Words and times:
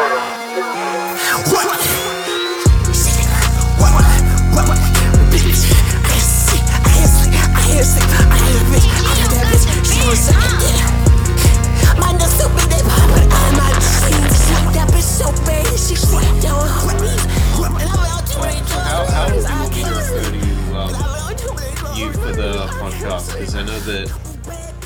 um, 0.00 0.16
you 21.96 22.12
for 22.12 22.32
the 22.32 22.66
podcast? 22.80 23.32
Because 23.32 23.54
I 23.54 23.62
know 23.64 23.78
that 23.80 24.08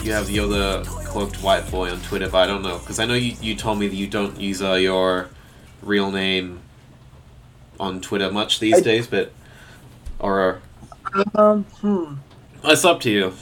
you 0.03 0.13
have 0.13 0.31
the 0.49 1.04
quirked 1.15 1.41
white 1.45 1.71
boy 1.71 1.93
on 1.93 2.01
Twitter, 2.01 2.29
but 2.29 2.39
I 2.39 2.47
don't 2.47 2.63
know 2.63 2.79
because 2.79 2.99
I 2.99 3.07
know 3.07 3.15
you, 3.15 3.37
you 3.41 3.55
told 3.55 3.79
me 3.79 3.87
that 3.87 3.95
you 3.95 4.09
don't 4.09 4.41
use 4.41 4.61
uh, 4.61 4.73
your 4.73 5.29
real 5.81 6.11
name 6.11 6.61
on 7.79 8.01
Twitter 8.01 8.33
much 8.33 8.59
these 8.59 8.79
I- 8.79 8.81
days, 8.81 9.07
but 9.07 9.33
or 10.19 10.61
Um, 11.37 11.63
hmm. 11.81 12.15
it's 12.65 12.85
up 12.85 13.01
to 13.03 13.11
you. 13.11 13.33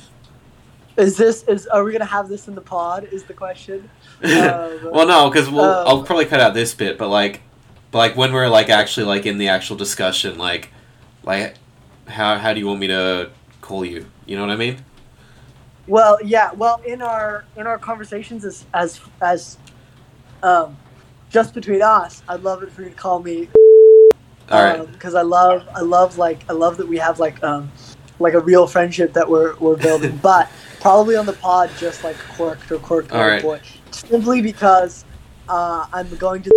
Is 0.99 1.17
this 1.17 1.45
is 1.45 1.67
are 1.69 1.83
we 1.83 1.93
gonna 1.93 2.05
have 2.05 2.29
this 2.29 2.47
in 2.47 2.55
the 2.55 2.61
pod? 2.61 3.09
Is 3.11 3.25
the 3.25 3.35
question. 3.35 3.89
Um, 4.23 4.93
well, 4.93 5.07
no, 5.09 5.29
because 5.31 5.51
we'll 5.51 5.65
um, 5.65 5.89
I'll 5.89 6.03
probably 6.05 6.27
cut 6.27 6.39
out 6.39 6.55
this 6.55 6.75
bit, 6.75 6.97
but 6.97 7.09
like, 7.09 7.41
but 7.91 7.99
like 7.99 8.17
when 8.17 8.33
we're 8.33 8.49
like 8.49 8.69
actually 8.69 9.07
like 9.07 9.27
in 9.27 9.37
the 9.39 9.49
actual 9.49 9.75
discussion, 9.77 10.39
like, 10.39 10.69
like 11.25 11.55
how 12.07 12.39
how 12.39 12.53
do 12.55 12.61
you 12.61 12.69
want 12.69 12.79
me 12.79 12.87
to 12.87 13.31
call 13.63 13.85
you? 13.85 14.07
You 14.27 14.37
know 14.37 14.43
what 14.43 14.53
I 14.53 14.57
mean? 14.57 14.85
Well, 15.87 16.19
yeah. 16.25 16.53
Well, 16.53 16.81
in 16.87 17.03
our 17.03 17.45
in 17.57 17.67
our 17.67 17.79
conversations 17.79 18.45
as 18.45 18.65
as 18.75 19.01
as 19.21 19.57
um, 20.43 20.77
just 21.31 21.55
between 21.55 21.83
us, 21.83 22.23
I'd 22.29 22.43
love 22.43 22.63
it 22.63 22.71
for 22.71 22.83
you 22.83 22.91
to 22.91 22.95
call 22.95 23.21
me 23.21 23.49
All 24.51 24.63
right. 24.63 24.93
because 24.93 25.15
I 25.15 25.23
love 25.23 25.69
I 25.75 25.81
love 25.81 26.19
like 26.19 26.41
I 26.49 26.53
love 26.53 26.77
that 26.77 26.87
we 26.87 26.99
have 26.99 27.19
like 27.19 27.43
um 27.43 27.71
like 28.19 28.35
a 28.35 28.41
real 28.41 28.67
friendship 28.67 29.13
that 29.15 29.29
we're 29.29 29.57
we're 29.57 29.77
building, 29.77 30.17
but 30.23 30.49
probably 30.81 31.17
on 31.17 31.27
the 31.27 31.33
pod 31.35 31.71
just 31.79 32.05
like 32.05 32.17
quirked 32.37 32.71
or 32.71 32.79
quirked 32.79 33.13
All 33.13 33.27
right. 33.27 33.43
boy, 33.43 33.61
simply 33.91 34.41
because 34.43 35.05
uh, 35.49 35.87
I'm 35.93 36.09
going 36.17 36.43
to 36.43 36.51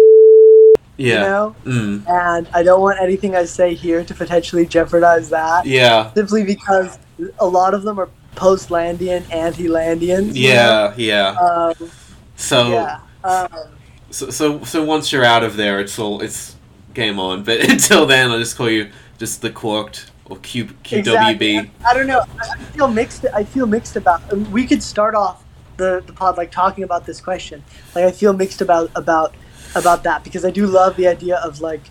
yeah. 0.97 1.13
you 1.13 1.19
know, 1.21 1.55
Mm. 1.65 2.07
and 2.07 2.47
I 2.53 2.63
don't 2.63 2.81
want 2.81 3.01
anything 3.01 3.35
I 3.35 3.45
say 3.45 3.73
here 3.73 4.03
to 4.03 4.13
potentially 4.13 4.65
jeopardize 4.65 5.29
that. 5.29 5.65
Yeah. 5.65 6.13
Simply 6.13 6.43
because 6.43 6.97
a 7.39 7.45
lot 7.45 7.73
of 7.73 7.83
them 7.83 7.99
are 7.99 8.09
post-Landian, 8.35 9.23
anti-Landians. 9.31 10.35
you 10.35 10.49
Yeah. 10.49 10.93
Yeah. 10.97 11.29
Um, 11.29 11.89
So, 12.35 12.69
yeah. 12.71 12.99
Um, 13.23 13.47
so 14.11 14.29
so 14.29 14.63
so 14.63 14.83
once 14.83 15.11
you're 15.11 15.25
out 15.25 15.43
of 15.43 15.55
there, 15.57 15.79
it's 15.79 15.97
all 15.99 16.21
it's 16.21 16.55
game 16.93 17.19
on. 17.19 17.43
But 17.43 17.61
until 17.69 18.05
then, 18.05 18.31
I'll 18.31 18.39
just 18.39 18.55
call 18.55 18.69
you 18.69 18.89
just 19.17 19.41
the 19.41 19.49
quirked 19.49 20.11
or 20.25 20.37
Q 20.37 20.65
QWB. 20.65 20.97
Exactly. 20.99 21.71
I 21.85 21.93
don't 21.93 22.07
know. 22.07 22.21
I 22.39 22.53
I 22.53 22.63
feel 22.75 22.87
mixed. 22.87 23.25
I 23.33 23.43
feel 23.43 23.65
mixed 23.65 23.95
about. 23.95 24.21
We 24.51 24.65
could 24.67 24.83
start 24.83 25.15
off 25.15 25.43
the, 25.77 26.01
the 26.05 26.13
pod 26.13 26.37
like 26.37 26.51
talking 26.51 26.83
about 26.83 27.05
this 27.05 27.19
question. 27.19 27.63
Like 27.95 28.05
I 28.05 28.11
feel 28.11 28.33
mixed 28.33 28.61
about 28.61 28.91
about 28.95 29.33
about 29.75 30.03
that 30.03 30.23
because 30.23 30.45
I 30.45 30.51
do 30.51 30.65
love 30.67 30.95
the 30.95 31.07
idea 31.07 31.37
of 31.37 31.59
like 31.61 31.81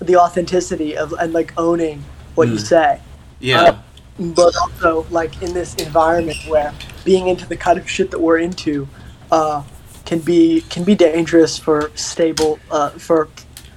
the 0.00 0.16
authenticity 0.16 0.96
of 0.96 1.12
and 1.14 1.32
like 1.32 1.52
owning 1.56 2.04
what 2.34 2.48
you 2.48 2.54
Mm. 2.54 2.66
say, 2.66 3.00
Yeah. 3.40 3.78
But 4.18 4.54
also 4.56 5.06
like 5.10 5.40
in 5.42 5.54
this 5.54 5.74
environment 5.76 6.36
where 6.48 6.74
being 7.04 7.28
into 7.28 7.46
the 7.46 7.56
kind 7.56 7.78
of 7.78 7.88
shit 7.88 8.10
that 8.10 8.20
we're 8.20 8.38
into 8.38 8.88
uh, 9.30 9.62
can 10.04 10.18
be 10.20 10.62
can 10.70 10.84
be 10.84 10.94
dangerous 10.94 11.58
for 11.58 11.90
stable 11.94 12.58
uh, 12.70 12.90
for 12.90 13.28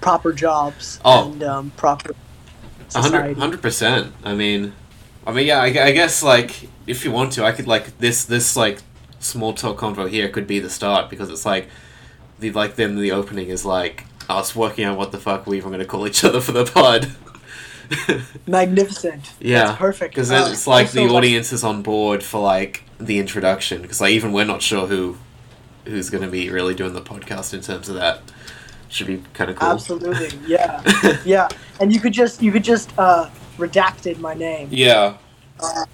proper 0.01 0.33
jobs 0.33 0.99
Oh. 1.05 1.31
and 1.31 1.43
um, 1.43 1.71
proper 1.77 2.15
hundred 2.93 3.07
society. 3.09 3.39
hundred 3.39 3.61
percent. 3.61 4.13
I 4.23 4.33
mean, 4.33 4.73
I 5.27 5.31
mean, 5.31 5.47
yeah. 5.47 5.59
I, 5.61 5.67
I 5.67 5.91
guess 5.91 6.23
like 6.23 6.67
if 6.87 7.05
you 7.05 7.11
want 7.11 7.33
to, 7.33 7.45
I 7.45 7.51
could 7.51 7.67
like 7.67 7.97
this 7.99 8.25
this 8.25 8.55
like 8.55 8.79
small 9.19 9.53
talk 9.53 9.77
convo 9.77 10.09
here 10.09 10.27
could 10.29 10.47
be 10.47 10.59
the 10.59 10.69
start 10.69 11.09
because 11.09 11.29
it's 11.29 11.45
like 11.45 11.67
the 12.39 12.51
like 12.51 12.75
then 12.75 12.95
the 12.97 13.11
opening 13.11 13.49
is 13.49 13.63
like 13.65 14.05
us 14.29 14.55
working 14.55 14.85
out 14.85 14.97
what 14.97 15.11
the 15.11 15.19
fuck 15.19 15.45
we 15.45 15.57
even 15.57 15.69
going 15.69 15.79
to 15.79 15.85
call 15.85 16.07
each 16.07 16.23
other 16.23 16.41
for 16.41 16.51
the 16.53 16.65
pod. 16.65 17.11
Magnificent. 18.47 19.33
Yeah, 19.39 19.65
That's 19.65 19.77
perfect. 19.77 20.13
Because 20.15 20.31
Uh, 20.31 20.47
it's 20.51 20.67
like 20.67 20.91
the 20.91 21.07
audience 21.07 21.51
is 21.51 21.63
on 21.63 21.81
board 21.81 22.23
for 22.23 22.41
like 22.41 22.83
the 22.99 23.19
introduction. 23.19 23.81
Because 23.81 24.01
like 24.01 24.11
even 24.11 24.31
we're 24.31 24.45
not 24.45 24.61
sure 24.61 24.87
who 24.87 25.17
who's 25.85 26.09
going 26.09 26.23
to 26.23 26.29
be 26.29 26.49
really 26.49 26.75
doing 26.75 26.93
the 26.93 27.01
podcast 27.01 27.53
in 27.53 27.61
terms 27.61 27.89
of 27.89 27.95
that. 27.95 28.21
Should 28.89 29.07
be 29.07 29.23
kind 29.33 29.49
of 29.49 29.55
cool. 29.57 29.69
Absolutely. 29.69 30.37
Yeah. 30.45 30.81
yeah. 31.25 31.47
And 31.79 31.93
you 31.93 31.99
could 31.99 32.13
just 32.13 32.41
you 32.41 32.51
could 32.51 32.63
just 32.63 32.91
uh, 32.97 33.29
redacted 33.57 34.19
my 34.19 34.33
name. 34.33 34.67
Yeah. 34.71 35.17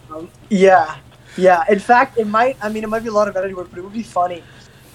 Um, 0.09 0.30
yeah. 0.50 0.96
Yeah. 1.36 1.63
In 1.69 1.80
fact, 1.80 2.18
it 2.18 2.28
might. 2.28 2.57
I 2.62 2.69
mean, 2.69 2.84
it 2.84 2.90
might 2.90 3.03
be 3.03 3.09
a 3.09 3.13
lot 3.13 3.28
of 3.28 3.36
editing 3.38 3.56
work, 3.56 3.69
but 3.69 3.80
it 3.80 3.84
would 3.84 3.94
be 3.94 4.03
funny 4.03 4.44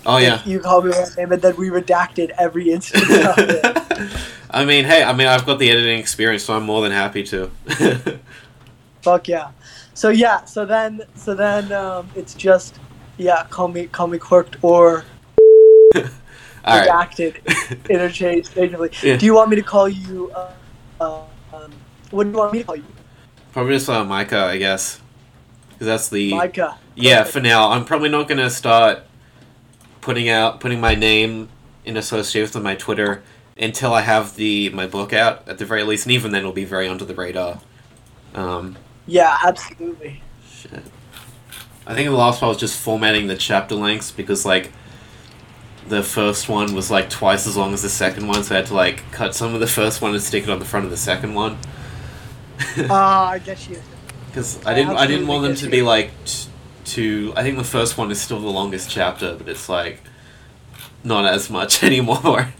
Oh 0.04 0.16
yeah. 0.18 0.42
you 0.44 0.58
call 0.60 0.82
me 0.82 0.90
my 0.90 1.06
name 1.16 1.32
and 1.32 1.42
then 1.42 1.56
we 1.56 1.68
redacted 1.68 2.30
every 2.38 2.70
instance 2.70 3.04
of 3.08 3.38
it. 3.38 4.16
I 4.52 4.64
mean, 4.66 4.84
hey, 4.84 5.02
I 5.02 5.12
mean, 5.14 5.26
I've 5.26 5.46
got 5.46 5.58
the 5.58 5.70
editing 5.70 5.98
experience, 5.98 6.44
so 6.44 6.54
I'm 6.54 6.64
more 6.64 6.82
than 6.82 6.92
happy 6.92 7.22
to. 7.24 7.50
Fuck 9.02 9.28
yeah. 9.28 9.50
So 9.94 10.10
yeah. 10.10 10.44
So 10.44 10.66
then. 10.66 11.02
So 11.14 11.34
then. 11.34 11.72
Um, 11.72 12.08
it's 12.14 12.34
just. 12.34 12.78
Yeah. 13.16 13.46
Call 13.48 13.68
me. 13.68 13.86
Call 13.86 14.08
me 14.08 14.18
quirked 14.18 14.56
or 14.62 15.04
right. 15.94 16.12
redacted 16.66 17.36
interchangeably. 17.90 18.90
Yeah. 19.02 19.16
Do 19.16 19.24
you 19.24 19.34
want 19.34 19.50
me 19.50 19.56
to 19.56 19.62
call 19.62 19.88
you? 19.88 20.30
Uh, 20.32 20.52
uh, 21.00 21.22
um, 21.52 21.72
what 22.10 22.24
do 22.24 22.30
you 22.30 22.36
want 22.36 22.52
me 22.52 22.58
to 22.60 22.64
call 22.64 22.76
you? 22.76 22.84
Probably 23.52 23.74
just 23.74 23.88
uh, 23.88 24.04
Micah, 24.04 24.44
I 24.44 24.58
guess, 24.58 25.00
because 25.70 25.86
that's 25.86 26.08
the 26.10 26.30
Micah. 26.30 26.78
yeah. 26.94 27.18
Perfect. 27.18 27.32
For 27.32 27.40
now, 27.40 27.70
I'm 27.70 27.84
probably 27.86 28.10
not 28.10 28.28
gonna 28.28 28.50
start 28.50 29.04
putting 30.02 30.28
out 30.28 30.60
putting 30.60 30.80
my 30.80 30.94
name 30.94 31.48
in 31.86 31.96
association 31.96 32.52
with 32.54 32.62
my 32.62 32.74
Twitter 32.74 33.22
until 33.56 33.92
I 33.92 34.02
have 34.02 34.36
the 34.36 34.68
my 34.70 34.86
book 34.86 35.12
out 35.12 35.46
at 35.48 35.58
the 35.58 35.64
very 35.64 35.82
least, 35.84 36.06
and 36.06 36.12
even 36.12 36.32
then, 36.32 36.40
it'll 36.40 36.52
be 36.52 36.64
very 36.64 36.88
under 36.88 37.04
the 37.04 37.14
radar. 37.14 37.60
Um, 38.34 38.76
Yeah. 39.06 39.36
Absolutely. 39.42 40.22
Shit. 40.50 40.82
I 41.86 41.94
think 41.94 42.08
the 42.08 42.16
last 42.16 42.40
one 42.40 42.48
was 42.48 42.58
just 42.58 42.78
formatting 42.80 43.26
the 43.26 43.36
chapter 43.36 43.74
lengths 43.74 44.10
because 44.12 44.46
like 44.46 44.70
the 45.88 46.02
first 46.02 46.48
one 46.48 46.74
was 46.74 46.90
like 46.90 47.10
twice 47.10 47.46
as 47.46 47.56
long 47.56 47.74
as 47.74 47.82
the 47.82 47.88
second 47.88 48.28
one, 48.28 48.44
so 48.44 48.54
I 48.54 48.58
had 48.58 48.66
to 48.68 48.74
like 48.74 49.10
cut 49.10 49.34
some 49.34 49.52
of 49.54 49.60
the 49.60 49.66
first 49.66 50.00
one 50.00 50.12
and 50.14 50.22
stick 50.22 50.44
it 50.44 50.50
on 50.50 50.60
the 50.60 50.64
front 50.64 50.84
of 50.84 50.90
the 50.90 50.96
second 50.96 51.34
one. 51.34 51.58
Ah, 52.88 53.30
I 53.30 53.38
get 53.40 53.68
you. 53.68 53.80
Because 54.28 54.64
I 54.64 54.72
didn't 54.74 54.96
I 54.96 55.06
didn't 55.06 55.26
want 55.26 55.42
them 55.42 55.54
to 55.56 55.68
be 55.68 55.82
like 55.82 56.10
t- 56.24 56.48
too. 56.84 57.32
I 57.36 57.42
think 57.42 57.58
the 57.58 57.64
first 57.64 57.98
one 57.98 58.10
is 58.10 58.20
still 58.20 58.40
the 58.40 58.48
longest 58.48 58.88
chapter, 58.88 59.34
but 59.34 59.48
it's 59.48 59.68
like 59.68 60.00
not 61.02 61.26
as 61.26 61.50
much 61.50 61.82
anymore. 61.90 62.52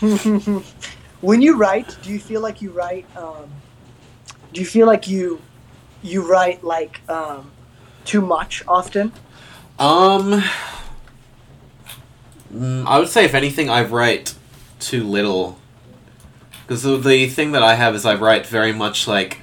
when 1.20 1.42
you 1.42 1.56
write, 1.56 1.96
do 2.02 2.10
you 2.10 2.18
feel 2.18 2.40
like 2.40 2.60
you 2.60 2.70
write? 2.70 3.06
Um, 3.16 3.50
do 4.52 4.60
you 4.60 4.66
feel 4.66 4.86
like 4.86 5.08
you 5.08 5.40
you 6.02 6.28
write 6.28 6.62
like 6.62 7.00
um, 7.08 7.50
too 8.04 8.20
much 8.20 8.62
often? 8.68 9.12
Um, 9.78 10.42
mm, 12.52 12.86
I 12.86 12.98
would 12.98 13.08
say 13.08 13.24
if 13.24 13.34
anything, 13.34 13.68
I 13.68 13.82
write 13.82 14.34
too 14.80 15.04
little. 15.04 15.58
Because 16.62 16.82
the, 16.82 16.96
the 16.96 17.28
thing 17.28 17.52
that 17.52 17.62
I 17.62 17.74
have 17.74 17.94
is 17.94 18.04
I 18.04 18.14
write 18.14 18.46
very 18.46 18.72
much 18.72 19.06
like 19.06 19.38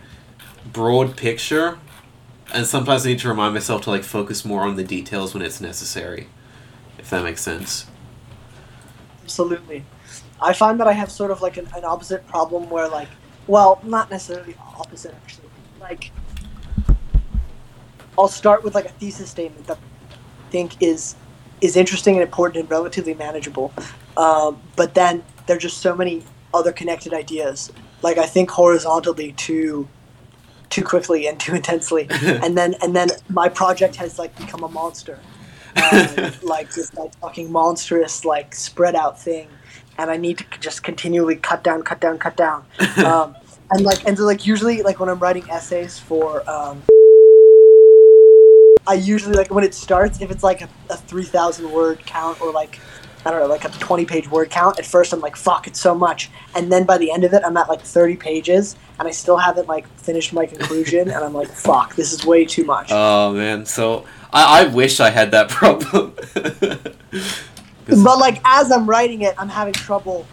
broad 0.72 1.16
picture, 1.16 1.78
and 2.54 2.66
sometimes 2.66 3.06
I 3.06 3.10
need 3.10 3.20
to 3.20 3.30
remind 3.30 3.54
myself 3.54 3.84
to 3.84 3.90
like 3.90 4.04
focus 4.04 4.44
more 4.44 4.62
on 4.62 4.76
the 4.76 4.84
details 4.84 5.34
when 5.34 5.44
it's 5.44 5.62
necessary. 5.62 6.28
If 6.98 7.10
that 7.10 7.24
makes 7.24 7.42
sense. 7.42 7.86
Absolutely. 9.24 9.86
I 10.44 10.52
find 10.52 10.78
that 10.82 10.88
I 10.88 10.92
have 10.92 11.10
sort 11.10 11.32
of 11.32 11.42
like 11.42 11.56
an, 11.56 11.68
an 11.76 11.86
opposite 11.86 12.28
problem 12.28 12.70
where 12.70 12.90
like, 12.90 13.08
well, 13.48 13.80
not 13.84 14.12
necessarily 14.12 14.56
opposite 14.78 15.16
actually. 15.24 15.48
Like, 15.80 16.12
I'll 18.18 18.28
start 18.28 18.64
with 18.64 18.76
like 18.76 18.86
a 18.86 18.90
thesis 18.90 19.30
statement 19.30 19.68
that 19.68 19.78
I 19.78 20.52
think 20.52 20.82
is 20.82 21.16
is 21.62 21.78
interesting 21.78 22.16
and 22.16 22.24
important 22.24 22.58
and 22.58 22.70
relatively 22.70 23.14
manageable, 23.14 23.74
um, 24.18 24.62
but 24.76 24.94
then 24.94 25.24
there 25.46 25.56
are 25.56 25.60
just 25.60 25.78
so 25.78 25.96
many 25.96 26.24
other 26.54 26.74
connected 26.74 27.14
ideas. 27.14 27.72
Like 28.02 28.18
I 28.18 28.26
think 28.26 28.52
horizontally 28.52 29.32
too 29.32 29.88
too 30.70 30.84
quickly 30.84 31.26
and 31.28 31.40
too 31.40 31.56
intensely, 31.62 32.08
and 32.22 32.58
then 32.58 32.76
and 32.82 32.94
then 32.94 33.10
my 33.30 33.48
project 33.48 33.96
has 33.96 34.20
like 34.20 34.38
become 34.38 34.64
a 34.64 34.70
monster. 34.70 35.20
um, 35.92 36.32
like 36.44 36.72
this 36.74 36.94
like 36.94 37.16
fucking 37.16 37.52
monstrous 37.52 38.26
like 38.26 38.54
spread 38.54 38.96
out 38.96 39.20
thing 39.20 39.48
and 39.98 40.10
i 40.10 40.18
need 40.18 40.38
to 40.38 40.46
just 40.60 40.84
continually 40.84 41.36
cut 41.36 41.64
down 41.64 41.82
cut 41.84 42.00
down 42.00 42.18
cut 42.18 42.36
down 42.36 42.66
um, 43.06 43.36
and 43.72 43.84
like 43.84 44.06
and 44.06 44.18
so 44.18 44.24
like 44.24 44.46
usually 44.46 44.82
like 44.82 45.00
when 45.00 45.10
i'm 45.10 45.20
writing 45.20 45.50
essays 45.50 46.00
for 46.00 46.48
um, 46.50 46.82
i 48.88 48.94
usually 48.94 49.36
like 49.36 49.52
when 49.52 49.64
it 49.64 49.74
starts 49.74 50.22
if 50.22 50.32
it's 50.32 50.44
like 50.44 50.62
a, 50.62 50.70
a 50.90 50.98
3000 50.98 51.72
word 51.72 52.00
count 52.06 52.40
or 52.42 52.52
like 52.52 52.80
I 53.26 53.32
don't 53.32 53.40
know, 53.40 53.48
like 53.48 53.64
a 53.64 53.70
20 53.70 54.06
page 54.06 54.30
word 54.30 54.50
count. 54.50 54.80
At 54.80 54.86
first, 54.86 55.14
I'm 55.14 55.22
like, 55.22 55.36
fuck, 55.36 55.66
it's 55.68 55.80
so 55.80 55.96
much. 55.96 56.30
And 56.56 56.72
then 56.72 56.84
by 56.84 56.98
the 56.98 57.12
end 57.12 57.24
of 57.24 57.34
it, 57.34 57.42
I'm 57.46 57.56
at 57.56 57.70
like 57.70 57.82
30 57.82 58.18
pages, 58.18 58.76
and 59.00 59.08
I 59.08 59.12
still 59.12 59.38
haven't 59.38 59.68
like 59.68 59.88
finished 60.00 60.34
my 60.34 60.46
conclusion, 60.46 61.10
and 61.10 61.24
I'm 61.24 61.34
like, 61.34 61.48
fuck, 61.48 61.96
this 61.96 62.12
is 62.12 62.26
way 62.26 62.46
too 62.46 62.66
much. 62.66 62.90
Oh 62.92 63.34
man, 63.34 63.66
so 63.66 64.06
I, 64.34 64.62
I 64.62 64.68
wish 64.68 65.00
I 65.00 65.10
had 65.10 65.32
that 65.32 65.50
problem. 65.50 66.16
but 67.88 68.18
like 68.20 68.42
as 68.46 68.72
I'm 68.72 68.88
writing 68.90 69.22
it, 69.22 69.36
I'm 69.38 69.50
having 69.50 69.74
trouble. 69.74 70.26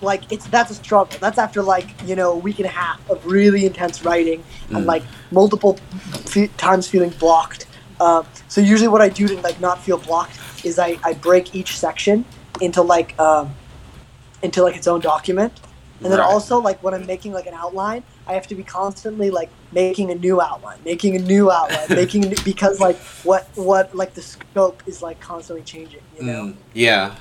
Like 0.00 0.30
it's 0.32 0.46
that's 0.48 0.70
a 0.70 0.74
struggle. 0.74 1.16
That's 1.20 1.38
after 1.38 1.62
like 1.62 1.88
you 2.04 2.14
know 2.16 2.32
a 2.32 2.36
week 2.36 2.58
and 2.58 2.66
a 2.66 2.70
half 2.70 2.98
of 3.08 3.24
really 3.26 3.64
intense 3.64 4.04
writing 4.04 4.42
and 4.68 4.78
Mm. 4.84 4.86
like 4.86 5.02
multiple 5.30 5.78
fe- 6.26 6.50
times 6.56 6.86
feeling 6.88 7.10
blocked. 7.10 7.66
Uh, 8.00 8.22
so 8.48 8.60
usually 8.60 8.88
what 8.88 9.00
I 9.00 9.08
do 9.08 9.26
to 9.28 9.40
like 9.40 9.60
not 9.60 9.80
feel 9.82 9.98
blocked 9.98 10.38
is 10.64 10.78
I, 10.78 10.98
I 11.04 11.14
break 11.14 11.54
each 11.54 11.78
section 11.78 12.24
into 12.60 12.82
like 12.82 13.18
um, 13.18 13.54
into 14.42 14.62
like 14.62 14.76
its 14.76 14.86
own 14.86 15.00
document, 15.00 15.52
and 16.02 16.12
then 16.12 16.18
Right. 16.18 16.28
also 16.28 16.58
like 16.58 16.82
when 16.82 16.92
I'm 16.92 17.06
making 17.06 17.32
like 17.32 17.46
an 17.46 17.54
outline, 17.54 18.02
I 18.26 18.34
have 18.34 18.46
to 18.48 18.54
be 18.54 18.62
constantly 18.62 19.30
like 19.30 19.50
making 19.72 20.10
a 20.10 20.14
new 20.14 20.40
outline, 20.40 20.78
making 20.84 21.16
a 21.16 21.18
new 21.18 21.50
outline, 21.50 21.86
making 21.96 22.24
a 22.24 22.28
new, 22.28 22.36
because 22.44 22.80
like 22.80 22.96
what 23.22 23.48
what 23.54 23.94
like 23.94 24.14
the 24.14 24.22
scope 24.22 24.82
is 24.86 25.02
like 25.02 25.20
constantly 25.20 25.64
changing. 25.64 26.00
You 26.16 26.24
know. 26.24 26.42
Mm, 26.44 26.56
yeah. 26.72 27.16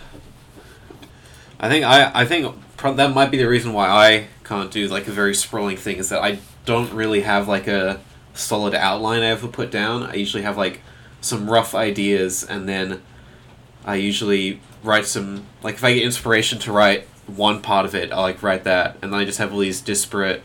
I 1.60 1.70
think 1.70 1.86
I 1.86 2.12
I 2.14 2.26
think 2.26 2.56
pro- 2.78 2.94
that 2.94 3.14
might 3.14 3.32
be 3.32 3.38
the 3.38 3.48
reason 3.48 3.74
why 3.74 3.88
I 3.88 4.28
can't 4.44 4.72
do 4.72 4.88
like 4.88 5.08
a 5.08 5.12
very 5.12 5.36
sprawling 5.36 5.78
thing 5.78 5.98
is 5.98 6.10
that 6.10 6.22
I 6.22 6.40
don't 6.66 6.92
really 6.94 7.22
have 7.22 7.48
like 7.48 7.68
a 7.68 8.00
solid 8.34 8.74
outline 8.74 9.22
I 9.22 9.28
ever 9.28 9.48
put 9.48 9.72
down. 9.72 10.04
I 10.04 10.16
usually 10.16 10.44
have 10.44 10.58
like 10.58 10.82
some 11.22 11.50
rough 11.50 11.76
ideas 11.76 12.44
and 12.44 12.68
then 12.68 13.02
I 13.86 13.96
usually 13.96 14.62
write 14.84 15.06
some 15.06 15.46
like 15.62 15.76
if 15.76 15.84
I 15.84 15.94
get 15.94 16.04
inspiration 16.04 16.60
to 16.60 16.72
write 16.72 17.08
one 17.28 17.62
part 17.62 17.86
of 17.86 17.96
it, 17.96 18.12
I 18.12 18.20
like 18.22 18.44
write 18.44 18.64
that 18.66 18.98
and 19.02 19.14
then 19.14 19.20
I 19.20 19.26
just 19.26 19.38
have 19.38 19.54
all 19.54 19.60
these 19.60 19.82
disparate 19.82 20.44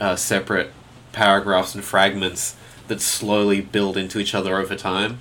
uh, 0.00 0.16
separate 0.16 0.72
paragraphs 1.12 1.74
and 1.74 1.84
fragments 1.84 2.56
that 2.88 3.00
slowly 3.00 3.60
build 3.60 3.96
into 3.96 4.18
each 4.18 4.34
other 4.34 4.56
over 4.58 4.74
time. 4.74 5.18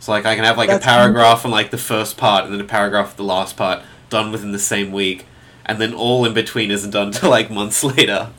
So 0.00 0.12
like 0.12 0.26
I 0.26 0.34
can 0.34 0.44
have 0.44 0.56
like 0.58 0.68
That's 0.68 0.84
a 0.84 0.88
paragraph 0.88 1.44
on 1.44 1.50
like 1.50 1.70
the 1.70 1.78
first 1.78 2.16
part 2.16 2.44
and 2.44 2.52
then 2.52 2.60
a 2.60 2.64
paragraph 2.64 3.12
of 3.12 3.16
the 3.16 3.24
last 3.24 3.56
part 3.56 3.82
done 4.10 4.32
within 4.32 4.52
the 4.52 4.58
same 4.58 4.90
week, 4.92 5.26
and 5.64 5.80
then 5.80 5.94
all 5.94 6.24
in 6.24 6.34
between 6.34 6.70
isn't 6.70 6.90
done 6.90 7.06
until 7.14 7.30
like 7.30 7.50
months 7.50 7.84
later. 7.84 8.30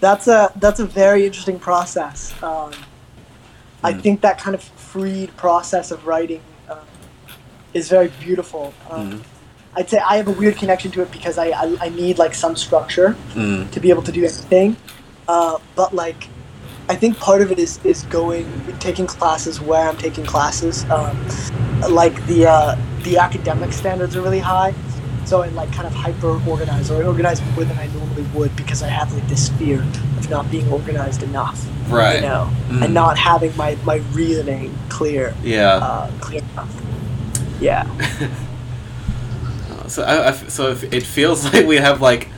That's 0.00 0.28
a 0.28 0.52
that's 0.56 0.80
a 0.80 0.86
very 0.86 1.26
interesting 1.26 1.58
process. 1.58 2.32
Um, 2.42 2.72
I 3.84 3.92
Mm. 3.92 4.00
think 4.00 4.20
that 4.20 4.38
kind 4.38 4.54
of 4.54 4.62
freed 4.62 5.36
process 5.36 5.90
of 5.90 6.06
writing 6.06 6.40
uh, 6.68 6.76
is 7.74 7.88
very 7.88 8.08
beautiful. 8.20 8.72
Um, 8.90 9.10
Mhm. 9.10 9.20
I'd 9.74 9.88
say 9.88 9.98
I 9.98 10.16
have 10.18 10.28
a 10.28 10.32
weird 10.32 10.56
connection 10.56 10.90
to 10.92 11.02
it 11.02 11.10
because 11.10 11.38
I, 11.38 11.46
I, 11.48 11.76
I 11.80 11.88
need 11.88 12.18
like 12.18 12.34
some 12.34 12.56
structure 12.56 13.16
Mm. 13.34 13.70
to 13.70 13.80
be 13.80 13.88
able 13.90 14.02
to 14.02 14.12
do 14.12 14.20
anything. 14.20 14.76
Uh, 15.26 15.58
but 15.76 15.94
like, 15.94 16.28
I 16.88 16.94
think 16.96 17.16
part 17.18 17.40
of 17.42 17.50
it 17.52 17.58
is 17.58 17.78
is 17.84 18.02
going 18.04 18.44
taking 18.80 19.06
classes 19.06 19.60
where 19.60 19.88
I'm 19.88 19.96
taking 19.96 20.24
classes. 20.26 20.84
Um, 20.90 21.16
like 21.90 22.14
the 22.26 22.46
uh, 22.48 22.76
the 23.02 23.16
academic 23.18 23.72
standards 23.72 24.14
are 24.16 24.20
really 24.20 24.40
high, 24.40 24.74
so 25.24 25.42
I 25.42 25.48
like 25.48 25.72
kind 25.72 25.86
of 25.86 25.94
hyper 25.94 26.38
organize 26.48 26.90
or 26.90 27.02
I 27.02 27.06
organize 27.06 27.40
more 27.54 27.64
than 27.64 27.78
I 27.78 27.86
normally 27.86 28.24
would 28.34 28.54
because 28.56 28.82
I 28.82 28.88
have 28.88 29.12
like 29.14 29.26
this 29.28 29.48
fear 29.50 29.80
of 30.18 30.28
not 30.28 30.50
being 30.50 30.70
organized 30.70 31.22
enough. 31.22 31.58
Right. 31.88 32.16
You 32.16 32.22
know, 32.28 32.50
Mm. 32.68 32.84
and 32.84 32.94
not 32.94 33.16
having 33.16 33.56
my 33.56 33.76
my 33.84 33.96
reasoning 34.12 34.76
clear 34.90 35.34
Yeah. 35.42 35.76
uh, 35.76 36.10
clear 36.20 36.42
enough. 36.52 36.72
Yeah. 37.60 37.86
so 39.92 40.02
I, 40.02 40.28
I 40.28 40.32
so 40.32 40.70
if 40.70 40.92
it 40.92 41.02
feels 41.02 41.44
like 41.52 41.66
we 41.66 41.76
have 41.76 42.00
like 42.00 42.28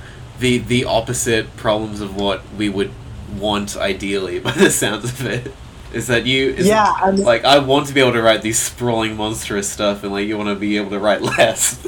the 0.41 0.59
the 0.59 0.85
opposite 0.85 1.57
problems 1.57 2.01
of 2.01 2.17
what 2.17 2.43
we 2.59 2.69
would 2.69 2.91
want 3.39 3.77
ideally 3.77 4.39
by 4.47 4.53
the 4.53 4.71
sounds 4.71 5.05
of 5.05 5.27
it. 5.27 5.53
Is 5.93 6.09
that 6.09 6.27
you? 6.27 6.51
Is 6.51 6.67
Yeah, 6.67 6.93
I 6.97 7.13
mean- 7.13 7.25
like 7.25 7.45
I 7.45 7.59
want 7.59 7.87
to 7.87 7.95
be 7.95 8.01
able 8.01 8.13
to 8.13 8.23
write 8.23 8.43
these 8.43 8.59
sprawling, 8.59 9.17
monstrous 9.17 9.71
stuff, 9.71 10.03
and 10.03 10.13
like 10.13 10.27
you 10.27 10.37
want 10.37 10.49
to 10.49 10.57
be 10.57 10.77
able 10.77 10.91
to 10.91 10.99
write 10.99 11.23
less. 11.39 11.87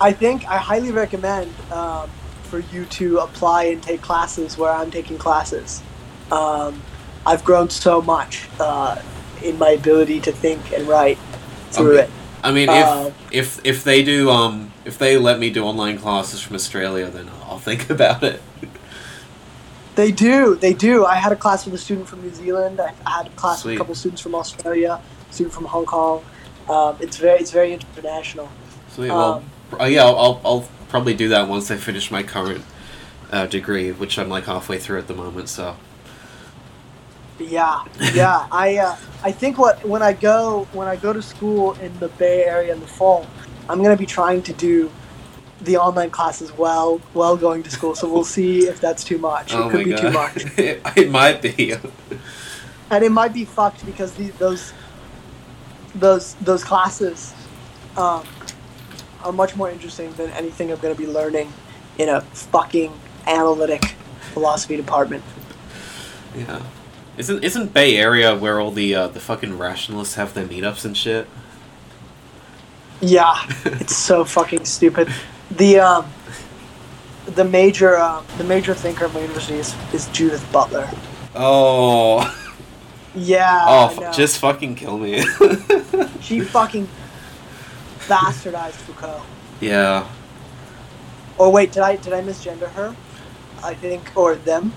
I 0.00 0.12
think 0.12 0.46
I 0.46 0.58
highly 0.58 0.92
recommend 0.92 1.52
um, 1.72 2.08
for 2.44 2.60
you 2.60 2.84
to 2.84 3.18
apply 3.18 3.64
and 3.64 3.82
take 3.82 4.02
classes 4.02 4.56
where 4.56 4.70
I'm 4.70 4.90
taking 4.90 5.18
classes. 5.18 5.82
Um, 6.30 6.82
I've 7.24 7.44
grown 7.44 7.70
so 7.70 8.00
much 8.02 8.46
uh, 8.60 9.00
in 9.42 9.58
my 9.58 9.70
ability 9.70 10.20
to 10.20 10.32
think 10.32 10.72
and 10.72 10.86
write 10.86 11.18
through 11.70 11.98
it. 11.98 12.10
I 12.46 12.52
mean, 12.52 12.68
if 12.70 13.32
if 13.32 13.66
if 13.66 13.84
they 13.84 14.04
do 14.04 14.30
um 14.30 14.72
if 14.84 14.98
they 14.98 15.18
let 15.18 15.38
me 15.40 15.50
do 15.50 15.64
online 15.64 15.98
classes 15.98 16.40
from 16.40 16.54
Australia, 16.54 17.08
then 17.10 17.28
I'll 17.44 17.58
think 17.58 17.90
about 17.96 18.22
it. 18.22 18.40
They 19.96 20.12
do, 20.12 20.54
they 20.56 20.74
do. 20.74 21.06
I 21.06 21.16
had 21.16 21.32
a 21.32 21.36
class 21.36 21.64
with 21.64 21.74
a 21.74 21.78
student 21.78 22.06
from 22.06 22.22
New 22.22 22.32
Zealand. 22.32 22.80
I 22.80 22.92
had 23.10 23.26
a 23.28 23.30
class 23.30 23.62
Sweet. 23.62 23.72
with 23.72 23.76
a 23.76 23.80
couple 23.80 23.94
students 23.94 24.20
from 24.20 24.34
Australia, 24.34 25.00
a 25.30 25.32
student 25.32 25.54
from 25.54 25.64
Hong 25.64 25.86
Kong. 25.86 26.22
Um, 26.68 26.96
it's 27.00 27.16
very, 27.16 27.40
it's 27.40 27.50
very 27.50 27.72
international. 27.72 28.48
Sweet. 28.90 29.08
Well, 29.10 29.42
Um, 29.72 29.80
uh, 29.80 29.84
yeah, 29.86 30.04
I'll, 30.04 30.18
I'll 30.18 30.40
I'll 30.44 30.68
probably 30.88 31.14
do 31.14 31.28
that 31.30 31.48
once 31.48 31.70
I 31.70 31.76
finish 31.78 32.10
my 32.10 32.22
current 32.22 32.62
uh, 33.32 33.46
degree, 33.46 33.90
which 33.90 34.18
I'm 34.18 34.28
like 34.28 34.44
halfway 34.44 34.78
through 34.78 34.98
at 34.98 35.08
the 35.08 35.14
moment. 35.14 35.48
So 35.48 35.76
Yeah, 37.38 37.84
yeah. 38.14 38.46
I 38.50 38.78
uh, 38.78 38.96
I 39.22 39.32
think 39.32 39.58
what 39.58 39.84
when 39.84 40.02
I 40.02 40.12
go 40.12 40.66
when 40.72 40.88
I 40.88 40.96
go 40.96 41.12
to 41.12 41.22
school 41.22 41.74
in 41.74 41.98
the 41.98 42.08
Bay 42.08 42.44
Area 42.44 42.72
in 42.72 42.80
the 42.80 42.86
fall, 42.86 43.26
I'm 43.68 43.82
gonna 43.82 43.96
be 43.96 44.06
trying 44.06 44.42
to 44.42 44.52
do 44.52 44.90
the 45.60 45.76
online 45.76 46.10
classes 46.10 46.50
while 46.52 46.98
while 47.12 47.36
going 47.36 47.62
to 47.62 47.70
school. 47.70 47.94
So 47.94 48.10
we'll 48.12 48.24
see 48.24 48.66
if 48.66 48.80
that's 48.80 49.04
too 49.04 49.18
much. 49.18 49.52
oh 49.54 49.68
it 49.68 49.70
could 49.70 49.84
be 49.84 49.90
god, 49.90 50.00
too 50.00 50.10
much, 50.10 50.58
it, 50.58 50.82
it 50.96 51.10
might 51.10 51.42
be. 51.42 51.74
and 52.90 53.04
it 53.04 53.12
might 53.12 53.34
be 53.34 53.44
fucked 53.44 53.84
because 53.84 54.12
the, 54.14 54.28
those 54.38 54.72
those 55.94 56.34
those 56.34 56.64
classes 56.64 57.34
um, 57.96 58.24
are 59.22 59.32
much 59.32 59.56
more 59.56 59.70
interesting 59.70 60.12
than 60.14 60.30
anything 60.30 60.70
I'm 60.70 60.78
gonna 60.78 60.94
be 60.94 61.06
learning 61.06 61.52
in 61.98 62.08
a 62.08 62.20
fucking 62.20 62.92
analytic 63.26 63.94
philosophy 64.32 64.76
department. 64.76 65.24
yeah. 66.34 66.62
Isn't 67.16 67.42
isn't 67.44 67.72
Bay 67.72 67.96
Area 67.96 68.36
where 68.36 68.60
all 68.60 68.70
the 68.70 68.94
uh, 68.94 69.08
the 69.08 69.20
fucking 69.20 69.56
rationalists 69.58 70.14
have 70.16 70.34
their 70.34 70.44
meetups 70.46 70.84
and 70.84 70.96
shit? 70.96 71.26
Yeah, 73.00 73.34
it's 73.64 73.96
so 73.96 74.24
fucking 74.36 74.64
stupid. 74.64 75.08
The 75.50 75.80
um, 75.80 76.06
the 77.26 77.44
major 77.44 77.96
uh, 77.96 78.22
the 78.38 78.44
major 78.44 78.74
thinker 78.74 79.06
of 79.06 79.14
my 79.14 79.20
university 79.20 79.58
is, 79.58 79.74
is 79.94 80.08
Judith 80.08 80.46
Butler. 80.52 80.88
Oh, 81.34 82.34
Yeah, 83.14 83.64
oh, 83.66 84.12
just 84.12 84.38
fucking 84.38 84.74
kill 84.74 84.98
me. 84.98 85.22
she 86.20 86.40
fucking 86.56 86.88
bastardized 88.06 88.72
Foucault. 88.72 89.22
yeah. 89.60 90.06
Or 91.38 91.52
wait, 91.52 91.72
did 91.72 91.82
I 91.82 91.96
did 91.96 92.12
I 92.12 92.20
misgender 92.22 92.68
her? 92.70 92.94
I 93.62 93.74
think 93.74 94.10
or 94.16 94.34
them. 94.36 94.72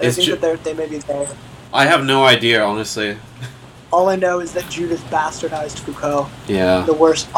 I 0.00 0.06
It's 0.06 0.16
think 0.16 0.26
Ju- 0.26 0.32
that 0.32 0.40
they're 0.40 0.56
they 0.56 0.74
may 0.74 0.86
be 0.88 0.98
there. 0.98 1.28
I 1.72 1.86
have 1.86 2.04
no 2.04 2.24
idea, 2.24 2.62
honestly. 2.62 3.16
All 3.92 4.08
I 4.08 4.16
know 4.16 4.40
is 4.40 4.52
that 4.52 4.68
Judith 4.68 5.04
bastardized 5.10 5.78
Foucault 5.80 6.28
Yeah. 6.48 6.82
the 6.82 6.94
worst 6.94 7.28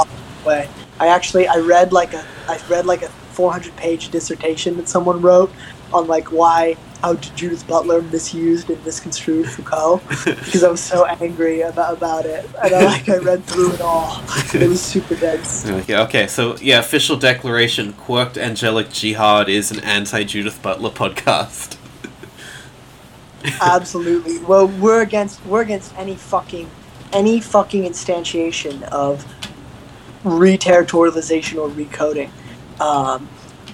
way. 0.45 0.69
I 1.01 1.09
actually 1.09 1.47
I 1.49 1.57
read 1.57 1.93
like 1.93 2.15
a 2.15 2.25
I 2.49 2.59
read 2.69 2.87
like 2.87 3.03
a 3.03 3.09
400 3.09 3.75
page 3.77 4.11
dissertation 4.11 4.77
that 4.77 4.89
someone 4.89 5.21
wrote 5.23 5.51
on 5.93 6.07
like 6.07 6.31
why 6.33 6.77
how 7.03 7.15
Judith 7.15 7.67
Butler 7.67 8.01
misused 8.03 8.71
and 8.71 8.83
misconstrued 8.85 9.49
Foucault 9.51 10.01
because 10.25 10.63
I 10.63 10.71
was 10.71 10.81
so 10.81 11.05
angry 11.07 11.63
about 11.63 11.97
about 11.97 12.27
it 12.27 12.49
and 12.63 12.75
I 12.75 12.85
like 12.85 13.09
I 13.09 13.17
read 13.17 13.45
through 13.45 13.73
it 13.73 13.81
all. 13.81 14.23
It 14.55 14.69
was 14.69 14.81
super 14.81 15.17
dense. 15.17 15.69
Okay, 15.71 15.97
okay, 15.97 16.27
so 16.27 16.57
yeah, 16.59 16.79
official 16.79 17.17
declaration: 17.17 17.93
Quirked 17.95 18.37
Angelic 18.39 18.91
Jihad 18.91 19.49
is 19.49 19.71
an 19.71 19.81
anti-Judith 19.81 20.61
Butler 20.63 20.91
podcast. 20.91 21.77
Absolutely. 23.61 24.39
Well, 24.39 24.69
we're 24.69 25.03
against 25.03 25.45
we're 25.47 25.63
against 25.63 25.95
any 25.97 26.17
fucking 26.17 26.71
any 27.13 27.41
fucking 27.41 27.85
instantiation 27.85 28.83
of 28.85 29.25
re-territorialization 30.25 31.59
or 31.61 31.69
recoding. 31.69 32.31
Um, 32.81 33.29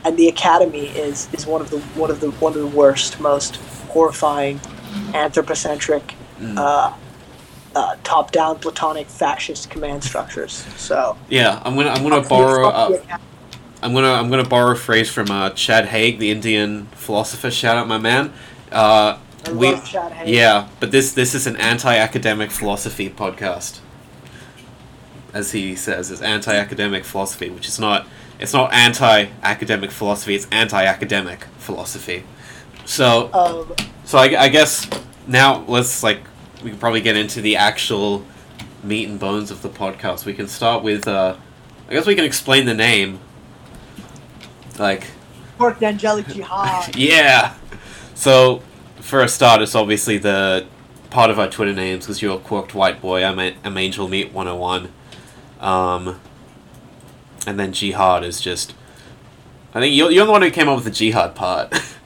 and 0.05 0.17
the 0.17 0.29
academy 0.29 0.87
is, 0.89 1.29
is 1.33 1.47
one 1.47 1.61
of 1.61 1.71
the 1.71 1.79
one 1.99 2.11
of 2.11 2.21
the 2.21 2.31
one 2.33 2.53
of 2.55 2.59
the 2.59 2.67
worst, 2.67 3.21
most 3.21 3.57
horrifying, 3.89 4.61
anthropocentric, 5.15 6.15
Mm. 6.41 6.57
uh, 6.57 6.93
uh, 7.75 7.97
top-down 8.05 8.61
Platonic 8.61 9.09
fascist 9.09 9.69
command 9.71 10.05
structures. 10.05 10.65
So 10.77 11.17
Yeah, 11.29 11.61
I'm 11.65 11.75
gonna 11.75 11.91
I'm 11.91 12.03
gonna 12.09 12.27
borrow 12.29 12.69
uh. 12.69 13.01
I'm 13.83 13.93
gonna 13.93 14.13
I'm 14.13 14.31
gonna 14.31 14.49
borrow 14.49 14.73
a 14.73 14.77
phrase 14.77 15.11
from 15.11 15.31
uh, 15.33 15.51
Chad 15.51 15.87
Haag, 15.87 16.19
the 16.19 16.31
Indian 16.31 16.87
philosopher. 16.93 17.51
Shout 17.51 17.77
out, 17.77 17.89
my 17.89 17.99
man. 17.99 18.33
We 19.47 19.73
love 19.73 19.85
Chad 19.85 20.13
Haag. 20.13 20.25
yeah, 20.27 20.69
but 20.81 20.91
this 20.91 21.13
this 21.13 21.35
is 21.35 21.47
an 21.47 21.57
anti-academic 21.57 22.51
philosophy 22.51 23.09
podcast. 23.09 23.81
as 25.33 25.53
he 25.53 25.77
says, 25.77 26.11
is 26.11 26.21
anti-academic 26.23 27.05
philosophy, 27.05 27.51
which 27.51 27.69
is 27.69 27.79
not. 27.79 28.07
It's 28.41 28.53
not 28.53 28.73
anti-academic 28.73 29.91
philosophy. 29.91 30.35
It's 30.35 30.47
anti-academic 30.53 31.45
philosophy. 31.59 32.23
So, 32.85 33.31
Um, 33.33 33.75
so 34.05 34.17
I, 34.19 34.45
I 34.45 34.49
guess 34.49 34.89
now 35.27 35.65
let's 35.67 36.03
like 36.03 36.21
we 36.63 36.71
can 36.71 36.79
probably 36.79 37.01
get 37.01 37.17
into 37.17 37.41
the 37.41 37.57
actual 37.57 38.25
meat 38.83 39.09
and 39.09 39.19
bones 39.19 39.51
of 39.51 39.63
the 39.63 39.69
podcast. 39.69 40.25
We 40.25 40.35
can 40.35 40.49
start 40.49 40.83
with. 40.83 41.07
Uh, 41.09 41.37
I 41.89 41.93
guess 41.95 42.07
we 42.07 42.15
can 42.15 42.25
explain 42.25 42.67
the 42.67 42.75
name. 42.75 43.19
Like, 44.79 45.07
Pork 45.57 45.83
Angelic 45.83 46.27
Jihad. 46.29 46.95
yeah. 46.97 47.55
So, 48.15 48.63
for 49.01 49.21
a 49.21 49.29
start, 49.29 49.63
it's 49.63 49.75
obviously 49.75 50.19
the 50.19 50.67
part 51.11 51.31
of 51.31 51.39
our 51.39 51.49
Twitter 51.49 51.73
names 51.73 52.05
because 52.05 52.21
you're 52.21 52.37
a 52.37 52.41
Quirked 52.41 52.75
White 52.75 53.01
Boy. 53.01 53.25
I'm, 53.25 53.39
a, 53.39 53.55
I'm 53.65 53.77
Angel 53.77 54.09
Meat 54.09 54.33
101. 54.33 54.93
Um, 55.61 56.21
and 57.47 57.59
then 57.59 57.73
Jihad 57.73 58.25
is 58.25 58.41
just. 58.41 58.75
I 59.75 59.81
think 59.81 59.95
you're, 59.95 60.11
you're 60.11 60.27
the 60.27 60.33
one 60.33 60.43
who 60.43 60.51
came 60.51 60.69
up 60.69 60.77
with 60.77 60.85
the 60.85 60.91
Jihad 60.91 61.35
part. 61.35 61.73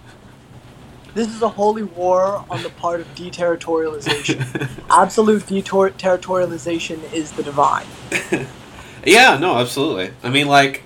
This 1.14 1.28
is 1.28 1.42
a 1.42 1.48
holy 1.48 1.82
war 1.82 2.44
on 2.48 2.62
the 2.62 2.70
part 2.70 3.00
of 3.00 3.14
deterritorialization. 3.14 4.70
Absolute 4.90 5.42
deterritorialization 5.42 7.12
is 7.12 7.32
the 7.32 7.42
divine. 7.42 7.86
yeah, 9.04 9.36
no, 9.36 9.58
absolutely. 9.58 10.14
I 10.22 10.30
mean, 10.30 10.48
like, 10.48 10.82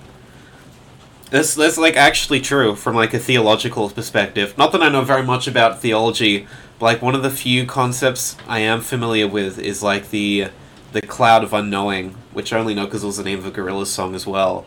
that's 1.31 1.55
that's 1.55 1.79
like 1.79 1.97
actually 1.97 2.41
true 2.41 2.77
from 2.77 2.95
like 2.95 3.13
a 3.13 3.19
theological 3.19 3.91
perspective. 3.91 4.57
Not 4.57 4.73
that 4.73 4.83
I 4.83 4.89
know 4.89 5.03
very 5.03 5.23
much 5.23 5.47
about 5.47 5.81
theology, 5.81 6.47
but 6.79 6.87
like 6.87 7.03
one 7.03 7.15
of 7.15 7.23
the 7.23 7.31
few 7.31 7.67
concepts 7.67 8.37
I 8.47 8.61
am 8.61 8.81
familiar 8.81 9.27
with 9.27 9.59
is 9.59 9.83
like 9.83 10.11
the 10.11 10.49
the 10.93 11.03
cloud 11.03 11.43
of 11.43 11.53
unknowing, 11.53 12.11
which 12.33 12.53
I 12.53 12.59
only 12.59 12.75
know 12.75 12.87
because 12.87 13.03
it 13.03 13.07
was 13.07 13.17
the 13.17 13.25
name 13.25 13.39
of 13.39 13.47
a 13.47 13.51
Gorillaz 13.51 13.87
song 13.87 14.15
as 14.15 14.27
well, 14.27 14.65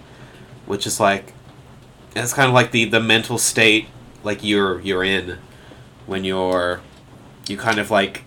which 0.66 0.86
is 0.86 1.00
like 1.00 1.34
it's 2.16 2.34
kind 2.34 2.48
of 2.48 2.54
like 2.54 2.72
the 2.72 2.86
the 2.86 3.00
mental 3.00 3.38
state 3.38 3.88
like 4.24 4.44
you're 4.44 4.82
you're 4.82 5.04
in 5.04 5.38
when 6.06 6.24
you're 6.24 6.82
you 7.48 7.58
kind 7.58 7.80
of 7.80 7.89
like 7.89 8.24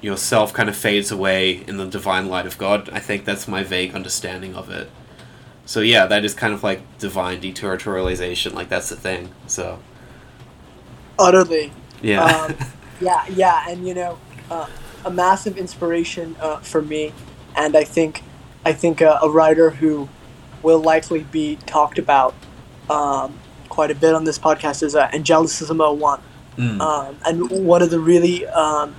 yourself 0.00 0.52
kind 0.54 0.68
of 0.68 0.76
fades 0.76 1.10
away 1.10 1.64
in 1.66 1.76
the 1.76 1.84
divine 1.84 2.28
light 2.28 2.46
of 2.46 2.56
God. 2.56 2.88
I 2.90 3.00
think 3.00 3.26
that's 3.26 3.46
my 3.46 3.62
vague 3.62 3.94
understanding 3.94 4.54
of 4.54 4.70
it. 4.70 4.90
So 5.70 5.82
yeah, 5.82 6.06
that 6.06 6.24
is 6.24 6.34
kind 6.34 6.52
of 6.52 6.64
like 6.64 6.80
divine 6.98 7.40
deterritorialization. 7.40 8.54
Like 8.54 8.68
that's 8.68 8.88
the 8.88 8.96
thing. 8.96 9.30
So 9.46 9.78
Utterly. 11.16 11.70
yeah, 12.02 12.24
Um, 12.24 12.56
yeah, 13.00 13.24
yeah, 13.28 13.66
and 13.68 13.86
you 13.86 13.94
know, 13.94 14.18
uh, 14.50 14.66
a 15.04 15.12
massive 15.12 15.56
inspiration 15.56 16.34
uh, 16.40 16.58
for 16.58 16.82
me, 16.82 17.12
and 17.54 17.76
I 17.76 17.84
think, 17.84 18.24
I 18.64 18.72
think 18.72 19.00
uh, 19.00 19.20
a 19.22 19.30
writer 19.30 19.70
who 19.70 20.08
will 20.64 20.80
likely 20.80 21.22
be 21.22 21.54
talked 21.66 22.00
about 22.00 22.34
um, 22.90 23.38
quite 23.68 23.92
a 23.92 23.94
bit 23.94 24.12
on 24.12 24.24
this 24.24 24.40
podcast 24.40 24.82
is 24.82 24.96
uh, 24.96 25.06
Angelicism 25.12 25.78
01. 25.78 26.20
Mm. 26.56 26.80
Um, 26.80 27.16
and 27.24 27.64
one 27.64 27.80
of 27.80 27.90
the 27.90 28.00
really 28.00 28.44
um, 28.48 28.96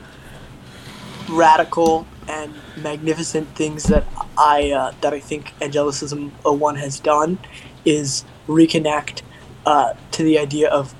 radical 1.27 2.07
and 2.31 2.53
magnificent 2.77 3.47
things 3.55 3.83
that 3.83 4.05
I 4.37 4.71
uh, 4.71 4.93
that 5.01 5.13
I 5.13 5.19
think 5.19 5.53
Angelicism 5.61 6.31
01 6.43 6.77
has 6.77 6.99
done 6.99 7.37
is 7.83 8.23
reconnect 8.47 9.21
uh, 9.65 9.93
to 10.11 10.23
the 10.23 10.39
idea 10.39 10.69
of 10.69 10.95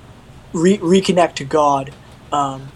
re- 0.53 0.77
reconnect 0.77 1.35
to 1.35 1.45
God 1.45 1.93
um, 2.33 2.71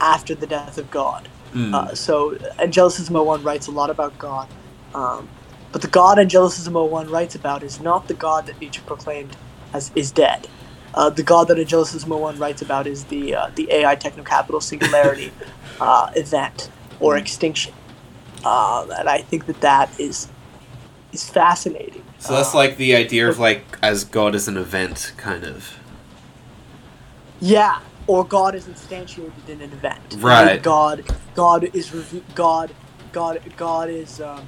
after 0.00 0.34
the 0.34 0.46
death 0.46 0.76
of 0.76 0.90
God. 0.90 1.28
Mm. 1.54 1.72
Uh, 1.72 1.94
so 1.94 2.36
Angelicism 2.58 3.14
01 3.14 3.44
writes 3.44 3.68
a 3.68 3.70
lot 3.70 3.90
about 3.90 4.18
God, 4.18 4.48
um, 4.92 5.28
but 5.70 5.80
the 5.82 5.88
God 5.88 6.18
Angelicism 6.18 6.74
01 6.74 7.08
writes 7.08 7.36
about 7.36 7.62
is 7.62 7.80
not 7.80 8.08
the 8.08 8.14
God 8.14 8.46
that 8.46 8.60
Nietzsche 8.60 8.82
proclaimed 8.84 9.36
as 9.72 9.92
is 9.94 10.10
dead. 10.10 10.48
Uh, 10.94 11.10
the 11.10 11.22
God 11.22 11.46
that 11.48 11.58
Angelicism 11.58 12.08
01 12.10 12.38
writes 12.38 12.60
about 12.60 12.88
is 12.88 13.04
the 13.04 13.36
uh, 13.36 13.50
the 13.54 13.70
AI 13.70 13.94
technocapital 13.94 14.60
singularity 14.60 15.32
uh, 15.80 16.10
event 16.16 16.70
or 17.00 17.16
extinction, 17.16 17.72
uh, 18.44 18.86
and 18.98 19.08
I 19.08 19.18
think 19.18 19.46
that 19.46 19.60
that 19.60 19.98
is 19.98 20.28
is 21.12 21.28
fascinating. 21.28 22.02
so 22.18 22.34
that's 22.34 22.54
Uh, 22.54 22.58
like 22.58 22.76
the 22.76 22.94
idea 22.94 23.28
of 23.28 23.38
like 23.38 23.64
as 23.82 24.04
God 24.04 24.34
as 24.34 24.48
an 24.48 24.56
event, 24.56 25.12
kind 25.16 25.44
of. 25.44 25.78
Yeah, 27.40 27.80
or 28.06 28.24
God 28.24 28.54
is 28.54 28.64
instantiated 28.66 29.48
in 29.48 29.60
an 29.60 29.72
event. 29.72 30.16
Right. 30.18 30.62
God, 30.62 31.04
God 31.34 31.70
is 31.72 31.92
reve- 31.94 32.24
God, 32.34 32.74
God, 33.12 33.40
God 33.56 33.88
is 33.90 34.20
um, 34.20 34.44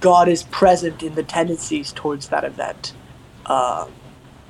God 0.00 0.28
is 0.28 0.42
present 0.44 1.02
in 1.02 1.14
the 1.14 1.22
tendencies 1.22 1.92
towards 1.92 2.28
that 2.28 2.44
event. 2.44 2.92
Um, 3.46 3.88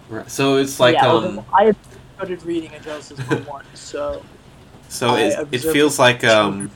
Right. 0.09 0.29
So 0.29 0.57
it's 0.57 0.81
like 0.81 0.95
yeah, 0.95 1.07
um. 1.09 1.45
I 1.55 1.73
started 2.17 2.43
reading 2.43 2.73
a 2.75 2.81
Genesis 2.81 3.19
one, 3.47 3.65
so 3.75 4.23
So 4.89 5.11
I 5.11 5.21
it, 5.21 5.49
it 5.53 5.59
feels 5.61 5.99
like 6.01 6.25
um. 6.25 6.71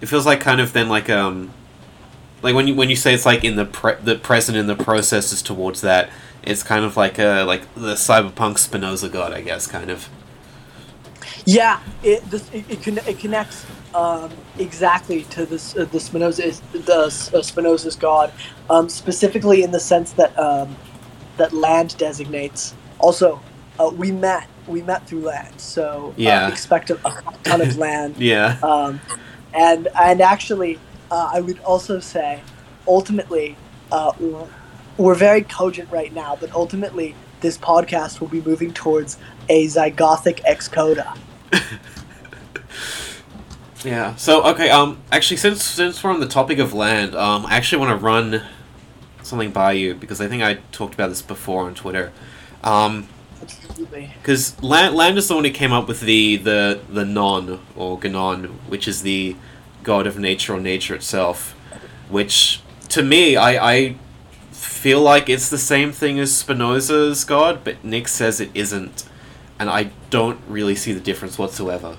It 0.00 0.06
feels 0.06 0.26
like 0.26 0.40
kind 0.40 0.60
of 0.60 0.72
then 0.72 0.88
like 0.88 1.08
um. 1.10 1.50
Like 2.42 2.54
when 2.54 2.66
you 2.66 2.74
when 2.74 2.88
you 2.88 2.96
say 2.96 3.12
it's 3.12 3.26
like 3.26 3.44
in 3.44 3.56
the 3.56 3.66
pre- 3.66 3.96
the 4.02 4.14
present 4.16 4.56
in 4.56 4.66
the 4.66 4.74
processes 4.76 5.42
towards 5.42 5.82
that, 5.82 6.08
it's 6.42 6.62
kind 6.62 6.86
of 6.86 6.96
like 6.96 7.18
a 7.18 7.42
like 7.44 7.62
the 7.74 7.94
cyberpunk 7.94 8.56
Spinoza 8.58 9.10
god, 9.10 9.32
I 9.34 9.42
guess, 9.42 9.66
kind 9.66 9.90
of. 9.90 10.08
yeah, 11.44 11.80
it 12.02 12.24
this, 12.30 12.50
it, 12.52 12.64
it, 12.70 12.82
conne- 12.82 13.06
it 13.06 13.18
connects 13.18 13.66
um, 13.94 14.30
exactly 14.58 15.24
to 15.24 15.44
this 15.44 15.76
uh, 15.76 15.84
the 15.84 16.00
Spinoza 16.00 16.50
the 16.72 16.94
uh, 17.34 17.42
Spinoza's 17.42 17.94
God, 17.96 18.32
um, 18.70 18.88
specifically 18.88 19.62
in 19.62 19.70
the 19.70 19.80
sense 19.80 20.12
that 20.12 20.36
um, 20.38 20.74
that 21.36 21.52
Land 21.52 21.94
designates. 21.98 22.74
Also, 23.00 23.38
uh, 23.78 23.90
we 23.94 24.12
met 24.12 24.48
we 24.66 24.80
met 24.80 25.06
through 25.06 25.20
Land, 25.24 25.60
so 25.60 26.14
Yeah. 26.16 26.46
uh, 26.46 26.48
expect 26.48 26.88
a, 26.88 26.94
a 27.06 27.22
ton 27.42 27.60
of 27.60 27.76
Land. 27.86 28.16
Yeah. 28.16 28.56
And 29.52 29.88
and 29.98 30.20
actually, 30.20 30.78
uh, 31.10 31.30
I 31.32 31.40
would 31.40 31.58
also 31.60 32.00
say, 32.00 32.42
ultimately, 32.86 33.56
uh, 33.90 34.12
we're 34.96 35.14
very 35.14 35.42
cogent 35.42 35.90
right 35.90 36.12
now, 36.12 36.36
but 36.38 36.52
ultimately, 36.52 37.14
this 37.40 37.58
podcast 37.58 38.20
will 38.20 38.28
be 38.28 38.42
moving 38.42 38.72
towards 38.72 39.18
a 39.48 39.66
zygothic 39.66 40.40
ex 40.44 40.68
coda. 40.68 41.14
Yeah. 43.84 44.16
So 44.16 44.42
okay. 44.44 44.70
Um. 44.70 45.00
Actually, 45.10 45.38
since 45.38 45.64
since 45.64 46.02
we're 46.02 46.10
on 46.10 46.20
the 46.20 46.28
topic 46.28 46.58
of 46.58 46.74
Land, 46.74 47.14
um, 47.14 47.46
I 47.46 47.56
actually 47.56 47.80
want 47.80 47.98
to 47.98 48.04
run 48.04 48.42
something 49.22 49.50
by 49.50 49.72
you 49.72 49.94
because 49.94 50.20
I 50.20 50.28
think 50.28 50.42
I 50.42 50.54
talked 50.72 50.94
about 50.94 51.08
this 51.08 51.22
before 51.22 51.64
on 51.64 51.74
Twitter. 51.74 52.12
Um. 52.62 53.08
Absolutely. 53.42 54.10
Because 54.20 54.60
Land, 54.62 54.94
Land 54.94 55.18
is 55.18 55.28
the 55.28 55.34
one 55.34 55.44
who 55.44 55.50
came 55.50 55.72
up 55.72 55.88
with 55.88 56.00
the 56.00 56.36
the 56.36 56.80
the 56.88 57.04
Gnon 57.04 57.60
or 57.76 57.98
Gnon, 58.02 58.44
which 58.68 58.86
is 58.86 59.02
the 59.02 59.36
god 59.82 60.06
of 60.06 60.18
nature 60.18 60.54
or 60.54 60.60
nature 60.60 60.94
itself. 60.94 61.52
Which 62.08 62.60
to 62.90 63.02
me, 63.02 63.36
I 63.36 63.72
I 63.72 63.94
feel 64.52 65.00
like 65.00 65.28
it's 65.28 65.48
the 65.48 65.58
same 65.58 65.92
thing 65.92 66.18
as 66.18 66.34
Spinoza's 66.36 67.24
god, 67.24 67.60
but 67.64 67.82
Nick 67.84 68.08
says 68.08 68.40
it 68.40 68.50
isn't, 68.54 69.04
and 69.58 69.70
I 69.70 69.90
don't 70.10 70.40
really 70.48 70.74
see 70.74 70.92
the 70.92 71.00
difference 71.00 71.38
whatsoever. 71.38 71.96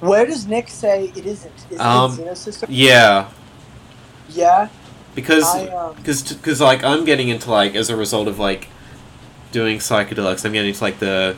Where 0.00 0.26
does 0.26 0.46
Nick 0.46 0.68
say 0.68 1.12
it 1.16 1.24
isn't? 1.26 1.66
Is 1.70 1.80
Um, 1.80 2.12
it 2.12 2.26
Xenosystem? 2.26 2.66
Yeah, 2.68 3.28
Yeah. 4.28 4.68
because 5.14 5.44
I, 5.44 5.66
um, 5.68 5.94
because 5.96 6.22
because 6.22 6.60
like 6.60 6.84
I'm 6.84 7.04
getting 7.04 7.28
into 7.28 7.50
like 7.50 7.74
as 7.74 7.88
a 7.90 7.96
result 7.96 8.28
of 8.28 8.38
like 8.38 8.68
doing 9.54 9.78
psychedelics, 9.78 10.44
I'm 10.44 10.52
getting 10.52 10.70
into 10.70 10.82
like 10.82 10.98
the 10.98 11.36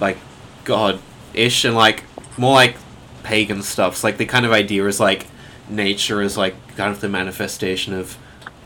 like 0.00 0.16
god 0.64 1.00
ish 1.34 1.64
and 1.64 1.74
like 1.74 2.04
more 2.38 2.54
like 2.54 2.76
pagan 3.24 3.62
stuff. 3.62 3.96
So, 3.96 4.06
like 4.06 4.16
the 4.16 4.24
kind 4.24 4.46
of 4.46 4.52
idea 4.52 4.86
is 4.86 5.00
like 5.00 5.26
nature 5.68 6.22
is 6.22 6.36
like 6.36 6.54
kind 6.76 6.92
of 6.92 7.00
the 7.00 7.08
manifestation 7.08 7.92
of 7.92 8.16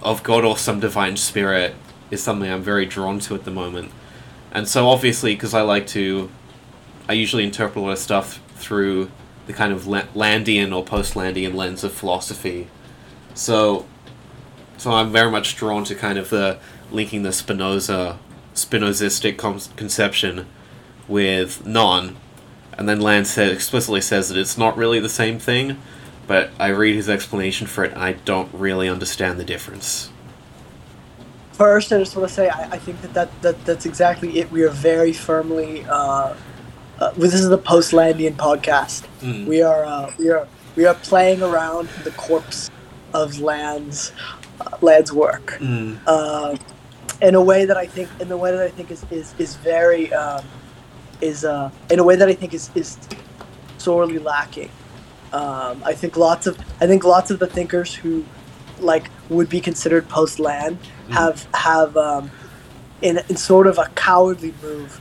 of 0.02 0.22
God 0.22 0.44
or 0.44 0.58
some 0.58 0.78
divine 0.78 1.16
spirit 1.16 1.74
is 2.10 2.22
something 2.22 2.50
I'm 2.50 2.62
very 2.62 2.84
drawn 2.84 3.18
to 3.20 3.34
at 3.34 3.44
the 3.44 3.50
moment. 3.50 3.90
And 4.52 4.68
so 4.68 4.88
obviously 4.88 5.34
because 5.34 5.54
I 5.54 5.62
like 5.62 5.86
to 5.88 6.30
I 7.08 7.14
usually 7.14 7.44
interpret 7.44 7.78
a 7.78 7.80
lot 7.80 7.92
of 7.92 7.98
stuff 7.98 8.40
through 8.56 9.10
the 9.46 9.52
kind 9.54 9.72
of 9.72 9.84
Landian 9.84 10.76
or 10.76 10.84
post-Landian 10.84 11.54
lens 11.54 11.82
of 11.84 11.92
philosophy. 11.92 12.68
So 13.34 13.86
so 14.76 14.92
I'm 14.92 15.10
very 15.10 15.30
much 15.30 15.56
drawn 15.56 15.84
to 15.84 15.94
kind 15.94 16.18
of 16.18 16.28
the 16.28 16.58
linking 16.90 17.22
the 17.22 17.32
Spinoza 17.32 18.18
Spinozistic 18.56 19.36
con- 19.36 19.60
conception 19.76 20.46
with 21.06 21.64
Gnon, 21.66 22.16
and 22.72 22.88
then 22.88 23.00
Land 23.00 23.26
said, 23.26 23.52
explicitly 23.52 24.00
says 24.00 24.28
that 24.30 24.38
it's 24.38 24.58
not 24.58 24.76
really 24.76 24.98
the 24.98 25.08
same 25.08 25.38
thing, 25.38 25.80
but 26.26 26.50
I 26.58 26.68
read 26.68 26.96
his 26.96 27.08
explanation 27.08 27.66
for 27.66 27.84
it 27.84 27.92
and 27.92 28.02
I 28.02 28.12
don't 28.12 28.52
really 28.52 28.88
understand 28.88 29.38
the 29.38 29.44
difference. 29.44 30.10
First, 31.52 31.92
I 31.92 31.98
just 31.98 32.16
want 32.16 32.28
to 32.28 32.34
say 32.34 32.48
I, 32.48 32.72
I 32.72 32.78
think 32.78 33.00
that, 33.02 33.14
that, 33.14 33.42
that 33.42 33.64
that's 33.64 33.86
exactly 33.86 34.38
it. 34.38 34.50
We 34.50 34.62
are 34.62 34.70
very 34.70 35.12
firmly. 35.12 35.84
Uh, 35.88 36.34
uh, 36.98 37.10
this 37.12 37.34
is 37.34 37.48
the 37.48 37.58
post 37.58 37.92
Landian 37.92 38.36
podcast. 38.36 39.06
Mm. 39.20 39.46
We 39.46 39.62
are 39.62 39.84
uh, 39.84 40.12
we 40.18 40.28
are 40.28 40.46
we 40.76 40.84
are 40.84 40.94
playing 40.94 41.42
around 41.42 41.88
the 42.04 42.10
corpse 42.10 42.70
of 43.14 43.40
Land's 43.40 44.12
uh, 44.60 44.76
Land's 44.82 45.12
work 45.12 45.56
Mm. 45.60 45.98
In 47.22 47.34
a 47.34 47.42
way 47.42 47.64
that 47.64 47.76
I 47.76 47.86
think 47.86 48.08
in 48.20 48.28
the 48.28 48.36
way 48.36 48.50
that 48.50 48.60
I 48.60 48.68
think 48.68 48.90
is 48.90 49.04
is, 49.10 49.34
is 49.38 49.56
very 49.56 50.12
um, 50.12 50.44
is 51.20 51.44
uh, 51.44 51.70
in 51.90 51.98
a 51.98 52.04
way 52.04 52.16
that 52.16 52.28
I 52.28 52.34
think 52.34 52.54
is 52.54 52.70
is 52.74 52.98
sorely 53.78 54.18
lacking. 54.18 54.70
Um, 55.32 55.82
I 55.84 55.92
think 55.94 56.16
lots 56.16 56.46
of 56.46 56.58
I 56.80 56.86
think 56.86 57.04
lots 57.04 57.30
of 57.30 57.38
the 57.38 57.46
thinkers 57.46 57.94
who 57.94 58.24
like 58.80 59.10
would 59.28 59.48
be 59.48 59.60
considered 59.60 60.08
post 60.08 60.38
land 60.38 60.78
have 61.10 61.46
have 61.54 61.96
um, 61.96 62.30
in, 63.02 63.18
in 63.28 63.36
sort 63.36 63.66
of 63.66 63.78
a 63.78 63.86
cowardly 63.94 64.54
move 64.62 65.00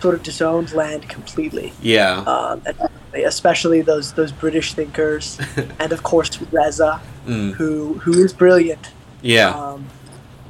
sort 0.00 0.14
of 0.14 0.22
disowned 0.22 0.72
land 0.72 1.08
completely 1.08 1.72
Yeah. 1.80 2.18
um, 2.26 2.62
and 2.66 2.76
especially 3.24 3.80
those 3.82 4.12
those 4.14 4.32
British 4.32 4.74
thinkers 4.74 5.38
and 5.78 5.92
of 5.92 6.02
course 6.02 6.40
Reza 6.50 7.00
Mm. 7.26 7.52
who 7.52 7.94
who 7.94 8.12
is 8.24 8.32
brilliant 8.32 8.90
Yeah. 9.22 9.50
um, 9.50 9.86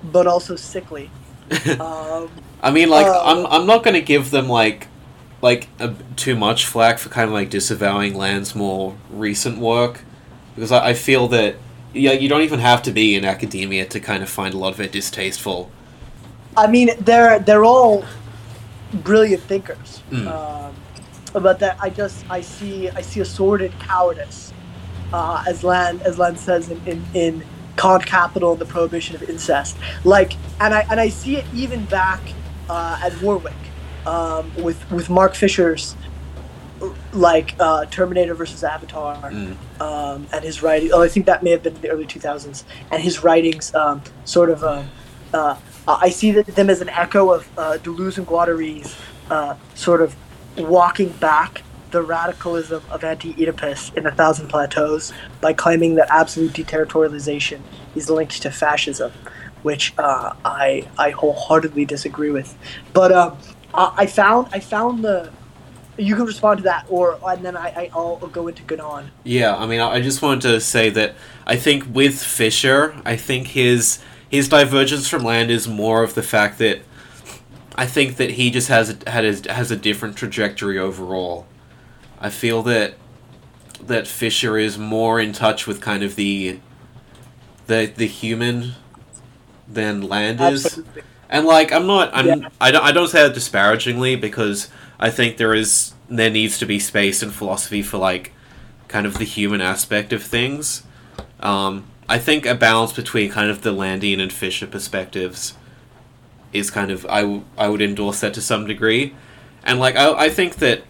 but 0.04 0.26
also 0.26 0.56
sickly 0.56 1.11
um, 1.80 2.30
I 2.62 2.71
mean, 2.71 2.88
like, 2.88 3.06
Uh, 3.06 3.23
I'm 3.25 3.47
I'm 3.47 3.66
not 3.66 3.82
gonna 3.82 4.00
give 4.00 4.30
them 4.30 4.49
like 4.49 4.88
like 5.40 5.68
a, 5.80 5.94
too 6.16 6.37
much 6.37 6.66
flack 6.66 6.99
for 6.99 7.09
kind 7.09 7.26
of 7.28 7.35
like 7.35 7.50
disavowing 7.50 8.14
Land's 8.14 8.54
more 8.54 8.94
recent 9.11 9.59
work 9.59 10.04
because 10.54 10.71
I, 10.71 10.90
I 10.90 10.94
feel 10.94 11.26
that 11.28 11.56
yeah 11.92 12.12
you 12.12 12.28
don't 12.28 12.42
even 12.42 12.61
have 12.61 12.82
to 12.82 12.92
be 12.92 13.16
in 13.16 13.25
academia 13.25 13.85
to 13.87 14.00
kind 14.00 14.23
of 14.23 14.28
find 14.28 14.54
a 14.54 14.59
lot 14.59 14.73
of 14.73 14.80
it 14.80 14.92
distasteful. 14.92 15.71
I 16.56 16.66
mean, 16.68 16.90
they're 17.00 17.38
they're 17.40 17.64
all 17.64 18.04
brilliant 18.92 19.42
thinkers. 19.42 20.02
Mm. 20.11 20.28
Um, 20.28 20.75
but 21.32 21.59
that 21.59 21.78
I 21.80 21.90
just 21.90 22.25
I 22.30 22.40
see 22.40 22.88
I 22.90 23.00
see 23.00 23.21
a 23.21 23.25
sordid 23.25 23.73
cowardice, 23.80 24.52
uh, 25.12 25.42
as 25.49 25.64
Land 25.64 26.02
as 26.02 26.18
Land 26.18 26.38
says 26.38 26.71
in 26.71 26.80
in, 26.87 27.04
in 27.14 27.44
Kant 27.76 28.04
Capital 28.06 28.52
and 28.52 28.60
the 28.60 28.66
Prohibition 28.66 29.16
of 29.16 29.22
Incest. 29.28 29.76
Like, 30.04 30.34
and 30.60 30.74
I 30.74 30.86
and 30.90 31.00
I 31.00 31.08
see 31.08 31.36
it 31.36 31.44
even 31.54 31.84
back 31.86 32.20
uh, 32.68 33.00
at 33.02 33.20
Warwick 33.22 33.54
um, 34.06 34.52
with 34.56 34.90
with 34.90 35.08
Mark 35.10 35.34
Fisher's 35.34 35.96
like 37.12 37.54
uh, 37.60 37.86
Terminator 37.86 38.34
versus 38.34 38.64
Avatar 38.64 39.14
Mm. 39.30 39.56
um, 39.80 40.26
and 40.32 40.44
his 40.44 40.62
writing. 40.62 40.90
Oh, 40.92 41.02
I 41.02 41.08
think 41.08 41.26
that 41.26 41.42
may 41.42 41.50
have 41.50 41.62
been 41.62 41.76
in 41.76 41.80
the 41.80 41.90
early 41.90 42.06
2000s. 42.06 42.64
And 42.90 43.00
his 43.02 43.22
writings 43.22 43.74
um, 43.74 44.02
sort 44.24 44.50
of. 44.50 44.64
Uh, 44.64 44.82
uh, 45.32 45.56
I 45.86 46.10
see 46.10 46.30
them 46.30 46.70
as 46.70 46.80
an 46.80 46.88
echo 46.88 47.30
of 47.30 47.48
uh, 47.58 47.78
Deleuze 47.82 48.18
and 48.18 48.26
Guattari's 48.26 48.96
uh, 49.30 49.56
sort 49.74 50.00
of 50.02 50.14
walking 50.56 51.08
back 51.10 51.62
the 51.92 52.02
radicalism 52.02 52.82
of 52.90 53.04
anti-Oedipus 53.04 53.92
in 53.94 54.06
A 54.06 54.11
Thousand 54.11 54.49
Plateaus 54.49 55.12
by 55.40 55.52
claiming 55.52 55.94
that 55.96 56.08
absolute 56.11 56.52
deterritorialization 56.52 57.61
is 57.94 58.11
linked 58.11 58.42
to 58.42 58.50
fascism, 58.50 59.12
which 59.62 59.94
uh, 59.99 60.34
I 60.44 60.88
I 60.99 61.11
wholeheartedly 61.11 61.84
disagree 61.84 62.30
with. 62.30 62.56
But 62.92 63.12
um, 63.12 63.38
I 63.75 64.06
found 64.06 64.49
I 64.52 64.61
found 64.61 65.04
the 65.04 65.30
you 65.99 66.16
can 66.16 66.25
respond 66.25 66.58
to 66.58 66.64
that, 66.64 66.87
or 66.88 67.18
and 67.26 67.44
then 67.44 67.56
I, 67.56 67.68
I 67.68 67.90
I'll 67.94 68.16
go 68.16 68.49
into 68.49 68.64
Gnon. 68.64 69.11
Yeah, 69.25 69.54
I 69.54 69.66
mean, 69.66 69.80
I 69.80 70.00
just 70.00 70.22
wanted 70.22 70.42
to 70.42 70.61
say 70.61 70.90
that 70.90 71.14
I 71.46 71.56
think 71.56 71.84
with 71.94 72.20
Fisher, 72.20 72.96
I 73.04 73.16
think 73.16 73.49
his 73.49 73.99
his 74.28 74.49
divergence 74.49 75.08
from 75.08 75.22
Land 75.22 75.50
is 75.50 75.68
more 75.68 76.02
of 76.02 76.14
the 76.14 76.22
fact 76.22 76.58
that 76.58 76.80
I 77.75 77.87
think 77.87 78.16
that 78.16 78.32
he 78.32 78.50
just 78.50 78.68
has 78.68 78.96
had 79.06 79.46
has 79.46 79.70
a 79.70 79.76
different 79.76 80.16
trajectory 80.16 80.78
overall. 80.78 81.46
I 82.22 82.30
feel 82.30 82.62
that 82.62 82.94
that 83.80 84.06
Fisher 84.06 84.56
is 84.56 84.78
more 84.78 85.20
in 85.20 85.32
touch 85.32 85.66
with 85.66 85.80
kind 85.80 86.02
of 86.02 86.14
the 86.16 86.60
the 87.66 87.92
the 87.94 88.06
human 88.06 88.74
than 89.68 90.02
Land 90.02 90.40
is. 90.40 90.64
Absolutely. 90.64 91.02
And 91.28 91.46
like 91.46 91.72
I'm 91.72 91.86
not 91.86 92.10
I'm 92.14 92.26
Yeah. 92.26 92.48
I 92.61 92.70
don't 92.70 92.85
I 92.85 92.92
don't 92.92 93.08
say 93.08 93.22
that 93.24 93.35
disparagingly 93.35 94.16
because 94.16 94.68
I 95.00 95.11
think 95.11 95.37
there 95.37 95.52
is 95.52 95.94
there 96.08 96.30
needs 96.30 96.58
to 96.58 96.66
be 96.66 96.78
space 96.78 97.22
in 97.22 97.30
philosophy 97.30 97.82
for 97.82 97.98
like 97.98 98.32
kind 98.87 99.06
of 99.06 99.18
the 99.18 99.24
human 99.24 99.61
aspect 99.61 100.12
of 100.12 100.22
things. 100.22 100.85
Um, 101.40 101.87
I 102.08 102.18
think 102.18 102.46
a 102.46 102.54
balance 102.54 102.92
between 102.92 103.30
kind 103.30 103.50
of 103.50 103.62
the 103.62 103.72
Landian 103.72 104.20
and 104.20 104.32
Fisher 104.32 104.66
perspectives 104.66 105.54
is 106.52 106.70
kind 106.70 106.90
of 106.90 107.06
I, 107.06 107.22
w- 107.22 107.44
I 107.56 107.68
would 107.68 107.80
endorse 107.82 108.20
that 108.20 108.35
to 108.35 108.42
some 108.42 108.66
degree, 108.66 109.14
and 109.64 109.80
like 109.80 109.96
I 109.96 110.12
I 110.12 110.28
think 110.28 110.56
that 110.56 110.85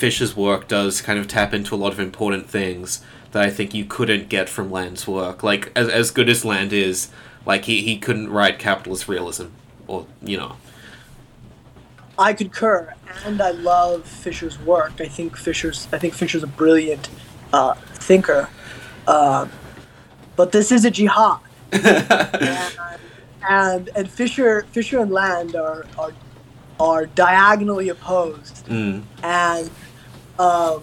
Fisher's 0.00 0.34
work 0.34 0.66
does 0.66 1.02
kind 1.02 1.18
of 1.18 1.28
tap 1.28 1.52
into 1.52 1.74
a 1.74 1.76
lot 1.76 1.92
of 1.92 2.00
important 2.00 2.48
things 2.48 3.02
that 3.32 3.42
I 3.42 3.50
think 3.50 3.74
you 3.74 3.84
couldn't 3.84 4.30
get 4.30 4.48
from 4.48 4.70
Land's 4.70 5.06
work. 5.06 5.42
Like 5.42 5.70
as 5.76 5.88
as 5.90 6.10
good 6.10 6.30
as 6.30 6.42
Land 6.42 6.72
is, 6.72 7.10
like 7.44 7.66
he, 7.66 7.82
he 7.82 7.98
couldn't 7.98 8.30
write 8.30 8.58
capitalist 8.58 9.08
realism, 9.08 9.48
or 9.86 10.06
you 10.22 10.38
know. 10.38 10.56
I 12.18 12.32
concur, 12.32 12.94
and 13.26 13.40
I 13.42 13.50
love 13.50 14.06
Fisher's 14.06 14.58
work. 14.60 14.92
I 15.00 15.06
think 15.08 15.36
Fisher's 15.36 15.86
I 15.92 15.98
think 15.98 16.14
Fisher's 16.14 16.42
a 16.42 16.46
brilliant 16.46 17.10
uh, 17.52 17.74
thinker, 17.74 18.48
um, 19.06 19.50
but 20.34 20.50
this 20.52 20.72
is 20.72 20.86
a 20.86 20.90
jihad, 20.90 21.40
and, 21.72 22.78
and 23.50 23.90
and 23.94 24.10
Fisher 24.10 24.62
Fisher 24.72 24.98
and 25.00 25.10
Land 25.10 25.56
are 25.56 25.84
are 25.98 26.12
are 26.78 27.04
diagonally 27.04 27.90
opposed, 27.90 28.66
Mm. 28.66 29.02
and 29.22 29.70
um, 30.40 30.82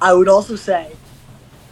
I 0.00 0.12
would 0.12 0.28
also 0.28 0.56
say 0.56 0.92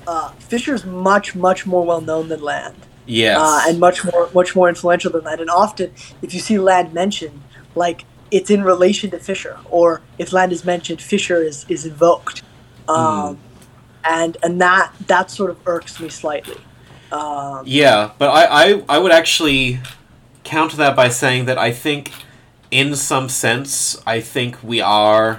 uh, 0.06 0.30
Fisher's 0.50 0.84
much 0.84 1.34
much 1.34 1.66
more 1.66 1.84
well 1.84 2.00
known 2.00 2.28
than 2.28 2.40
Land 2.40 2.76
Yes. 3.06 3.38
uh, 3.38 3.60
and 3.68 3.78
much 3.78 4.04
more 4.04 4.28
much 4.34 4.56
more 4.56 4.68
influential 4.68 5.10
than 5.12 5.24
that. 5.24 5.40
And 5.40 5.50
often, 5.50 5.92
if 6.22 6.34
you 6.34 6.40
see 6.40 6.58
Land 6.58 6.92
mentioned, 6.92 7.40
like 7.74 8.04
it's 8.30 8.50
in 8.50 8.62
relation 8.64 9.10
to 9.10 9.18
Fisher, 9.18 9.58
or 9.70 10.02
if 10.18 10.32
Land 10.32 10.52
is 10.52 10.64
mentioned, 10.64 11.00
Fisher 11.00 11.42
is 11.42 11.64
is 11.68 11.86
invoked, 11.86 12.42
um, 12.88 13.38
and 14.04 14.36
and 14.42 14.60
that 14.60 14.92
that 15.06 15.30
sort 15.30 15.50
of 15.50 15.58
irks 15.66 16.00
me 16.00 16.08
slightly. 16.08 16.56
Um, 17.12 17.62
Yeah, 17.64 18.10
but 18.18 18.28
I, 18.30 18.44
I, 18.62 18.84
I 18.88 18.98
would 18.98 19.12
actually 19.12 19.78
counter 20.42 20.76
that 20.78 20.96
by 20.96 21.08
saying 21.08 21.44
that 21.46 21.58
I 21.58 21.70
think, 21.70 22.10
in 22.70 22.96
some 22.96 23.28
sense, 23.28 24.02
I 24.06 24.20
think 24.20 24.60
we 24.62 24.80
are, 24.80 25.38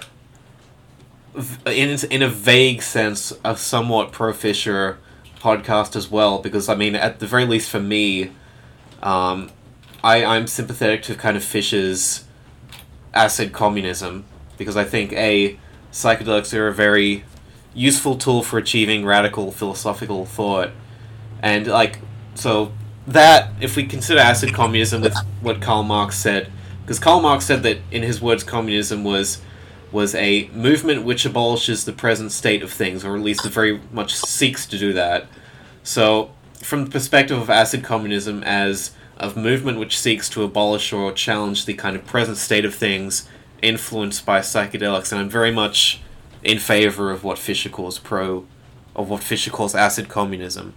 in, 1.65 1.97
in 2.09 2.21
a 2.21 2.29
vague 2.29 2.81
sense, 2.81 3.33
a 3.43 3.55
somewhat 3.55 4.11
pro 4.11 4.33
Fisher 4.33 4.97
podcast 5.39 5.95
as 5.95 6.09
well, 6.09 6.39
because, 6.39 6.69
I 6.69 6.75
mean, 6.75 6.95
at 6.95 7.19
the 7.19 7.27
very 7.27 7.45
least 7.45 7.69
for 7.69 7.79
me, 7.79 8.31
um, 9.03 9.51
I, 10.03 10.25
I'm 10.25 10.47
sympathetic 10.47 11.03
to 11.03 11.15
kind 11.15 11.37
of 11.37 11.43
Fisher's 11.43 12.25
acid 13.13 13.53
communism, 13.53 14.25
because 14.57 14.75
I 14.75 14.83
think, 14.83 15.13
A, 15.13 15.59
psychedelics 15.91 16.53
are 16.53 16.67
a 16.67 16.73
very 16.73 17.23
useful 17.73 18.17
tool 18.17 18.43
for 18.43 18.57
achieving 18.57 19.05
radical 19.05 19.51
philosophical 19.51 20.25
thought 20.25 20.71
and 21.43 21.67
like 21.67 21.99
so 22.33 22.71
that 23.05 23.51
if 23.61 23.75
we 23.75 23.85
consider 23.85 24.19
acid 24.19 24.51
communism 24.51 25.01
with 25.01 25.15
what 25.41 25.61
Karl 25.61 25.83
Marx 25.83 26.17
said 26.17 26.51
because 26.81 26.97
Karl 26.99 27.21
Marx 27.21 27.45
said 27.45 27.61
that 27.63 27.77
in 27.91 28.01
his 28.01 28.19
words 28.19 28.43
communism 28.43 29.03
was 29.03 29.41
was 29.91 30.15
a 30.15 30.49
movement 30.53 31.03
which 31.03 31.25
abolishes 31.25 31.85
the 31.85 31.93
present 31.93 32.31
state 32.31 32.61
of 32.61 32.71
things 32.71 33.05
or 33.05 33.15
at 33.15 33.21
least 33.21 33.45
very 33.45 33.79
much 33.91 34.15
seeks 34.15 34.65
to 34.65 34.77
do 34.77 34.93
that. 34.93 35.27
So 35.83 36.31
from 36.61 36.85
the 36.85 36.91
perspective 36.91 37.37
of 37.37 37.49
acid 37.49 37.83
communism 37.83 38.43
as 38.43 38.91
a 39.17 39.33
movement 39.35 39.79
which 39.79 39.97
seeks 39.97 40.29
to 40.29 40.43
abolish 40.43 40.91
or 40.91 41.11
challenge 41.11 41.65
the 41.65 41.73
kind 41.73 41.95
of 41.95 42.05
present 42.05 42.37
state 42.37 42.65
of 42.65 42.75
things 42.75 43.27
influenced 43.61 44.25
by 44.25 44.39
psychedelics 44.39 45.11
and 45.11 45.21
I'm 45.21 45.29
very 45.29 45.51
much 45.51 46.01
in 46.43 46.59
favor 46.59 47.11
of 47.11 47.23
what 47.23 47.37
Fisher 47.37 47.69
calls 47.69 47.97
pro 47.97 48.45
of 48.95 49.09
what 49.09 49.23
Fisher 49.23 49.51
calls 49.51 49.75
acid 49.75 50.09
communism. 50.09 50.73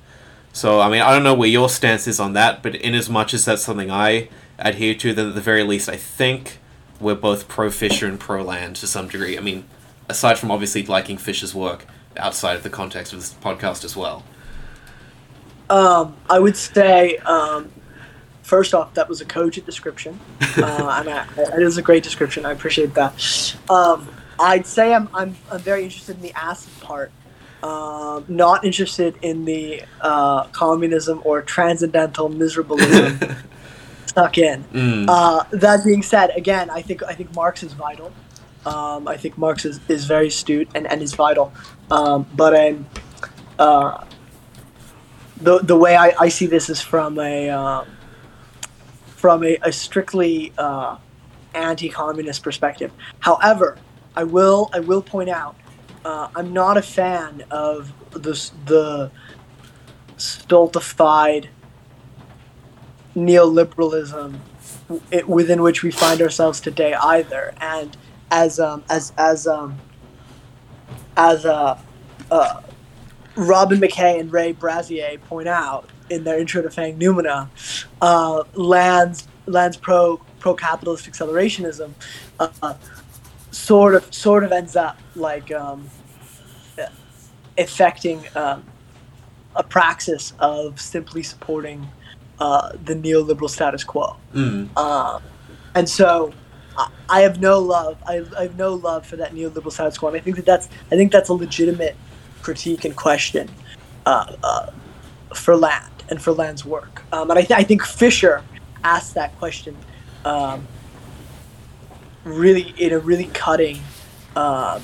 So, 0.52 0.80
I 0.80 0.90
mean, 0.90 1.00
I 1.00 1.12
don't 1.12 1.22
know 1.22 1.34
where 1.34 1.48
your 1.48 1.68
stance 1.68 2.06
is 2.06 2.20
on 2.20 2.32
that, 2.34 2.62
but 2.62 2.74
in 2.74 2.94
as 2.94 3.08
much 3.08 3.32
as 3.32 3.44
that's 3.44 3.62
something 3.62 3.90
I 3.90 4.28
adhere 4.58 4.94
to, 4.96 5.14
then 5.14 5.28
at 5.28 5.34
the 5.34 5.40
very 5.40 5.62
least, 5.62 5.88
I 5.88 5.96
think 5.96 6.58
we're 7.00 7.14
both 7.14 7.48
pro 7.48 7.70
Fisher 7.70 8.06
and 8.06 8.20
pro 8.20 8.42
Land 8.42 8.76
to 8.76 8.86
some 8.86 9.08
degree. 9.08 9.36
I 9.36 9.40
mean, 9.40 9.64
aside 10.08 10.38
from 10.38 10.50
obviously 10.50 10.84
liking 10.84 11.16
Fisher's 11.16 11.54
work 11.54 11.86
outside 12.16 12.56
of 12.56 12.62
the 12.62 12.70
context 12.70 13.12
of 13.12 13.20
this 13.20 13.32
podcast 13.34 13.84
as 13.84 13.96
well. 13.96 14.22
um, 15.70 16.16
I 16.28 16.38
would 16.38 16.56
say 16.56 17.16
um, 17.18 17.70
first 18.42 18.74
off, 18.74 18.94
that 18.94 19.08
was 19.08 19.20
a 19.20 19.24
cogent 19.24 19.64
description, 19.66 20.18
uh, 20.58 20.96
and 20.98 21.08
I, 21.08 21.26
it 21.56 21.62
is 21.62 21.78
a 21.78 21.82
great 21.82 22.02
description. 22.02 22.44
I 22.44 22.52
appreciate 22.52 22.94
that. 22.94 23.56
Um, 23.68 24.08
I'd 24.38 24.66
say 24.66 24.94
I'm, 24.94 25.08
I'm 25.14 25.36
I'm 25.50 25.60
very 25.60 25.84
interested 25.84 26.16
in 26.16 26.22
the 26.22 26.32
acid 26.32 26.72
part. 26.80 27.12
Um, 27.62 28.24
not 28.26 28.64
interested 28.64 29.16
in 29.20 29.44
the 29.44 29.82
uh, 30.00 30.44
communism 30.44 31.20
or 31.24 31.42
transcendental 31.42 32.30
miserabilism 32.30 33.36
stuck 34.10 34.36
in. 34.36 34.64
Mm. 34.64 35.06
Uh, 35.08 35.44
that 35.52 35.84
being 35.84 36.02
said, 36.02 36.30
again, 36.36 36.68
I 36.68 36.82
think 36.82 37.02
I 37.02 37.14
think 37.14 37.34
Marx 37.34 37.62
is 37.62 37.72
vital. 37.72 38.12
Um, 38.66 39.08
I 39.08 39.16
think 39.16 39.38
Marx 39.38 39.64
is, 39.64 39.80
is 39.88 40.04
very 40.04 40.28
astute 40.28 40.68
and, 40.74 40.86
and 40.86 41.00
is 41.00 41.14
vital. 41.14 41.50
Um, 41.90 42.26
but 42.34 42.54
I'm 42.54 42.86
uh, 43.58 44.04
the 45.40 45.60
the 45.60 45.76
way 45.76 45.96
I, 45.96 46.12
I 46.26 46.28
see 46.28 46.46
this 46.46 46.68
is 46.68 46.80
from 46.82 47.18
a 47.18 47.48
um, 47.48 47.86
from 49.16 49.44
a, 49.44 49.56
a 49.62 49.72
strictly 49.72 50.52
uh, 50.58 50.96
anti-communist 51.54 52.42
perspective. 52.42 52.92
However, 53.20 53.78
I 54.16 54.24
will 54.24 54.70
I 54.72 54.80
will 54.80 55.02
point 55.02 55.30
out 55.30 55.56
uh, 56.04 56.28
I'm 56.36 56.52
not 56.52 56.76
a 56.76 56.82
fan 56.82 57.44
of 57.50 57.92
the 58.10 58.34
the 58.66 59.10
stultified 60.16 61.48
neoliberalism 63.14 64.38
it, 65.10 65.28
within 65.28 65.62
which 65.62 65.82
we 65.82 65.90
find 65.90 66.20
ourselves 66.20 66.60
today 66.60 66.94
either. 66.94 67.54
And 67.60 67.96
as 68.30 68.60
um, 68.60 68.84
as 68.88 69.12
as 69.18 69.46
um, 69.46 69.78
as 71.16 71.44
uh, 71.44 71.78
uh, 72.30 72.60
Robin 73.36 73.80
Mackay 73.80 74.18
and 74.18 74.32
Ray 74.32 74.52
Brassier 74.52 75.20
point 75.22 75.48
out 75.48 75.88
in 76.08 76.24
their 76.24 76.38
intro 76.38 76.62
to 76.62 76.68
Fanged 76.68 76.98
Noumena, 76.98 77.48
uh, 78.00 78.44
Land's 78.54 79.26
Land's 79.46 79.76
pro 79.76 80.20
pro 80.38 80.54
capitalist 80.54 81.10
accelerationism 81.10 81.92
uh, 82.38 82.74
sort 83.50 83.94
of 83.94 84.12
sort 84.14 84.44
of 84.44 84.52
ends 84.52 84.76
up 84.76 84.98
like 85.14 85.52
um, 85.52 85.88
affecting 87.58 88.24
um, 88.34 88.64
a 89.56 89.62
praxis 89.62 90.32
of 90.38 90.80
simply 90.80 91.22
supporting 91.22 91.86
uh, 92.40 92.72
the 92.84 92.94
neoliberal 92.94 93.50
status 93.50 93.84
quo. 93.84 94.16
Mm. 94.34 94.76
Um, 94.76 95.22
and 95.74 95.88
so 95.88 96.32
I, 96.76 96.90
I 97.08 97.20
have 97.20 97.40
no 97.40 97.58
love. 97.58 97.98
I, 98.06 98.24
I 98.36 98.42
have 98.42 98.56
no 98.56 98.74
love 98.74 99.06
for 99.06 99.16
that 99.16 99.34
neoliberal 99.34 99.72
status 99.72 99.98
quo. 99.98 100.08
And 100.08 100.16
I 100.16 100.20
think 100.20 100.36
that 100.36 100.46
that's 100.46 100.68
I 100.90 100.96
think 100.96 101.12
that's 101.12 101.28
a 101.28 101.34
legitimate 101.34 101.96
critique 102.42 102.84
and 102.84 102.96
question 102.96 103.50
uh, 104.06 104.36
uh, 104.42 104.70
for 105.34 105.56
Land 105.56 106.04
and 106.08 106.20
for 106.20 106.32
Land's 106.32 106.64
work. 106.64 107.02
Um, 107.12 107.30
and 107.30 107.38
I, 107.38 107.42
th- 107.42 107.58
I 107.58 107.62
think 107.62 107.84
Fisher 107.84 108.42
asked 108.82 109.14
that 109.14 109.36
question 109.38 109.76
um, 110.24 110.66
really 112.24 112.74
in 112.78 112.92
a 112.92 112.98
really 112.98 113.26
cutting 113.26 113.80
um, 114.36 114.82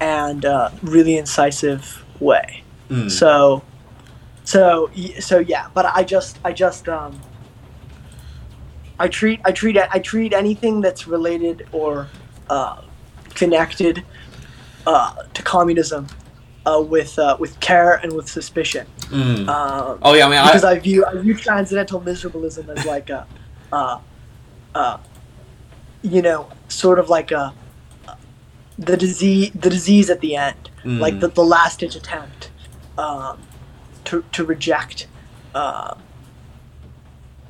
and 0.00 0.44
uh, 0.44 0.70
really 0.82 1.16
incisive 1.16 2.04
way. 2.20 2.62
Mm. 2.90 3.10
So, 3.10 3.62
so, 4.46 4.90
so 5.20 5.40
yeah. 5.40 5.68
But 5.74 5.84
I 5.86 6.02
just, 6.04 6.38
I 6.44 6.52
just, 6.52 6.88
um, 6.88 7.20
I 8.98 9.08
treat, 9.08 9.40
I 9.44 9.52
treat, 9.52 9.76
I 9.76 9.98
treat 9.98 10.32
anything 10.32 10.80
that's 10.80 11.06
related 11.06 11.68
or 11.72 12.08
uh, 12.48 12.80
connected 13.34 14.02
uh, 14.86 15.14
to 15.34 15.42
communism 15.42 16.06
uh, 16.64 16.80
with 16.80 17.18
uh, 17.18 17.36
with 17.38 17.58
care 17.60 17.94
and 17.94 18.12
with 18.12 18.28
suspicion. 18.28 18.86
Mm. 19.10 19.48
Um, 19.48 19.98
oh 20.02 20.14
yeah, 20.14 20.26
I 20.26 20.30
mean, 20.30 20.46
because 20.46 20.64
I, 20.64 20.72
I 20.72 20.78
view 20.78 21.04
I 21.04 21.14
view 21.16 21.34
transcendental 21.34 22.00
miserabilism 22.00 22.68
as 22.68 22.84
like 22.86 23.10
a, 23.10 23.26
uh, 23.72 23.98
uh, 24.74 24.98
you 26.02 26.22
know, 26.22 26.48
sort 26.68 26.98
of 26.98 27.08
like 27.08 27.32
a 27.32 27.52
the 28.78 28.96
disease 28.96 29.50
the 29.54 29.70
disease 29.70 30.08
at 30.08 30.20
the 30.20 30.36
end, 30.36 30.70
Mm. 30.84 31.00
like 31.00 31.18
the, 31.18 31.26
the 31.26 31.44
last 31.44 31.80
ditch 31.80 31.96
attempt 31.96 32.50
um, 32.96 33.38
to 34.06 34.24
to 34.32 34.44
reject 34.44 35.06
uh, 35.54 35.94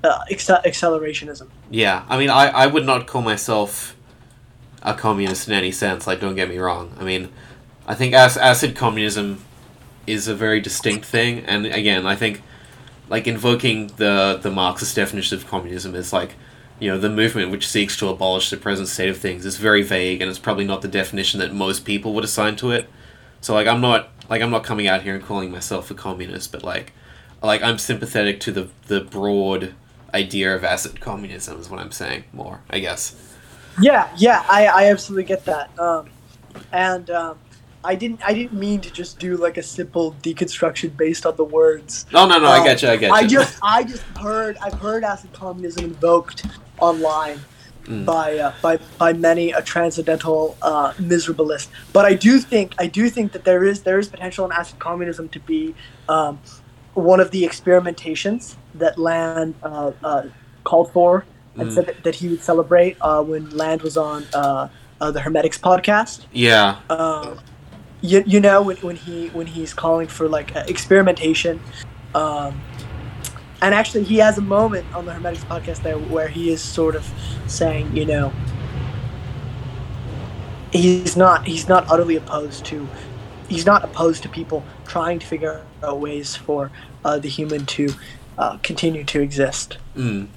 uh, 0.04 0.24
acce- 0.30 0.64
accelerationism. 0.64 1.48
yeah, 1.70 2.04
I 2.08 2.18
mean, 2.18 2.30
I, 2.30 2.48
I 2.48 2.66
would 2.66 2.84
not 2.86 3.06
call 3.06 3.22
myself 3.22 3.96
a 4.82 4.94
communist 4.94 5.48
in 5.48 5.54
any 5.54 5.72
sense. 5.72 6.06
Like, 6.06 6.20
don't 6.20 6.36
get 6.36 6.48
me 6.48 6.58
wrong. 6.58 6.94
I 7.00 7.04
mean, 7.04 7.28
I 7.86 7.94
think 7.94 8.14
ac- 8.14 8.38
acid 8.38 8.76
communism 8.76 9.42
is 10.06 10.28
a 10.28 10.34
very 10.34 10.60
distinct 10.60 11.06
thing, 11.06 11.40
and 11.46 11.66
again, 11.66 12.06
I 12.06 12.14
think 12.14 12.42
like 13.08 13.26
invoking 13.26 13.88
the 13.96 14.38
the 14.40 14.50
Marxist 14.50 14.94
definition 14.94 15.36
of 15.38 15.46
communism 15.46 15.94
is 15.94 16.12
like 16.12 16.34
you 16.78 16.90
know 16.90 16.98
the 16.98 17.08
movement 17.08 17.50
which 17.50 17.66
seeks 17.66 17.96
to 17.96 18.08
abolish 18.08 18.50
the 18.50 18.56
present 18.56 18.88
state 18.88 19.08
of 19.08 19.18
things 19.18 19.44
is 19.44 19.56
very 19.56 19.82
vague, 19.82 20.20
and 20.20 20.30
it's 20.30 20.38
probably 20.38 20.64
not 20.64 20.82
the 20.82 20.88
definition 20.88 21.40
that 21.40 21.52
most 21.52 21.84
people 21.84 22.12
would 22.14 22.24
assign 22.24 22.56
to 22.56 22.70
it. 22.70 22.88
So 23.40 23.54
like, 23.54 23.66
I'm 23.66 23.80
not 23.80 24.10
like 24.28 24.42
I'm 24.42 24.50
not 24.50 24.64
coming 24.64 24.86
out 24.86 25.02
here 25.02 25.14
and 25.14 25.24
calling 25.24 25.50
myself 25.50 25.90
a 25.90 25.94
communist, 25.94 26.52
but 26.52 26.62
like 26.62 26.92
like 27.42 27.62
I'm 27.62 27.78
sympathetic 27.78 28.40
to 28.40 28.52
the 28.52 28.68
the 28.88 29.00
broad 29.00 29.74
idea 30.14 30.54
of 30.54 30.64
acid 30.64 31.00
communism 31.00 31.60
is 31.60 31.68
what 31.68 31.80
I'm 31.80 31.92
saying 31.92 32.24
more, 32.32 32.60
I 32.70 32.78
guess. 32.78 33.14
Yeah, 33.80 34.08
yeah, 34.16 34.44
I, 34.48 34.66
I 34.66 34.84
absolutely 34.90 35.24
get 35.24 35.44
that. 35.44 35.78
Um, 35.78 36.08
and 36.72 37.10
um, 37.10 37.38
I 37.84 37.94
didn't 37.94 38.20
I 38.24 38.32
didn't 38.32 38.54
mean 38.54 38.80
to 38.80 38.90
just 38.90 39.18
do 39.18 39.36
like 39.36 39.58
a 39.58 39.62
simple 39.62 40.14
deconstruction 40.22 40.96
based 40.96 41.26
on 41.26 41.36
the 41.36 41.44
words. 41.44 42.06
No, 42.12 42.26
no, 42.26 42.38
no, 42.38 42.46
I 42.46 42.58
Um, 42.58 42.64
get 42.64 42.82
you, 42.82 42.88
I 42.88 42.96
get 42.96 43.08
you. 43.08 43.14
I 43.14 43.26
just 43.26 43.58
I 43.62 43.84
just 43.84 44.02
heard 44.18 44.56
I've 44.62 44.74
heard 44.74 45.04
acid 45.04 45.32
communism 45.32 45.84
invoked 45.84 46.46
online 46.80 47.38
Mm. 47.86 48.04
by 48.04 48.36
uh, 48.38 48.52
by 48.62 48.78
by 48.98 49.12
many 49.12 49.52
a 49.52 49.62
transcendental 49.62 50.56
uh, 50.60 50.92
miserablist. 50.94 51.68
But 51.92 52.04
I 52.04 52.14
do 52.14 52.40
think 52.40 52.74
I 52.78 52.86
do 52.88 53.08
think 53.08 53.32
that 53.32 53.44
there 53.44 53.64
is 53.64 53.82
there 53.82 53.98
is 53.98 54.08
potential 54.08 54.44
in 54.44 54.52
acid 54.52 54.78
communism 54.78 55.28
to 55.30 55.40
be 55.40 55.74
um, 56.08 56.40
one 56.94 57.20
of 57.20 57.30
the 57.30 57.42
experimentations 57.44 58.56
that 58.74 58.98
Land 58.98 59.54
uh, 59.62 59.92
uh, 60.02 60.22
called 60.64 60.90
for 60.92 61.24
and 61.58 61.70
Mm. 61.70 61.74
said 61.74 61.86
that, 61.86 62.02
that 62.04 62.14
he 62.16 62.28
would 62.28 62.42
celebrate 62.42 62.96
uh, 63.00 63.22
when 63.22 63.48
Land 63.50 63.80
was 63.82 63.96
on 63.96 64.26
uh, 64.34 64.68
uh, 65.00 65.10
the 65.10 65.20
Hermitix 65.20 65.58
podcast. 65.58 66.26
yeah. 66.32 66.76
Um, 66.90 67.38
you, 68.02 68.22
you 68.26 68.40
know 68.40 68.60
when, 68.62 68.76
when 68.78 68.96
he 68.96 69.28
when 69.28 69.46
he's 69.46 69.72
calling 69.72 70.06
for 70.08 70.28
like 70.28 70.54
experimentation 70.68 71.60
um, 72.14 72.60
and 73.62 73.74
actually 73.74 74.04
he 74.04 74.16
has 74.18 74.38
a 74.38 74.42
moment 74.42 74.86
on 74.94 75.06
the 75.06 75.12
Hermitix 75.12 75.38
podcast 75.44 75.82
there 75.82 75.98
where 75.98 76.28
he 76.28 76.50
is 76.50 76.60
sort 76.62 76.94
of 76.96 77.08
saying 77.46 77.96
you 77.96 78.04
know 78.04 78.32
he's 80.72 81.16
not 81.16 81.46
he's 81.46 81.68
not 81.68 81.88
utterly 81.90 82.16
opposed 82.16 82.64
to 82.66 82.86
he's 83.48 83.64
not 83.64 83.84
opposed 83.84 84.22
to 84.22 84.28
people 84.28 84.64
trying 84.86 85.18
to 85.18 85.26
figure 85.26 85.64
out 85.82 86.00
ways 86.00 86.36
for 86.36 86.70
uh, 87.04 87.18
the 87.18 87.28
human 87.28 87.64
to 87.66 87.88
uh, 88.38 88.58
continue 88.58 89.04
to 89.04 89.20
exist 89.20 89.78
Mm. 89.96 90.28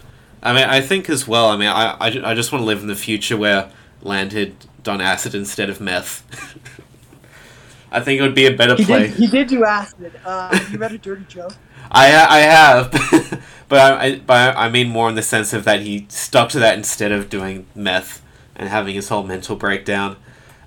I 0.41 0.53
mean, 0.53 0.63
I 0.63 0.79
think 0.79 1.09
as 1.09 1.27
well. 1.27 1.49
I 1.49 1.57
mean, 1.57 1.67
I, 1.67 1.97
I, 1.99 2.31
I 2.31 2.33
just 2.33 2.53
want 2.53 2.61
to 2.61 2.65
live 2.65 2.79
in 2.79 2.87
the 2.87 2.95
future 2.95 3.35
where 3.35 3.69
Land 4.01 4.31
had 4.31 4.53
done 4.83 5.01
acid 5.01 5.35
instead 5.35 5.69
of 5.69 5.81
meth. 5.81 6.23
I 7.91 7.99
think 7.99 8.19
it 8.19 8.21
would 8.23 8.35
be 8.35 8.45
a 8.45 8.55
better 8.55 8.75
he 8.75 8.85
play. 8.85 9.07
did 9.07 9.11
he 9.15 9.27
did 9.27 9.47
do 9.49 9.65
acid 9.65 10.13
uh, 10.25 10.57
you 10.71 10.77
read 10.77 10.93
a 10.93 10.97
dirty 10.97 11.25
joke 11.27 11.53
I 11.91 12.07
I 12.07 12.39
have, 12.41 12.91
but 13.67 13.79
I, 13.79 14.05
I 14.05 14.19
but 14.19 14.57
I 14.57 14.69
mean 14.69 14.89
more 14.89 15.09
in 15.09 15.15
the 15.15 15.21
sense 15.21 15.53
of 15.53 15.63
that 15.65 15.81
he 15.81 16.05
stuck 16.09 16.49
to 16.49 16.59
that 16.59 16.77
instead 16.77 17.11
of 17.11 17.29
doing 17.29 17.65
meth 17.75 18.21
and 18.55 18.69
having 18.69 18.95
his 18.95 19.09
whole 19.09 19.23
mental 19.23 19.55
breakdown. 19.55 20.17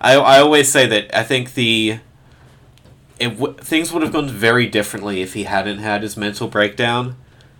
I 0.01 0.15
I 0.17 0.41
always 0.41 0.71
say 0.71 0.87
that 0.87 1.17
I 1.17 1.23
think 1.23 1.55
the 1.55 2.01
it 3.19 3.39
w- 3.39 3.55
things 3.55 3.93
would 3.93 4.03
have 4.03 4.13
gone 4.13 4.29
very 4.29 4.67
differently 4.67 5.23
if 5.23 5.35
he 5.35 5.45
hadn't 5.45 5.79
had 5.79 6.03
his 6.03 6.17
mental 6.17 6.49
breakdown. 6.49 7.17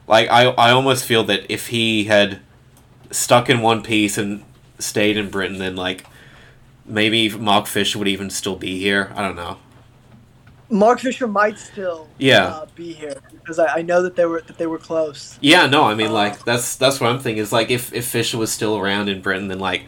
Like 0.09 0.29
I 0.29 0.47
I 0.47 0.71
almost 0.71 1.05
feel 1.05 1.25
that 1.25 1.47
if 1.49 1.69
he 1.69 2.05
had 2.05 2.41
stuck 3.11 3.49
in 3.49 3.61
one 3.61 3.83
piece 3.83 4.19
and 4.19 4.43
stayed 4.79 5.17
in 5.17 5.31
Britain, 5.31 5.59
then 5.59 5.77
like 5.77 6.07
maybe 6.85 7.29
Mark 7.29 7.67
Fisher 7.67 7.99
would 7.99 8.09
even 8.09 8.31
still 8.31 8.57
be 8.57 8.79
here. 8.81 9.13
I 9.15 9.23
don't 9.23 9.37
know. 9.37 9.59
Mark 10.73 11.01
Fisher 11.01 11.29
might 11.29 11.59
still 11.59 12.09
Yeah. 12.19 12.47
uh, 12.47 12.67
be 12.75 12.93
here 12.95 13.15
because 13.31 13.59
I, 13.59 13.79
I 13.79 13.83
know 13.83 14.03
that 14.03 14.17
they 14.17 14.25
were 14.25 14.41
that 14.41 14.57
they 14.59 14.67
were 14.67 14.79
close. 14.79 15.39
Yeah, 15.41 15.67
no, 15.67 15.85
I 15.85 15.95
mean 15.95 16.09
Uh, 16.09 16.13
like 16.23 16.45
that's 16.45 16.77
that's 16.77 16.99
what 17.01 17.11
I'm 17.11 17.19
thinking. 17.21 17.43
Is 17.43 17.53
like 17.53 17.71
if 17.71 17.93
if 17.93 18.07
Fisher 18.07 18.39
was 18.39 18.51
still 18.51 18.77
around 18.79 19.09
in 19.09 19.21
Britain, 19.21 19.49
then 19.49 19.59
like 19.61 19.83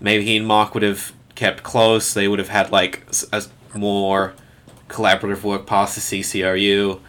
maybe 0.00 0.24
he 0.24 0.36
and 0.38 0.46
Mark 0.46 0.74
would 0.74 0.82
have 0.82 1.12
kept 1.34 1.62
close. 1.62 2.14
They 2.14 2.28
would 2.28 2.38
have 2.38 2.48
had 2.48 2.72
like 2.72 3.06
a 3.32 3.42
more 3.74 4.32
collaborative 4.88 5.42
work 5.42 5.66
past 5.66 5.94
the 5.94 6.00
CCRU. 6.20 7.00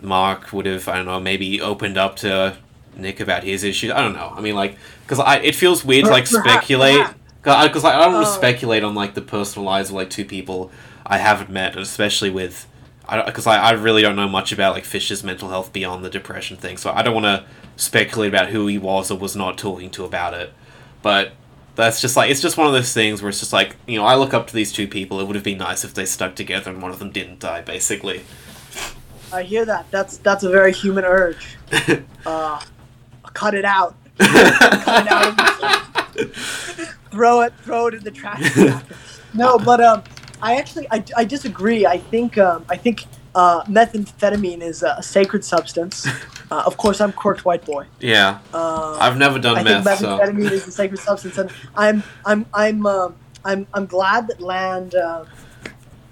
Mark 0.00 0.52
would 0.52 0.66
have 0.66 0.88
I 0.88 0.96
don't 0.96 1.06
know 1.06 1.20
maybe 1.20 1.60
opened 1.60 1.96
up 1.96 2.16
to 2.16 2.56
Nick 2.96 3.20
about 3.20 3.44
his 3.44 3.62
issues. 3.64 3.90
I 3.92 4.00
don't 4.00 4.14
know. 4.14 4.32
I 4.36 4.40
mean 4.40 4.54
like 4.56 4.76
because 5.02 5.20
I 5.20 5.36
it 5.36 5.54
feels 5.54 5.84
weird 5.84 6.06
to 6.06 6.10
like 6.10 6.26
speculate 6.26 7.06
because 7.42 7.84
like, 7.84 7.94
I 7.94 7.98
don't 8.00 8.14
want 8.14 8.26
to 8.26 8.32
Oh. 8.32 8.34
speculate 8.36 8.82
on 8.82 8.94
like 8.96 9.14
the 9.14 9.22
personal 9.22 9.64
lives 9.64 9.90
of 9.90 9.94
like 9.94 10.10
two 10.10 10.24
people 10.24 10.70
I 11.06 11.18
haven't 11.18 11.50
met, 11.50 11.76
especially 11.76 12.30
with 12.30 12.66
because 13.08 13.46
I, 13.46 13.58
I, 13.58 13.70
really 13.72 14.02
don't 14.02 14.16
know 14.16 14.26
much 14.26 14.50
about 14.50 14.74
like 14.74 14.84
Fisher's 14.84 15.22
mental 15.22 15.48
health 15.48 15.72
beyond 15.72 16.04
the 16.04 16.10
depression 16.10 16.56
thing, 16.56 16.76
so 16.76 16.90
I 16.90 17.02
don't 17.02 17.14
want 17.14 17.26
to 17.26 17.44
speculate 17.76 18.30
about 18.30 18.48
who 18.48 18.66
he 18.66 18.78
was 18.78 19.12
or 19.12 19.18
was 19.18 19.36
not 19.36 19.56
talking 19.56 19.90
to 19.90 20.04
about 20.04 20.34
it. 20.34 20.52
But 21.02 21.32
that's 21.76 22.00
just 22.00 22.16
like 22.16 22.30
it's 22.30 22.40
just 22.40 22.56
one 22.56 22.66
of 22.66 22.72
those 22.72 22.92
things 22.92 23.22
where 23.22 23.28
it's 23.28 23.38
just 23.38 23.52
like 23.52 23.76
you 23.86 23.98
know 23.98 24.04
I 24.04 24.16
look 24.16 24.34
up 24.34 24.48
to 24.48 24.54
these 24.54 24.72
two 24.72 24.88
people. 24.88 25.20
It 25.20 25.26
would 25.26 25.36
have 25.36 25.44
been 25.44 25.58
nice 25.58 25.84
if 25.84 25.94
they 25.94 26.04
stuck 26.04 26.34
together 26.34 26.70
and 26.70 26.82
one 26.82 26.90
of 26.90 26.98
them 26.98 27.12
didn't 27.12 27.38
die, 27.38 27.60
basically. 27.60 28.22
I 29.32 29.42
hear 29.42 29.64
that. 29.64 29.88
That's 29.90 30.16
that's 30.18 30.42
a 30.42 30.50
very 30.50 30.72
human 30.72 31.04
urge. 31.04 31.56
Uh, 32.26 32.60
cut 33.34 33.54
it 33.54 33.64
out. 33.64 33.94
cut 34.18 35.06
it 35.06 35.12
out. 35.12 36.12
throw 37.12 37.42
it. 37.42 37.52
Throw 37.62 37.86
it 37.86 37.94
in 37.94 38.02
the 38.02 38.10
trash. 38.10 38.56
no, 39.34 39.60
but 39.60 39.80
um, 39.80 40.02
I 40.42 40.56
actually 40.56 40.86
I, 40.90 41.04
I 41.16 41.24
disagree. 41.24 41.86
I 41.86 41.98
think 41.98 42.38
um, 42.38 42.64
I 42.68 42.76
think 42.76 43.04
uh, 43.34 43.62
methamphetamine 43.64 44.62
is 44.62 44.82
a 44.82 45.02
sacred 45.02 45.44
substance. 45.44 46.06
Uh, 46.48 46.62
of 46.64 46.76
course, 46.76 47.00
I'm 47.00 47.10
quirked 47.10 47.44
white 47.44 47.64
boy. 47.64 47.86
Yeah, 47.98 48.38
Uh, 48.54 48.96
I've 49.00 49.18
never 49.18 49.40
done 49.40 49.56
I 49.58 49.64
think 49.64 49.84
meth, 49.84 49.98
so 49.98 50.16
methamphetamine 50.16 50.52
is 50.52 50.68
a 50.68 50.70
sacred 50.70 51.00
substance, 51.00 51.38
and 51.38 51.50
I'm 51.76 52.04
I'm 52.24 52.46
I'm 52.54 52.86
uh, 52.86 53.10
I'm 53.44 53.66
I'm 53.74 53.86
glad 53.86 54.28
that 54.28 54.40
Land 54.40 54.94
uh, 54.94 55.24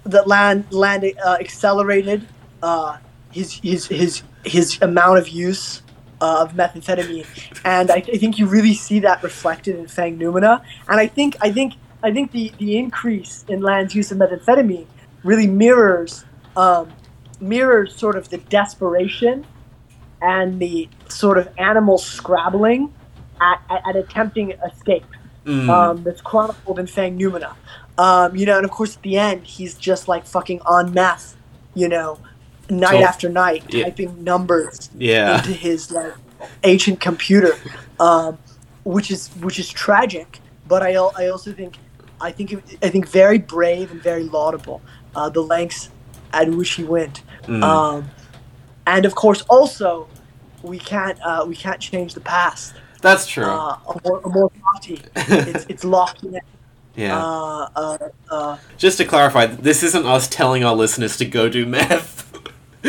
that 0.03 0.27
Land 0.27 0.65
Land 0.71 1.05
uh, 1.25 1.37
accelerated 1.39 2.27
uh, 2.61 2.97
his 3.31 3.53
his 3.63 3.87
his 3.87 4.23
his 4.43 4.77
amount 4.81 5.19
of 5.19 5.29
use 5.29 5.83
uh, 6.19 6.41
of 6.43 6.51
methamphetamine, 6.53 7.25
and 7.63 7.89
I, 7.89 8.03
I 8.15 8.17
think 8.17 8.37
you 8.37 8.45
really 8.45 8.73
see 8.73 8.99
that 8.99 9.23
reflected 9.23 9.77
in 9.77 9.85
Fanged 9.85 10.19
Noumena, 10.19 10.61
and 10.89 10.99
I 10.99 11.07
think 11.07 11.37
I 11.39 11.49
think 11.49 11.75
I 12.05 12.11
think 12.13 12.31
the 12.31 12.51
the 12.59 12.77
increase 12.77 13.43
in 13.47 13.61
Land's 13.61 13.95
use 13.95 14.11
of 14.11 14.17
methamphetamine 14.19 14.85
really 15.23 15.47
mirrors 15.47 16.23
um, 16.55 16.91
mirrors 17.39 17.95
sort 17.95 18.15
of 18.15 18.29
the 18.29 18.37
desperation 18.37 19.45
and 20.21 20.59
the 20.59 20.87
sort 21.09 21.37
of 21.37 21.49
animal 21.57 21.97
scrabbling 21.97 22.93
at, 23.41 23.59
at, 23.69 23.81
at 23.89 23.95
attempting 23.95 24.51
escape 24.51 25.05
Mm. 25.45 25.69
um, 25.69 26.03
that's 26.03 26.21
chronicled 26.21 26.79
in 26.79 26.87
Fanged 26.87 27.19
Noumena. 27.19 27.53
Um, 27.99 28.35
you 28.35 28.47
know, 28.47 28.57
and 28.57 28.65
of 28.65 28.71
course 28.71 28.95
at 28.95 29.03
the 29.03 29.15
end 29.19 29.45
he's 29.45 29.75
just 29.75 30.07
like 30.07 30.25
fucking 30.25 30.59
on 30.61 30.91
meth, 30.91 31.35
you 31.75 31.87
know, 31.87 32.17
night 32.67 33.01
after 33.03 33.29
night, 33.29 33.63
Yeah. 33.69 33.83
typing 33.83 34.23
numbers 34.23 34.89
yeah, 34.97 35.37
into 35.37 35.51
his 35.53 35.91
like 35.91 36.13
ancient 36.63 36.99
computer, 36.99 37.53
um, 37.99 38.39
which 38.83 39.11
is 39.11 39.27
which 39.39 39.59
is 39.59 39.69
tragic. 39.69 40.39
But 40.67 40.81
I 40.81 40.93
I 40.95 41.27
also 41.27 41.53
think 41.53 41.77
I 42.21 42.31
think 42.31 42.53
I 42.81 42.89
think 42.89 43.07
very 43.07 43.39
brave 43.39 43.91
and 43.91 44.01
very 44.01 44.23
laudable 44.23 44.81
uh, 45.15 45.29
the 45.29 45.41
lengths 45.41 45.89
at 46.33 46.49
which 46.49 46.71
he 46.71 46.83
went. 46.83 47.23
Mm. 47.43 47.63
Um, 47.63 48.09
and 48.87 49.05
of 49.05 49.15
course, 49.15 49.41
also 49.43 50.07
we 50.61 50.79
can't 50.79 51.19
uh, 51.21 51.45
we 51.47 51.55
can't 51.55 51.79
change 51.79 52.13
the 52.13 52.21
past. 52.21 52.73
that's 53.01 53.27
true. 53.27 53.45
Uh, 53.45 53.77
a 53.87 54.01
more, 54.03 54.21
a 54.23 54.29
more 54.29 54.49
party. 54.49 55.01
It's 55.15 55.65
it's 55.69 55.83
locked 55.83 56.23
in. 56.23 56.39
yeah. 56.95 57.17
Uh, 57.17 57.69
uh, 57.75 57.97
uh, 58.31 58.57
Just 58.77 58.97
to 58.97 59.05
clarify, 59.05 59.45
this 59.45 59.83
isn't 59.83 60.05
us 60.05 60.27
telling 60.27 60.63
our 60.63 60.75
listeners 60.75 61.17
to 61.17 61.25
go 61.25 61.49
do 61.49 61.65
meth. 61.65 62.23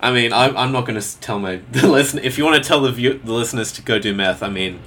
I 0.00 0.12
mean, 0.12 0.34
I'm, 0.34 0.54
I'm 0.54 0.70
not 0.70 0.86
going 0.86 1.00
to 1.00 1.20
tell 1.20 1.38
my 1.38 1.56
the 1.72 1.88
listen. 1.88 2.20
If 2.20 2.36
you 2.36 2.44
want 2.44 2.62
to 2.62 2.66
tell 2.66 2.80
the 2.82 2.92
view, 2.92 3.20
the 3.24 3.32
listeners 3.32 3.72
to 3.72 3.82
go 3.82 3.98
do 3.98 4.14
meth, 4.14 4.42
I 4.42 4.50
mean, 4.50 4.80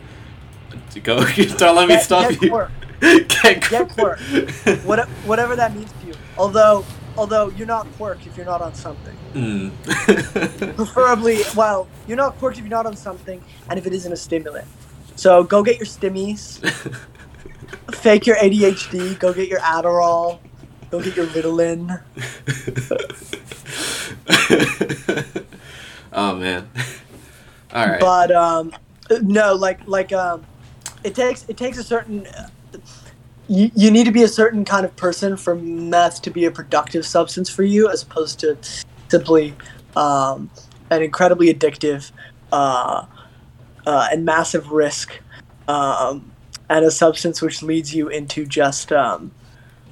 to 1.02 1.06
go. 1.06 1.26
Don't 1.58 1.76
let 1.76 1.88
me 1.88 1.96
Get- 1.96 2.04
stop 2.04 2.30
get 2.30 2.42
you. 2.42 2.50
quirk. 2.50 2.72
get 3.02 3.70
Get 3.70 3.90
quirk. 3.90 4.20
what, 4.84 5.08
whatever 5.26 5.56
that 5.56 5.74
means 5.76 5.92
to 6.02 6.08
you. 6.08 6.14
Although 6.38 6.86
although 7.18 7.50
you're 7.50 7.68
not 7.68 7.88
quirk 7.98 8.26
if 8.28 8.38
you're 8.38 8.46
not 8.46 8.62
on 8.62 8.74
something. 8.76 9.16
Mm. 9.34 10.76
Preferably, 10.76 11.40
well, 11.56 11.88
you're 12.08 12.18
not 12.18 12.38
quirked 12.38 12.58
if 12.58 12.64
you're 12.64 12.70
not 12.70 12.86
on 12.86 12.96
something, 12.96 13.44
and 13.70 13.80
if 13.80 13.86
it 13.88 13.94
isn't 13.94 14.12
a 14.12 14.16
stimulant. 14.16 14.68
So 15.16 15.44
go 15.44 15.64
get 15.64 15.78
your 15.78 15.86
stimmies. 15.88 16.60
Fake 17.96 18.28
your 18.28 18.36
ADHD. 18.38 19.18
Go 19.20 19.34
get 19.34 19.48
your 19.50 19.60
Adderall. 19.62 20.40
Go 20.92 21.02
get 21.02 21.16
your 21.16 21.26
Ritalin. 21.28 22.02
oh 26.14 26.36
man. 26.36 26.70
All 27.74 27.88
right. 27.88 28.00
But 28.00 28.32
um, 28.32 28.74
no, 29.22 29.54
like 29.56 29.88
like 29.88 30.14
um, 30.14 30.46
it 31.04 31.16
takes 31.16 31.46
it 31.48 31.58
takes 31.58 31.78
a 31.78 31.84
certain. 31.84 32.28
You, 33.50 33.72
you 33.76 33.92
need 33.92 34.04
to 34.04 34.12
be 34.12 34.24
a 34.24 34.28
certain 34.28 34.66
kind 34.66 34.86
of 34.86 34.94
person 34.98 35.38
for 35.38 35.56
meth 35.56 36.22
to 36.24 36.30
be 36.30 36.44
a 36.46 36.52
productive 36.52 37.06
substance 37.06 37.50
for 37.50 37.64
you, 37.64 37.90
as 37.90 38.04
opposed 38.04 38.40
to 38.42 38.58
simply 39.08 39.56
um, 39.96 40.50
an 40.90 41.02
incredibly 41.02 41.54
addictive 41.54 42.12
uh, 42.52 43.06
uh, 43.86 44.08
and 44.12 44.26
massive 44.26 44.72
risk, 44.72 45.22
um, 45.70 46.30
and 46.70 46.84
a 46.84 46.92
substance 46.92 47.42
which 47.42 47.64
leads 47.64 47.96
you 47.96 48.10
into 48.10 48.46
just 48.46 48.92
um, 48.92 49.32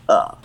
uh, 0.10 0.36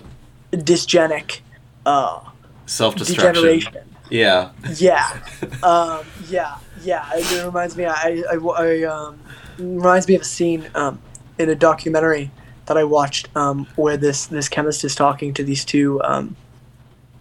dysgenic 0.52 1.40
uh, 1.86 2.20
Self-destruction. 2.66 3.62
Yeah. 4.10 4.50
Yeah, 4.74 5.20
um, 5.62 6.04
yeah, 6.28 6.58
yeah. 6.82 7.08
It, 7.14 7.32
it 7.32 7.44
reminds 7.44 7.76
me. 7.76 7.86
I, 7.86 8.22
I, 8.30 8.36
I 8.36 8.82
um, 8.82 9.20
reminds 9.58 10.08
me 10.08 10.14
of 10.14 10.22
a 10.22 10.24
scene 10.24 10.68
um, 10.74 11.00
in 11.38 11.48
a 11.48 11.54
documentary 11.54 12.30
that 12.66 12.76
I 12.76 12.84
watched 12.84 13.34
um, 13.36 13.66
where 13.76 13.96
this 13.96 14.26
this 14.26 14.48
chemist 14.48 14.84
is 14.84 14.94
talking 14.94 15.34
to 15.34 15.44
these 15.44 15.64
two 15.64 16.00
um, 16.02 16.36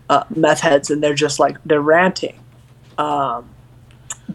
uh, 0.10 0.24
meth 0.36 0.60
heads, 0.62 0.90
and 0.90 1.02
they're 1.02 1.16
just 1.16 1.40
like 1.40 1.58
they're 1.66 1.82
ranting, 1.82 2.40
um, 2.98 3.50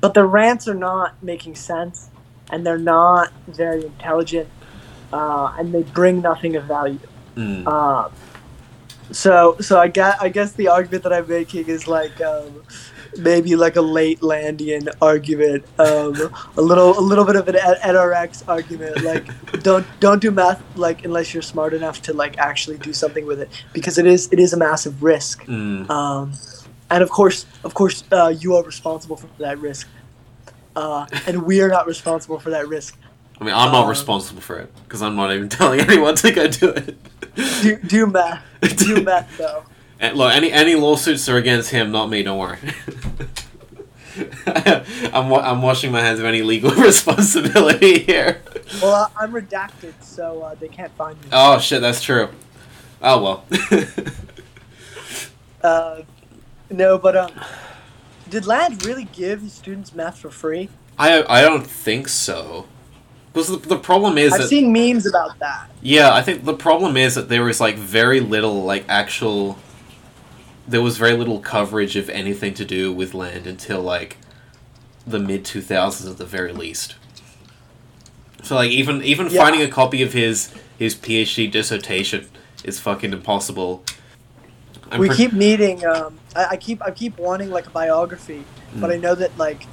but 0.01 0.15
the 0.15 0.25
rants 0.25 0.67
are 0.67 0.75
not 0.75 1.23
making 1.23 1.55
sense, 1.55 2.11
and 2.51 2.67
they're 2.67 2.79
not 2.79 3.33
very 3.47 3.85
intelligent, 3.85 4.49
uh, 5.13 5.55
and 5.59 5.73
they 5.73 5.83
bring 5.83 6.21
nothing 6.21 6.57
of 6.57 6.65
value. 6.65 6.99
Mm. 7.37 7.67
Um, 7.67 8.13
so 9.13 9.57
so 9.61 9.79
I 9.79 9.89
guess 9.89 10.17
I 10.21 10.29
guess 10.29 10.53
the 10.53 10.69
argument 10.69 11.05
that 11.05 11.13
I'm 11.13 11.29
making 11.29 11.69
is 11.69 11.87
like 11.87 12.21
um, 12.21 12.63
maybe 13.19 13.57
like 13.57 13.77
a 13.77 13.81
late 13.81 14.21
Landian 14.21 14.89
argument, 15.01 15.65
um, 15.79 16.31
a 16.57 16.63
little 16.63 16.99
a 16.99 17.01
little 17.01 17.25
bit 17.25 17.37
of 17.37 17.49
an 17.49 17.55
NRX 17.55 18.49
argument. 18.49 19.03
Like 19.03 19.27
don't 19.63 19.87
don't 20.01 20.21
do 20.21 20.31
math 20.31 20.63
like 20.77 21.05
unless 21.05 21.35
you're 21.35 21.43
smart 21.43 21.75
enough 21.75 22.03
to 22.03 22.13
like 22.13 22.39
actually 22.39 22.79
do 22.79 22.93
something 22.93 23.27
with 23.27 23.41
it 23.41 23.49
because 23.73 23.99
it 23.99 24.07
is 24.07 24.33
it 24.33 24.39
is 24.39 24.53
a 24.53 24.57
massive 24.57 25.03
risk. 25.03 25.45
Mm. 25.45 25.89
Um, 25.91 26.33
and 26.91 27.03
of 27.03 27.11
course 27.11 27.47
of 27.65 27.75
course 27.75 28.05
uh, 28.13 28.35
you 28.39 28.55
are 28.57 28.63
responsible 28.63 29.17
for 29.17 29.29
that 29.39 29.59
risk. 29.59 29.89
Uh, 30.77 31.07
and 31.27 31.45
we 31.45 31.61
are 31.61 31.69
not 31.69 31.87
responsible 31.87 32.41
for 32.41 32.51
that 32.51 32.67
risk. 32.67 32.99
I 33.41 33.45
mean, 33.45 33.55
I'm 33.55 33.73
not 33.73 33.85
um, 33.85 33.91
responsible 33.91 34.41
for 34.41 34.59
it 34.59 34.73
because 34.85 35.03
I'm 35.03 35.17
not 35.17 35.33
even 35.33 35.49
telling 35.61 35.81
anyone 35.81 36.17
to 36.17 36.33
go 36.33 36.49
do 36.49 36.71
it. 36.71 36.97
Do, 37.63 37.77
do 37.79 38.07
math. 38.07 38.45
Do 38.79 39.03
math 39.03 39.37
though. 39.37 39.65
And 40.01 40.17
look, 40.17 40.33
any 40.35 40.51
any 40.53 40.75
lawsuits 40.75 41.29
are 41.29 41.37
against 41.37 41.71
him, 41.71 41.91
not 41.93 42.09
me. 42.11 42.23
Don't 42.23 42.39
worry. 42.39 42.59
I'm 45.13 45.29
wa- 45.29 45.41
I'm 45.41 45.61
washing 45.63 45.91
my 45.91 46.01
hands 46.01 46.19
of 46.21 46.25
any 46.25 46.43
legal 46.43 46.71
responsibility 46.77 48.01
here. 48.01 48.43
Well, 48.83 48.95
uh, 48.95 49.09
I'm 49.19 49.33
redacted, 49.33 49.95
so 50.03 50.43
uh, 50.43 50.55
they 50.55 50.69
can't 50.69 50.93
find 50.97 51.21
me. 51.21 51.29
Oh 51.33 51.59
shit, 51.59 51.81
that's 51.81 52.03
true. 52.03 52.29
Oh 53.03 53.23
well. 53.23 53.45
Uh, 55.63 56.03
no, 56.69 56.99
but 56.99 57.17
um, 57.17 57.31
did 58.29 58.45
Land 58.45 58.85
really 58.85 59.05
give 59.05 59.41
his 59.41 59.55
students 59.55 59.95
math 59.95 60.19
for 60.19 60.29
free? 60.29 60.69
I 60.99 61.25
I 61.27 61.41
don't 61.41 61.67
think 61.67 62.07
so. 62.09 62.67
Because 63.33 63.49
the, 63.49 63.57
the 63.57 63.79
problem 63.79 64.19
is 64.19 64.35
I've 64.35 64.43
that 64.43 64.49
seen 64.49 64.73
memes 64.75 65.07
about 65.07 65.39
that. 65.39 65.71
yeah, 65.81 66.13
I 66.13 66.21
think 66.23 66.45
the 66.45 66.53
problem 66.53 66.99
is 66.99 67.15
that 67.15 67.31
there 67.31 67.49
is 67.49 67.61
like 67.63 67.77
very 67.77 68.21
little 68.21 68.63
like 68.65 68.85
actual. 68.91 69.59
There 70.67 70.83
was 70.83 70.97
very 70.97 71.13
little 71.13 71.41
coverage 71.41 71.97
of 71.97 72.09
anything 72.09 72.55
to 72.55 72.65
do 72.65 72.93
with 72.93 73.13
Land 73.15 73.47
until 73.47 73.83
like 73.83 74.17
the 75.07 75.19
mid 75.19 75.45
two 75.45 75.61
thousands 75.61 76.11
at 76.11 76.19
the 76.19 76.25
very 76.25 76.53
least. 76.53 76.95
So 78.43 78.55
like 78.57 78.71
even 78.71 79.03
even 79.03 79.29
Yeah. 79.29 79.43
finding 79.43 79.63
a 79.63 79.69
copy 79.69 80.03
of 80.03 80.13
his 80.13 80.53
his 80.79 80.95
PhD 80.95 81.51
dissertation 81.51 82.27
is 82.65 82.79
fucking 82.81 83.13
impossible. 83.13 83.85
I'm 84.91 85.01
we 85.01 85.09
pre- 85.09 85.17
keep 85.17 85.33
needing. 85.33 85.85
Um, 85.85 86.19
I, 86.35 86.45
I 86.53 86.57
keep 86.57 86.83
I 86.83 86.91
keep 86.91 87.19
wanting 87.19 87.51
like 87.51 87.67
a 87.67 87.71
biography, 87.71 88.45
but 88.75 88.91
Mm. 88.91 88.95
I 88.95 88.97
know 88.97 89.15
that 89.15 89.37
like 89.39 89.67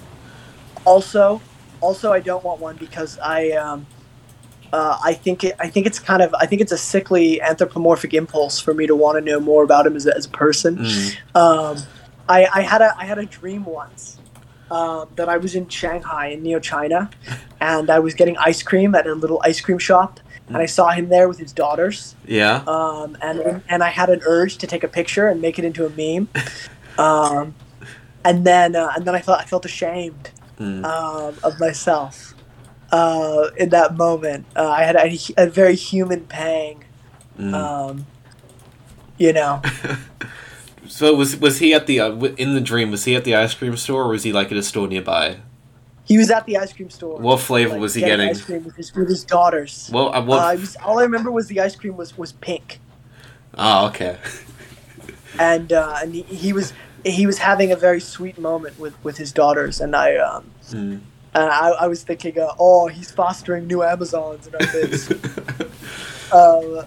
also 0.86 1.42
also 1.80 2.12
I 2.12 2.20
don't 2.20 2.44
want 2.44 2.60
one 2.60 2.76
because 2.76 3.18
I 3.20 3.52
um, 3.52 3.86
uh, 4.74 4.98
I 5.04 5.14
think 5.14 5.44
it 5.44 5.56
I 5.60 5.68
think 5.70 5.86
it's 5.86 6.00
kind 6.00 6.22
of 6.22 6.34
I 6.40 6.46
think 6.46 6.62
it's 6.62 6.72
a 6.72 6.78
sickly 6.78 7.42
anthropomorphic 7.42 8.14
impulse 8.14 8.60
for 8.60 8.74
me 8.74 8.88
to 8.88 8.96
want 8.96 9.18
to 9.18 9.22
know 9.22 9.40
more 9.40 9.64
about 9.64 9.86
him 9.88 9.96
as 9.96 10.06
a, 10.08 10.16
as 10.16 10.26
a 10.26 10.30
person. 10.30 10.78
Mm. 10.78 11.18
Um, 11.36 11.78
I, 12.30 12.48
I 12.54 12.62
had 12.62 12.82
a 12.82 12.96
I 12.98 13.06
had 13.06 13.18
a 13.18 13.26
dream 13.26 13.66
once 13.66 14.18
um, 14.70 15.10
that 15.18 15.28
I 15.28 15.38
was 15.38 15.56
in 15.56 15.68
Shanghai 15.68 16.28
in 16.28 16.44
Neo 16.44 16.60
China, 16.60 17.10
and 17.60 17.90
I 17.90 18.00
was 18.00 18.14
getting 18.14 18.38
ice 18.38 18.64
cream 18.64 18.96
at 18.96 19.06
a 19.08 19.14
little 19.14 19.42
ice 19.44 19.60
cream 19.60 19.78
shop, 19.80 20.20
and 20.48 20.56
I 20.58 20.66
saw 20.68 20.90
him 20.92 21.10
there 21.10 21.28
with 21.28 21.40
his 21.40 21.52
daughters, 21.52 22.16
Yeah. 22.26 22.64
um, 22.68 23.18
and 23.22 23.62
and 23.68 23.84
I 23.84 23.90
had 23.90 24.10
an 24.10 24.22
urge 24.26 24.58
to 24.60 24.68
take 24.68 24.84
a 24.86 24.88
picture 24.88 25.28
and 25.28 25.42
make 25.42 25.60
it 25.60 25.66
into 25.66 25.86
a 25.86 25.90
meme, 25.90 26.30
um, 26.98 27.56
and 28.24 28.46
then 28.46 28.76
uh, 28.76 28.94
and 28.96 29.06
then 29.06 29.16
I 29.16 29.22
felt 29.22 29.40
I 29.40 29.46
felt 29.46 29.66
ashamed 29.66 30.32
Mm. 30.60 30.86
um, 30.86 31.34
of 31.44 31.60
myself 31.60 32.36
uh, 32.92 33.50
in 33.58 33.70
that 33.70 33.96
moment. 33.98 34.46
Uh, 34.56 34.68
I 34.70 34.84
had 34.84 34.96
a, 34.96 35.18
a 35.38 35.48
very 35.48 35.76
human 35.76 36.26
pang, 36.26 36.84
Mm. 37.40 37.54
um, 37.54 38.06
you 39.18 39.34
know. 39.34 39.62
so 40.88 41.16
was 41.16 41.38
was 41.38 41.60
he 41.60 41.74
at 41.74 41.88
the 41.88 42.00
uh, 42.00 42.12
in 42.38 42.54
the 42.54 42.62
dream? 42.62 42.92
Was 42.92 43.06
he 43.06 43.16
at 43.16 43.24
the 43.24 43.36
ice 43.36 43.54
cream 43.54 43.78
store, 43.78 44.04
or 44.04 44.10
was 44.10 44.24
he 44.24 44.34
like 44.34 44.52
at 44.52 44.58
a 44.58 44.64
store 44.64 44.88
nearby? 44.88 45.38
He 46.04 46.18
was 46.18 46.30
at 46.30 46.46
the 46.46 46.58
ice 46.58 46.74
cream 46.74 46.90
store. 46.90 47.18
What 47.20 47.40
flavor 47.40 47.72
like, 47.74 47.82
was 47.82 47.94
he 47.94 48.02
getting? 48.02 48.28
Ice 48.30 48.42
cream 48.42 48.64
with 48.66 48.76
his, 48.76 48.94
with 48.94 49.08
his 49.08 49.24
daughters. 49.24 49.90
Well, 49.94 50.14
uh, 50.14 50.22
what? 50.24 50.40
Uh, 50.40 50.60
was, 50.60 50.76
all 50.78 51.00
I 51.00 51.04
remember 51.04 51.32
was 51.32 51.48
the 51.48 51.62
ice 51.62 51.76
cream 51.76 51.96
was, 51.96 52.18
was 52.18 52.34
pink. 52.34 52.80
Oh, 53.58 53.88
okay. 53.88 54.18
and 55.40 55.72
uh, 55.72 56.00
and 56.02 56.14
he, 56.14 56.24
he 56.24 56.54
was 56.54 56.74
he 57.06 57.26
was 57.26 57.38
having 57.38 57.72
a 57.72 57.76
very 57.76 58.02
sweet 58.02 58.38
moment 58.38 58.78
with 58.78 58.94
with 59.04 59.18
his 59.18 59.32
daughters, 59.32 59.80
and 59.80 59.96
I 59.96 60.18
um 60.18 60.44
Hmm. 60.70 60.98
And 61.34 61.44
I, 61.44 61.70
I 61.70 61.88
was 61.88 62.04
thinking, 62.04 62.38
uh, 62.38 62.54
oh, 62.60 62.88
he's 62.88 63.10
fostering 63.12 63.68
new 63.68 63.84
Amazons 63.84 64.48
in 64.48 64.56
our 64.56 64.74
midst. 64.74 65.12
um, 66.34 66.86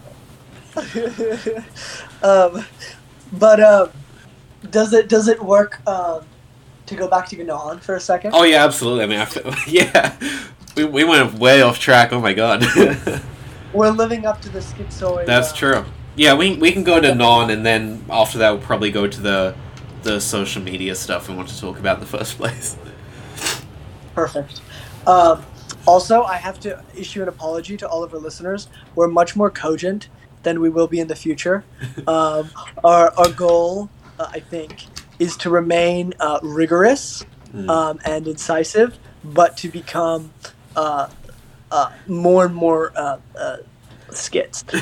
um, 2.22 2.64
but 3.32 3.60
um, 3.60 3.90
does 4.70 4.92
it 4.92 5.08
does 5.08 5.28
it 5.28 5.42
work 5.42 5.86
um, 5.86 6.24
to 6.86 6.94
go 6.94 7.08
back 7.08 7.28
to 7.28 7.42
Gnon 7.42 7.78
for 7.80 7.94
a 7.94 8.00
second? 8.00 8.32
oh 8.34 8.42
yeah, 8.42 8.64
absolutely. 8.64 9.04
I 9.04 9.06
mean, 9.06 9.20
I 9.20 9.24
feel, 9.24 9.54
yeah, 9.66 10.16
we, 10.76 10.84
we 10.84 11.04
went 11.04 11.34
way 11.34 11.62
off 11.62 11.78
track. 11.78 12.12
Oh 12.12 12.20
my 12.20 12.34
god. 12.34 12.64
We're 13.72 13.90
living 13.90 14.24
up 14.24 14.40
to 14.42 14.48
the 14.50 14.60
schizoid. 14.60 15.26
That's 15.26 15.52
uh, 15.52 15.56
true. 15.56 15.84
Yeah, 16.16 16.34
we, 16.34 16.56
we 16.56 16.70
can 16.70 16.84
go 16.84 17.00
to 17.00 17.12
Gnon, 17.12 17.50
and 17.50 17.66
then 17.66 18.04
after 18.08 18.38
that, 18.38 18.50
we'll 18.50 18.62
probably 18.62 18.90
go 18.90 19.06
to 19.06 19.20
the 19.20 19.54
the 20.02 20.20
social 20.20 20.62
media 20.62 20.94
stuff 20.94 21.28
we 21.28 21.34
want 21.34 21.48
to 21.48 21.58
talk 21.58 21.78
about 21.78 21.96
in 21.96 22.00
the 22.00 22.06
first 22.06 22.36
place. 22.36 22.76
Perfect. 24.14 24.60
Um, 25.06 25.44
also, 25.86 26.22
I 26.22 26.36
have 26.36 26.58
to 26.60 26.82
issue 26.96 27.22
an 27.22 27.28
apology 27.28 27.76
to 27.78 27.88
all 27.88 28.02
of 28.02 28.14
our 28.14 28.20
listeners. 28.20 28.68
We're 28.94 29.08
much 29.08 29.36
more 29.36 29.50
cogent 29.50 30.08
than 30.42 30.60
we 30.60 30.70
will 30.70 30.86
be 30.86 31.00
in 31.00 31.08
the 31.08 31.16
future. 31.16 31.64
Um, 32.06 32.50
our, 32.82 33.12
our 33.16 33.30
goal, 33.30 33.88
uh, 34.18 34.26
I 34.30 34.40
think, 34.40 34.86
is 35.18 35.36
to 35.38 35.50
remain 35.50 36.14
uh, 36.20 36.38
rigorous 36.42 37.24
Hmm. 37.52 37.70
um, 37.70 38.00
and 38.04 38.26
incisive, 38.26 38.98
but 39.22 39.56
to 39.58 39.68
become 39.68 40.32
uh, 40.74 41.08
uh, 41.70 41.92
more 42.08 42.46
and 42.46 42.54
more 42.54 42.92
uh, 42.96 43.18
uh, 43.38 43.56
skits. 44.10 44.64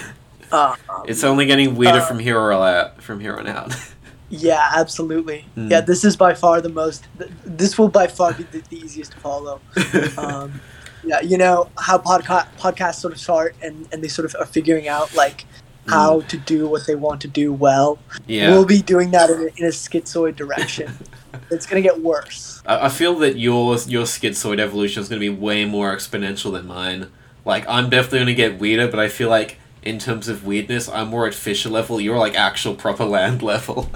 Uh, 0.53 0.77
It's 1.07 1.25
only 1.25 1.47
getting 1.47 1.77
weirder 1.77 2.03
from 2.03 2.18
here 2.18 2.38
on 2.38 2.53
out. 2.62 3.03
From 3.03 3.21
here 3.21 3.37
on 3.38 3.47
out. 3.47 3.75
yeah, 4.33 4.71
absolutely. 4.75 5.45
Mm. 5.57 5.71
Yeah, 5.71 5.83
this 5.83 6.05
is 6.05 6.16
by 6.16 6.33
far 6.33 6.62
the 6.62 6.71
most. 6.71 7.07
This 7.45 7.79
will 7.79 7.88
by 7.88 8.07
far 8.07 8.33
be 8.33 8.45
the, 8.45 8.61
the 8.61 8.77
easiest 8.79 9.12
to 9.12 9.18
follow. 9.18 9.61
um, 10.16 10.59
yeah, 11.05 11.21
you 11.21 11.37
know 11.37 11.68
how 11.77 11.99
podca- 11.99 12.47
podcasts 12.59 12.95
sort 12.95 13.12
of 13.12 13.21
start 13.21 13.55
and, 13.61 13.87
and 13.92 14.03
they 14.03 14.09
sort 14.09 14.25
of 14.25 14.35
are 14.40 14.47
figuring 14.47 14.88
out 14.88 15.14
like 15.14 15.45
how 15.87 16.23
to 16.23 16.38
do 16.38 16.66
what 16.66 16.87
they 16.87 16.95
want 16.95 17.21
to 17.21 17.29
do 17.29 17.53
well. 17.53 17.99
yeah. 18.27 18.51
We'll 18.51 18.64
be 18.64 18.81
doing 18.81 19.11
that 19.11 19.29
in 19.29 19.40
a, 19.40 19.45
in 19.57 19.64
a 19.66 19.73
schizoid 19.73 20.37
direction. 20.37 20.97
it's 21.51 21.66
gonna 21.66 21.83
get 21.83 22.01
worse. 22.01 22.62
I, 22.64 22.87
I 22.87 22.88
feel 22.88 23.14
that 23.16 23.38
your 23.38 23.77
your 23.87 24.05
schizoid 24.05 24.61
evolution 24.61 25.03
is 25.03 25.11
going 25.11 25.21
to 25.21 25.31
be 25.31 25.35
way 25.35 25.66
more 25.66 25.95
exponential 25.95 26.53
than 26.53 26.66
mine. 26.66 27.11
Like 27.45 27.68
I'm 27.68 27.90
definitely 27.90 28.18
going 28.21 28.27
to 28.29 28.35
get 28.35 28.59
weirder, 28.59 28.88
but 28.88 28.99
I 28.99 29.09
feel 29.09 29.29
like 29.29 29.59
in 29.83 29.99
terms 29.99 30.29
of 30.29 30.47
weirdness, 30.47 30.88
I'm 30.88 31.09
more 31.09 31.27
at 31.27 31.35
Fisher 31.35 31.68
level. 31.68 32.01
You're 32.01 32.18
like 32.18 32.35
actual 32.35 32.75
proper 32.75 33.05
Land 33.05 33.42
level, 33.53 33.90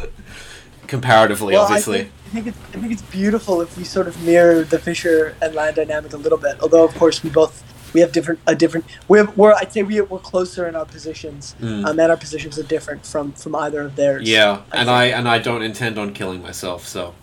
comparatively, 0.88 1.54
well, 1.54 1.64
obviously. 1.64 2.00
I 2.00 2.02
think, 2.02 2.12
I 2.26 2.28
think 2.30 2.46
it's 2.48 2.58
I 2.58 2.80
think 2.80 2.92
it's 2.92 3.02
beautiful 3.02 3.60
if 3.60 3.76
we 3.76 3.84
sort 3.84 4.08
of 4.08 4.22
mirror 4.22 4.64
the 4.64 4.78
Fisher 4.78 5.36
and 5.40 5.54
Land 5.54 5.76
dynamic 5.76 6.12
a 6.12 6.16
little 6.16 6.38
bit. 6.38 6.60
Although 6.60 6.84
of 6.84 6.94
course 6.94 7.22
we 7.22 7.30
both 7.30 7.62
we 7.94 8.00
have 8.00 8.12
different 8.12 8.40
a 8.46 8.54
different 8.54 8.84
we're, 9.08 9.30
we're 9.32 9.54
I'd 9.54 9.72
say 9.72 9.82
we 9.82 10.00
we're 10.00 10.18
closer 10.18 10.66
in 10.66 10.76
our 10.76 10.84
positions. 10.84 11.54
Mm. 11.60 11.86
Um, 11.86 11.98
and 11.98 12.10
our 12.10 12.16
positions 12.16 12.58
are 12.58 12.64
different 12.64 13.06
from 13.06 13.32
from 13.32 13.54
either 13.54 13.82
of 13.82 13.96
theirs. 13.96 14.28
yeah, 14.28 14.50
I 14.50 14.54
and 14.54 14.62
think. 14.70 14.88
I 14.88 15.04
and 15.06 15.28
I 15.28 15.38
don't 15.38 15.62
intend 15.62 15.98
on 15.98 16.12
killing 16.12 16.42
myself, 16.42 16.86
so. 16.86 17.14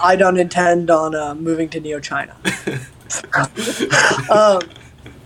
I 0.00 0.16
don't 0.16 0.38
intend 0.38 0.90
on 0.90 1.14
uh, 1.14 1.34
moving 1.34 1.68
to 1.68 1.80
Neo 1.80 2.00
China. 2.00 2.36
um, 4.30 4.60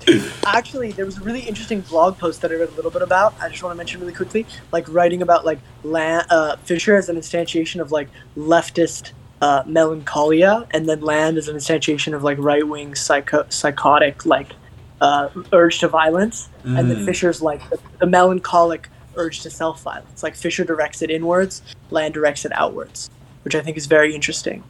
actually, 0.47 0.93
there 0.93 1.05
was 1.05 1.19
a 1.19 1.21
really 1.21 1.41
interesting 1.41 1.81
blog 1.81 2.19
post 2.19 2.41
that 2.43 2.51
I 2.51 2.55
read 2.55 2.69
a 2.69 2.73
little 2.73 2.91
bit 2.91 3.03
about. 3.03 3.35
I 3.41 3.49
just 3.49 3.63
want 3.63 3.73
to 3.75 3.77
mention 3.77 4.01
really 4.01 4.13
quickly, 4.13 4.47
like 4.73 4.89
writing 4.89 5.23
about 5.23 5.45
like 5.45 5.59
Land, 5.83 6.27
uh, 6.31 6.57
Fisher 6.57 6.97
as 6.97 7.09
an 7.09 7.17
instantiation 7.17 7.81
of 7.81 7.93
like 7.93 8.09
leftist 8.37 9.13
uh, 9.41 9.63
melancholia, 9.67 10.67
and 10.71 10.89
then 10.89 11.01
Land 11.01 11.39
as 11.39 11.49
an 11.49 11.57
instantiation 11.57 12.15
of 12.15 12.23
like 12.23 12.39
right 12.39 12.67
wing 12.67 12.95
psycho- 12.95 13.47
psychotic 13.49 14.25
like 14.27 14.53
uh, 15.01 15.29
urge 15.53 15.81
to 15.81 15.89
violence, 15.89 16.49
and 16.65 16.91
then 16.91 16.99
Mm. 16.99 17.05
Fisher's 17.05 17.43
like 17.43 17.69
the, 17.71 17.79
the 17.99 18.07
melancholic 18.07 18.89
urge 19.17 19.41
to 19.43 19.51
self 19.51 19.83
violence. 19.83 20.23
Like 20.23 20.35
Fisher 20.35 20.65
directs 20.65 21.03
it 21.03 21.11
inwards, 21.11 21.63
Land 21.91 22.15
directs 22.15 22.45
it 22.45 22.53
outwards, 22.55 23.11
which 23.43 23.55
I 23.55 23.61
think 23.61 23.77
is 23.77 23.87
very 23.87 24.15
interesting. 24.15 24.65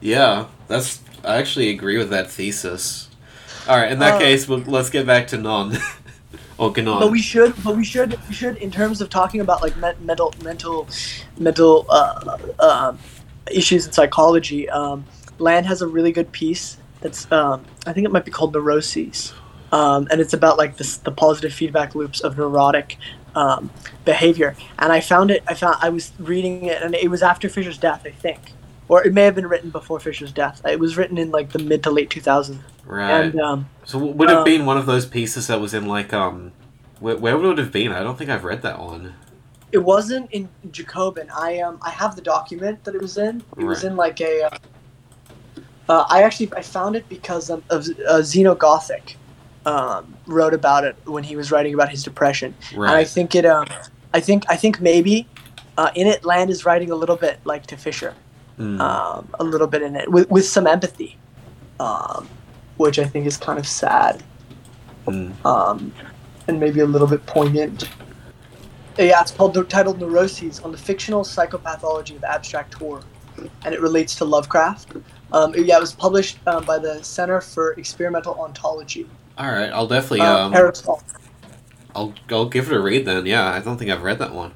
Yeah, 0.00 0.46
that's. 0.68 1.00
I 1.24 1.36
actually 1.38 1.70
agree 1.70 1.96
with 1.96 2.10
that 2.10 2.30
thesis. 2.30 3.08
All 3.68 3.78
right, 3.78 3.90
in 3.90 3.98
that 4.00 4.14
Uh, 4.14 4.18
case, 4.18 4.46
we'll, 4.46 4.58
let's 4.60 4.90
get 4.90 5.06
back 5.06 5.28
to 5.28 5.38
Gnon 5.38 5.78
or 6.58 6.72
Ganon. 6.72 7.00
But 7.00 7.10
we 7.10 7.22
should, 7.22 7.54
but 7.64 7.76
we 7.76 7.84
should, 7.84 8.18
we 8.28 8.34
should, 8.34 8.56
in 8.58 8.70
terms 8.70 9.00
of 9.00 9.08
talking 9.08 9.40
about 9.40 9.62
like 9.62 9.76
me- 9.76 10.04
mental, 10.04 10.34
mental, 10.42 10.86
mental 11.38 11.86
uh, 11.88 12.36
uh, 12.58 12.96
issues 13.50 13.86
in 13.86 13.92
psychology. 13.92 14.68
Um, 14.68 15.04
Land 15.38 15.66
has 15.66 15.82
a 15.82 15.86
really 15.86 16.12
good 16.12 16.30
piece 16.30 16.76
that's, 17.00 17.30
um, 17.32 17.64
I 17.86 17.92
think 17.92 18.04
it 18.04 18.12
might 18.12 18.24
be 18.24 18.30
called 18.30 18.52
neuroses, 18.52 19.32
um, 19.72 20.06
and 20.10 20.20
it's 20.20 20.32
about 20.34 20.58
like 20.58 20.76
this, 20.76 20.98
the 20.98 21.10
positive 21.10 21.52
feedback 21.52 21.94
loops 21.94 22.20
of 22.20 22.36
neurotic 22.38 22.98
um, 23.34 23.70
behavior. 24.04 24.54
And 24.78 24.92
I 24.92 25.00
found 25.00 25.30
it. 25.30 25.42
I 25.48 25.54
found 25.54 25.76
I 25.80 25.88
was 25.88 26.12
reading 26.18 26.66
it, 26.66 26.82
and 26.82 26.94
it 26.94 27.10
was 27.10 27.22
after 27.22 27.48
Fisher's 27.48 27.78
death, 27.78 28.02
I 28.04 28.10
think, 28.10 28.40
or 28.88 29.04
it 29.04 29.12
may 29.12 29.24
have 29.24 29.34
been 29.34 29.46
written 29.46 29.70
before 29.70 29.98
Fisher's 30.00 30.32
death. 30.32 30.60
It 30.64 30.78
was 30.78 30.96
written 30.96 31.18
in 31.18 31.30
like 31.30 31.50
the 31.50 31.58
mid 31.58 31.82
to 31.84 31.90
late 31.90 32.10
2000s, 32.10 32.58
right. 32.84 33.10
and 33.10 33.40
um, 33.40 33.68
so 33.84 33.98
would 33.98 34.28
it 34.28 34.32
have 34.32 34.38
um, 34.40 34.44
been 34.44 34.66
one 34.66 34.76
of 34.76 34.86
those 34.86 35.06
pieces 35.06 35.46
that 35.46 35.60
was 35.60 35.74
in 35.74 35.86
like 35.86 36.12
um, 36.12 36.52
where, 37.00 37.16
where 37.16 37.36
would 37.36 37.58
it 37.58 37.62
have 37.62 37.72
been? 37.72 37.92
I 37.92 38.02
don't 38.02 38.16
think 38.16 38.30
I've 38.30 38.44
read 38.44 38.62
that 38.62 38.78
one. 38.78 39.14
It 39.72 39.78
wasn't 39.78 40.30
in 40.30 40.48
Jacobin. 40.70 41.28
I 41.30 41.60
um 41.60 41.78
I 41.82 41.90
have 41.90 42.16
the 42.16 42.22
document 42.22 42.84
that 42.84 42.94
it 42.94 43.02
was 43.02 43.18
in. 43.18 43.42
It 43.58 43.64
was 43.64 43.84
in 43.84 43.96
like 43.96 44.20
a. 44.20 44.44
Uh, 44.44 44.58
uh, 45.88 46.06
I 46.08 46.22
actually 46.22 46.50
I 46.56 46.62
found 46.62 46.96
it 46.96 47.08
because 47.08 47.50
um, 47.50 47.62
of 47.70 47.86
uh, 48.08 48.20
Xenogothic, 48.20 49.16
um, 49.66 50.14
wrote 50.26 50.54
about 50.54 50.84
it 50.84 50.96
when 51.04 51.24
he 51.24 51.36
was 51.36 51.50
writing 51.50 51.74
about 51.74 51.88
his 51.88 52.02
depression, 52.02 52.54
right. 52.74 52.88
and 52.88 52.96
I 52.96 53.04
think 53.04 53.34
it 53.34 53.44
um 53.44 53.66
I 54.12 54.20
think 54.20 54.44
I 54.48 54.56
think 54.56 54.80
maybe, 54.80 55.26
uh, 55.76 55.90
in 55.94 56.06
it 56.06 56.24
Land 56.24 56.50
is 56.50 56.64
writing 56.64 56.90
a 56.90 56.94
little 56.94 57.16
bit 57.16 57.40
like 57.44 57.66
to 57.66 57.76
Fisher, 57.76 58.14
Mm. 58.58 58.80
um 58.80 59.28
a 59.40 59.44
little 59.44 59.66
bit 59.66 59.82
in 59.82 59.96
it 59.96 60.08
with 60.10 60.30
with 60.30 60.46
some 60.46 60.66
empathy, 60.66 61.16
um, 61.80 62.28
which 62.76 62.98
I 63.00 63.04
think 63.04 63.26
is 63.26 63.36
kind 63.36 63.58
of 63.58 63.66
sad 63.66 64.22
Mm. 65.06 65.32
um, 65.44 65.92
and 66.48 66.58
maybe 66.58 66.80
a 66.80 66.86
little 66.86 67.06
bit 67.08 67.26
poignant. 67.26 67.84
Uh, 68.98 69.02
Yeah, 69.02 69.20
it's 69.20 69.32
called 69.32 69.54
titled 69.68 70.00
Neuroses 70.00 70.60
on 70.60 70.72
the 70.72 70.78
fictional 70.78 71.24
psychopathology 71.24 72.16
of 72.16 72.24
abstract 72.24 72.74
horror, 72.74 73.02
and 73.64 73.74
it 73.74 73.80
relates 73.80 74.14
to 74.16 74.24
Lovecraft. 74.24 74.92
Um, 75.32 75.52
yeah, 75.56 75.76
it 75.76 75.80
was 75.80 75.92
published 75.92 76.38
um, 76.46 76.64
by 76.64 76.78
the 76.78 77.02
Center 77.02 77.40
for 77.40 77.72
Experimental 77.72 78.34
Ontology. 78.40 79.06
All 79.36 79.50
right, 79.50 79.70
I'll 79.70 79.88
definitely 79.88 80.20
Um, 80.20 80.54
um, 80.54 80.72
I'll 81.96 82.14
I'll 82.30 82.46
give 82.46 82.70
it 82.70 82.76
a 82.76 82.80
read 82.80 83.04
then. 83.04 83.26
Yeah, 83.26 83.50
I 83.52 83.60
don't 83.60 83.76
think 83.76 83.90
I've 83.90 84.02
read 84.02 84.18
that 84.20 84.32
one. 84.32 84.52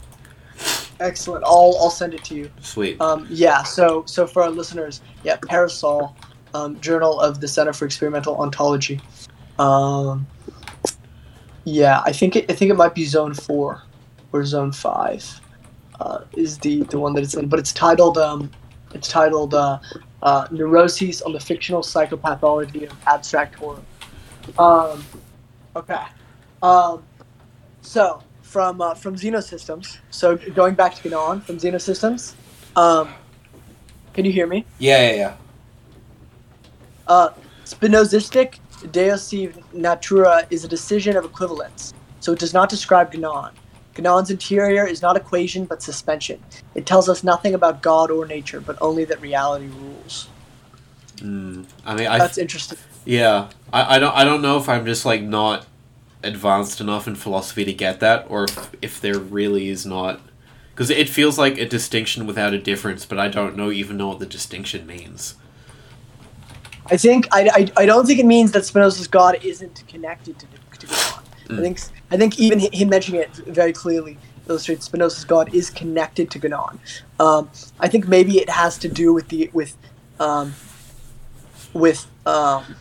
Excellent. 1.00 1.44
I'll 1.44 1.76
I'll 1.80 1.90
send 1.90 2.14
it 2.14 2.24
to 2.24 2.34
you. 2.34 2.50
Sweet. 2.60 3.00
Um, 3.00 3.26
yeah. 3.30 3.62
So 3.62 4.04
so 4.06 4.26
for 4.26 4.42
our 4.42 4.50
listeners, 4.50 5.00
yeah, 5.22 5.36
Parasol, 5.46 6.16
um, 6.54 6.80
Journal 6.80 7.20
of 7.20 7.40
the 7.40 7.48
Center 7.48 7.72
for 7.72 7.84
Experimental 7.84 8.36
Ontology. 8.36 9.00
Um, 9.58 10.26
yeah, 11.64 12.02
I 12.04 12.12
think 12.12 12.36
it 12.36 12.50
I 12.50 12.54
think 12.54 12.70
it 12.70 12.76
might 12.76 12.94
be 12.94 13.04
Zone 13.04 13.34
Four 13.34 13.82
or 14.32 14.44
Zone 14.44 14.72
Five 14.72 15.40
uh, 16.00 16.20
is 16.36 16.58
the 16.58 16.82
the 16.84 16.98
one 16.98 17.14
that 17.14 17.22
it's 17.22 17.34
in, 17.34 17.48
but 17.48 17.58
it's 17.58 17.72
titled 17.72 18.18
um, 18.18 18.50
it's 18.94 19.08
titled 19.08 19.54
uh, 19.54 19.78
uh, 20.22 20.48
Neuroses 20.50 21.22
on 21.22 21.32
the 21.32 21.40
Fictional 21.40 21.82
Psychopathology 21.82 22.90
of 22.90 22.96
Abstract 23.06 23.54
Horror. 23.56 23.82
Um, 24.58 25.04
okay. 25.76 26.02
Um, 26.62 27.04
so 27.82 28.22
from 28.48 28.80
uh, 28.80 28.94
from 28.94 29.14
Xenosystems. 29.14 29.98
So 30.10 30.36
going 30.36 30.74
back 30.74 30.94
to 30.96 31.08
Gnon 31.08 31.40
from 31.42 31.58
Xenosystems. 31.58 32.34
Um, 32.76 33.10
can 34.14 34.24
you 34.24 34.32
hear 34.32 34.46
me? 34.46 34.64
yeah, 34.78 35.10
yeah, 35.10 35.16
yeah. 35.16 35.36
Uh, 37.06 37.30
Spinozistic 37.64 38.58
Deus 38.90 39.32
Natura 39.72 40.46
is 40.50 40.64
a 40.64 40.68
decision 40.68 41.16
of 41.16 41.24
equivalence, 41.24 41.92
so 42.20 42.32
it 42.32 42.38
does 42.38 42.54
not 42.54 42.68
describe 42.68 43.12
Gnon. 43.12 43.52
Gnon's 43.98 44.30
interior 44.30 44.86
is 44.86 45.02
not 45.02 45.16
equation 45.16 45.64
but 45.64 45.82
suspension. 45.82 46.40
It 46.74 46.86
tells 46.86 47.08
us 47.08 47.24
nothing 47.24 47.54
about 47.54 47.82
God 47.82 48.10
or 48.10 48.26
nature, 48.26 48.60
but 48.60 48.78
only 48.80 49.04
that 49.04 49.20
reality 49.20 49.66
rules. 49.66 50.28
Mm. 51.16 51.66
I 51.84 51.94
mean, 51.96 52.06
I 52.06 52.18
That's 52.18 52.38
interesting. 52.38 52.78
yeah. 53.04 53.48
I, 53.72 53.96
I 53.96 53.98
don't 53.98 54.14
I 54.14 54.24
don't 54.24 54.40
know 54.40 54.56
if 54.56 54.68
I'm 54.68 54.86
just 54.86 55.04
like 55.04 55.22
not 55.22 55.66
advanced 56.22 56.80
enough 56.80 57.06
in 57.06 57.14
philosophy 57.14 57.64
to 57.64 57.72
get 57.72 58.00
that, 58.00 58.26
or 58.28 58.44
if, 58.44 58.70
if 58.82 59.00
there 59.00 59.18
really 59.18 59.68
is 59.68 59.86
not. 59.86 60.20
Because 60.70 60.90
it 60.90 61.08
feels 61.08 61.38
like 61.38 61.58
a 61.58 61.66
distinction 61.66 62.26
without 62.26 62.54
a 62.54 62.58
difference, 62.58 63.04
but 63.04 63.18
I 63.18 63.28
don't 63.28 63.56
know 63.56 63.70
even 63.70 63.96
know 63.96 64.08
what 64.08 64.20
the 64.20 64.26
distinction 64.26 64.86
means. 64.86 65.34
I 66.86 66.96
think 66.96 67.26
I, 67.32 67.48
I, 67.52 67.82
I 67.82 67.86
don't 67.86 68.06
think 68.06 68.20
it 68.20 68.26
means 68.26 68.52
that 68.52 68.64
Spinoza's 68.64 69.08
God 69.08 69.38
isn't 69.44 69.84
connected 69.88 70.38
to, 70.38 70.46
to 70.78 70.86
God. 70.86 71.22
I 71.50 71.60
think 71.60 71.80
I 72.10 72.16
think 72.16 72.38
even 72.38 72.60
him 72.60 72.88
mentioning 72.88 73.20
it 73.20 73.30
very 73.30 73.72
clearly 73.72 74.18
illustrates 74.48 74.86
Spinoza's 74.86 75.24
God 75.24 75.54
is 75.54 75.70
connected 75.70 76.30
to 76.30 76.38
Gnon. 76.38 76.78
Um, 77.20 77.50
I 77.80 77.88
think 77.88 78.08
maybe 78.08 78.38
it 78.38 78.48
has 78.48 78.78
to 78.78 78.88
do 78.88 79.12
with 79.12 79.28
the 79.28 79.50
with 79.52 79.76
um, 80.20 80.54
with 81.72 82.06
um, 82.26 82.76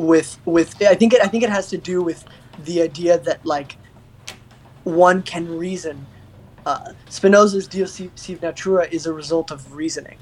with 0.00 0.38
with 0.44 0.80
I 0.82 0.94
think 0.94 1.12
it 1.12 1.20
I 1.22 1.28
think 1.28 1.44
it 1.44 1.50
has 1.50 1.68
to 1.68 1.78
do 1.78 2.02
with 2.02 2.24
the 2.64 2.82
idea 2.82 3.18
that 3.18 3.44
like 3.44 3.76
one 4.84 5.22
can 5.22 5.46
reason. 5.58 6.06
Uh, 6.66 6.92
Spinoza's 7.08 7.66
Deus 7.66 8.00
sive 8.14 8.42
natura 8.42 8.86
is 8.90 9.06
a 9.06 9.12
result 9.12 9.50
of 9.50 9.72
reasoning. 9.74 10.18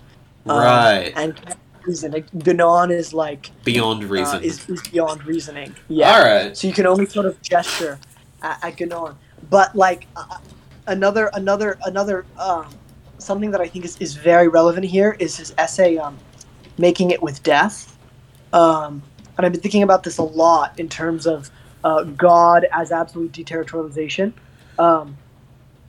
Um, 0.46 0.58
Right. 0.58 1.12
And 1.16 1.40
reason. 1.82 2.24
Gnon 2.32 2.90
is 2.90 3.12
like 3.12 3.50
Beyond 3.64 4.04
uh, 4.04 4.08
reason. 4.08 4.42
is, 4.42 4.68
is 4.68 4.82
beyond 4.88 5.24
reasoning. 5.24 5.74
Yeah. 5.88 6.12
All 6.12 6.24
right. 6.24 6.56
So 6.56 6.68
you 6.68 6.72
can 6.72 6.86
only 6.86 7.06
sort 7.06 7.26
of 7.26 7.40
gesture 7.42 7.98
at, 8.42 8.64
at 8.64 8.80
Gnon. 8.80 9.16
But 9.50 9.74
like 9.74 10.06
uh, 10.16 10.38
another 10.86 11.30
another 11.34 11.78
another 11.84 12.26
um, 12.38 12.66
something 13.18 13.50
that 13.50 13.60
I 13.60 13.68
think 13.68 13.84
is, 13.84 13.96
is 13.98 14.14
very 14.14 14.48
relevant 14.48 14.86
here 14.86 15.16
is 15.18 15.36
his 15.36 15.54
essay 15.58 15.96
um, 15.96 16.18
"Making 16.76 17.10
It 17.10 17.22
with 17.22 17.42
Death," 17.42 17.96
um, 18.52 19.02
and 19.38 19.46
I've 19.46 19.52
been 19.52 19.60
thinking 19.60 19.84
about 19.84 20.02
this 20.02 20.18
a 20.18 20.22
lot 20.22 20.78
in 20.78 20.88
terms 20.88 21.26
of 21.26 21.50
uh, 21.84 22.02
God 22.02 22.66
as 22.72 22.90
absolute 22.90 23.32
deterritorialization, 23.32 24.32
um, 24.78 25.16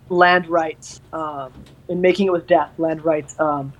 Land 0.09 0.47
writes. 0.47 1.01
Um, 1.11 1.51
in 1.87 1.99
"Making 1.99 2.27
It 2.27 2.31
with 2.31 2.47
Death," 2.47 2.71
Land 2.77 3.03
writes. 3.03 3.37
Um, 3.39 3.73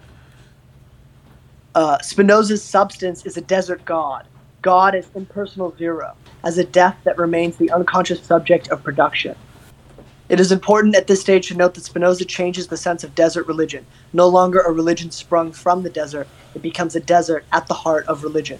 uh, 1.76 2.00
Spinoza's 2.00 2.64
substance 2.64 3.26
is 3.26 3.38
a 3.38 3.42
desert 3.42 3.86
god. 3.86 4.26
God 4.64 4.96
is 4.96 5.08
impersonal 5.16 5.74
zero, 5.78 6.16
as 6.44 6.58
a 6.58 6.64
death 6.64 6.98
that 7.04 7.18
remains 7.18 7.58
the 7.58 7.72
unconscious 7.72 8.22
subject 8.22 8.70
of 8.70 8.84
production. 8.84 9.36
It 10.28 10.40
is 10.40 10.52
important 10.52 10.96
at 10.96 11.08
this 11.08 11.22
stage 11.22 11.48
to 11.48 11.56
note 11.56 11.76
that 11.76 11.86
Spinoza 11.86 12.26
changes 12.26 12.68
the 12.68 12.78
sense 12.78 13.04
of 13.04 13.16
desert 13.16 13.48
religion. 13.48 13.86
No 14.14 14.28
longer 14.28 14.60
a 14.60 14.72
religion 14.72 15.12
sprung 15.12 15.52
from 15.52 15.84
the 15.84 15.90
desert, 15.90 16.28
it 16.56 16.62
becomes 16.62 16.96
a 16.96 17.00
desert 17.00 17.46
at 17.52 17.68
the 17.68 17.74
heart 17.74 18.06
of 18.08 18.24
religion. 18.24 18.60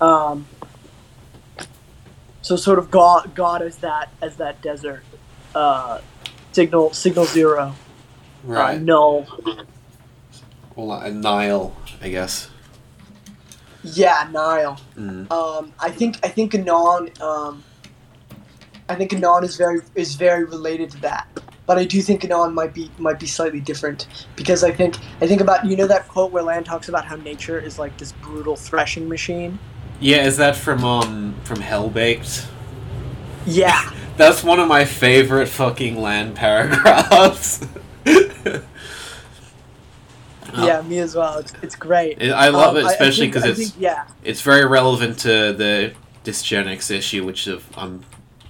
Um, 0.00 0.46
so 2.42 2.56
sort 2.56 2.78
of 2.78 2.90
God, 2.90 3.34
God 3.34 3.62
as 3.62 3.78
that 3.78 4.10
as 4.20 4.36
that 4.36 4.60
desert 4.60 5.02
uh, 5.54 6.00
signal 6.52 6.92
signal 6.92 7.24
zero, 7.24 7.68
uh, 7.68 7.72
Right. 8.44 8.80
null. 8.80 9.26
Well, 10.76 10.92
a 10.92 11.10
Nile, 11.10 11.74
I 12.02 12.08
guess. 12.08 12.50
Yeah, 13.82 14.28
Nile. 14.32 14.80
Mm. 14.96 15.30
Um, 15.30 15.72
I 15.78 15.90
think 15.90 16.16
I 16.24 16.28
think 16.28 16.52
Gnon. 16.54 17.10
Um, 17.22 17.62
I 18.88 18.94
think 18.94 19.12
Gnon 19.12 19.44
is 19.44 19.56
very 19.56 19.80
is 19.94 20.14
very 20.14 20.44
related 20.44 20.90
to 20.92 21.00
that. 21.02 21.28
But 21.66 21.78
I 21.78 21.84
do 21.84 22.02
think 22.02 22.24
Gnon 22.24 22.52
might 22.52 22.74
be 22.74 22.90
might 22.98 23.18
be 23.18 23.26
slightly 23.26 23.60
different 23.60 24.26
because 24.36 24.64
I 24.64 24.70
think 24.70 24.96
I 25.20 25.26
think 25.26 25.40
about 25.40 25.64
you 25.64 25.76
know 25.76 25.86
that 25.86 26.08
quote 26.08 26.32
where 26.32 26.42
Land 26.42 26.66
talks 26.66 26.88
about 26.88 27.04
how 27.04 27.16
nature 27.16 27.58
is 27.58 27.78
like 27.78 27.96
this 27.96 28.12
brutal 28.12 28.56
threshing 28.56 29.08
machine. 29.08 29.58
Yeah, 30.00 30.24
is 30.26 30.36
that 30.38 30.56
from 30.56 30.84
um 30.84 31.34
from 31.44 31.58
Hellbaked? 31.58 32.46
Yeah, 33.46 33.90
That's 34.16 34.42
one 34.44 34.60
of 34.60 34.68
my 34.68 34.84
favorite 34.84 35.48
fucking 35.48 36.00
land 36.00 36.36
paragraphs. 36.36 37.66
Oh. 38.06 38.62
yeah, 40.66 40.82
me 40.82 40.98
as 40.98 41.14
well. 41.16 41.38
It's, 41.38 41.52
it's 41.62 41.74
great. 41.76 42.22
I- 42.22 42.48
love 42.48 42.76
Um, 42.76 42.84
it, 42.84 42.86
especially 42.86 43.26
because 43.26 43.44
it's 43.44 43.70
think- 43.70 43.82
yeah, 43.82 44.06
it's 44.22 44.40
very 44.40 44.64
relevant 44.66 45.18
to 45.20 45.52
the 45.52 45.94
dysgenics 46.24 46.90
issue, 46.90 47.24
which 47.24 47.48
I'm 47.76 48.02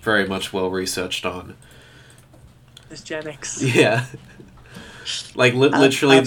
very 0.02 0.26
much 0.28 0.52
well 0.52 0.70
researched 0.70 1.24
on. 1.24 1.56
dysgenics. 2.90 3.74
Yeah, 3.74 4.04
like 5.34 5.54
li- 5.54 5.68
literally, 5.70 6.20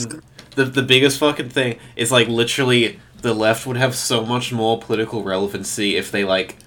the 0.55 0.65
the 0.65 0.81
biggest 0.83 1.19
fucking 1.19 1.49
thing 1.49 1.77
is 1.95 2.11
like 2.11 2.27
literally 2.27 2.99
the 3.21 3.33
left 3.33 3.65
would 3.65 3.77
have 3.77 3.95
so 3.95 4.25
much 4.25 4.51
more 4.51 4.79
political 4.79 5.23
relevancy 5.23 5.95
if 5.95 6.11
they 6.11 6.23
like 6.23 6.57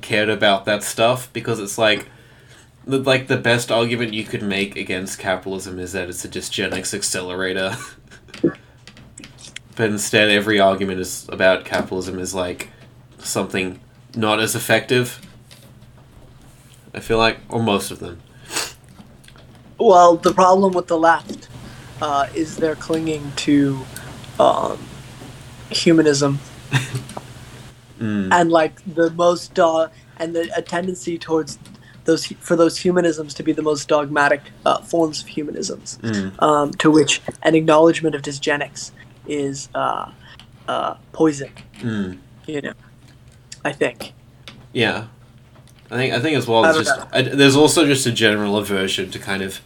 cared 0.00 0.28
about 0.28 0.64
that 0.64 0.82
stuff 0.82 1.32
because 1.32 1.60
it's 1.60 1.78
like. 1.78 2.08
The, 2.86 2.98
like 3.00 3.26
the 3.26 3.36
best 3.36 3.70
argument 3.70 4.14
you 4.14 4.24
could 4.24 4.42
make 4.42 4.74
against 4.74 5.18
capitalism 5.18 5.78
is 5.78 5.92
that 5.92 6.08
it's 6.08 6.24
a 6.24 6.28
dysgenics 6.28 6.94
accelerator. 6.94 7.76
but 9.76 9.90
instead, 9.90 10.30
every 10.30 10.58
argument 10.58 10.98
is 10.98 11.28
about 11.28 11.66
capitalism 11.66 12.18
is 12.18 12.34
like 12.34 12.70
something 13.18 13.78
not 14.14 14.40
as 14.40 14.54
effective. 14.54 15.20
I 16.94 17.00
feel 17.00 17.18
like, 17.18 17.38
or 17.48 17.62
most 17.62 17.90
of 17.90 17.98
them. 17.98 18.20
Well, 19.78 20.16
the 20.16 20.32
problem 20.32 20.72
with 20.72 20.88
the 20.88 20.98
left 20.98 21.48
uh, 22.02 22.26
is 22.34 22.56
they're 22.56 22.74
clinging 22.74 23.32
to 23.36 23.78
um, 24.40 24.78
humanism 25.70 26.38
Mm. 28.00 28.28
and 28.32 28.52
like 28.52 28.80
the 28.94 29.10
most 29.10 29.54
dog 29.54 29.90
and 30.18 30.32
the 30.34 30.48
a 30.56 30.62
tendency 30.62 31.18
towards 31.18 31.58
those 32.04 32.26
for 32.38 32.54
those 32.54 32.78
humanisms 32.78 33.34
to 33.34 33.42
be 33.42 33.52
the 33.52 33.60
most 33.62 33.88
dogmatic 33.88 34.40
uh, 34.64 34.78
forms 34.82 35.20
of 35.22 35.26
humanisms, 35.26 35.98
Mm. 36.02 36.40
um, 36.40 36.70
to 36.74 36.92
which 36.92 37.20
an 37.42 37.56
acknowledgement 37.56 38.14
of 38.14 38.22
dysgenics 38.22 38.92
is 39.26 39.68
uh, 39.74 40.12
uh, 40.68 40.94
poison. 41.12 41.50
Mm. 41.80 42.18
You 42.46 42.60
know, 42.62 42.72
I 43.64 43.72
think. 43.72 44.12
Yeah, 44.72 45.08
I 45.90 45.96
think 45.96 46.14
I 46.14 46.20
think 46.20 46.36
as 46.36 46.46
well. 46.46 46.62
There's 46.62 46.86
just 46.86 47.00
I, 47.12 47.22
there's 47.22 47.56
also 47.56 47.84
just 47.84 48.06
a 48.06 48.12
general 48.12 48.56
aversion 48.56 49.10
to 49.10 49.18
kind 49.18 49.42
of 49.42 49.60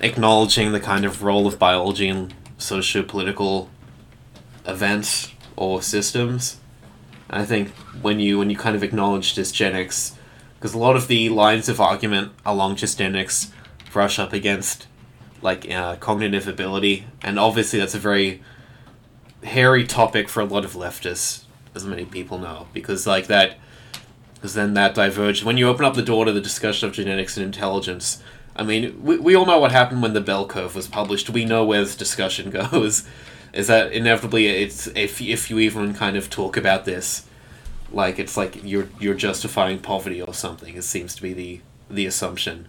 acknowledging 0.00 0.72
the 0.72 0.80
kind 0.80 1.04
of 1.04 1.22
role 1.22 1.46
of 1.46 1.60
biology 1.60 2.08
in 2.08 2.32
socio-political 2.58 3.70
events 4.66 5.32
or 5.56 5.82
systems. 5.82 6.58
I 7.30 7.44
think 7.44 7.70
when 8.02 8.20
you 8.20 8.38
when 8.38 8.50
you 8.50 8.56
kind 8.56 8.76
of 8.76 8.82
acknowledge 8.82 9.34
dysgenics, 9.34 10.14
because 10.54 10.74
a 10.74 10.78
lot 10.78 10.96
of 10.96 11.08
the 11.08 11.28
lines 11.28 11.68
of 11.68 11.80
argument 11.80 12.32
along 12.44 12.76
dysgenics 12.76 13.50
brush 13.92 14.18
up 14.18 14.32
against 14.32 14.86
like 15.40 15.70
uh, 15.70 15.96
cognitive 15.96 16.46
ability, 16.46 17.06
and 17.22 17.38
obviously 17.38 17.78
that's 17.78 17.94
a 17.94 17.98
very 17.98 18.42
hairy 19.42 19.86
topic 19.86 20.28
for 20.28 20.40
a 20.40 20.44
lot 20.44 20.64
of 20.64 20.74
leftists, 20.74 21.44
as 21.74 21.84
many 21.84 22.04
people 22.04 22.38
know, 22.38 22.68
because 22.72 23.06
like 23.06 23.26
that 23.26 23.58
because 24.42 24.54
then 24.54 24.74
that 24.74 24.92
diverged. 24.92 25.44
When 25.44 25.56
you 25.56 25.68
open 25.68 25.84
up 25.84 25.94
the 25.94 26.02
door 26.02 26.24
to 26.24 26.32
the 26.32 26.40
discussion 26.40 26.88
of 26.88 26.94
genetics 26.94 27.36
and 27.36 27.46
intelligence, 27.46 28.20
I 28.56 28.64
mean, 28.64 29.00
we, 29.00 29.16
we 29.16 29.36
all 29.36 29.46
know 29.46 29.60
what 29.60 29.70
happened 29.70 30.02
when 30.02 30.14
the 30.14 30.20
bell 30.20 30.48
curve 30.48 30.74
was 30.74 30.88
published. 30.88 31.30
We 31.30 31.44
know 31.44 31.64
where 31.64 31.84
this 31.84 31.94
discussion 31.94 32.50
goes. 32.72 33.06
Is 33.52 33.66
that 33.66 33.92
inevitably 33.92 34.46
it's 34.46 34.86
if 34.88 35.20
if 35.20 35.50
you 35.50 35.58
even 35.58 35.94
kind 35.94 36.16
of 36.16 36.30
talk 36.30 36.56
about 36.56 36.84
this, 36.84 37.26
like 37.90 38.18
it's 38.18 38.36
like 38.36 38.64
you're 38.64 38.88
you're 38.98 39.14
justifying 39.14 39.78
poverty 39.78 40.22
or 40.22 40.32
something. 40.32 40.74
It 40.74 40.84
seems 40.84 41.14
to 41.16 41.22
be 41.22 41.32
the 41.32 41.60
the 41.90 42.06
assumption. 42.06 42.68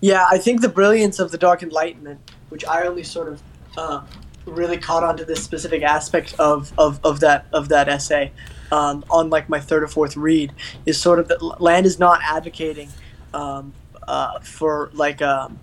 Yeah, 0.00 0.26
I 0.30 0.38
think 0.38 0.62
the 0.62 0.68
brilliance 0.68 1.18
of 1.18 1.30
the 1.30 1.38
Dark 1.38 1.62
Enlightenment, 1.62 2.20
which 2.48 2.64
I 2.64 2.86
only 2.86 3.02
sort 3.02 3.28
of 3.28 3.42
uh, 3.76 4.02
really 4.46 4.78
caught 4.78 5.04
onto 5.04 5.24
this 5.24 5.42
specific 5.42 5.82
aspect 5.82 6.34
of, 6.38 6.72
of, 6.78 7.00
of 7.04 7.20
that 7.20 7.46
of 7.52 7.68
that 7.68 7.88
essay 7.88 8.32
um, 8.72 9.04
on 9.10 9.28
like 9.28 9.48
my 9.48 9.60
third 9.60 9.82
or 9.82 9.88
fourth 9.88 10.16
read, 10.16 10.52
is 10.86 10.98
sort 10.98 11.18
of 11.18 11.28
that 11.28 11.42
Land 11.60 11.84
is 11.84 11.98
not 11.98 12.20
advocating 12.22 12.88
um, 13.34 13.74
uh, 14.08 14.38
for 14.40 14.90
like 14.94 15.20
um, 15.20 15.58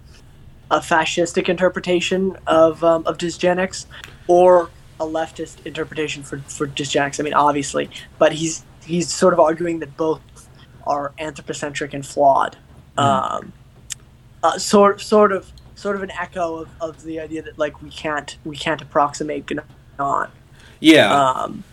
a 0.72 0.80
fascistic 0.80 1.50
interpretation 1.50 2.38
of 2.48 2.84
um, 2.84 3.06
of 3.06 3.18
dysgenics 3.18 3.86
or 4.28 4.70
a 5.00 5.06
leftist 5.06 5.66
interpretation 5.66 6.24
for, 6.24 6.40
for 6.40 6.68
dysgenics. 6.68 7.20
I 7.20 7.24
mean, 7.24 7.34
obviously, 7.34 7.90
but 8.18 8.34
he's 8.34 8.66
he's 8.86 9.12
sort 9.12 9.34
of 9.34 9.40
arguing 9.40 9.80
that 9.80 9.96
both 9.98 10.22
are 10.86 11.14
anthropocentric 11.20 11.94
and 11.94 12.06
flawed. 12.06 12.58
Um, 12.98 13.54
uh, 14.44 14.58
sort 14.58 15.02
sort 15.02 15.32
of 15.32 15.52
sort 15.76 15.96
of 15.96 16.04
an 16.04 16.12
echo 16.12 16.58
of, 16.58 16.70
of 16.82 17.04
the 17.04 17.20
idea 17.20 17.42
that 17.44 17.58
like 17.60 17.82
we 17.82 17.90
can't 17.90 18.38
we 18.44 18.56
can't 18.56 18.82
approximate 18.82 19.50
Gnon. 20.00 20.30
Yeah, 20.80 21.14
Um, 21.14 21.64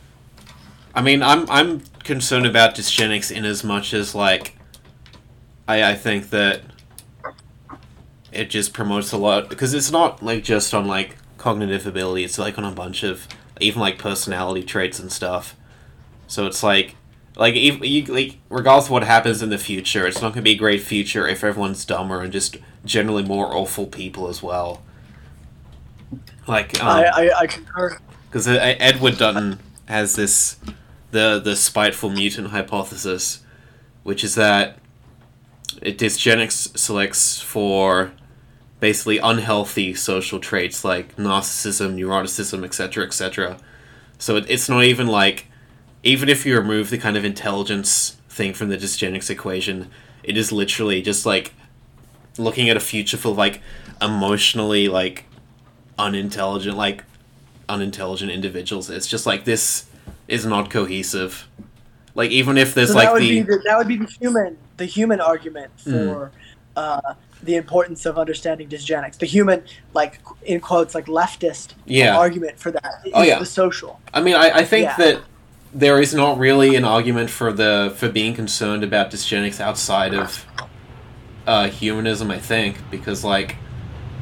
I 0.94 1.02
mean, 1.02 1.22
I'm 1.22 1.48
I'm 1.50 1.80
concerned 2.04 2.46
about 2.46 2.74
dysgenics 2.74 3.34
in 3.34 3.44
as 3.44 3.64
much 3.64 3.92
as 3.92 4.14
like, 4.14 4.56
I 5.66 5.90
I 5.90 5.94
think 5.94 6.30
that 6.30 6.62
it 8.34 8.50
just 8.50 8.72
promotes 8.72 9.12
a 9.12 9.16
lot 9.16 9.48
because 9.48 9.74
it's 9.74 9.90
not 9.90 10.22
like 10.22 10.44
just 10.44 10.74
on 10.74 10.86
like 10.86 11.16
cognitive 11.38 11.86
ability. 11.86 12.24
It's 12.24 12.38
like 12.38 12.58
on 12.58 12.64
a 12.64 12.72
bunch 12.72 13.02
of 13.02 13.28
even 13.60 13.80
like 13.80 13.98
personality 13.98 14.62
traits 14.62 14.98
and 14.98 15.12
stuff. 15.12 15.56
So 16.26 16.46
it's 16.46 16.62
like 16.62 16.96
like 17.36 17.54
if 17.54 17.84
you 17.84 18.04
like 18.06 18.38
regardless 18.48 18.86
of 18.86 18.92
what 18.92 19.04
happens 19.04 19.42
in 19.42 19.50
the 19.50 19.58
future, 19.58 20.06
it's 20.06 20.22
not 20.22 20.28
going 20.32 20.36
to 20.36 20.42
be 20.42 20.52
a 20.52 20.56
great 20.56 20.82
future 20.82 21.26
if 21.26 21.42
everyone's 21.44 21.84
dumber 21.84 22.20
and 22.20 22.32
just 22.32 22.56
generally 22.84 23.24
more 23.24 23.54
awful 23.54 23.86
people 23.86 24.28
as 24.28 24.42
well. 24.42 24.82
Like 26.46 26.80
um, 26.82 26.88
I, 26.88 27.04
I 27.04 27.38
I 27.40 27.46
concur. 27.46 27.98
because 28.28 28.46
Edward 28.46 29.18
Dutton 29.18 29.58
has 29.86 30.16
this 30.16 30.56
the 31.10 31.40
the 31.42 31.56
spiteful 31.56 32.10
mutant 32.10 32.48
hypothesis, 32.48 33.42
which 34.02 34.22
is 34.22 34.34
that 34.34 34.78
it 35.82 35.98
dysgenics 35.98 36.76
selects 36.78 37.40
for 37.40 38.12
basically 38.80 39.18
unhealthy 39.18 39.94
social 39.94 40.38
traits 40.40 40.84
like 40.84 41.16
narcissism, 41.16 41.94
neuroticism, 41.94 42.64
etc., 42.64 43.04
etc. 43.04 43.56
So 44.18 44.36
it, 44.36 44.44
it's 44.48 44.68
not 44.68 44.84
even 44.84 45.06
like, 45.06 45.46
even 46.02 46.28
if 46.28 46.44
you 46.44 46.56
remove 46.56 46.90
the 46.90 46.98
kind 46.98 47.16
of 47.16 47.24
intelligence 47.24 48.16
thing 48.28 48.52
from 48.52 48.68
the 48.68 48.76
dysgenics 48.76 49.30
equation, 49.30 49.90
it 50.22 50.36
is 50.36 50.52
literally 50.52 51.02
just 51.02 51.24
like 51.24 51.54
looking 52.38 52.68
at 52.68 52.76
a 52.76 52.80
future 52.80 53.16
full 53.16 53.32
of 53.32 53.38
like 53.38 53.60
emotionally 54.02 54.88
like 54.88 55.24
unintelligent, 55.98 56.76
like 56.76 57.04
unintelligent 57.68 58.30
individuals. 58.30 58.90
It's 58.90 59.06
just 59.06 59.26
like 59.26 59.44
this 59.44 59.86
is 60.28 60.44
not 60.44 60.70
cohesive. 60.70 61.48
Like 62.14 62.30
even 62.30 62.58
if 62.58 62.74
there's 62.74 62.90
so 62.90 62.96
like 62.96 63.06
that 63.06 63.12
would 63.14 63.22
the, 63.22 63.30
be 63.30 63.42
the, 63.42 63.62
that 63.64 63.78
would 63.78 63.88
be 63.88 63.96
the 63.96 64.06
human 64.06 64.56
the 64.76 64.84
human 64.84 65.20
argument 65.20 65.70
Mm. 65.84 66.12
for 66.12 66.32
uh, 66.76 67.14
the 67.44 67.56
importance 67.56 68.06
of 68.06 68.18
understanding 68.18 68.68
dysgenics. 68.68 69.18
The 69.18 69.26
human, 69.26 69.62
like 69.92 70.20
in 70.44 70.60
quotes, 70.60 70.94
like 70.94 71.06
leftist 71.06 71.74
Yeah. 71.84 72.16
argument 72.16 72.58
for 72.58 72.70
that 72.70 73.02
is 73.04 73.12
Oh, 73.14 73.22
yeah. 73.22 73.38
the 73.38 73.46
social. 73.46 74.00
I 74.12 74.20
mean, 74.20 74.34
I, 74.34 74.50
I 74.50 74.64
think 74.64 74.84
Yeah. 74.84 74.96
that 74.96 75.20
there 75.74 76.00
is 76.00 76.14
not 76.14 76.38
really 76.38 76.76
an 76.76 76.84
argument 76.84 77.30
for 77.30 77.52
the 77.52 77.92
for 77.96 78.08
being 78.08 78.34
concerned 78.34 78.82
about 78.84 79.10
dysgenics 79.10 79.60
outside 79.60 80.14
of 80.14 80.46
uh, 81.46 81.68
humanism. 81.68 82.30
I 82.30 82.38
think 82.38 82.78
because 82.90 83.24
like 83.24 83.56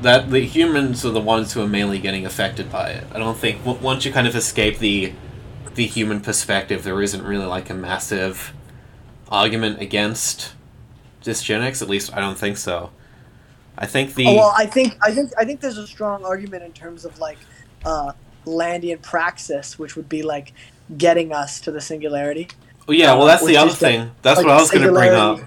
that 0.01 0.31
the 0.31 0.41
humans 0.41 1.05
are 1.05 1.11
the 1.11 1.20
ones 1.20 1.53
who 1.53 1.62
are 1.62 1.68
mainly 1.68 1.99
getting 1.99 2.27
affected 2.27 2.73
by 2.73 2.91
it. 2.91 3.05
I 3.14 3.18
don't 3.18 3.39
think 3.39 3.59
w- 3.64 3.79
once 3.81 4.05
you 4.05 4.12
kind 4.12 4.27
of 4.27 4.35
escape 4.35 4.79
the 4.79 5.12
the 5.75 5.87
human 5.87 6.20
perspective, 6.20 6.83
there 6.85 7.01
isn't 7.01 7.23
really 7.23 7.47
like 7.47 7.70
a 7.70 7.75
massive 7.75 8.53
argument 9.31 9.81
against 9.81 10.53
dysgenics. 11.25 11.81
At 11.83 11.89
least 11.89 12.12
I 12.16 12.20
don't 12.20 12.37
think 12.39 12.57
so. 12.57 12.91
I 13.79 13.87
think 13.87 14.14
the 14.14 14.27
Oh, 14.27 14.35
well, 14.35 14.55
I 14.57 14.66
think 14.66 14.97
I 15.03 15.12
think 15.12 15.33
I 15.39 15.45
think 15.45 15.61
there's 15.61 15.79
a 15.79 15.87
strong 15.87 16.25
argument 16.25 16.62
in 16.62 16.73
terms 16.73 17.05
of 17.05 17.18
like 17.18 17.39
uh, 17.85 18.12
Landian 18.47 19.01
praxis, 19.03 19.79
which 19.79 19.97
would 19.97 20.09
be 20.09 20.23
like 20.23 20.53
getting 20.99 21.33
us 21.33 21.61
to 21.62 21.70
the 21.70 21.81
singularity. 21.81 22.49
oh, 22.89 22.93
yeah. 22.93 23.14
Well, 23.14 23.27
that's 23.27 23.45
the 23.47 23.57
other 23.57 23.70
that, 23.70 23.77
thing. 23.79 24.11
That's 24.23 24.39
like, 24.39 24.47
what 24.47 24.57
I 24.57 24.61
was 24.61 24.70
going 24.70 24.87
to 24.87 24.93
bring 24.93 25.12
up. 25.12 25.41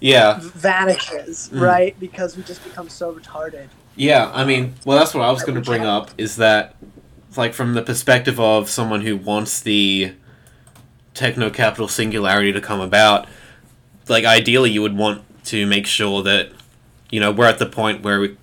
Yeah. 0.00 0.38
Vanishes, 0.42 1.50
Mm. 1.52 1.60
right? 1.60 2.00
Because 2.00 2.36
we 2.36 2.42
just 2.42 2.62
become 2.64 2.88
so 2.88 3.14
retarded. 3.14 3.68
Yeah, 3.96 4.30
I 4.32 4.44
mean, 4.44 4.74
well, 4.84 4.98
that's 4.98 5.12
what 5.14 5.22
I 5.22 5.30
was 5.30 5.42
going 5.42 5.56
to 5.56 5.60
bring 5.60 5.84
up 5.84 6.10
is 6.16 6.36
that, 6.36 6.74
like, 7.36 7.52
from 7.52 7.74
the 7.74 7.82
perspective 7.82 8.40
of 8.40 8.70
someone 8.70 9.02
who 9.02 9.16
wants 9.16 9.60
the 9.60 10.14
techno 11.12 11.50
capital 11.50 11.86
singularity 11.86 12.50
to 12.52 12.60
come 12.62 12.80
about, 12.80 13.28
like, 14.08 14.24
ideally, 14.24 14.70
you 14.70 14.80
would 14.80 14.96
want 14.96 15.22
to 15.46 15.66
make 15.66 15.86
sure 15.86 16.22
that, 16.22 16.50
you 17.10 17.20
know, 17.20 17.30
we're 17.32 17.46
at 17.46 17.58
the 17.58 17.66
point 17.66 18.02
where 18.02 18.20
we, 18.20 18.36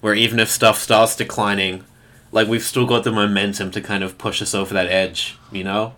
where 0.00 0.14
even 0.14 0.38
if 0.38 0.50
stuff 0.50 0.78
starts 0.78 1.16
declining, 1.16 1.84
like, 2.32 2.48
we've 2.48 2.62
still 2.62 2.86
got 2.86 3.04
the 3.04 3.12
momentum 3.12 3.70
to 3.70 3.80
kind 3.80 4.02
of 4.02 4.18
push 4.18 4.42
us 4.42 4.54
over 4.54 4.74
that 4.74 4.86
edge, 4.86 5.38
you 5.52 5.64
know? 5.64 5.94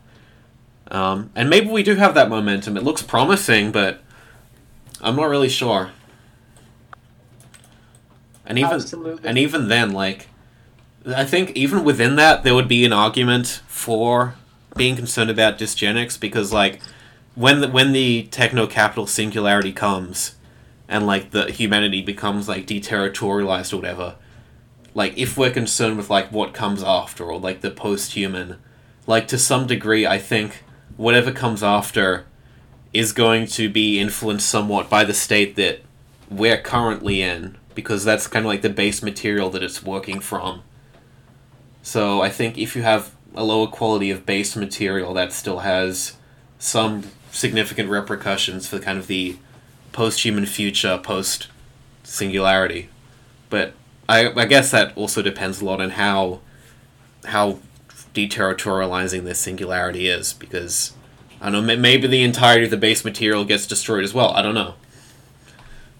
Um, 0.90 1.30
and 1.34 1.50
maybe 1.50 1.68
we 1.68 1.82
do 1.82 1.96
have 1.96 2.14
that 2.14 2.28
momentum. 2.28 2.76
It 2.76 2.84
looks 2.84 3.02
promising, 3.02 3.72
but 3.72 4.02
I'm 5.00 5.16
not 5.16 5.28
really 5.28 5.48
sure. 5.48 5.90
And 8.44 8.58
even 8.58 8.74
Absolutely. 8.74 9.28
and 9.28 9.36
even 9.36 9.66
then, 9.66 9.92
like, 9.92 10.28
I 11.04 11.24
think 11.24 11.50
even 11.56 11.82
within 11.82 12.14
that, 12.16 12.44
there 12.44 12.54
would 12.54 12.68
be 12.68 12.84
an 12.84 12.92
argument 12.92 13.60
for 13.66 14.36
being 14.76 14.94
concerned 14.94 15.30
about 15.30 15.58
dysgenics 15.58 16.18
because, 16.18 16.52
like, 16.52 16.80
when 17.34 17.60
the, 17.60 17.68
when 17.68 17.92
the 17.92 18.24
techno 18.30 18.68
capital 18.68 19.06
singularity 19.06 19.72
comes, 19.72 20.35
and 20.88 21.06
like 21.06 21.30
the 21.30 21.50
humanity 21.50 22.02
becomes 22.02 22.48
like 22.48 22.66
deterritorialized 22.66 23.72
or 23.72 23.76
whatever, 23.76 24.16
like 24.94 25.16
if 25.16 25.36
we're 25.36 25.50
concerned 25.50 25.96
with 25.96 26.10
like 26.10 26.32
what 26.32 26.54
comes 26.54 26.82
after 26.82 27.24
or 27.24 27.38
like 27.38 27.60
the 27.60 27.70
post-human, 27.70 28.58
like 29.06 29.28
to 29.28 29.38
some 29.38 29.66
degree, 29.66 30.06
I 30.06 30.18
think 30.18 30.64
whatever 30.96 31.32
comes 31.32 31.62
after 31.62 32.26
is 32.92 33.12
going 33.12 33.46
to 33.46 33.68
be 33.68 33.98
influenced 33.98 34.48
somewhat 34.48 34.88
by 34.88 35.04
the 35.04 35.12
state 35.12 35.56
that 35.56 35.80
we're 36.30 36.60
currently 36.60 37.20
in 37.20 37.58
because 37.74 38.04
that's 38.04 38.26
kind 38.26 38.46
of 38.46 38.48
like 38.48 38.62
the 38.62 38.70
base 38.70 39.02
material 39.02 39.50
that 39.50 39.62
it's 39.62 39.82
working 39.82 40.20
from. 40.20 40.62
So 41.82 42.22
I 42.22 42.30
think 42.30 42.56
if 42.56 42.74
you 42.74 42.82
have 42.82 43.14
a 43.34 43.44
lower 43.44 43.66
quality 43.66 44.10
of 44.10 44.24
base 44.24 44.56
material 44.56 45.12
that 45.14 45.32
still 45.32 45.58
has 45.58 46.16
some 46.58 47.04
significant 47.30 47.90
repercussions 47.90 48.66
for 48.66 48.78
kind 48.78 48.98
of 48.98 49.08
the 49.08 49.36
post-human 49.96 50.44
future, 50.44 51.00
post 51.02 51.48
singularity. 52.04 52.90
But 53.48 53.72
I, 54.06 54.28
I 54.28 54.44
guess 54.44 54.70
that 54.70 54.94
also 54.94 55.22
depends 55.22 55.62
a 55.62 55.64
lot 55.64 55.80
on 55.80 55.90
how 55.90 56.40
how 57.24 57.58
deterritorializing 58.14 59.24
this 59.24 59.38
singularity 59.38 60.06
is 60.06 60.34
because 60.34 60.92
I 61.40 61.50
don't 61.50 61.66
know 61.66 61.76
maybe 61.76 62.06
the 62.06 62.22
entirety 62.22 62.64
of 62.66 62.70
the 62.70 62.76
base 62.76 63.06
material 63.06 63.46
gets 63.46 63.66
destroyed 63.66 64.04
as 64.04 64.12
well. 64.12 64.32
I 64.32 64.42
don't 64.42 64.54
know. 64.54 64.74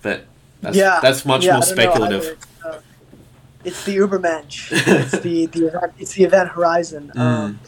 But 0.03 0.27
that's 0.61 0.77
yeah, 0.77 1.01
that's 1.01 1.25
much 1.25 1.47
yeah, 1.47 1.55
more 1.55 1.63
I 1.63 1.67
don't 1.67 1.77
know 1.77 1.83
speculative. 1.83 2.25
It's, 2.25 2.65
uh, 2.67 2.81
it's 3.65 3.85
the 3.87 3.97
Ubermensch. 3.97 4.69
it's 4.73 5.19
the 5.21 5.47
the 5.55 5.69
event. 5.69 5.93
It's 5.99 6.13
the 6.13 6.25
event 6.25 6.51
horizon. 6.51 7.13
Mm. 7.15 7.19
Um, 7.19 7.61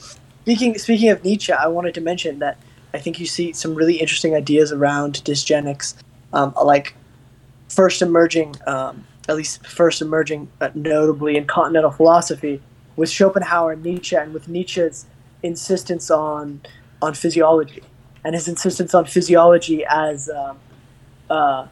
speaking 0.43 0.77
speaking 0.77 1.09
of 1.09 1.25
Nietzsche, 1.25 1.55
I 1.55 1.69
wanted 1.69 1.95
to 1.95 2.03
mention 2.03 2.39
that 2.41 2.59
I 2.93 2.99
think 2.99 3.19
you 3.19 3.25
see 3.25 3.55
some 3.55 3.75
really 3.75 3.97
interesting 3.97 4.35
ideas 4.35 4.73
around 4.73 5.23
dysgenics, 5.25 5.95
um, 6.33 6.55
like 6.65 6.95
first 7.69 8.03
emerging, 8.03 8.55
um, 8.67 9.07
at 9.29 9.37
least 9.37 9.67
first 9.67 10.01
emerging 10.03 10.49
uh, 10.61 10.71
notably 10.75 11.37
in 11.37 11.47
continental 11.47 11.91
philosophy, 11.91 12.61
with 12.97 13.11
Schopenhauer 13.11 13.73
and 13.73 13.83
Nietzsche, 13.83 14.17
and 14.17 14.33
with 14.35 14.49
Nietzsche's 14.49 15.07
insistence 15.43 16.11
on 16.11 16.61
on 17.01 17.15
physiology 17.15 17.83
and 18.25 18.35
his 18.35 18.49
insistence 18.49 18.93
on 18.95 19.05
physiology 19.05 19.85
as 19.87 20.29
um, 20.29 20.59
uh, 21.31 21.67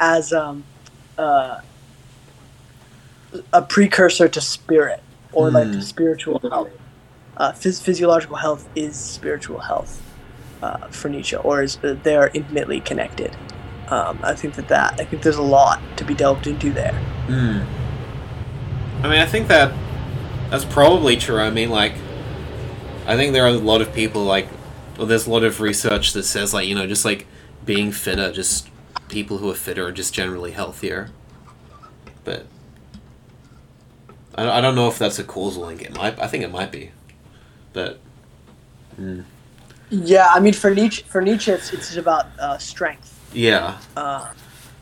as 0.00 0.32
um, 0.32 0.64
uh, 1.16 1.60
a 3.52 3.62
precursor 3.62 4.28
to 4.28 4.40
spirit 4.40 5.00
or 5.32 5.50
Hmm. 5.50 5.56
like 5.56 5.82
spiritual 5.82 6.40
health. 6.50 6.70
Uh, 7.36 7.52
phys- 7.52 7.82
physiological 7.82 8.36
health 8.36 8.68
is 8.76 8.96
spiritual 8.96 9.58
health 9.58 10.02
uh, 10.64 10.88
for 10.88 11.08
Nietzsche, 11.10 11.36
or 11.36 11.62
is 11.62 11.78
uh, 11.84 11.96
they 12.02 12.16
are 12.16 12.30
intimately 12.32 12.80
connected. 12.80 13.36
Um, 13.88 14.18
I 14.22 14.34
think 14.34 14.54
that 14.54 14.68
that 14.68 14.98
I 14.98 15.04
think 15.04 15.22
there's 15.22 15.36
a 15.36 15.42
lot 15.42 15.78
to 15.98 16.04
be 16.04 16.14
delved 16.14 16.46
into 16.46 16.72
there. 16.72 16.98
Mm. 17.26 17.66
I 19.02 19.08
mean, 19.08 19.20
I 19.20 19.26
think 19.26 19.48
that 19.48 19.74
that's 20.50 20.64
probably 20.64 21.16
true. 21.16 21.38
I 21.38 21.50
mean, 21.50 21.68
like, 21.68 21.92
I 23.06 23.16
think 23.16 23.34
there 23.34 23.44
are 23.44 23.48
a 23.48 23.52
lot 23.52 23.82
of 23.82 23.92
people 23.92 24.24
like, 24.24 24.48
well, 24.96 25.06
there's 25.06 25.26
a 25.26 25.30
lot 25.30 25.44
of 25.44 25.60
research 25.60 26.14
that 26.14 26.22
says 26.22 26.54
like, 26.54 26.66
you 26.66 26.74
know, 26.74 26.86
just 26.86 27.04
like 27.04 27.26
being 27.66 27.92
fitter, 27.92 28.32
just 28.32 28.70
people 29.08 29.38
who 29.38 29.50
are 29.50 29.54
fitter 29.54 29.86
are 29.86 29.92
just 29.92 30.14
generally 30.14 30.52
healthier. 30.52 31.10
But 32.24 32.46
I, 34.34 34.58
I 34.58 34.60
don't 34.62 34.74
know 34.74 34.88
if 34.88 34.98
that's 34.98 35.18
a 35.18 35.24
causal 35.24 35.66
link. 35.66 35.82
It 35.82 35.94
might. 35.94 36.18
I 36.18 36.26
think 36.26 36.42
it 36.42 36.50
might 36.50 36.72
be, 36.72 36.90
but 37.74 38.00
mm. 38.98 39.24
Yeah, 39.90 40.28
I 40.30 40.40
mean 40.40 40.52
for 40.52 40.74
Nietzsche, 40.74 41.02
for 41.04 41.20
Nietzsche, 41.20 41.52
it's, 41.52 41.72
it's 41.72 41.96
about 41.96 42.26
uh, 42.38 42.58
strength. 42.58 43.10
yeah, 43.32 43.78
uh, 43.96 44.32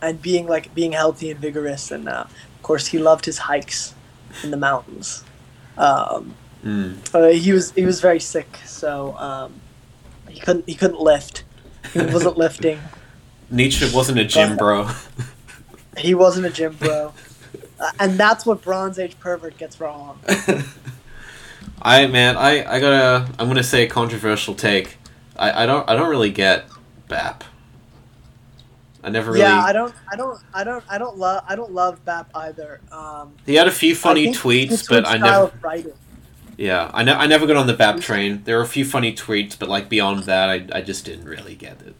and 0.00 0.20
being 0.20 0.46
like 0.46 0.74
being 0.74 0.92
healthy 0.92 1.30
and 1.30 1.40
vigorous. 1.40 1.90
And 1.90 2.08
uh, 2.08 2.24
of 2.28 2.62
course, 2.62 2.86
he 2.86 2.98
loved 2.98 3.24
his 3.24 3.38
hikes 3.38 3.94
in 4.42 4.50
the 4.50 4.56
mountains. 4.56 5.24
Um, 5.76 6.34
mm. 6.64 7.14
uh, 7.14 7.28
he 7.28 7.52
was 7.52 7.72
he 7.72 7.84
was 7.84 8.00
very 8.00 8.20
sick, 8.20 8.58
so 8.64 9.16
um, 9.16 9.54
he 10.28 10.40
couldn't 10.40 10.68
he 10.68 10.74
couldn't 10.74 11.00
lift. 11.00 11.44
He 11.92 12.00
wasn't 12.00 12.36
lifting. 12.46 12.78
Nietzsche 13.50 13.88
wasn't 13.94 14.18
a 14.18 14.24
gym 14.24 14.56
bro. 14.56 14.88
He 15.98 16.14
wasn't 16.14 16.46
a 16.46 16.50
gym 16.50 16.74
bro, 16.74 17.12
uh, 17.78 17.90
and 17.98 18.18
that's 18.18 18.46
what 18.46 18.62
Bronze 18.62 18.98
Age 18.98 19.18
pervert 19.20 19.58
gets 19.58 19.78
wrong. 19.80 20.18
I 21.82 22.06
man, 22.06 22.36
I 22.36 22.64
I 22.64 22.80
gotta. 22.80 23.28
I'm 23.38 23.48
gonna 23.48 23.64
say 23.64 23.82
a 23.82 23.88
controversial 23.88 24.54
take. 24.54 24.98
I, 25.36 25.64
I 25.64 25.66
don't 25.66 25.88
I 25.90 25.96
don't 25.96 26.08
really 26.08 26.30
get 26.30 26.64
BAP. 27.08 27.44
I 29.02 29.10
never 29.10 29.32
really. 29.32 29.42
Yeah, 29.42 29.62
I 29.62 29.72
don't 29.72 29.92
I 30.10 30.16
don't 30.16 30.40
I 30.54 30.64
don't 30.64 30.84
I 30.88 30.98
don't 30.98 31.18
love 31.18 31.44
I 31.48 31.56
don't 31.56 31.72
love 31.72 32.04
Bap 32.04 32.30
either. 32.34 32.80
Um, 32.92 33.34
he 33.44 33.56
had 33.56 33.66
a 33.66 33.72
few 33.72 33.96
funny 33.96 34.28
tweets, 34.28 34.88
but 34.88 35.06
I 35.06 35.16
never. 35.16 35.52
writing. 35.60 35.92
Yeah, 36.56 36.90
I, 36.94 37.02
ne- 37.02 37.14
I 37.14 37.26
never 37.26 37.46
got 37.46 37.56
on 37.56 37.66
the 37.66 37.72
BAP 37.72 38.00
train. 38.00 38.42
There 38.44 38.58
were 38.58 38.62
a 38.62 38.68
few 38.68 38.84
funny 38.84 39.12
tweets, 39.12 39.58
but 39.58 39.68
like 39.68 39.88
beyond 39.88 40.24
that, 40.24 40.48
I 40.48 40.78
I 40.78 40.82
just 40.82 41.04
didn't 41.04 41.24
really 41.24 41.56
get 41.56 41.82
it. 41.82 41.96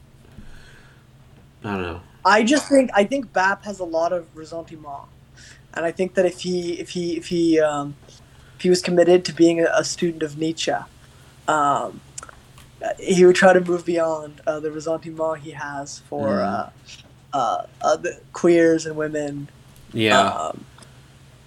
I 1.65 1.73
don't 1.73 1.83
know. 1.83 2.01
I 2.25 2.45
just 2.45 2.69
think 2.69 2.91
I 2.95 3.03
think 3.03 3.33
Bap 3.33 3.65
has 3.65 3.81
a 3.81 3.85
lot 3.85 4.13
of 4.13 4.29
ressentiment, 4.37 5.09
and 5.75 5.85
I 5.85 5.91
think 5.91 6.15
that 6.15 6.27
if 6.27 6.41
he 6.41 6.75
if 6.79 6.91
he 6.91 7.17
if 7.17 7.27
he 7.27 7.59
um, 7.59 7.97
he 8.63 8.69
was 8.71 8.81
committed 8.81 9.25
to 9.27 9.33
being 9.33 9.61
a, 9.61 9.85
student 9.85 10.23
of 10.23 10.39
Nietzsche, 10.39 10.73
um, 11.49 12.01
he 12.99 13.25
would 13.25 13.37
try 13.37 13.53
to 13.53 13.61
move 13.61 13.85
beyond 13.85 14.41
uh, 14.47 14.61
the 14.61 14.71
ressentiment 14.71 15.41
he 15.41 15.51
has 15.53 16.01
for 16.09 16.29
Mm. 16.29 16.43
uh, 16.43 17.37
uh, 17.37 17.67
uh, 17.81 17.97
the 17.97 18.21
queers 18.33 18.87
and 18.87 18.97
women. 18.97 19.49
Yeah, 19.93 20.21
Um, 20.29 20.65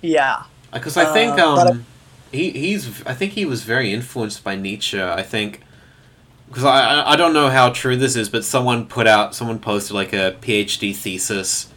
yeah. 0.01 0.43
because 0.73 0.97
I 0.97 1.05
think 1.13 1.33
uh, 1.39 1.55
but 1.55 1.67
um, 1.71 1.85
he 2.31 2.51
he's 2.51 3.01
I 3.05 3.13
think 3.13 3.33
he 3.33 3.45
was 3.45 3.63
very 3.63 3.91
influenced 3.93 4.43
by 4.43 4.55
Nietzsche. 4.55 5.01
I 5.01 5.21
think 5.23 5.61
because 6.47 6.63
I 6.63 6.79
I- 7.01 7.13
I 7.13 7.15
don't 7.15 7.33
know 7.33 7.49
how 7.49 7.69
true 7.69 7.95
this 7.97 8.15
is, 8.15 8.29
but 8.29 8.43
someone 8.45 8.85
put 8.85 9.07
out 9.07 9.35
someone 9.35 9.59
posted 9.59 9.95
like 9.95 10.13
a 10.13 10.35
PhD 10.41 10.95
thesis 10.95 11.67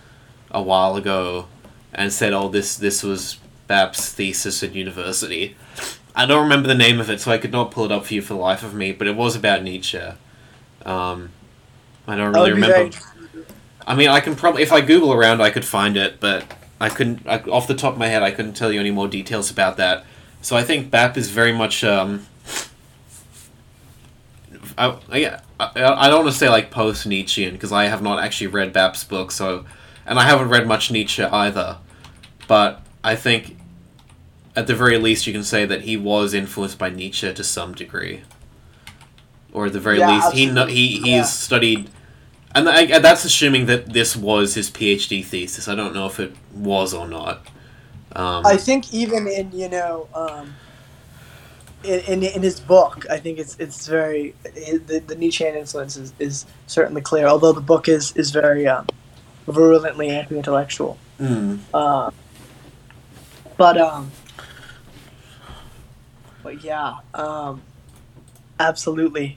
a 0.50 0.62
while 0.62 0.96
ago 0.96 1.46
and 1.94 2.12
said, 2.12 2.32
"Oh, 2.32 2.48
this 2.48 2.76
this 2.76 3.02
was 3.02 3.38
BAP's 3.68 4.12
thesis 4.12 4.62
at 4.62 4.74
university." 4.74 5.56
I 6.16 6.26
don't 6.26 6.42
remember 6.42 6.66
the 6.66 6.74
name 6.74 6.98
of 6.98 7.08
it, 7.08 7.20
so 7.20 7.30
I 7.30 7.38
could 7.38 7.52
not 7.52 7.70
pull 7.70 7.84
it 7.84 7.92
up 7.92 8.06
for 8.06 8.14
you 8.14 8.22
for 8.22 8.34
the 8.34 8.40
life 8.40 8.64
of 8.64 8.74
me. 8.74 8.90
But 8.90 9.06
it 9.06 9.14
was 9.14 9.36
about 9.36 9.62
Nietzsche. 9.62 10.00
Um, 10.84 11.30
I 12.08 12.16
don't 12.16 12.32
really 12.32 12.50
very 12.50 12.60
remember. 12.60 12.98
I 13.86 13.94
mean, 13.94 14.08
I 14.08 14.20
can 14.20 14.34
probably 14.34 14.62
if 14.62 14.72
I 14.72 14.80
Google 14.80 15.12
around, 15.12 15.40
I 15.40 15.50
could 15.50 15.64
find 15.64 15.96
it, 15.96 16.18
but 16.18 16.44
I 16.80 16.88
couldn't 16.88 17.26
I, 17.26 17.38
off 17.40 17.66
the 17.66 17.74
top 17.74 17.94
of 17.94 17.98
my 17.98 18.08
head. 18.08 18.22
I 18.22 18.30
couldn't 18.30 18.54
tell 18.54 18.72
you 18.72 18.80
any 18.80 18.90
more 18.90 19.08
details 19.08 19.50
about 19.50 19.76
that. 19.76 20.04
So 20.42 20.56
I 20.56 20.62
think 20.62 20.90
BAP 20.90 21.16
is 21.16 21.30
very 21.30 21.52
much. 21.52 21.84
Um, 21.84 22.26
I, 24.76 24.96
I, 25.10 25.40
I 25.58 25.70
I 25.70 26.08
don't 26.08 26.24
want 26.24 26.32
to 26.32 26.38
say 26.38 26.48
like 26.48 26.70
post 26.70 27.06
Nietzschean 27.06 27.52
because 27.52 27.72
I 27.72 27.84
have 27.84 28.02
not 28.02 28.22
actually 28.22 28.48
read 28.48 28.72
BAP's 28.72 29.04
book, 29.04 29.30
so 29.30 29.64
and 30.06 30.18
I 30.18 30.24
haven't 30.24 30.48
read 30.48 30.66
much 30.66 30.90
Nietzsche 30.90 31.22
either. 31.22 31.78
But 32.46 32.82
I 33.04 33.14
think, 33.14 33.57
at 34.58 34.66
the 34.66 34.74
very 34.74 34.98
least, 34.98 35.26
you 35.26 35.32
can 35.32 35.44
say 35.44 35.64
that 35.66 35.82
he 35.82 35.96
was 35.96 36.34
influenced 36.34 36.78
by 36.78 36.90
Nietzsche 36.90 37.32
to 37.32 37.44
some 37.44 37.72
degree, 37.74 38.22
or 39.52 39.66
at 39.66 39.72
the 39.72 39.80
very 39.80 39.98
Yeah, 40.00 40.10
least, 40.14 40.32
he 40.32 40.46
kno- 40.46 40.66
he 40.66 40.86
absolutely. 40.86 41.10
he's 41.10 41.16
Yeah. 41.16 41.22
studied. 41.24 41.90
And 42.54 42.68
I, 42.68 42.82
and 42.94 43.04
that's 43.04 43.24
assuming 43.24 43.66
that 43.66 43.92
this 43.92 44.16
was 44.16 44.54
his 44.54 44.68
PhD 44.70 45.24
thesis. 45.24 45.68
I 45.68 45.74
don't 45.74 45.94
know 45.94 46.06
if 46.06 46.18
it 46.18 46.32
was 46.52 46.92
or 46.94 47.06
not. 47.06 47.36
Um, 48.16 48.44
I 48.46 48.56
think 48.56 48.92
even 48.92 49.28
in 49.28 49.52
you 49.52 49.68
know 49.68 50.08
um, 50.14 50.54
in, 51.84 52.00
in 52.12 52.22
in 52.36 52.42
his 52.42 52.58
book, 52.58 53.06
I 53.10 53.18
think 53.18 53.38
it's 53.38 53.54
it's 53.60 53.86
very 53.86 54.34
the, 54.88 54.98
the 55.06 55.14
Nietzschean 55.14 55.54
influence 55.56 55.96
is, 55.96 56.12
is 56.18 56.46
certainly 56.66 57.02
clear. 57.02 57.26
Although 57.28 57.52
the 57.52 57.60
book 57.72 57.86
is 57.86 58.12
is 58.16 58.30
very 58.32 58.66
um, 58.66 58.86
virulently 59.46 60.08
anti-intellectual. 60.08 60.98
mm, 61.20 61.58
Uh, 61.72 62.10
but 63.56 63.76
um, 63.78 64.10
but 66.48 66.64
yeah, 66.64 66.94
um, 67.12 67.60
absolutely, 68.58 69.36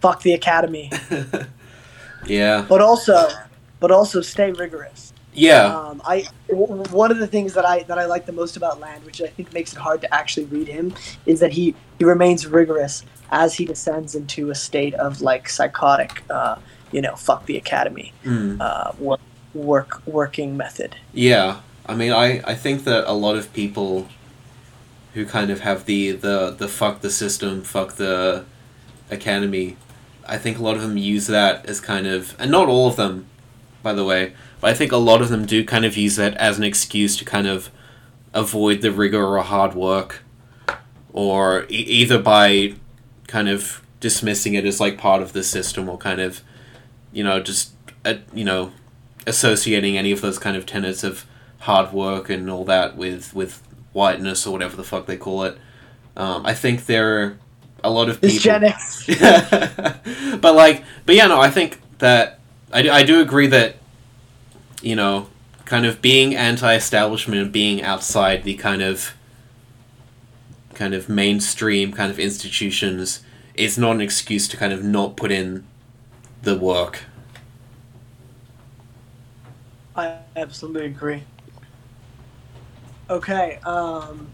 fuck 0.00 0.22
the 0.22 0.32
academy. 0.32 0.90
yeah, 2.26 2.64
But 2.66 2.80
also, 2.80 3.28
but 3.78 3.90
also 3.90 4.22
stay 4.22 4.50
rigorous. 4.52 5.12
yeah, 5.34 5.66
Um, 5.66 6.00
I 6.06 6.26
w- 6.48 6.82
one 6.90 7.10
of 7.10 7.18
the 7.18 7.26
things 7.26 7.52
that 7.52 7.66
I 7.66 7.82
that 7.82 7.98
I 7.98 8.06
like 8.06 8.24
the 8.24 8.32
most 8.32 8.56
about 8.56 8.80
Land, 8.80 9.04
which 9.04 9.20
I 9.20 9.26
think 9.26 9.52
makes 9.52 9.74
it 9.74 9.78
hard 9.78 10.00
to 10.00 10.14
actually 10.14 10.46
read 10.46 10.66
him, 10.66 10.94
is 11.26 11.40
that 11.40 11.52
he 11.52 11.74
he 11.98 12.06
remains 12.06 12.46
rigorous 12.46 13.04
as 13.30 13.52
he 13.52 13.66
descends 13.66 14.14
into 14.14 14.48
a 14.48 14.54
state 14.54 14.94
of 14.94 15.20
like 15.20 15.46
psychotic, 15.50 16.22
uh, 16.30 16.56
you 16.90 17.02
know, 17.02 17.16
fuck 17.16 17.44
the 17.44 17.58
academy, 17.58 18.14
mm. 18.24 18.58
uh, 18.62 18.92
work, 18.98 19.20
work 19.52 20.00
working 20.06 20.56
method. 20.56 20.96
Yeah, 21.12 21.60
I 21.84 21.94
mean, 21.94 22.12
I, 22.12 22.40
I 22.46 22.54
think 22.54 22.84
that 22.84 23.04
a 23.06 23.12
lot 23.12 23.36
of 23.36 23.52
people 23.52 24.08
who 25.14 25.24
kind 25.24 25.50
of 25.50 25.60
have 25.60 25.86
the, 25.86 26.12
the, 26.12 26.50
the 26.50 26.68
fuck 26.68 27.00
the 27.00 27.10
system, 27.10 27.62
fuck 27.62 27.94
the 27.94 28.44
academy, 29.10 29.76
I 30.26 30.38
think 30.38 30.58
a 30.58 30.62
lot 30.62 30.76
of 30.76 30.82
them 30.82 30.96
use 30.96 31.26
that 31.28 31.66
as 31.66 31.80
kind 31.80 32.06
of, 32.06 32.34
and 32.38 32.50
not 32.50 32.68
all 32.68 32.88
of 32.88 32.96
them, 32.96 33.26
by 33.82 33.92
the 33.92 34.04
way, 34.04 34.34
but 34.60 34.70
I 34.70 34.74
think 34.74 34.92
a 34.92 34.96
lot 34.96 35.20
of 35.20 35.28
them 35.28 35.46
do 35.46 35.64
kind 35.64 35.84
of 35.84 35.96
use 35.96 36.16
that 36.16 36.34
as 36.36 36.58
an 36.58 36.64
excuse 36.64 37.16
to 37.18 37.24
kind 37.24 37.46
of 37.46 37.70
avoid 38.32 38.80
the 38.80 38.90
rigor 38.90 39.24
or 39.24 39.42
hard 39.42 39.74
work, 39.74 40.22
or 41.12 41.64
e- 41.70 41.74
either 41.74 42.18
by 42.18 42.74
kind 43.28 43.48
of 43.48 43.82
dismissing 44.00 44.54
it 44.54 44.64
as 44.64 44.80
like 44.80 44.98
part 44.98 45.22
of 45.22 45.32
the 45.32 45.42
system 45.42 45.88
or 45.88 45.96
kind 45.96 46.20
of, 46.20 46.42
you 47.12 47.22
know, 47.22 47.40
just, 47.40 47.72
uh, 48.04 48.14
you 48.32 48.44
know, 48.44 48.72
associating 49.26 49.96
any 49.96 50.10
of 50.12 50.20
those 50.20 50.38
kind 50.38 50.56
of 50.56 50.66
tenets 50.66 51.04
of 51.04 51.24
hard 51.60 51.92
work 51.92 52.28
and 52.28 52.50
all 52.50 52.64
that 52.64 52.96
with 52.96 53.34
with 53.34 53.62
whiteness 53.94 54.46
or 54.46 54.52
whatever 54.52 54.76
the 54.76 54.84
fuck 54.84 55.06
they 55.06 55.16
call 55.16 55.44
it. 55.44 55.56
Um, 56.16 56.44
I 56.44 56.52
think 56.52 56.84
there 56.84 57.18
are 57.18 57.38
a 57.82 57.90
lot 57.90 58.10
of 58.10 58.20
people. 58.20 58.38
Gen 58.38 58.64
X. 58.64 59.06
but 59.18 60.54
like, 60.54 60.84
but 61.06 61.14
yeah, 61.14 61.26
no, 61.26 61.40
I 61.40 61.50
think 61.50 61.80
that 61.98 62.40
I, 62.70 62.82
do- 62.82 62.90
I 62.90 63.02
do 63.02 63.22
agree 63.22 63.46
that 63.46 63.76
you 64.84 64.94
know, 64.94 65.28
kind 65.64 65.86
of 65.86 66.02
being 66.02 66.36
anti-establishment 66.36 67.40
and 67.40 67.50
being 67.50 67.82
outside 67.82 68.44
the 68.44 68.54
kind 68.54 68.82
of 68.82 69.14
kind 70.74 70.92
of 70.92 71.08
mainstream 71.08 71.92
kind 71.92 72.10
of 72.10 72.18
institutions 72.18 73.22
is 73.54 73.78
not 73.78 73.92
an 73.92 74.00
excuse 74.00 74.46
to 74.48 74.56
kind 74.56 74.72
of 74.72 74.84
not 74.84 75.16
put 75.16 75.30
in 75.30 75.64
the 76.42 76.58
work. 76.58 77.04
I 79.96 80.18
absolutely 80.36 80.86
agree. 80.86 81.22
Okay. 83.10 83.58
Um, 83.64 84.28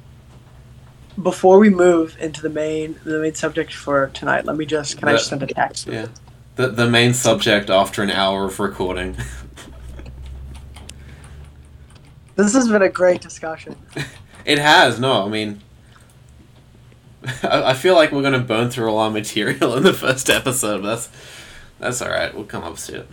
before 1.22 1.58
we 1.58 1.70
move 1.70 2.16
into 2.20 2.40
the 2.40 2.48
main 2.48 2.98
the 3.04 3.18
main 3.18 3.34
subject 3.34 3.74
for 3.74 4.08
tonight, 4.08 4.44
let 4.44 4.56
me 4.56 4.64
just 4.64 4.98
can 4.98 5.08
I 5.08 5.12
just 5.12 5.28
send 5.28 5.42
a 5.42 5.46
text? 5.46 5.86
Yeah. 5.86 6.08
The 6.56 6.68
the 6.68 6.88
main 6.88 7.14
subject 7.14 7.70
after 7.70 8.02
an 8.02 8.10
hour 8.10 8.46
of 8.46 8.58
recording. 8.60 9.16
This 12.36 12.54
has 12.54 12.68
been 12.68 12.80
a 12.80 12.88
great 12.88 13.20
discussion. 13.20 13.76
It 14.46 14.58
has, 14.58 14.98
no, 14.98 15.26
I 15.26 15.28
mean 15.28 15.60
I, 17.42 17.62
I 17.70 17.74
feel 17.74 17.94
like 17.94 18.10
we're 18.10 18.22
gonna 18.22 18.40
burn 18.40 18.70
through 18.70 18.88
all 18.88 18.98
our 18.98 19.10
material 19.10 19.76
in 19.76 19.82
the 19.82 19.92
first 19.92 20.30
episode, 20.30 20.80
but 20.80 20.88
that's 20.88 21.08
that's 21.78 22.00
alright, 22.00 22.34
we'll 22.34 22.46
come 22.46 22.64
up 22.64 22.76
to 22.76 23.00
it. 23.00 23.08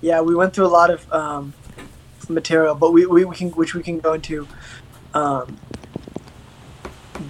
Yeah, 0.00 0.22
we 0.22 0.34
went 0.34 0.54
through 0.54 0.66
a 0.66 0.68
lot 0.68 0.90
of 0.90 1.12
um, 1.12 1.52
material, 2.28 2.74
but 2.74 2.92
we, 2.92 3.06
we, 3.06 3.24
we 3.24 3.34
can 3.34 3.50
which 3.50 3.74
we 3.74 3.82
can 3.82 3.98
go 3.98 4.12
into 4.14 4.46
um, 5.12 5.58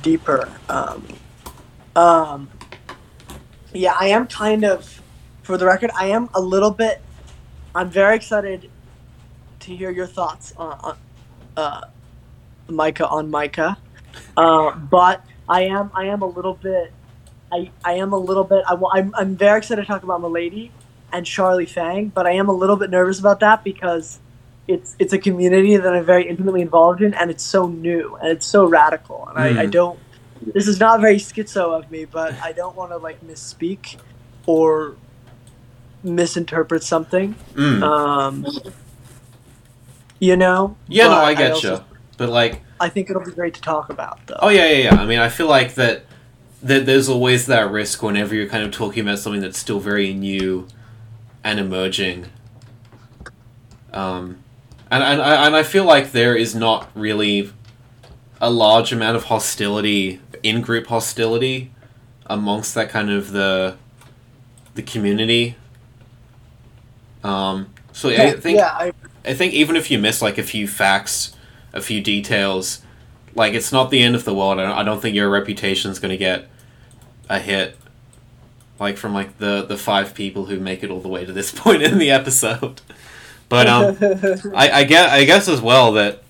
deeper. 0.02 0.50
Um, 0.68 1.06
um, 1.96 2.50
yeah, 3.72 3.94
I 3.98 4.08
am 4.08 4.26
kind 4.26 4.64
of, 4.64 5.02
for 5.42 5.58
the 5.58 5.66
record, 5.66 5.90
I 5.98 6.06
am 6.06 6.28
a 6.34 6.40
little 6.40 6.70
bit. 6.70 7.02
I'm 7.74 7.90
very 7.90 8.16
excited 8.16 8.70
to 9.60 9.76
hear 9.76 9.90
your 9.90 10.06
thoughts 10.06 10.52
on, 10.56 10.78
on 10.80 10.98
uh, 11.56 11.80
Micah 12.68 13.08
on 13.08 13.30
Micah, 13.30 13.76
uh, 14.36 14.76
but 14.76 15.24
I 15.48 15.62
am 15.62 15.90
I 15.94 16.06
am 16.06 16.22
a 16.22 16.26
little 16.26 16.54
bit. 16.54 16.92
I, 17.52 17.70
I 17.84 17.94
am 17.94 18.12
a 18.12 18.18
little 18.18 18.44
bit. 18.44 18.64
I, 18.66 18.76
I'm, 18.92 19.14
I'm 19.14 19.36
very 19.36 19.58
excited 19.58 19.82
to 19.82 19.86
talk 19.86 20.02
about 20.02 20.20
Milady 20.20 20.72
and 21.12 21.24
Charlie 21.24 21.66
Fang, 21.66 22.08
but 22.08 22.26
I 22.26 22.32
am 22.32 22.48
a 22.48 22.52
little 22.52 22.76
bit 22.76 22.90
nervous 22.90 23.20
about 23.20 23.40
that 23.40 23.62
because 23.62 24.18
it's 24.66 24.96
it's 24.98 25.12
a 25.12 25.18
community 25.18 25.76
that 25.76 25.94
I'm 25.94 26.04
very 26.04 26.28
intimately 26.28 26.62
involved 26.62 27.02
in, 27.02 27.12
and 27.14 27.30
it's 27.30 27.42
so 27.44 27.66
new 27.68 28.16
and 28.16 28.30
it's 28.30 28.46
so 28.46 28.64
radical, 28.66 29.26
and 29.28 29.38
I, 29.38 29.62
I 29.62 29.66
Mm. 29.66 29.70
don't. 29.70 29.98
This 30.54 30.66
is 30.68 30.78
not 30.80 31.00
very 31.00 31.16
schizo 31.16 31.78
of 31.78 31.90
me, 31.90 32.04
but 32.04 32.34
I 32.42 32.52
don't 32.52 32.74
want 32.76 32.90
to 32.90 32.96
like 32.98 33.24
misspeak 33.26 33.96
or 34.46 34.94
misinterpret 36.02 36.82
something. 36.82 37.34
Mm. 37.54 37.82
Um, 37.82 38.46
you 40.18 40.36
know. 40.36 40.76
yeah, 40.88 41.08
no, 41.08 41.14
I 41.14 41.34
get 41.34 41.52
also- 41.52 41.76
you. 41.76 41.84
But 42.16 42.28
like 42.28 42.62
I 42.80 42.88
think 42.88 43.10
it'll 43.10 43.24
be 43.24 43.32
great 43.32 43.54
to 43.54 43.60
talk 43.60 43.90
about, 43.90 44.18
though. 44.26 44.38
Oh 44.40 44.48
yeah, 44.48 44.66
yeah, 44.68 44.90
yeah. 44.92 45.00
I 45.00 45.04
mean, 45.06 45.18
I 45.18 45.28
feel 45.28 45.48
like 45.48 45.74
that 45.74 46.04
that 46.62 46.86
there's 46.86 47.08
always 47.08 47.46
that 47.46 47.70
risk 47.70 48.02
whenever 48.02 48.34
you're 48.34 48.46
kind 48.48 48.62
of 48.64 48.70
talking 48.70 49.02
about 49.02 49.18
something 49.18 49.40
that's 49.40 49.58
still 49.58 49.80
very 49.80 50.14
new 50.14 50.66
and 51.42 51.58
emerging. 51.58 52.26
Um, 53.92 54.43
and 54.90 55.02
and 55.02 55.22
I, 55.22 55.46
and 55.46 55.56
I 55.56 55.62
feel 55.62 55.84
like 55.84 56.12
there 56.12 56.36
is 56.36 56.54
not 56.54 56.90
really 56.94 57.52
a 58.40 58.50
large 58.50 58.92
amount 58.92 59.16
of 59.16 59.24
hostility, 59.24 60.20
in 60.42 60.60
group 60.60 60.86
hostility, 60.86 61.72
amongst 62.26 62.74
that 62.74 62.90
kind 62.90 63.10
of 63.10 63.32
the 63.32 63.76
the 64.74 64.82
community. 64.82 65.56
Um, 67.22 67.72
so 67.92 68.10
I 68.10 68.32
think 68.32 68.58
yeah, 68.58 68.70
I, 68.72 68.92
I 69.24 69.34
think 69.34 69.54
even 69.54 69.76
if 69.76 69.90
you 69.90 69.98
miss 69.98 70.20
like 70.20 70.36
a 70.36 70.42
few 70.42 70.68
facts, 70.68 71.34
a 71.72 71.80
few 71.80 72.00
details, 72.00 72.82
like 73.34 73.54
it's 73.54 73.72
not 73.72 73.90
the 73.90 74.02
end 74.02 74.14
of 74.14 74.24
the 74.24 74.34
world. 74.34 74.58
I 74.58 74.64
don't, 74.64 74.78
I 74.78 74.82
don't 74.82 75.00
think 75.00 75.14
your 75.14 75.30
reputation's 75.30 75.98
going 75.98 76.10
to 76.10 76.16
get 76.16 76.48
a 77.28 77.38
hit, 77.38 77.76
like 78.78 78.96
from 78.96 79.14
like 79.14 79.38
the 79.38 79.64
the 79.64 79.78
five 79.78 80.14
people 80.14 80.46
who 80.46 80.60
make 80.60 80.82
it 80.82 80.90
all 80.90 81.00
the 81.00 81.08
way 81.08 81.24
to 81.24 81.32
this 81.32 81.50
point 81.58 81.82
in 81.82 81.98
the 81.98 82.10
episode. 82.10 82.80
But 83.54 83.68
um, 83.68 84.52
I, 84.56 84.80
I 84.80 84.84
get 84.84 85.10
I 85.10 85.22
guess 85.22 85.46
as 85.46 85.60
well 85.60 85.92
that 85.92 86.24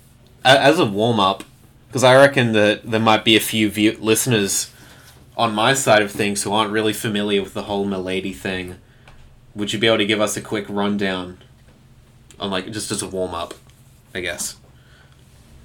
as 0.44 0.78
a 0.78 0.84
warm 0.84 1.18
up, 1.18 1.42
because 1.88 2.04
I 2.04 2.14
reckon 2.14 2.52
that 2.52 2.82
there 2.90 3.00
might 3.00 3.24
be 3.24 3.34
a 3.34 3.40
few 3.40 3.70
view- 3.70 3.96
listeners 3.98 4.70
on 5.34 5.54
my 5.54 5.72
side 5.72 6.02
of 6.02 6.10
things 6.10 6.42
who 6.42 6.52
aren't 6.52 6.70
really 6.70 6.92
familiar 6.92 7.42
with 7.42 7.54
the 7.54 7.62
whole 7.62 7.86
Milady 7.86 8.34
thing, 8.34 8.76
would 9.54 9.72
you 9.72 9.78
be 9.78 9.86
able 9.86 9.96
to 9.96 10.04
give 10.04 10.20
us 10.20 10.36
a 10.36 10.42
quick 10.42 10.66
rundown 10.68 11.38
on 12.38 12.50
like 12.50 12.70
just 12.70 12.90
as 12.90 13.00
a 13.00 13.08
warm 13.08 13.34
up, 13.34 13.54
I 14.14 14.20
guess? 14.20 14.56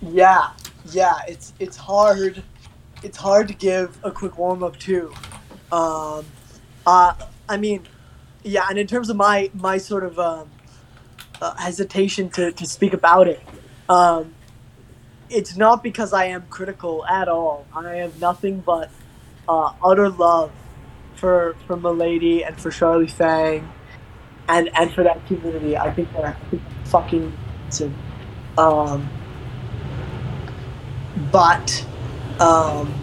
Yeah, 0.02 0.52
yeah, 0.94 1.16
it's 1.28 1.52
it's 1.60 1.76
hard. 1.76 2.42
It's 3.04 3.18
hard 3.18 3.50
to 3.50 3.54
give 3.54 3.98
a 4.02 4.12
quick 4.12 4.38
warm 4.38 4.64
up 4.64 4.80
too. 4.80 5.14
Um, 5.74 6.26
uh, 6.88 7.16
I 7.50 7.58
mean, 7.58 7.86
yeah, 8.44 8.66
and 8.70 8.80
in 8.80 8.88
terms 8.88 9.10
of 9.10 9.18
my 9.18 9.52
my 9.54 9.78
sort 9.78 10.06
of 10.06 10.18
um, 10.20 10.50
uh, 11.42 11.56
hesitation 11.56 12.30
to, 12.32 12.52
to 12.52 12.66
speak 12.66 12.94
about 12.94 13.28
it, 13.28 13.42
um, 13.88 14.34
it's 15.30 15.56
not 15.56 15.84
because 15.84 16.14
I 16.14 16.26
am 16.26 16.48
critical 16.50 17.06
at 17.06 17.28
all. 17.28 17.66
I 17.76 17.96
have 17.96 18.20
nothing 18.20 18.60
but 18.60 18.90
uh, 19.48 19.74
utter 19.84 20.10
love 20.10 20.52
for 21.16 21.56
for 21.68 21.76
Milady 21.76 22.44
and 22.44 22.60
for 22.60 22.72
Charlie 22.72 23.08
Fang, 23.08 23.70
and 24.48 24.70
and 24.76 24.94
for 24.94 25.04
that 25.04 25.26
community. 25.28 25.78
I 25.78 25.92
think 25.92 26.12
they're, 26.14 26.28
I 26.28 26.50
think 26.50 26.64
they're 26.64 26.86
fucking 26.86 27.38
awesome. 27.68 27.96
Um, 28.58 29.10
but 31.32 31.86
um, 32.40 32.94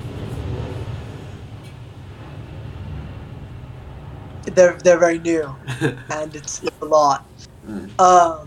they're 4.45 4.79
they're 4.79 4.99
very 4.99 5.19
new, 5.19 5.55
and 6.11 6.35
it's, 6.35 6.63
it's 6.63 6.81
a 6.81 6.85
lot. 6.85 7.27
Mm. 7.67 8.01
Um, 8.01 8.47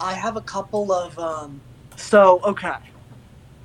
I 0.00 0.14
have 0.14 0.36
a 0.36 0.40
couple 0.40 0.92
of 0.92 1.18
um, 1.18 1.60
so 1.96 2.40
okay, 2.44 2.76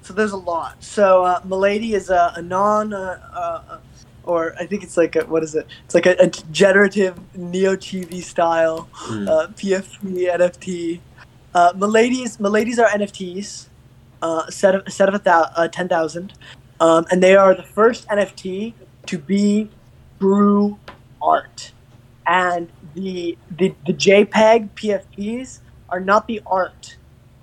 so 0.01 0.13
there's 0.13 0.33
a 0.33 0.37
lot. 0.37 0.83
So 0.83 1.23
uh, 1.23 1.41
Milady 1.45 1.93
is 1.93 2.09
a, 2.09 2.33
a 2.35 2.41
non 2.41 2.93
uh, 2.93 3.19
uh, 3.33 3.77
or 4.23 4.55
I 4.59 4.65
think 4.65 4.83
it's 4.83 4.97
like 4.97 5.15
a, 5.15 5.21
what 5.25 5.43
is 5.43 5.55
it? 5.55 5.67
It's 5.85 5.95
like 5.95 6.05
a, 6.05 6.15
a 6.19 6.27
generative 6.27 7.17
neochibi 7.37 8.21
style 8.21 8.89
Mm. 9.07 9.29
uh, 9.29 9.47
PFP 9.49 10.35
NFT. 10.35 10.99
Uh, 11.53 11.71
Milady's 11.77 12.37
Milady's 12.39 12.79
are 12.79 12.89
NFTs, 12.89 13.67
uh, 14.21 14.43
a 14.47 14.51
set 14.51 14.75
of 14.75 14.91
set 14.91 15.07
of 15.07 15.15
a 15.15 15.19
thou- 15.19 15.49
uh, 15.55 15.67
ten 15.69 15.87
thousand, 15.87 16.33
um, 16.81 17.05
and 17.11 17.23
they 17.23 17.35
are 17.37 17.55
the 17.55 17.63
first 17.63 18.05
NFT 18.09 18.73
to 19.05 19.17
be 19.17 19.69
true 20.19 20.77
art. 21.21 21.71
And 22.27 22.69
the 22.93 23.37
the 23.51 23.75
the 23.85 23.93
JPEG 23.93 24.69
PFPs 24.71 25.59
are 25.89 25.99
not 25.99 26.27
the 26.27 26.41
art. 26.45 26.97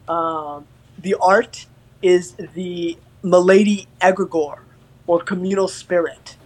Um, 0.09 0.67
the 0.99 1.15
art 1.21 1.67
is 2.03 2.35
the 2.55 2.99
Milady 3.23 3.87
egregore 4.01 4.61
or 5.07 5.21
communal 5.21 5.69
spirit. 5.69 6.37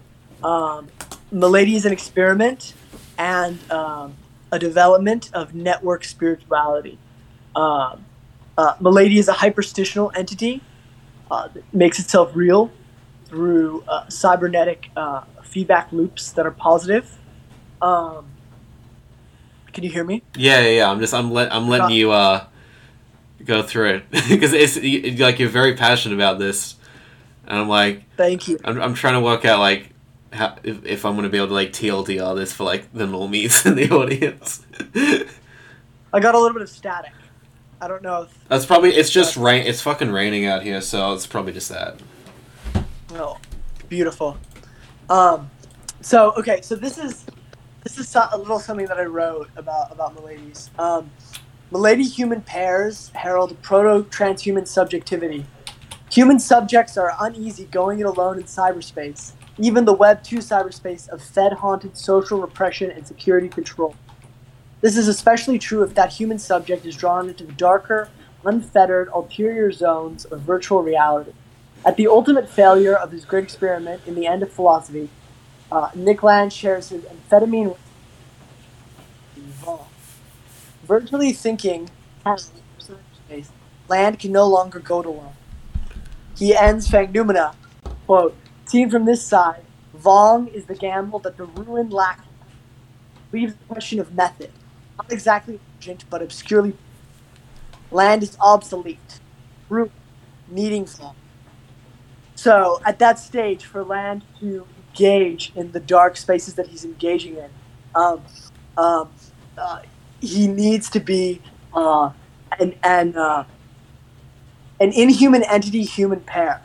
Um, 0.44 0.88
Milady 1.30 1.74
is 1.74 1.86
an 1.86 1.92
experiment 1.92 2.74
and 3.18 3.58
um, 3.70 4.14
a 4.52 4.58
development 4.58 5.30
of 5.32 5.54
network 5.54 6.04
spirituality. 6.04 6.98
Um, 7.54 8.04
uh, 8.58 8.74
Milady 8.80 9.18
is 9.18 9.28
a 9.28 9.32
hyperstitional 9.32 10.10
entity 10.16 10.62
uh, 11.30 11.48
that 11.48 11.62
makes 11.74 11.98
itself 11.98 12.30
real 12.34 12.70
through 13.24 13.82
uh, 13.88 14.08
cybernetic 14.08 14.90
uh, 14.96 15.22
feedback 15.42 15.90
loops 15.92 16.32
that 16.32 16.46
are 16.46 16.52
positive. 16.52 17.18
Um, 17.82 18.26
can 19.72 19.84
you 19.84 19.90
hear 19.90 20.04
me? 20.04 20.22
Yeah, 20.34 20.60
yeah, 20.60 20.70
yeah. 20.70 20.90
I'm 20.90 21.00
just 21.00 21.12
I'm 21.12 21.30
let 21.30 21.52
I'm 21.52 21.68
letting 21.68 21.90
you 21.90 22.10
uh 22.10 22.46
go 23.44 23.62
through 23.62 23.96
it 23.96 24.10
because 24.28 24.52
it's 24.52 24.76
you, 24.76 25.12
like 25.16 25.38
you're 25.38 25.48
very 25.48 25.74
passionate 25.74 26.14
about 26.14 26.38
this, 26.38 26.76
and 27.46 27.58
I'm 27.58 27.68
like 27.68 28.04
Thank 28.16 28.48
you. 28.48 28.58
I'm 28.64 28.80
I'm 28.80 28.94
trying 28.94 29.14
to 29.14 29.20
work 29.20 29.44
out 29.44 29.58
like 29.58 29.90
how, 30.32 30.56
if 30.62 30.84
if 30.84 31.04
I'm 31.04 31.14
gonna 31.14 31.28
be 31.28 31.36
able 31.36 31.48
to 31.48 31.54
like 31.54 31.72
TLDR 31.72 32.36
this 32.36 32.52
for 32.52 32.64
like 32.64 32.92
the 32.92 33.04
normies 33.04 33.66
in 33.66 33.74
the 33.74 33.90
audience. 33.90 34.64
I 36.12 36.20
got 36.20 36.34
a 36.34 36.38
little 36.38 36.54
bit 36.54 36.62
of 36.62 36.70
static. 36.70 37.12
I 37.80 37.88
don't 37.88 38.02
know 38.02 38.22
if 38.22 38.48
That's 38.48 38.64
probably 38.64 38.94
it's 38.94 39.10
just 39.10 39.36
rain. 39.36 39.66
It's 39.66 39.82
fucking 39.82 40.10
raining 40.10 40.46
out 40.46 40.62
here, 40.62 40.80
so 40.80 41.12
it's 41.12 41.26
probably 41.26 41.52
just 41.52 41.68
that. 41.68 42.00
Oh, 43.12 43.38
beautiful. 43.88 44.38
Um, 45.10 45.50
so 46.00 46.32
okay, 46.38 46.62
so 46.62 46.74
this 46.74 46.96
is 46.96 47.26
this 47.86 47.98
is 47.98 48.16
a 48.16 48.36
little 48.36 48.58
something 48.58 48.86
that 48.86 48.98
I 48.98 49.04
wrote 49.04 49.48
about 49.54 49.92
about 49.92 50.16
Milady's. 50.16 50.70
Um, 50.76 51.08
Milady 51.70 52.02
human 52.02 52.42
pairs 52.42 53.12
herald 53.14 53.62
proto-transhuman 53.62 54.66
subjectivity. 54.66 55.46
Human 56.10 56.40
subjects 56.40 56.96
are 56.96 57.12
uneasy 57.20 57.66
going 57.66 58.00
it 58.00 58.06
alone 58.06 58.38
in 58.38 58.42
cyberspace, 58.42 59.34
even 59.58 59.84
the 59.84 59.92
Web 59.92 60.24
2 60.24 60.38
cyberspace 60.38 61.08
of 61.10 61.22
Fed-haunted 61.22 61.96
social 61.96 62.40
repression 62.40 62.90
and 62.90 63.06
security 63.06 63.48
control. 63.48 63.94
This 64.80 64.96
is 64.96 65.06
especially 65.06 65.60
true 65.60 65.84
if 65.84 65.94
that 65.94 66.12
human 66.12 66.40
subject 66.40 66.86
is 66.86 66.96
drawn 66.96 67.28
into 67.28 67.44
the 67.44 67.52
darker, 67.52 68.08
unfettered, 68.44 69.10
ulterior 69.14 69.70
zones 69.70 70.24
of 70.24 70.40
virtual 70.40 70.82
reality. 70.82 71.34
At 71.84 71.96
the 71.96 72.08
ultimate 72.08 72.48
failure 72.48 72.96
of 72.96 73.12
his 73.12 73.24
great 73.24 73.44
experiment 73.44 74.02
in 74.06 74.16
the 74.16 74.26
end 74.26 74.42
of 74.42 74.52
philosophy, 74.52 75.08
uh, 75.70 75.90
Nick 75.94 76.22
Land 76.22 76.52
shares 76.52 76.90
his 76.90 77.02
amphetamine. 77.04 77.76
Vong. 79.62 79.86
Virtually 80.84 81.32
thinking, 81.32 81.90
Land 83.88 84.18
can 84.18 84.32
no 84.32 84.46
longer 84.46 84.78
go 84.78 85.02
to 85.02 85.10
one. 85.10 85.34
He 86.36 86.54
ends 86.54 86.88
Fanged 86.88 87.12
Noumena, 87.12 87.54
quote, 88.06 88.36
seen 88.66 88.90
from 88.90 89.04
this 89.04 89.24
side, 89.24 89.62
Vong 89.96 90.52
is 90.52 90.66
the 90.66 90.74
gamble 90.74 91.18
that 91.20 91.36
the 91.36 91.44
ruin 91.44 91.88
lack 91.90 92.24
leaves 93.32 93.54
the 93.54 93.64
question 93.64 93.98
of 93.98 94.14
method. 94.14 94.50
Not 94.98 95.10
exactly 95.10 95.60
urgent, 95.78 96.04
but 96.10 96.22
obscurely. 96.22 96.74
Land 97.90 98.22
is 98.22 98.36
obsolete. 98.40 99.20
Ruin, 99.68 99.90
needing 100.48 100.84
Vong. 100.84 101.14
So 102.34 102.80
at 102.84 102.98
that 102.98 103.18
stage, 103.18 103.64
for 103.64 103.82
Land 103.82 104.24
to 104.40 104.66
engage 104.96 105.52
in 105.54 105.72
the 105.72 105.80
dark 105.80 106.16
spaces 106.16 106.54
that 106.54 106.68
he's 106.68 106.84
engaging 106.84 107.36
in, 107.36 107.50
um, 107.94 108.22
um, 108.76 109.10
uh, 109.58 109.80
he 110.20 110.46
needs 110.46 110.90
to 110.90 111.00
be 111.00 111.40
uh, 111.74 112.10
an 112.58 112.74
an 112.82 113.16
uh, 113.16 113.44
an 114.80 114.92
inhuman 114.92 115.42
entity, 115.44 115.84
human 115.84 116.20
pair. 116.20 116.62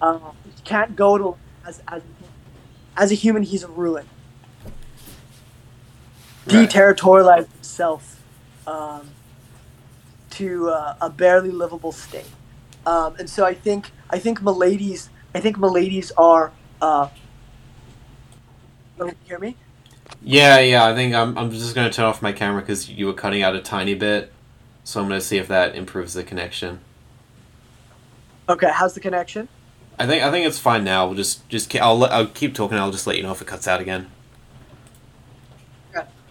Uh, 0.00 0.18
he 0.44 0.62
can't 0.64 0.96
go 0.96 1.18
to 1.18 1.36
as 1.66 1.82
as 1.88 2.02
as 2.96 3.12
a 3.12 3.14
human. 3.14 3.42
He's 3.42 3.62
a 3.62 3.68
ruin. 3.68 4.06
Right. 6.46 6.68
Deterritorialize 6.68 7.50
himself 7.52 8.22
um, 8.66 9.08
to 10.30 10.70
uh, 10.70 10.96
a 11.00 11.10
barely 11.10 11.50
livable 11.50 11.92
state. 11.92 12.30
Um, 12.86 13.16
and 13.18 13.28
so 13.28 13.44
I 13.44 13.54
think 13.54 13.90
I 14.10 14.18
think 14.18 14.42
Milady's 14.42 15.08
I 15.34 15.40
think 15.40 15.58
Milady's 15.58 16.12
are. 16.12 16.52
Can 18.98 19.08
you 19.08 19.14
hear 19.24 19.38
me? 19.38 19.56
Yeah, 20.22 20.58
yeah. 20.60 20.86
I 20.86 20.94
think 20.94 21.14
I'm 21.14 21.36
I'm 21.36 21.50
just 21.50 21.74
gonna 21.74 21.90
turn 21.92 22.04
off 22.06 22.22
my 22.22 22.32
camera 22.32 22.60
because 22.62 22.88
you 22.90 23.06
were 23.06 23.12
cutting 23.12 23.42
out 23.42 23.54
a 23.56 23.60
tiny 23.60 23.94
bit, 23.94 24.32
so 24.84 25.00
I'm 25.00 25.08
gonna 25.08 25.20
see 25.20 25.38
if 25.38 25.48
that 25.48 25.74
improves 25.74 26.14
the 26.14 26.24
connection. 26.24 26.80
Okay, 28.48 28.70
how's 28.72 28.94
the 28.94 29.00
connection? 29.00 29.48
I 29.98 30.06
think 30.06 30.22
I 30.22 30.30
think 30.30 30.46
it's 30.46 30.58
fine 30.58 30.84
now. 30.84 31.06
We'll 31.06 31.16
just 31.16 31.48
just 31.48 31.74
I'll 31.76 32.04
I'll 32.04 32.26
keep 32.26 32.54
talking. 32.54 32.78
I'll 32.78 32.92
just 32.92 33.06
let 33.06 33.16
you 33.16 33.22
know 33.22 33.32
if 33.32 33.40
it 33.42 33.46
cuts 33.46 33.66
out 33.68 33.80
again. 33.80 34.10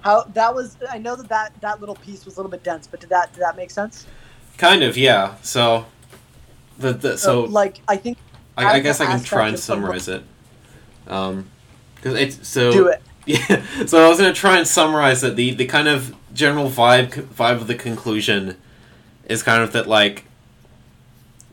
How 0.05 0.23
that 0.35 0.53
was? 0.53 0.77
I 0.89 0.99
know 0.99 1.15
that 1.15 1.29
that, 1.29 1.59
that 1.61 1.79
little 1.79 1.95
piece 1.95 2.25
was 2.25 2.35
a 2.35 2.37
little 2.37 2.51
bit 2.51 2.63
dense, 2.63 2.85
but 2.85 2.99
did 2.99 3.09
that 3.09 3.33
did 3.33 3.41
that 3.41 3.57
make 3.57 3.71
sense? 3.71 4.05
Kind 4.57 4.83
of, 4.83 4.97
yeah. 4.97 5.35
So, 5.41 5.87
the, 6.77 6.93
the 6.93 7.17
so 7.17 7.45
Uh, 7.45 7.47
like 7.47 7.81
I 7.87 7.97
think 7.97 8.19
I, 8.55 8.67
I 8.73 8.79
guess 8.81 9.01
I 9.01 9.07
can 9.07 9.23
try 9.23 9.47
and 9.47 9.57
summarize 9.57 10.07
it. 10.07 10.23
Um, 11.07 11.51
because 12.05 12.19
it's 12.19 12.47
so 12.47 12.71
do 12.71 12.87
it. 12.87 13.01
Yeah, 13.27 13.63
so 13.87 14.05
I 14.05 14.07
was 14.07 14.19
gonna 14.19 14.33
try 14.33 14.59
and 14.59 14.67
summarize 14.67 15.21
that 15.21 15.35
The 15.35 15.55
the 15.55 15.65
kind 15.65 15.87
of 15.87 16.15
general 16.31 16.69
vibe 16.69 17.09
vibe 17.09 17.55
of 17.55 17.65
the 17.65 17.73
conclusion 17.73 18.57
is 19.27 19.41
kind 19.41 19.63
of 19.63 19.71
that 19.71 19.87
like 19.87 20.25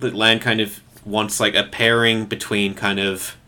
that 0.00 0.14
Land 0.14 0.42
kind 0.42 0.61
of 0.61 0.80
wants 1.07 1.40
like 1.40 1.55
a 1.55 1.62
pairing 1.62 2.26
between 2.26 2.74
kind 2.74 3.00
of 3.00 3.38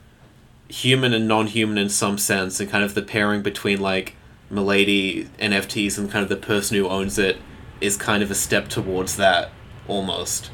human 0.68 1.12
and 1.12 1.28
non-human 1.28 1.76
in 1.76 1.90
some 1.90 2.16
sense, 2.16 2.58
and 2.60 2.70
kind 2.70 2.82
of 2.82 2.94
the 2.94 3.02
pairing 3.02 3.42
between 3.42 3.78
like 3.78 4.14
Milady 4.48 5.24
NFTs 5.38 5.98
and 5.98 6.10
kind 6.10 6.22
of 6.22 6.30
the 6.30 6.36
person 6.36 6.78
who 6.78 6.88
owns 6.88 7.18
it 7.18 7.36
is 7.82 7.98
kind 7.98 8.22
of 8.22 8.30
a 8.30 8.34
step 8.34 8.68
towards 8.68 9.16
that 9.16 9.50
almost. 9.86 10.50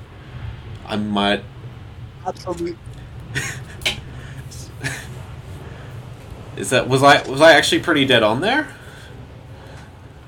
I 0.85 0.97
might 0.97 1.45
Absolutely. 2.27 2.77
is 6.57 6.71
that 6.71 6.89
was 6.89 7.03
I 7.03 7.23
was 7.29 7.41
I 7.41 7.53
actually 7.55 7.83
pretty 7.83 8.07
dead 8.07 8.23
on 8.23 8.41
there? 8.41 8.75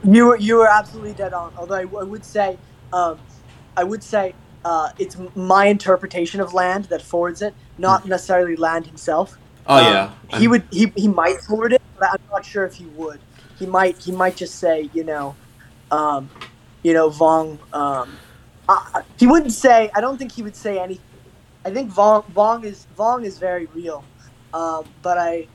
You 0.03 0.27
were 0.29 0.39
you 0.39 0.57
were 0.59 0.69
absolutely 0.69 1.15
dead 1.15 1.35
on. 1.35 1.53
Although 1.57 1.77
I, 1.77 1.83
I 2.01 2.05
would 2.05 2.25
say, 2.25 2.61
um, 2.93 3.23
I 3.77 3.85
would 3.85 4.03
say 4.05 4.37
uh, 4.65 4.89
it's 4.99 5.17
my 5.37 5.67
interpretation 5.67 6.41
of 6.41 6.55
Land 6.55 6.87
that 6.87 7.03
forwards 7.03 7.43
it, 7.43 7.55
not 7.79 8.07
necessarily 8.07 8.57
Land 8.57 8.87
himself. 8.87 9.39
Oh 9.67 9.79
Um, 9.79 9.85
yeah. 9.91 10.15
he 10.29 10.47
I'm- 10.47 10.51
would 10.51 10.69
he, 10.73 10.93
he 10.97 11.09
might 11.09 11.41
forward 11.49 11.75
it, 11.75 11.83
but 11.99 12.09
I'm 12.11 12.19
not 12.33 12.45
sure 12.47 12.65
if 12.67 12.75
he 12.75 12.89
would. 12.89 13.25
He 13.55 13.67
might 13.67 13.97
he 14.03 14.13
might 14.13 14.37
just 14.37 14.59
say 14.59 14.91
you 14.93 15.05
know, 15.05 15.39
um, 15.91 16.33
you 16.83 16.95
know 16.95 17.11
Vong. 17.11 17.61
Um, 17.73 18.21
uh, 18.69 19.03
he 19.19 19.27
wouldn't 19.27 19.53
say. 19.53 19.91
I 19.95 20.01
don't 20.01 20.19
think 20.19 20.33
he 20.33 20.43
would 20.43 20.57
say 20.57 20.79
anything. 20.81 21.05
I 21.65 21.73
think 21.73 21.93
Vong 21.93 22.33
Vong 22.33 22.65
is 22.65 22.87
Vong 22.97 23.25
is 23.25 23.39
very 23.39 23.67
real, 23.67 24.09
um, 24.55 24.95
but 25.03 25.19
I 25.19 25.49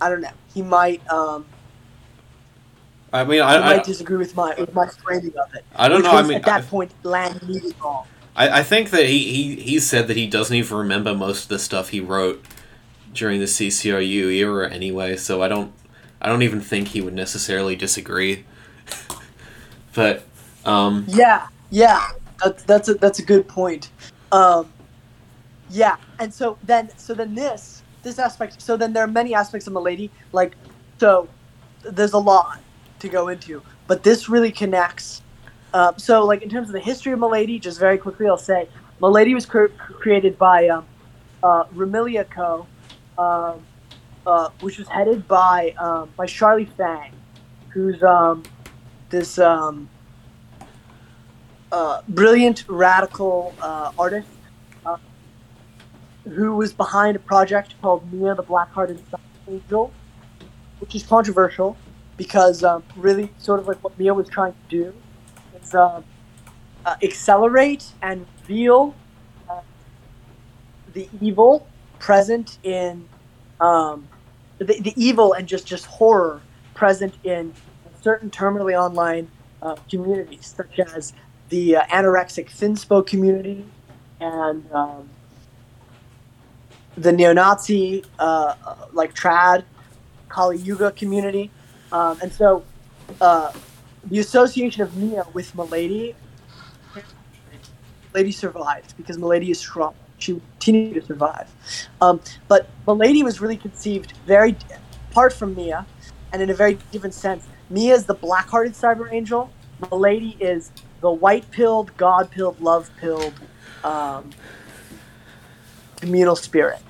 I 0.00 0.08
don't 0.08 0.20
know. 0.20 0.30
He 0.54 0.62
might 0.62 1.06
um, 1.10 1.44
I 3.12 3.24
mean, 3.24 3.40
I, 3.40 3.56
I, 3.56 3.76
might 3.76 3.84
disagree 3.84 4.16
with 4.16 4.36
my 4.36 4.54
with 4.56 4.72
my 4.74 4.86
framing 4.86 5.36
of 5.36 5.54
it. 5.54 5.64
I 5.74 5.88
don't 5.88 6.02
know. 6.02 6.12
I 6.12 6.22
mean, 6.22 6.36
at 6.36 6.44
that 6.44 6.62
I- 6.62 6.66
point, 6.66 6.92
Land 7.02 7.46
needed 7.48 7.76
Vong. 7.78 8.06
I, 8.36 8.60
I 8.60 8.62
think 8.62 8.90
that 8.90 9.06
he, 9.06 9.24
he, 9.34 9.56
he 9.56 9.80
said 9.80 10.06
that 10.06 10.16
he 10.16 10.28
doesn't 10.28 10.54
even 10.54 10.76
remember 10.76 11.14
most 11.14 11.44
of 11.44 11.48
the 11.48 11.58
stuff 11.58 11.88
he 11.88 11.98
wrote 11.98 12.44
during 13.12 13.40
the 13.40 13.46
CCRU 13.46 14.32
era 14.32 14.70
anyway, 14.70 15.16
so 15.16 15.42
I 15.42 15.48
don't 15.48 15.72
I 16.20 16.28
don't 16.28 16.42
even 16.42 16.60
think 16.60 16.88
he 16.88 17.00
would 17.00 17.14
necessarily 17.14 17.74
disagree. 17.74 18.44
but 19.94 20.22
um 20.64 21.04
Yeah, 21.08 21.48
yeah, 21.70 22.12
that's 22.42 22.62
that's 22.62 22.88
a 22.88 22.94
that's 22.94 23.18
a 23.18 23.24
good 23.24 23.48
point. 23.48 23.90
Um, 24.30 24.72
yeah, 25.68 25.96
and 26.20 26.32
so 26.32 26.56
then 26.62 26.90
so 26.96 27.14
then 27.14 27.34
this 27.34 27.79
this 28.02 28.18
aspect. 28.18 28.60
So 28.60 28.76
then 28.76 28.92
there 28.92 29.04
are 29.04 29.08
many 29.08 29.34
aspects 29.34 29.66
of 29.66 29.72
Milady. 29.72 30.10
Like, 30.32 30.56
so 30.98 31.28
there's 31.82 32.12
a 32.12 32.18
lot 32.18 32.60
to 32.98 33.08
go 33.08 33.28
into, 33.28 33.62
but 33.86 34.02
this 34.02 34.28
really 34.28 34.52
connects. 34.52 35.22
Uh, 35.72 35.92
so 35.96 36.24
like 36.24 36.42
in 36.42 36.48
terms 36.48 36.68
of 36.68 36.72
the 36.72 36.80
history 36.80 37.12
of 37.12 37.18
Milady, 37.18 37.58
just 37.58 37.78
very 37.78 37.96
quickly, 37.98 38.26
I'll 38.26 38.36
say 38.36 38.68
Milady 39.00 39.34
was 39.34 39.46
cr- 39.46 39.66
created 39.76 40.36
by 40.38 40.68
um, 40.68 40.84
uh, 41.42 41.64
Co. 42.30 42.66
Um, 43.18 43.66
uh, 44.26 44.50
which 44.60 44.78
was 44.78 44.86
headed 44.88 45.26
by 45.26 45.74
um, 45.78 46.10
by 46.16 46.26
Charlie 46.26 46.66
Fang, 46.76 47.12
who's 47.70 48.02
um, 48.02 48.42
this 49.08 49.38
uh, 51.72 52.02
brilliant 52.08 52.64
radical 52.68 53.54
uh, 53.60 53.92
artist 53.98 54.28
who 56.30 56.54
was 56.56 56.72
behind 56.72 57.16
a 57.16 57.18
project 57.18 57.74
called 57.82 58.12
Mia 58.12 58.34
the 58.34 58.42
Black-Hearted 58.42 59.02
Angel, 59.48 59.92
which 60.78 60.94
is 60.94 61.02
controversial 61.02 61.76
because 62.16 62.62
um, 62.62 62.82
really 62.96 63.32
sort 63.38 63.60
of 63.60 63.66
like 63.66 63.82
what 63.82 63.98
Mia 63.98 64.14
was 64.14 64.28
trying 64.28 64.52
to 64.52 64.68
do 64.68 64.94
is 65.60 65.74
um, 65.74 66.04
uh, 66.84 66.96
accelerate 67.02 67.92
and 68.02 68.26
reveal 68.42 68.94
uh, 69.48 69.60
the 70.92 71.08
evil 71.20 71.66
present 71.98 72.58
in 72.62 73.08
um, 73.60 74.08
the, 74.58 74.80
the 74.80 74.94
evil 74.96 75.32
and 75.32 75.48
just 75.48 75.66
just 75.66 75.86
horror 75.86 76.40
present 76.74 77.14
in 77.24 77.52
certain 78.02 78.30
terminally 78.30 78.78
online 78.78 79.28
uh, 79.62 79.76
communities, 79.90 80.54
such 80.56 80.78
as 80.78 81.12
the 81.48 81.76
uh, 81.76 81.84
anorexic 81.86 82.46
thinspo 82.46 83.06
community 83.06 83.64
and 84.20 84.70
um, 84.72 85.08
the 86.96 87.12
neo-Nazi 87.12 88.04
uh, 88.18 88.54
uh, 88.66 88.76
like 88.92 89.14
trad 89.14 89.64
Kali 90.28 90.58
Yuga 90.58 90.92
community, 90.92 91.50
um, 91.92 92.18
and 92.22 92.32
so 92.32 92.64
uh, 93.20 93.52
the 94.04 94.18
association 94.18 94.82
of 94.82 94.96
Mia 94.96 95.24
with 95.32 95.54
Milady, 95.54 96.14
Milady 98.12 98.32
survived 98.32 98.96
because 98.96 99.18
Milady 99.18 99.50
is 99.50 99.58
strong. 99.58 99.94
She 100.18 100.40
continued 100.52 100.94
to 100.94 101.06
survive, 101.06 101.48
um, 102.00 102.20
but 102.48 102.68
Milady 102.86 103.22
was 103.22 103.40
really 103.40 103.56
conceived 103.56 104.12
very 104.26 104.56
apart 105.10 105.32
from 105.32 105.54
Mia, 105.54 105.86
and 106.32 106.42
in 106.42 106.50
a 106.50 106.54
very 106.54 106.78
different 106.92 107.14
sense. 107.14 107.46
Mia 107.70 107.94
is 107.94 108.04
the 108.04 108.14
black-hearted 108.14 108.74
cyber 108.74 109.12
angel. 109.12 109.50
Milady 109.90 110.36
is 110.40 110.70
the 111.00 111.10
white-pilled, 111.10 111.96
god-pilled, 111.96 112.60
love-pilled 112.60 113.34
um, 113.84 114.30
communal 116.00 116.36
spirit, 116.36 116.80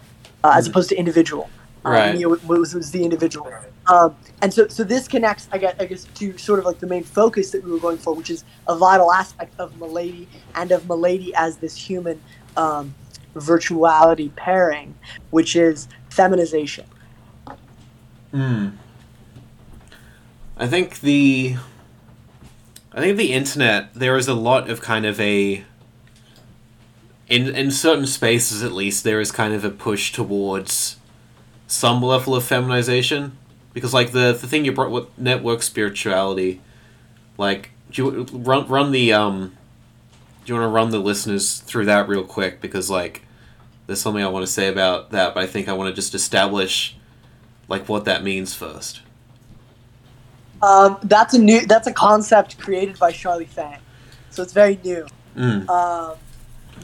uh, 0.44 0.52
as 0.54 0.66
opposed 0.66 0.88
to 0.90 0.96
individual. 0.96 1.50
Um, 1.84 1.92
Right. 1.92 2.14
Mia 2.14 2.28
was, 2.28 2.44
was, 2.44 2.74
was 2.74 2.90
the 2.90 3.04
individual. 3.04 3.50
Um, 3.86 4.14
and 4.42 4.52
so, 4.52 4.68
so 4.68 4.84
this 4.84 5.08
connects, 5.08 5.48
I 5.50 5.58
guess, 5.58 5.74
I 5.80 5.86
guess, 5.86 6.04
to 6.04 6.36
sort 6.38 6.58
of 6.58 6.64
like 6.64 6.78
the 6.78 6.86
main 6.86 7.02
focus 7.02 7.50
that 7.50 7.64
we 7.64 7.70
were 7.70 7.78
going 7.78 7.98
for, 7.98 8.14
which 8.14 8.30
is 8.30 8.44
a 8.68 8.76
vital 8.76 9.12
aspect 9.12 9.58
of 9.58 9.78
Milady 9.78 10.28
and 10.54 10.70
of 10.72 10.86
Milady 10.86 11.34
as 11.34 11.56
this 11.56 11.74
human 11.74 12.20
um, 12.56 12.94
virtuality 13.34 14.34
pairing, 14.36 14.94
which 15.30 15.56
is 15.56 15.88
feminization. 16.10 16.86
Hmm. 18.30 18.68
I 20.56 20.66
think 20.66 21.00
the 21.00 21.56
I 22.92 23.00
think 23.00 23.16
the 23.16 23.32
internet 23.32 23.94
there 23.94 24.16
is 24.16 24.28
a 24.28 24.34
lot 24.34 24.68
of 24.68 24.80
kind 24.82 25.06
of 25.06 25.18
a 25.18 25.64
in 27.30 27.54
in 27.54 27.70
certain 27.70 28.06
spaces 28.06 28.62
at 28.62 28.72
least 28.72 29.04
there 29.04 29.20
is 29.20 29.32
kind 29.32 29.54
of 29.54 29.64
a 29.64 29.70
push 29.70 30.12
towards 30.12 30.96
some 31.66 32.02
level 32.02 32.34
of 32.34 32.44
feminization 32.44 33.38
because 33.72 33.94
like 33.94 34.10
the 34.10 34.32
the 34.38 34.46
thing 34.46 34.64
you 34.64 34.72
brought 34.72 34.90
with 34.90 35.06
network 35.16 35.62
spirituality 35.62 36.60
like 37.38 37.70
do 37.90 38.04
you 38.04 38.22
run 38.32 38.66
run 38.66 38.90
the 38.90 39.12
um 39.12 39.56
do 40.44 40.52
you 40.52 40.58
want 40.58 40.64
to 40.64 40.74
run 40.74 40.90
the 40.90 40.98
listeners 40.98 41.60
through 41.60 41.86
that 41.86 42.08
real 42.08 42.24
quick 42.24 42.60
because 42.60 42.90
like 42.90 43.22
there's 43.86 44.00
something 44.00 44.22
I 44.22 44.28
want 44.28 44.44
to 44.44 44.52
say 44.52 44.68
about 44.68 45.10
that 45.12 45.32
but 45.32 45.42
I 45.42 45.46
think 45.46 45.68
I 45.68 45.72
want 45.72 45.88
to 45.88 45.94
just 45.94 46.14
establish 46.14 46.96
like 47.68 47.88
what 47.88 48.04
that 48.04 48.22
means 48.22 48.52
first. 48.52 49.00
Um, 50.60 50.98
that's 51.04 51.32
a 51.32 51.38
new, 51.38 51.64
that's 51.64 51.86
a 51.86 51.92
concept 51.92 52.58
created 52.58 52.98
by 52.98 53.12
Charlie 53.12 53.46
Fang, 53.46 53.78
so 54.28 54.42
it's 54.42 54.52
very 54.52 54.78
new. 54.84 55.06
Mm. 55.34 55.66
Um, 55.70 56.18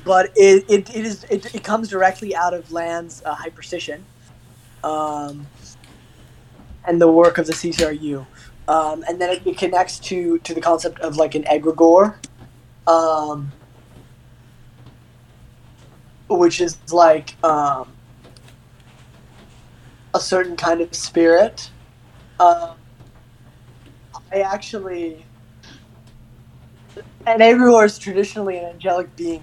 but 0.04 0.32
it, 0.36 0.64
it, 0.68 0.94
it 0.94 1.04
is 1.04 1.24
it, 1.24 1.54
it 1.54 1.64
comes 1.64 1.88
directly 1.88 2.34
out 2.34 2.54
of 2.54 2.70
Land's 2.72 3.22
uh, 3.24 3.34
hyperstition, 3.34 4.00
um, 4.84 5.46
and 6.84 7.00
the 7.00 7.10
work 7.10 7.38
of 7.38 7.46
the 7.46 7.52
CCRU, 7.52 8.26
um, 8.68 9.04
and 9.08 9.20
then 9.20 9.30
it, 9.30 9.46
it 9.46 9.58
connects 9.58 9.98
to 10.00 10.38
to 10.38 10.54
the 10.54 10.60
concept 10.60 11.00
of 11.00 11.16
like 11.16 11.34
an 11.34 11.44
egregore, 11.44 12.16
um, 12.86 13.52
which 16.28 16.60
is 16.60 16.78
like 16.92 17.42
um, 17.44 17.92
a 20.14 20.20
certain 20.20 20.56
kind 20.56 20.80
of 20.80 20.94
spirit. 20.94 21.70
Um, 22.38 22.76
I 24.32 24.40
actually 24.40 25.24
an 27.26 27.40
egregore 27.40 27.84
is 27.84 27.98
traditionally 27.98 28.58
an 28.58 28.66
angelic 28.66 29.14
being, 29.16 29.42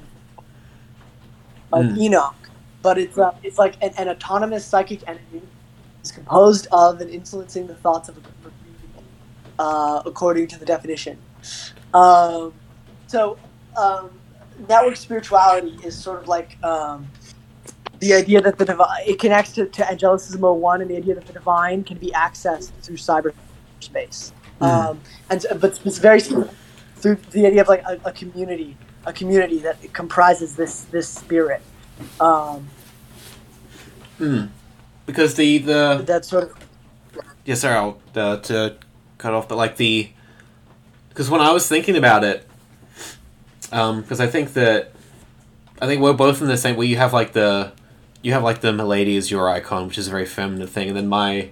like 1.80 1.86
Mm. 1.92 1.98
Enoch, 1.98 2.36
but 2.82 2.98
it's 2.98 3.18
uh, 3.18 3.34
it's 3.44 3.58
like 3.58 3.76
an, 3.82 3.92
an 3.98 4.10
autonomous 4.10 4.66
psychic 4.66 5.08
entity. 5.08 5.42
It's 6.00 6.12
composed 6.12 6.68
of 6.72 7.00
and 7.00 7.10
influencing 7.10 7.68
the 7.68 7.76
thoughts 7.76 8.10
of 8.10 8.18
a 8.18 8.20
group 8.20 8.46
of 8.46 8.52
people, 8.82 9.04
uh, 9.58 10.02
according 10.06 10.48
to 10.48 10.60
the 10.60 10.66
definition. 10.66 11.18
Um, 11.94 12.54
so, 13.08 13.38
um, 13.78 14.10
network 14.68 14.98
spirituality 14.98 15.80
is 15.84 15.98
sort 15.98 16.22
of 16.22 16.28
like 16.28 16.58
um, 16.64 17.08
the 18.00 18.14
idea 18.14 18.42
that 18.42 18.58
the 18.58 18.66
divine 18.66 19.04
it 19.08 19.20
connects 19.20 19.54
to, 19.54 19.66
to 19.68 19.90
Angelicism 19.90 20.42
01 20.42 20.82
and 20.82 20.92
the 20.92 20.98
idea 20.98 21.16
that 21.16 21.26
the 21.26 21.34
divine 21.34 21.84
can 21.84 21.98
be 21.98 22.12
accessed 22.12 22.72
through 22.82 22.98
cyberspace. 22.98 24.34
Mm. 24.60 24.68
Um, 24.68 25.02
and 25.30 25.46
but 25.60 25.80
it's 25.86 26.00
very 26.00 26.20
through 26.20 27.18
the 27.32 27.46
idea 27.46 27.62
of 27.62 27.68
like 27.68 27.84
a, 27.84 28.00
a 28.06 28.12
community, 28.12 28.78
a 29.06 29.14
community 29.14 29.60
that 29.60 29.94
comprises 29.94 30.56
this 30.56 30.82
this 30.86 31.08
spirit. 31.08 31.62
Um, 32.20 32.68
Mm. 34.20 34.50
Because 35.06 35.36
the 35.36 35.58
the 35.58 36.04
that 36.06 36.26
sort 36.26 36.44
of 36.44 36.54
yeah 37.46 37.56
sorry 37.56 37.76
I'll 37.76 38.00
uh, 38.16 38.38
to 38.38 38.78
cut 39.18 39.34
off 39.34 39.50
but 39.50 39.58
like 39.58 39.78
the 39.78 40.10
because 41.10 41.30
when 41.30 41.42
I 41.42 41.52
was 41.52 41.68
thinking 41.68 41.98
about 41.98 42.24
it 42.24 42.48
because 43.66 44.20
I 44.20 44.28
think 44.28 44.54
that 44.54 44.94
I 45.82 45.88
think 45.88 46.02
we're 46.02 46.14
both 46.14 46.42
in 46.42 46.48
the 46.48 46.58
same 46.58 46.78
way 46.78 46.86
you 46.86 46.98
have 46.98 47.12
like 47.12 47.34
the 47.34 47.74
you 48.22 48.32
have 48.32 48.44
like 48.44 48.62
the 48.62 48.72
milady 48.72 49.18
as 49.18 49.30
your 49.30 49.50
icon 49.50 49.88
which 49.88 49.98
is 49.98 50.08
a 50.08 50.12
very 50.12 50.26
feminine 50.26 50.68
thing 50.68 50.88
and 50.90 50.96
then 50.96 51.10
my 51.10 51.50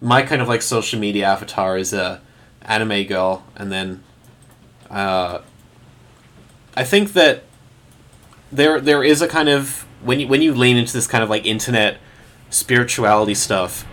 my 0.00 0.22
kind 0.22 0.42
of 0.42 0.48
like 0.48 0.60
social 0.60 1.00
media 1.00 1.26
avatar 1.26 1.78
is 1.78 1.92
a 1.94 2.20
anime 2.62 3.04
girl 3.04 3.44
and 3.56 3.72
then 3.72 4.02
uh, 4.90 5.38
I 6.76 6.84
think 6.84 7.12
that 7.12 7.44
there 8.50 8.80
there 8.80 9.02
is 9.02 9.22
a 9.22 9.28
kind 9.28 9.48
of 9.48 9.86
when 10.02 10.20
you 10.20 10.28
when 10.28 10.42
you 10.42 10.54
lean 10.54 10.76
into 10.76 10.92
this 10.92 11.06
kind 11.06 11.22
of 11.24 11.30
like 11.30 11.46
internet 11.46 11.98
spirituality 12.50 13.34
stuff 13.34 13.86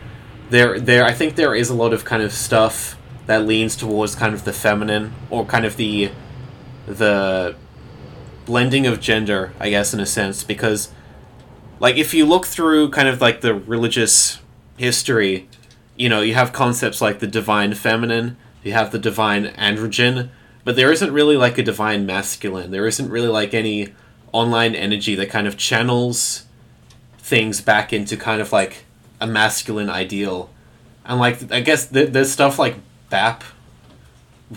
there 0.49 0.79
there 0.79 1.05
I 1.05 1.13
think 1.13 1.35
there 1.35 1.55
is 1.55 1.69
a 1.69 1.73
lot 1.73 1.93
of 1.93 2.03
kind 2.03 2.21
of 2.21 2.33
stuff 2.33 2.97
that 3.25 3.45
leans 3.45 3.75
towards 3.75 4.15
kind 4.15 4.33
of 4.33 4.43
the 4.43 4.53
feminine 4.53 5.13
or 5.29 5.45
kind 5.45 5.65
of 5.65 5.77
the 5.77 6.11
the 6.87 7.55
blending 8.49 8.87
of 8.87 8.99
gender, 8.99 9.53
I 9.59 9.69
guess, 9.69 9.93
in 9.93 9.99
a 9.99 10.05
sense, 10.07 10.43
because, 10.43 10.91
like, 11.79 11.97
if 11.97 12.15
you 12.15 12.25
look 12.25 12.47
through 12.47 12.89
kind 12.89 13.07
of 13.07 13.21
like 13.21 13.41
the 13.41 13.53
religious 13.53 14.39
history, 14.75 15.47
you 15.95 16.09
know, 16.09 16.21
you 16.21 16.33
have 16.33 16.51
concepts 16.51 16.99
like 16.99 17.19
the 17.19 17.27
divine 17.27 17.75
feminine, 17.75 18.37
you 18.63 18.73
have 18.73 18.91
the 18.91 18.97
divine 18.97 19.45
androgyne, 19.49 20.29
but 20.69 20.75
there 20.75 20.91
isn't 20.91 21.11
really 21.11 21.35
like 21.35 21.57
a 21.57 21.63
divine 21.63 22.05
masculine. 22.05 22.69
There 22.69 22.85
isn't 22.85 23.09
really 23.09 23.27
like 23.27 23.55
any 23.55 23.87
online 24.31 24.75
energy 24.75 25.15
that 25.15 25.31
kind 25.31 25.47
of 25.47 25.57
channels 25.57 26.45
things 27.17 27.59
back 27.59 27.91
into 27.91 28.15
kind 28.15 28.39
of 28.39 28.51
like 28.51 28.85
a 29.19 29.25
masculine 29.25 29.89
ideal. 29.89 30.51
And 31.05 31.19
like, 31.19 31.51
I 31.51 31.61
guess 31.61 31.87
th- 31.87 32.11
there's 32.11 32.31
stuff 32.31 32.59
like 32.59 32.75
BAP, 33.09 33.43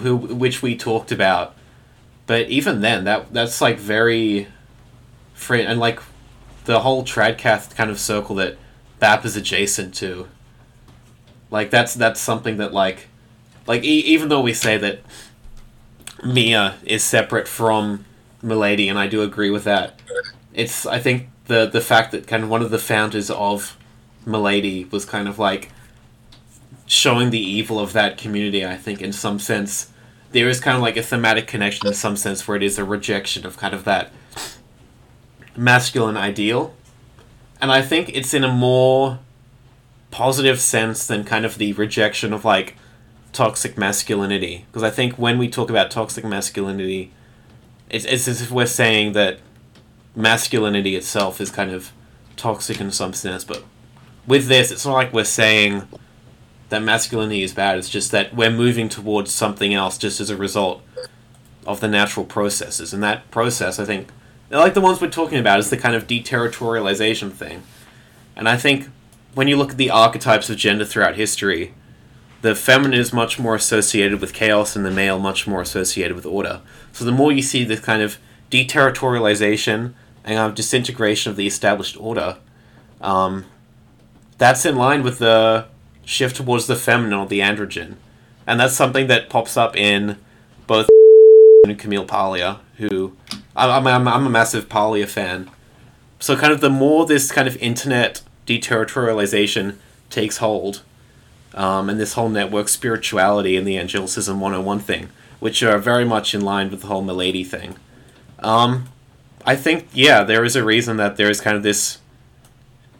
who 0.00 0.14
which 0.16 0.60
we 0.60 0.76
talked 0.76 1.12
about 1.12 1.54
but 2.26 2.48
even 2.48 2.80
then, 2.80 3.04
that 3.04 3.32
that's 3.32 3.60
like 3.60 3.78
very 3.78 4.48
free 5.34 5.62
and 5.62 5.80
like 5.80 6.00
the 6.64 6.80
whole 6.80 7.04
Tradcath 7.04 7.74
kind 7.74 7.90
of 7.90 7.98
circle 7.98 8.36
that 8.36 8.56
BAP 9.00 9.24
is 9.24 9.36
adjacent 9.36 9.94
to. 9.96 10.28
Like 11.50 11.70
that's 11.70 11.94
that's 11.94 12.20
something 12.20 12.58
that 12.58 12.72
like 12.72 13.08
like 13.66 13.82
e- 13.82 14.00
even 14.06 14.28
though 14.28 14.40
we 14.40 14.54
say 14.54 14.78
that 14.78 15.00
Mia 16.24 16.76
is 16.84 17.02
separate 17.02 17.48
from 17.48 18.04
Milady, 18.42 18.88
and 18.88 18.98
I 18.98 19.06
do 19.06 19.22
agree 19.22 19.50
with 19.50 19.64
that. 19.64 20.00
It's 20.52 20.86
I 20.86 20.98
think 20.98 21.28
the 21.46 21.66
the 21.66 21.80
fact 21.80 22.12
that 22.12 22.26
kind 22.26 22.42
of 22.44 22.48
one 22.48 22.62
of 22.62 22.70
the 22.70 22.78
founders 22.78 23.30
of 23.30 23.76
Milady 24.26 24.84
was 24.90 25.04
kind 25.04 25.28
of 25.28 25.38
like 25.38 25.70
showing 26.86 27.30
the 27.30 27.40
evil 27.40 27.78
of 27.78 27.92
that 27.92 28.18
community. 28.18 28.64
I 28.64 28.76
think 28.76 29.00
in 29.00 29.12
some 29.12 29.38
sense 29.38 29.92
there 30.32 30.48
is 30.48 30.60
kind 30.60 30.76
of 30.76 30.82
like 30.82 30.96
a 30.96 31.02
thematic 31.02 31.46
connection 31.46 31.86
in 31.86 31.94
some 31.94 32.16
sense 32.16 32.48
where 32.48 32.56
it 32.56 32.62
is 32.62 32.78
a 32.78 32.84
rejection 32.84 33.46
of 33.46 33.56
kind 33.58 33.74
of 33.74 33.84
that 33.84 34.10
masculine 35.56 36.16
ideal. 36.16 36.74
And 37.60 37.70
I 37.70 37.82
think 37.82 38.10
it's 38.14 38.34
in 38.34 38.42
a 38.42 38.52
more 38.52 39.18
positive 40.10 40.60
sense 40.60 41.06
than 41.06 41.24
kind 41.24 41.44
of 41.44 41.58
the 41.58 41.72
rejection 41.74 42.32
of 42.32 42.44
like 42.44 42.76
toxic 43.32 43.76
masculinity. 43.78 44.66
Because 44.70 44.82
I 44.82 44.90
think 44.90 45.14
when 45.14 45.38
we 45.38 45.48
talk 45.48 45.70
about 45.70 45.90
toxic 45.90 46.24
masculinity, 46.24 47.12
it's, 47.90 48.04
it's 48.04 48.28
as 48.28 48.42
if 48.42 48.50
we're 48.50 48.66
saying 48.66 49.12
that 49.12 49.38
masculinity 50.14 50.94
itself 50.96 51.40
is 51.40 51.50
kind 51.50 51.70
of 51.70 51.92
toxic 52.36 52.80
in 52.80 52.90
some 52.90 53.12
sense. 53.12 53.44
But 53.44 53.64
with 54.26 54.46
this, 54.48 54.70
it's 54.70 54.84
not 54.84 54.94
like 54.94 55.12
we're 55.12 55.24
saying 55.24 55.82
that 56.68 56.82
masculinity 56.82 57.42
is 57.42 57.52
bad. 57.52 57.78
It's 57.78 57.88
just 57.88 58.10
that 58.12 58.34
we're 58.34 58.50
moving 58.50 58.88
towards 58.88 59.32
something 59.32 59.74
else 59.74 59.98
just 59.98 60.20
as 60.20 60.30
a 60.30 60.36
result 60.36 60.82
of 61.66 61.80
the 61.80 61.88
natural 61.88 62.26
processes. 62.26 62.92
And 62.92 63.02
that 63.02 63.30
process, 63.30 63.78
I 63.78 63.84
think, 63.84 64.08
like 64.50 64.74
the 64.74 64.80
ones 64.80 65.00
we're 65.00 65.10
talking 65.10 65.38
about, 65.38 65.58
is 65.58 65.70
the 65.70 65.76
kind 65.76 65.94
of 65.94 66.06
deterritorialization 66.06 67.32
thing. 67.32 67.62
And 68.36 68.48
I 68.48 68.56
think 68.56 68.88
when 69.34 69.48
you 69.48 69.56
look 69.56 69.72
at 69.72 69.76
the 69.76 69.90
archetypes 69.90 70.50
of 70.50 70.56
gender 70.56 70.84
throughout 70.84 71.16
history, 71.16 71.74
the 72.42 72.54
feminine 72.56 72.98
is 72.98 73.12
much 73.12 73.38
more 73.38 73.54
associated 73.54 74.20
with 74.20 74.34
chaos 74.34 74.76
and 74.76 74.84
the 74.84 74.90
male 74.90 75.18
much 75.18 75.46
more 75.46 75.60
associated 75.60 76.14
with 76.14 76.26
order. 76.26 76.60
So 76.92 77.04
the 77.04 77.12
more 77.12 77.32
you 77.32 77.40
see 77.40 77.64
this 77.64 77.80
kind 77.80 78.02
of 78.02 78.18
deterritorialization 78.50 79.94
and 80.24 80.36
kind 80.36 80.38
of 80.38 80.54
disintegration 80.54 81.30
of 81.30 81.36
the 81.36 81.46
established 81.46 81.96
order, 81.98 82.36
um, 83.00 83.46
that's 84.38 84.66
in 84.66 84.76
line 84.76 85.04
with 85.04 85.20
the 85.20 85.66
shift 86.04 86.36
towards 86.36 86.66
the 86.66 86.74
feminine 86.74 87.12
or 87.12 87.26
the 87.26 87.40
androgyne. 87.40 87.94
And 88.44 88.58
that's 88.58 88.74
something 88.74 89.06
that 89.06 89.30
pops 89.30 89.56
up 89.56 89.76
in 89.76 90.18
both 90.66 90.88
and 91.64 91.78
Camille 91.78 92.06
Paglia, 92.06 92.58
who 92.78 93.16
I'm, 93.54 93.86
I'm, 93.86 94.08
I'm 94.08 94.26
a 94.26 94.30
massive 94.30 94.68
Paglia 94.68 95.06
fan. 95.06 95.48
So, 96.18 96.36
kind 96.36 96.52
of 96.52 96.60
the 96.60 96.70
more 96.70 97.06
this 97.06 97.30
kind 97.30 97.46
of 97.46 97.56
internet 97.58 98.22
deterritorialization 98.46 99.76
takes 100.10 100.38
hold, 100.38 100.82
um, 101.54 101.90
and 101.90 102.00
this 102.00 102.14
whole 102.14 102.28
network 102.28 102.68
spirituality 102.68 103.56
and 103.56 103.66
the 103.66 103.76
Angelicism 103.76 104.40
01 104.40 104.78
thing, 104.80 105.08
which 105.40 105.62
are 105.62 105.78
very 105.78 106.04
much 106.04 106.34
in 106.34 106.40
line 106.40 106.70
with 106.70 106.82
the 106.82 106.86
whole 106.86 107.02
Milady 107.02 107.44
thing. 107.44 107.76
Um, 108.38 108.88
I 109.44 109.56
think, 109.56 109.88
yeah, 109.92 110.22
there 110.24 110.44
is 110.44 110.56
a 110.56 110.64
reason 110.64 110.96
that 110.98 111.16
there 111.16 111.30
is 111.30 111.40
kind 111.40 111.56
of 111.56 111.62
this 111.62 111.98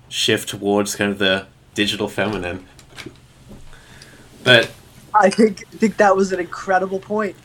shift 0.08 0.48
towards 0.48 0.94
kind 0.94 1.10
of 1.10 1.18
the 1.18 1.46
digital 1.74 2.08
feminine. 2.08 2.66
But 4.44 4.70
I 5.14 5.30
think 5.30 5.64
I 5.72 5.76
think 5.76 5.96
that 5.98 6.16
was 6.16 6.32
an 6.32 6.40
incredible 6.40 6.98
point. 6.98 7.36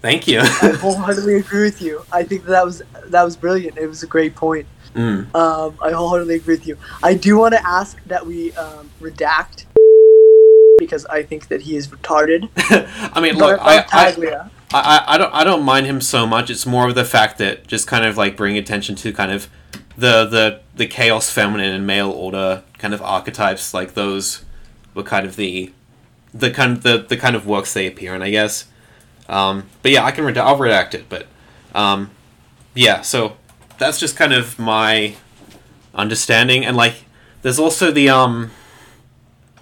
thank 0.00 0.26
you. 0.26 0.40
I 0.40 0.76
wholeheartedly 0.80 1.36
agree 1.36 1.62
with 1.62 1.80
you. 1.80 2.04
I 2.10 2.24
think 2.24 2.44
that 2.46 2.64
was 2.64 2.82
that 3.06 3.22
was 3.22 3.36
brilliant. 3.36 3.78
It 3.78 3.86
was 3.86 4.02
a 4.02 4.06
great 4.06 4.34
point. 4.34 4.66
Mm. 4.94 5.34
Um, 5.34 5.78
I 5.80 5.92
wholeheartedly 5.92 6.36
agree 6.36 6.54
with 6.54 6.66
you. 6.66 6.76
I 7.02 7.14
do 7.14 7.38
want 7.38 7.54
to 7.54 7.66
ask 7.66 8.02
that 8.06 8.26
we 8.26 8.52
um, 8.54 8.90
redact 9.00 9.64
because 10.84 11.06
I 11.06 11.22
think 11.22 11.48
that 11.48 11.62
he 11.62 11.76
is 11.76 11.88
retarded. 11.88 12.48
I 13.14 13.20
mean, 13.20 13.36
look, 13.36 13.60
I, 13.60 13.84
I, 13.92 14.48
I, 14.72 15.04
I 15.14 15.18
don't 15.18 15.34
I 15.34 15.44
don't 15.44 15.62
mind 15.64 15.86
him 15.86 16.00
so 16.00 16.26
much. 16.26 16.50
It's 16.50 16.66
more 16.66 16.88
of 16.88 16.94
the 16.94 17.04
fact 17.04 17.38
that 17.38 17.66
just 17.66 17.86
kind 17.86 18.04
of 18.04 18.16
like 18.16 18.36
bring 18.36 18.56
attention 18.56 18.94
to 18.96 19.12
kind 19.12 19.30
of 19.30 19.48
the 19.96 20.24
the 20.24 20.60
the 20.74 20.86
chaos 20.86 21.30
feminine 21.30 21.74
and 21.74 21.86
male 21.86 22.10
order 22.10 22.62
kind 22.78 22.94
of 22.94 23.02
archetypes. 23.02 23.74
Like 23.74 23.94
those 23.94 24.44
were 24.94 25.02
kind 25.02 25.26
of 25.26 25.36
the 25.36 25.72
the 26.32 26.50
kind 26.50 26.72
of 26.72 26.82
the, 26.82 26.98
the 26.98 27.16
kind 27.16 27.36
of 27.36 27.46
works 27.46 27.74
they 27.74 27.86
appear 27.86 28.14
in, 28.14 28.22
I 28.22 28.30
guess. 28.30 28.66
Um, 29.28 29.68
but 29.82 29.92
yeah, 29.92 30.04
I 30.04 30.10
can 30.10 30.24
red- 30.24 30.38
I'll 30.38 30.58
redact 30.58 30.94
it. 30.94 31.08
But 31.08 31.26
um, 31.74 32.10
yeah, 32.74 33.02
so 33.02 33.36
that's 33.78 33.98
just 33.98 34.16
kind 34.16 34.32
of 34.32 34.58
my 34.58 35.16
understanding. 35.94 36.64
And 36.64 36.76
like, 36.76 37.04
there's 37.42 37.58
also 37.58 37.90
the 37.90 38.08
um 38.08 38.50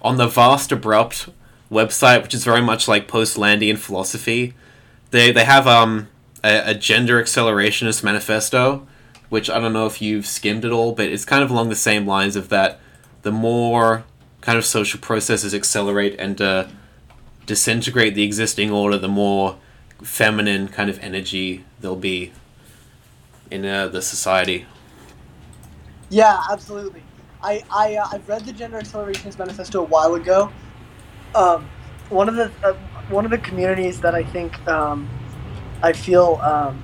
on 0.01 0.17
the 0.17 0.27
vast 0.27 0.71
abrupt 0.71 1.29
website, 1.71 2.21
which 2.21 2.33
is 2.33 2.43
very 2.43 2.61
much 2.61 2.87
like 2.87 3.07
post-Landian 3.07 3.77
philosophy. 3.77 4.53
They 5.11 5.31
they 5.31 5.45
have 5.45 5.67
um 5.67 6.07
a, 6.43 6.71
a 6.71 6.73
gender 6.73 7.21
accelerationist 7.21 8.03
manifesto, 8.03 8.87
which 9.29 9.49
I 9.49 9.59
don't 9.59 9.73
know 9.73 9.85
if 9.85 10.01
you've 10.01 10.25
skimmed 10.25 10.65
it 10.65 10.71
all, 10.71 10.93
but 10.93 11.05
it's 11.05 11.25
kind 11.25 11.43
of 11.43 11.51
along 11.51 11.69
the 11.69 11.75
same 11.75 12.05
lines 12.05 12.35
of 12.35 12.49
that. 12.49 12.79
The 13.21 13.31
more 13.31 14.03
kind 14.41 14.57
of 14.57 14.65
social 14.65 14.99
processes 14.99 15.53
accelerate 15.53 16.15
and 16.19 16.41
uh, 16.41 16.67
disintegrate 17.45 18.15
the 18.15 18.23
existing 18.23 18.71
order, 18.71 18.97
the 18.97 19.07
more 19.07 19.57
feminine 20.01 20.67
kind 20.67 20.89
of 20.89 20.97
energy 20.99 21.63
there'll 21.79 21.95
be 21.95 22.31
in 23.51 23.65
uh, 23.65 23.87
the 23.87 24.01
society. 24.01 24.65
Yeah, 26.09 26.41
absolutely. 26.49 27.03
I 27.43 27.63
I 27.71 27.95
uh, 27.95 28.07
I've 28.11 28.27
read 28.27 28.45
the 28.45 28.53
Gender 28.53 28.79
Accelerationist 28.79 29.39
Manifesto 29.39 29.81
a 29.81 29.85
while 29.85 30.15
ago. 30.15 30.51
Um, 31.35 31.67
one 32.09 32.29
of 32.29 32.35
the 32.35 32.51
uh, 32.63 32.73
one 33.09 33.25
of 33.25 33.31
the 33.31 33.37
communities 33.37 34.01
that 34.01 34.15
I 34.15 34.23
think 34.23 34.65
um, 34.67 35.09
I 35.81 35.93
feel 35.93 36.39
um, 36.43 36.81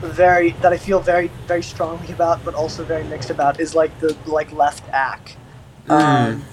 very 0.00 0.50
that 0.62 0.72
I 0.72 0.76
feel 0.78 1.00
very 1.00 1.30
very 1.46 1.62
strongly 1.62 2.12
about, 2.12 2.44
but 2.44 2.54
also 2.54 2.84
very 2.84 3.04
mixed 3.04 3.30
about, 3.30 3.60
is 3.60 3.74
like 3.74 3.98
the 4.00 4.16
like 4.26 4.52
left 4.52 4.84
acc. 4.92 5.36
Um, 5.88 6.44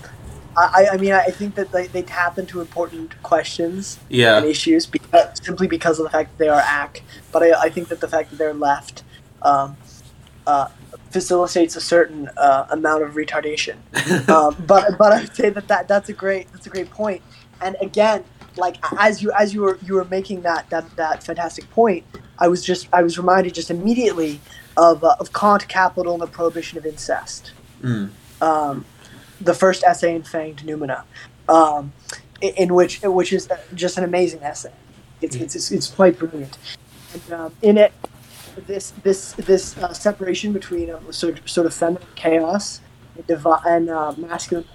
I, 0.57 0.88
I 0.93 0.97
mean, 0.97 1.11
I 1.11 1.26
think 1.26 1.55
that 1.55 1.73
they, 1.73 1.88
they 1.88 2.01
tap 2.01 2.38
into 2.38 2.61
important 2.61 3.21
questions 3.23 3.99
and 4.38 4.45
issues 4.45 4.86
because, 4.86 5.38
simply 5.43 5.67
because 5.67 5.99
of 5.99 6.05
the 6.05 6.09
fact 6.09 6.32
that 6.32 6.38
they 6.38 6.47
are 6.47 6.61
acc. 6.61 7.01
But 7.34 7.43
I, 7.43 7.63
I 7.63 7.69
think 7.69 7.89
that 7.89 7.99
the 7.99 8.07
fact 8.07 8.30
that 8.30 8.38
they're 8.38 8.53
left 8.53 9.03
um, 9.41 9.76
uh, 10.47 10.69
facilitates 11.16 11.78
a 11.78 11.82
certain 11.82 12.30
uh, 12.36 12.68
amount 12.72 13.01
of 13.01 13.13
retardation. 13.13 13.78
um, 14.30 14.53
but 14.68 14.97
but 14.97 15.13
I'd 15.13 15.34
say 15.34 15.49
that, 15.49 15.70
that 15.70 15.88
that's 15.88 16.09
a 16.09 16.13
great 16.13 16.51
that's 16.51 16.68
a 16.68 16.70
great 16.70 16.89
point. 16.89 17.22
And 17.61 17.78
again, 17.80 18.26
like 18.57 18.76
as 18.99 19.24
you 19.24 19.32
as 19.32 19.53
you 19.53 19.61
were 19.61 19.78
you 19.86 19.93
were 19.93 20.03
making 20.05 20.41
that 20.41 20.70
that 20.72 20.93
that 20.97 21.24
fantastic 21.24 21.70
point, 21.72 22.03
I 22.38 22.49
was 22.49 22.66
just 22.66 22.89
I 22.91 23.01
was 23.01 23.18
reminded 23.18 23.53
just 23.53 23.72
immediately 23.72 24.41
of 24.76 25.05
uh, 25.05 25.16
of 25.22 25.32
Kant, 25.32 25.70
Capital, 25.70 26.11
and 26.16 26.22
the 26.22 26.28
Prohibition 26.28 26.78
of 26.78 26.86
Incest 26.86 27.53
Mm. 27.82 28.09
um, 28.41 28.86
the 29.39 29.53
first 29.53 29.84
essay 29.84 30.16
in 30.16 30.24
Fanged 30.24 30.63
Noumena, 30.63 31.03
um, 31.47 31.93
in, 32.41 32.53
in 32.55 32.74
which 32.74 33.01
which 33.03 33.32
is 33.32 33.47
just 33.74 33.97
an 33.97 34.03
amazing 34.03 34.41
essay. 34.41 34.72
It's 35.22 35.36
it's, 35.36 35.55
it's, 35.55 35.72
it's 35.72 35.88
quite 35.88 36.18
brilliant, 36.18 36.57
and 37.13 37.34
um, 37.34 37.53
in 37.61 37.78
it, 37.78 37.93
this 38.68 38.91
this 39.03 39.34
this 39.34 39.78
uh, 39.78 39.93
separation 39.93 40.53
between 40.53 40.89
um, 40.89 41.12
sort 41.12 41.39
of, 41.39 41.49
sort 41.49 41.68
of 41.68 41.74
feminine 41.74 42.08
chaos 42.16 42.82
and, 43.16 43.28
divi- 43.28 43.64
and 43.66 43.89
uh, 43.89 44.14
masculine, 44.18 44.66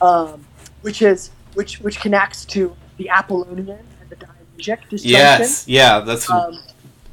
um, 0.00 0.44
which 0.82 1.02
is 1.02 1.30
which 1.54 1.80
which 1.80 2.00
connects 2.00 2.44
to 2.46 2.74
the 2.96 3.08
Apollonian 3.08 3.70
and 4.00 4.10
the 4.10 4.16
Dionysiac 4.16 4.88
disjunction. 4.88 5.10
yes, 5.10 5.68
yeah, 5.68 6.00
that's 6.00 6.28
Um, 6.30 6.58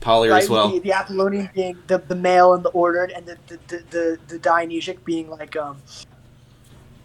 right? 0.05 0.43
as 0.43 0.49
well. 0.49 0.69
The, 0.69 0.79
the 0.79 0.93
Apollonian 0.93 1.49
being 1.53 1.77
the, 1.87 1.99
the 1.99 2.15
male 2.15 2.53
and 2.53 2.63
the 2.63 2.69
ordered, 2.69 3.11
and 3.11 3.25
the 3.25 3.37
the, 3.47 3.57
the, 3.67 3.83
the, 3.89 4.19
the 4.27 4.39
Dionysiac 4.39 5.03
being 5.05 5.29
like 5.29 5.55
um, 5.55 5.77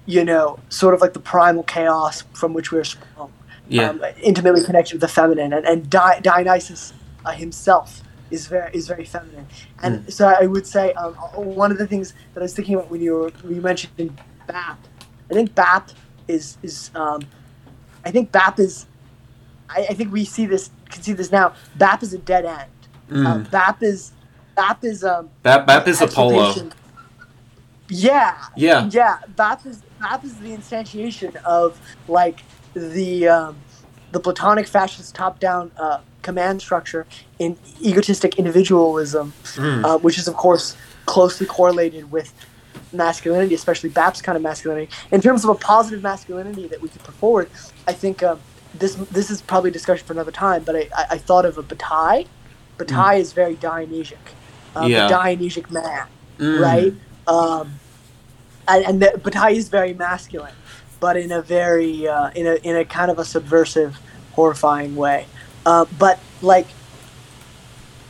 you 0.06 0.24
know, 0.24 0.58
sort 0.68 0.94
of 0.94 1.00
like 1.00 1.12
the 1.14 1.20
primal 1.20 1.64
chaos 1.64 2.22
from 2.32 2.52
which 2.54 2.70
we're 2.72 2.84
sprung. 2.84 3.32
Yeah, 3.68 3.90
Um, 3.90 4.00
intimately 4.22 4.62
connected 4.64 4.92
with 4.94 5.00
the 5.00 5.08
feminine, 5.08 5.52
and 5.52 5.66
and 5.66 5.90
Di- 5.90 6.20
Dionysus 6.20 6.92
uh, 7.24 7.32
himself 7.32 8.00
is 8.30 8.46
very 8.48 8.70
is 8.74 8.88
very 8.88 9.04
feminine, 9.04 9.46
and 9.82 10.12
so 10.12 10.26
I 10.28 10.46
would 10.46 10.66
say 10.66 10.92
um, 10.94 11.14
one 11.14 11.70
of 11.70 11.78
the 11.78 11.86
things 11.86 12.12
that 12.34 12.40
I 12.40 12.42
was 12.44 12.54
thinking 12.54 12.74
about 12.74 12.90
when 12.90 13.00
you 13.00 13.14
were 13.14 13.30
when 13.42 13.54
you 13.54 13.60
mentioned 13.60 13.96
BAP, 14.46 14.78
I 15.30 15.34
think 15.34 15.54
BAP 15.54 15.90
is 16.28 16.58
is 16.62 16.90
um, 16.94 17.22
I 18.04 18.10
think 18.10 18.32
BAP 18.32 18.58
is 18.58 18.86
I, 19.70 19.86
I 19.90 19.94
think 19.94 20.12
we 20.12 20.24
see 20.24 20.46
this 20.46 20.70
can 20.90 21.02
see 21.02 21.12
this 21.12 21.30
now. 21.30 21.54
BAP 21.76 22.02
is 22.02 22.12
a 22.14 22.18
dead 22.18 22.44
end. 22.44 22.70
Um, 23.26 23.44
BAP 23.44 23.82
is 23.82 24.12
BAP 24.56 24.84
is 24.84 25.04
um 25.04 25.30
Bap, 25.42 25.66
Bap 25.66 25.86
is 25.86 26.00
Apollo. 26.00 26.54
Yeah, 27.88 28.36
Yeah. 28.56 28.88
yeah. 28.90 29.18
BAP 29.36 29.64
is 29.66 29.82
BAP 30.00 30.24
is 30.24 30.36
the 30.38 30.48
instantiation 30.48 31.36
of 31.44 31.80
like 32.08 32.40
the 32.74 33.28
um, 33.28 33.56
the 34.12 34.20
Platonic 34.20 34.66
fascist 34.66 35.14
top-down 35.14 35.70
uh, 35.78 36.00
command 36.28 36.56
structure 36.66 37.02
in 37.44 37.50
egotistic 37.90 38.32
individualism, 38.42 39.26
Mm. 39.56 39.84
uh, 39.84 39.98
which 40.06 40.16
is 40.20 40.26
of 40.32 40.34
course 40.44 40.66
closely 41.14 41.46
correlated 41.58 42.04
with 42.16 42.28
masculinity, 42.92 43.54
especially 43.62 43.90
BAP's 43.98 44.20
kind 44.26 44.36
of 44.40 44.42
masculinity. 44.50 44.88
In 45.16 45.20
terms 45.26 45.40
of 45.44 45.50
a 45.56 45.58
positive 45.72 46.02
masculinity 46.10 46.64
that 46.72 46.80
we 46.82 46.88
could 46.92 47.02
put 47.08 47.14
forward, 47.22 47.48
I 47.90 47.92
think 48.02 48.16
um, 48.30 48.38
this 48.82 48.94
this 49.18 49.28
is 49.34 49.38
probably 49.50 49.70
a 49.70 49.76
discussion 49.80 50.04
for 50.06 50.14
another 50.18 50.32
time. 50.46 50.60
But 50.68 50.74
I, 50.80 50.82
I, 51.00 51.04
I 51.16 51.18
thought 51.28 51.44
of 51.50 51.54
a 51.58 51.64
Bataille. 51.72 52.24
Bataille 52.78 53.20
is 53.26 53.30
very 53.42 53.54
Dionysic, 53.70 54.24
um, 54.76 54.90
Yeah. 54.90 55.06
a 55.06 55.08
Dionysic 55.08 55.66
man 55.70 56.04
Mm. 56.38 56.60
right? 56.68 56.94
Um, 57.34 57.66
and 58.72 58.80
and 58.88 58.96
the, 59.02 59.10
Bataille 59.26 59.56
is 59.62 59.68
very 59.78 59.94
masculine, 59.94 60.56
but 61.04 61.14
in 61.24 61.30
a 61.40 61.40
very 61.58 61.92
uh, 62.16 62.30
in 62.40 62.44
a 62.52 62.54
in 62.68 62.74
a 62.82 62.84
kind 62.98 63.10
of 63.12 63.18
a 63.18 63.24
subversive, 63.24 63.92
horrifying 64.36 64.92
way. 65.04 65.20
Uh, 65.66 65.84
but 65.98 66.18
like, 66.40 66.68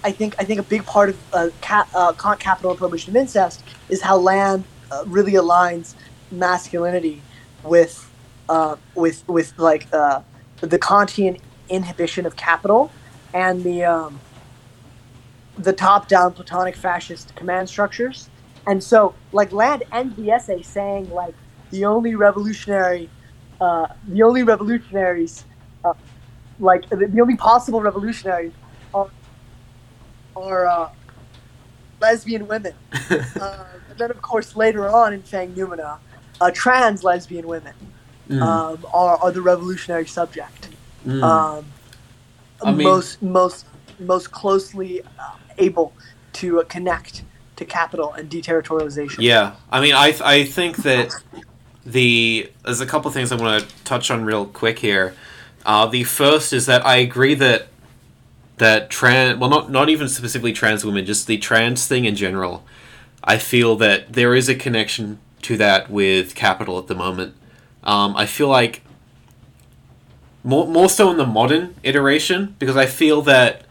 I 0.04 0.12
think 0.12 0.36
I 0.38 0.44
think 0.44 0.60
a 0.60 0.62
big 0.62 0.86
part 0.86 1.08
of 1.08 1.18
uh, 1.32 1.48
ca- 1.62 1.88
uh, 1.94 2.12
Capital 2.12 2.70
and 2.70 2.78
Prohibition 2.78 3.16
of 3.16 3.20
Incest 3.22 3.64
is 3.88 4.02
how 4.02 4.18
Land 4.18 4.64
uh, 4.92 5.02
really 5.06 5.32
aligns 5.32 5.94
masculinity 6.30 7.22
with 7.64 8.08
uh, 8.48 8.76
with 8.94 9.26
with 9.26 9.52
like 9.58 9.88
uh, 9.92 10.20
the 10.60 10.78
Kantian 10.78 11.40
inhibition 11.68 12.26
of 12.26 12.36
capital 12.36 12.92
and 13.34 13.64
the 13.64 13.84
um, 13.84 14.20
the 15.58 15.72
top-down 15.72 16.34
Platonic 16.34 16.76
fascist 16.76 17.34
command 17.34 17.68
structures. 17.68 18.28
And 18.66 18.82
so, 18.82 19.14
like, 19.32 19.52
Land 19.52 19.84
ends 19.92 20.14
the 20.16 20.30
essay 20.30 20.62
saying, 20.62 21.10
like, 21.10 21.34
the 21.70 21.84
only 21.86 22.14
revolutionary, 22.14 23.08
uh, 23.60 23.86
the 24.06 24.22
only 24.22 24.42
revolutionaries, 24.42 25.44
like, 26.58 26.88
the, 26.88 26.96
the 26.96 27.20
only 27.20 27.36
possible 27.36 27.80
revolutionaries 27.80 28.52
are, 28.94 29.08
are 30.34 30.66
uh, 30.66 30.88
lesbian 32.00 32.46
women. 32.46 32.74
uh, 33.10 33.64
and 33.90 33.98
then, 33.98 34.10
of 34.10 34.20
course, 34.22 34.56
later 34.56 34.88
on 34.88 35.12
in 35.12 35.22
Fanged 35.22 35.54
Noumena, 35.56 35.98
uh, 36.40 36.50
trans 36.52 37.02
lesbian 37.04 37.46
women 37.46 37.74
Mm. 38.28 38.42
um, 38.42 38.84
are, 38.92 39.16
are 39.18 39.30
the 39.30 39.40
revolutionary 39.40 40.04
subject 40.04 40.68
Mm. 41.06 41.22
um, 41.22 41.64
I 42.60 42.72
mean- 42.72 42.88
most 42.88 43.22
most 43.22 43.66
most 44.00 44.32
closely 44.32 45.02
uh, 45.02 45.36
able 45.58 45.92
to 46.32 46.58
uh, 46.60 46.64
connect 46.64 47.22
to 47.54 47.64
capital 47.64 48.12
and 48.14 48.28
deterritorialization. 48.28 49.18
Yeah, 49.20 49.54
I 49.70 49.80
mean, 49.80 49.94
I 49.94 50.12
I 50.24 50.44
think 50.44 50.78
that 50.78 51.14
the 51.84 52.50
there's 52.64 52.80
a 52.80 52.86
couple 52.86 53.10
things 53.12 53.30
I 53.30 53.36
want 53.36 53.62
to 53.62 53.84
touch 53.84 54.10
on 54.10 54.24
real 54.24 54.44
quick 54.46 54.80
here. 54.80 55.14
Uh, 55.66 55.84
the 55.84 56.04
first 56.04 56.52
is 56.52 56.66
that 56.66 56.86
I 56.86 56.96
agree 56.98 57.34
that 57.34 57.66
that 58.58 58.88
trans 58.88 59.38
well 59.38 59.50
not 59.50 59.68
not 59.68 59.88
even 59.88 60.08
specifically 60.08 60.52
trans 60.52 60.84
women, 60.84 61.04
just 61.04 61.26
the 61.26 61.38
trans 61.38 61.88
thing 61.88 62.04
in 62.04 62.14
general. 62.14 62.64
I 63.24 63.38
feel 63.38 63.74
that 63.76 64.12
there 64.12 64.36
is 64.36 64.48
a 64.48 64.54
connection 64.54 65.18
to 65.42 65.56
that 65.56 65.90
with 65.90 66.36
capital 66.36 66.78
at 66.78 66.86
the 66.86 66.94
moment. 66.94 67.34
Um, 67.82 68.16
I 68.16 68.26
feel 68.26 68.46
like 68.46 68.82
more 70.44 70.68
more 70.68 70.88
so 70.88 71.10
in 71.10 71.16
the 71.16 71.26
modern 71.26 71.74
iteration 71.82 72.54
because 72.60 72.76
I 72.76 72.86
feel 72.86 73.20
that 73.22 73.62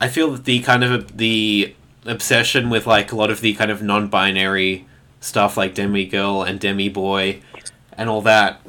I 0.00 0.08
feel 0.08 0.32
that 0.32 0.44
the 0.46 0.58
kind 0.60 0.82
of 0.82 1.16
the 1.16 1.76
obsession 2.06 2.70
with 2.70 2.88
like 2.88 3.12
a 3.12 3.16
lot 3.16 3.30
of 3.30 3.40
the 3.40 3.54
kind 3.54 3.70
of 3.70 3.82
non-binary 3.82 4.84
stuff 5.20 5.56
like 5.56 5.76
demi 5.76 6.06
girl 6.06 6.42
and 6.42 6.58
demi 6.58 6.88
boy 6.88 7.40
and 7.96 8.08
all 8.08 8.22
that 8.22 8.60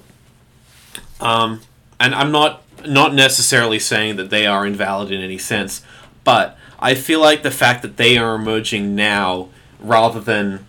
um 1.20 1.62
and 2.00 2.16
i'm 2.16 2.32
not 2.32 2.64
not 2.88 3.14
necessarily 3.14 3.80
saying 3.80 4.16
that 4.16 4.30
they 4.30 4.46
are 4.46 4.66
invalid 4.66 5.12
in 5.12 5.22
any 5.22 5.38
sense 5.38 5.82
but 6.24 6.58
i 6.80 6.94
feel 6.96 7.20
like 7.20 7.44
the 7.44 7.52
fact 7.52 7.82
that 7.82 7.98
they 7.98 8.18
are 8.18 8.36
emerging 8.36 8.96
now 8.96 9.50
rather 9.80 10.20
than 10.20 10.66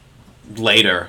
later 0.57 1.09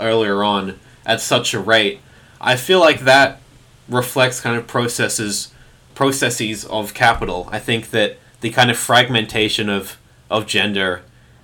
earlier 0.00 0.42
on 0.42 0.78
at 1.04 1.20
such 1.20 1.52
a 1.54 1.60
rate 1.60 2.00
i 2.40 2.56
feel 2.56 2.80
like 2.80 3.00
that 3.00 3.40
reflects 3.88 4.40
kind 4.40 4.56
of 4.56 4.66
processes 4.66 5.52
processes 5.94 6.64
of 6.66 6.94
capital. 6.94 7.48
I 7.50 7.58
think 7.58 7.90
that 7.90 8.18
the 8.40 8.50
kind 8.50 8.70
of 8.70 8.76
fragmentation 8.76 9.68
of 9.68 9.96
of 10.30 10.46
gender 10.46 11.02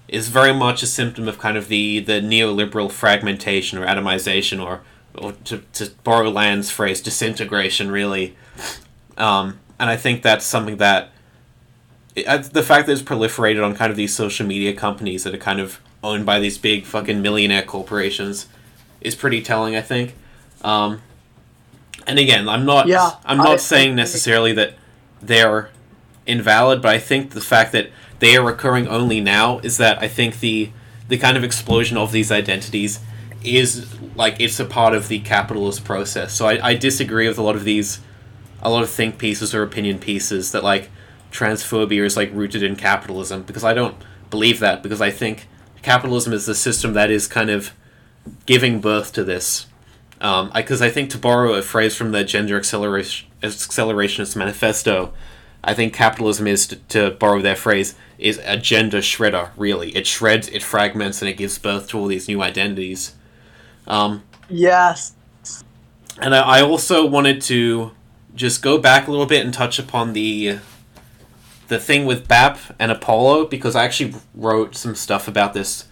is 0.09 0.28
very 0.28 0.53
much 0.53 0.82
a 0.82 0.86
symptom 0.86 1.28
of 1.28 1.38
kind 1.38 1.57
of 1.57 1.68
the 1.68 2.01
the 2.01 2.20
neoliberal 2.20 2.90
fragmentation 2.90 3.78
or 3.78 3.86
atomization 3.86 4.64
or 4.64 4.82
or 5.16 5.32
to, 5.44 5.58
to 5.74 5.90
borrow 6.04 6.30
Land's 6.30 6.70
phrase 6.70 7.00
disintegration 7.00 7.90
really. 7.90 8.36
Um, 9.16 9.61
and 9.78 9.90
I 9.90 9.96
think 9.96 10.22
that's 10.22 10.44
something 10.44 10.76
that 10.78 11.11
it, 12.14 12.26
uh, 12.26 12.38
the 12.38 12.62
fact 12.62 12.86
that 12.86 12.92
it's 12.92 13.02
proliferated 13.02 13.64
on 13.64 13.74
kind 13.74 13.90
of 13.90 13.96
these 13.96 14.14
social 14.14 14.46
media 14.46 14.72
companies 14.74 15.24
that 15.24 15.34
are 15.34 15.38
kind 15.38 15.61
of 15.61 15.80
owned 16.02 16.24
by 16.26 16.38
these 16.40 16.58
big 16.58 16.84
fucking 16.84 17.20
millionaire 17.22 17.62
corporations 17.62 18.46
is 19.00 19.14
pretty 19.14 19.42
telling 19.42 19.76
I 19.76 19.80
think. 19.82 20.14
Um, 20.62 21.02
and 22.06 22.18
again 22.18 22.48
I'm 22.48 22.64
not 22.64 22.86
Yeah, 22.86 23.12
I'm 23.24 23.38
not 23.38 23.48
I- 23.48 23.56
saying 23.56 23.94
necessarily 23.94 24.52
that 24.54 24.74
they're 25.22 25.70
invalid, 26.26 26.80
but 26.82 26.94
I 26.94 26.98
think 26.98 27.30
the 27.32 27.40
fact 27.40 27.72
that 27.72 27.90
they 28.20 28.36
are 28.36 28.48
occurring 28.48 28.86
only 28.88 29.20
now 29.20 29.58
is 29.61 29.76
that 29.78 29.98
I 30.02 30.08
think 30.08 30.40
the 30.40 30.70
the 31.08 31.18
kind 31.18 31.36
of 31.36 31.42
explosion 31.42 31.96
of 31.96 32.12
these 32.12 32.30
identities 32.30 33.00
is 33.43 33.86
like 34.14 34.41
it's 34.41 34.61
a 34.61 34.64
part 34.64 34.95
of 34.95 35.09
the 35.09 35.20
capitalist 35.20 35.84
process. 35.84 36.32
So 36.34 36.47
I, 36.47 36.68
I 36.70 36.74
disagree 36.74 37.28
with 37.28 37.38
a 37.38 37.43
lot 37.43 37.57
of 37.57 37.64
these 37.64 38.01
a 38.62 38.70
lot 38.70 38.82
of 38.82 38.91
think 38.91 39.18
pieces 39.18 39.55
or 39.55 39.62
opinion 39.62 39.99
pieces 39.99 40.53
that 40.53 40.62
like 40.62 40.91
transphobia 41.32 42.05
is 42.05 42.16
like 42.16 42.30
rooted 42.32 42.62
in 42.62 42.76
capitalism 42.76 43.43
because 43.43 43.64
I 43.64 43.72
don't 43.72 43.96
believe 44.29 44.61
that 44.61 44.83
because 44.83 45.00
I 45.00 45.11
think 45.11 45.49
capitalism 45.83 46.33
is 46.33 46.46
the 46.46 46.54
system 46.54 46.92
that 46.95 47.11
is 47.11 47.26
kind 47.26 47.50
of 47.50 47.72
giving 48.46 48.80
birth 48.80 49.12
to 49.14 49.25
this. 49.25 49.67
Um, 50.21 50.50
because 50.54 50.83
I 50.83 50.91
think 50.91 51.08
to 51.11 51.18
borrow 51.18 51.54
a 51.54 51.62
phrase 51.62 51.96
from 51.96 52.12
the 52.12 52.25
Gender 52.25 52.58
Acceleration 52.58 53.29
Accelerationist 53.42 54.37
Manifesto, 54.37 55.14
I 55.64 55.72
think 55.72 55.95
capitalism 55.95 56.46
is, 56.46 56.67
to, 56.67 56.76
to 56.76 57.11
borrow 57.12 57.41
their 57.41 57.57
phrase, 57.57 57.95
is 58.18 58.38
a 58.45 58.58
gender 58.58 58.99
shredder. 58.99 59.50
Really, 59.57 59.96
it 59.96 60.07
shreds, 60.07 60.49
it 60.49 60.62
fragments, 60.62 61.22
and 61.22 61.29
it 61.29 61.38
gives 61.38 61.58
birth 61.58 61.88
to 61.88 61.99
all 61.99 62.07
these 62.07 62.29
new 62.29 62.42
identities. 62.42 63.14
Um, 63.86 64.22
Yes. 64.48 65.14
and 66.20 66.34
I, 66.34 66.40
I 66.58 66.62
also 66.62 67.07
wanted 67.07 67.40
to 67.42 67.92
just 68.34 68.62
go 68.62 68.78
back 68.78 69.07
a 69.07 69.11
little 69.11 69.26
bit 69.26 69.44
and 69.44 69.52
touch 69.54 69.78
upon 69.78 70.12
the 70.12 70.58
the 71.68 71.78
thing 71.78 72.04
with 72.04 72.26
BAP 72.26 72.58
and 72.80 72.90
Apollo 72.90 73.46
because 73.46 73.76
I 73.76 73.84
actually 73.84 74.14
wrote 74.34 74.74
some 74.74 74.96
stuff 74.96 75.28
about 75.28 75.54
this 75.54 75.86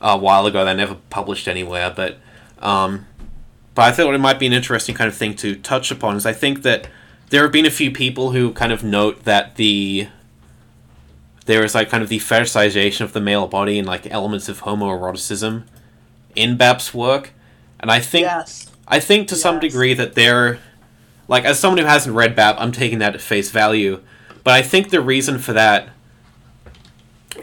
a 0.00 0.18
while 0.18 0.44
ago 0.46 0.64
that 0.64 0.70
I 0.70 0.74
never 0.74 0.96
published 1.08 1.48
anywhere, 1.48 1.90
but 1.94 2.18
um, 2.60 3.06
but 3.74 3.82
I 3.82 3.92
thought 3.92 4.14
it 4.14 4.18
might 4.18 4.38
be 4.38 4.46
an 4.46 4.52
interesting 4.52 4.94
kind 4.94 5.08
of 5.08 5.16
thing 5.16 5.34
to 5.36 5.56
touch 5.56 5.90
upon. 5.90 6.16
Is 6.16 6.26
I 6.26 6.34
think 6.34 6.62
that 6.62 6.86
there 7.30 7.42
have 7.42 7.52
been 7.52 7.64
a 7.64 7.70
few 7.70 7.90
people 7.90 8.32
who 8.32 8.52
kind 8.52 8.72
of 8.72 8.84
note 8.84 9.24
that 9.24 9.56
the 9.56 10.08
there 11.46 11.64
is 11.64 11.74
like 11.74 11.88
kind 11.88 12.02
of 12.02 12.08
the 12.10 12.18
fetishization 12.18 13.00
of 13.00 13.14
the 13.14 13.20
male 13.20 13.46
body 13.48 13.78
and 13.78 13.88
like 13.88 14.06
elements 14.10 14.48
of 14.50 14.62
homoeroticism 14.62 15.64
in 16.34 16.56
BAP's 16.56 16.92
work, 16.94 17.30
and 17.80 17.90
I 17.90 18.00
think 18.00 18.24
Yes. 18.24 18.70
I 18.88 19.00
think 19.00 19.28
to 19.28 19.36
some 19.36 19.60
degree 19.60 19.94
that 19.94 20.14
they're 20.14 20.58
like 21.28 21.44
as 21.44 21.58
someone 21.58 21.78
who 21.78 21.84
hasn't 21.86 22.14
read 22.14 22.36
BAP, 22.36 22.56
I'm 22.58 22.72
taking 22.72 22.98
that 22.98 23.14
at 23.14 23.20
face 23.20 23.50
value. 23.50 24.00
But 24.44 24.54
I 24.54 24.62
think 24.62 24.90
the 24.90 25.00
reason 25.00 25.38
for 25.38 25.52
that 25.52 25.88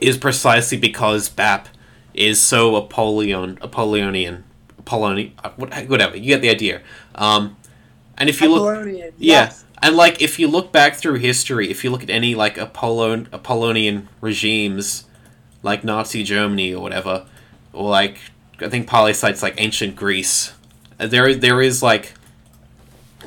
is 0.02 0.18
precisely 0.18 0.78
because 0.78 1.30
BAP 1.30 1.68
is 2.14 2.42
so 2.42 2.76
Apollyon 2.76 3.58
Apollonian 3.62 4.44
Apollonian 4.78 5.34
whatever, 5.56 6.18
you 6.18 6.28
get 6.28 6.42
the 6.42 6.50
idea. 6.50 6.82
Um, 7.16 7.58
and 8.18 8.30
if 8.30 8.42
you 8.42 8.50
look 8.50 8.62
Apollonian, 8.62 9.14
yeah. 9.18 9.44
yes. 9.44 9.66
And 9.82 9.96
like 9.96 10.22
if 10.22 10.40
you 10.40 10.48
look 10.48 10.72
back 10.72 10.96
through 10.96 11.16
history, 11.16 11.70
if 11.70 11.84
you 11.84 11.90
look 11.90 12.04
at 12.04 12.10
any 12.10 12.36
like 12.36 12.58
Apollon 12.58 13.28
Apollonian 13.32 14.10
regimes 14.22 15.06
like 15.64 15.84
Nazi 15.84 16.24
Germany 16.24 16.74
or 16.74 16.82
whatever, 16.82 17.26
or 17.74 17.90
like 17.90 18.20
I 18.62 18.70
think 18.70 18.90
cites 18.90 19.42
like 19.44 19.56
ancient 19.58 19.96
Greece, 19.96 20.54
uh, 21.00 21.08
there 21.08 21.34
there 21.36 21.62
is 21.62 21.82
like 21.82 22.14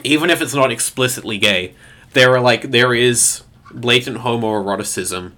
even 0.04 0.30
if 0.30 0.40
it's 0.40 0.54
not 0.54 0.72
explicitly 0.72 1.38
gay, 1.38 1.74
there 2.12 2.34
are 2.34 2.40
like 2.40 2.70
there 2.70 2.94
is 2.94 3.42
blatant 3.72 4.18
homoeroticism 4.18 5.32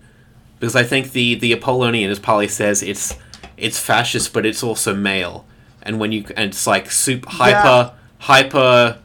because 0.58 0.74
I 0.74 0.82
think 0.82 1.12
the 1.12 1.34
the 1.34 1.52
Apollonian, 1.52 2.10
as 2.10 2.18
Paglia 2.18 2.48
says, 2.48 2.82
it's 2.82 3.16
it's 3.56 3.78
fascist, 3.78 4.32
but 4.32 4.46
it's 4.46 4.62
also 4.62 4.94
male, 4.94 5.44
and 5.82 6.00
when 6.00 6.12
you 6.12 6.24
and 6.36 6.50
it's 6.50 6.66
like 6.66 6.90
super 6.90 7.28
hyper 7.30 7.92
hyper 8.18 8.98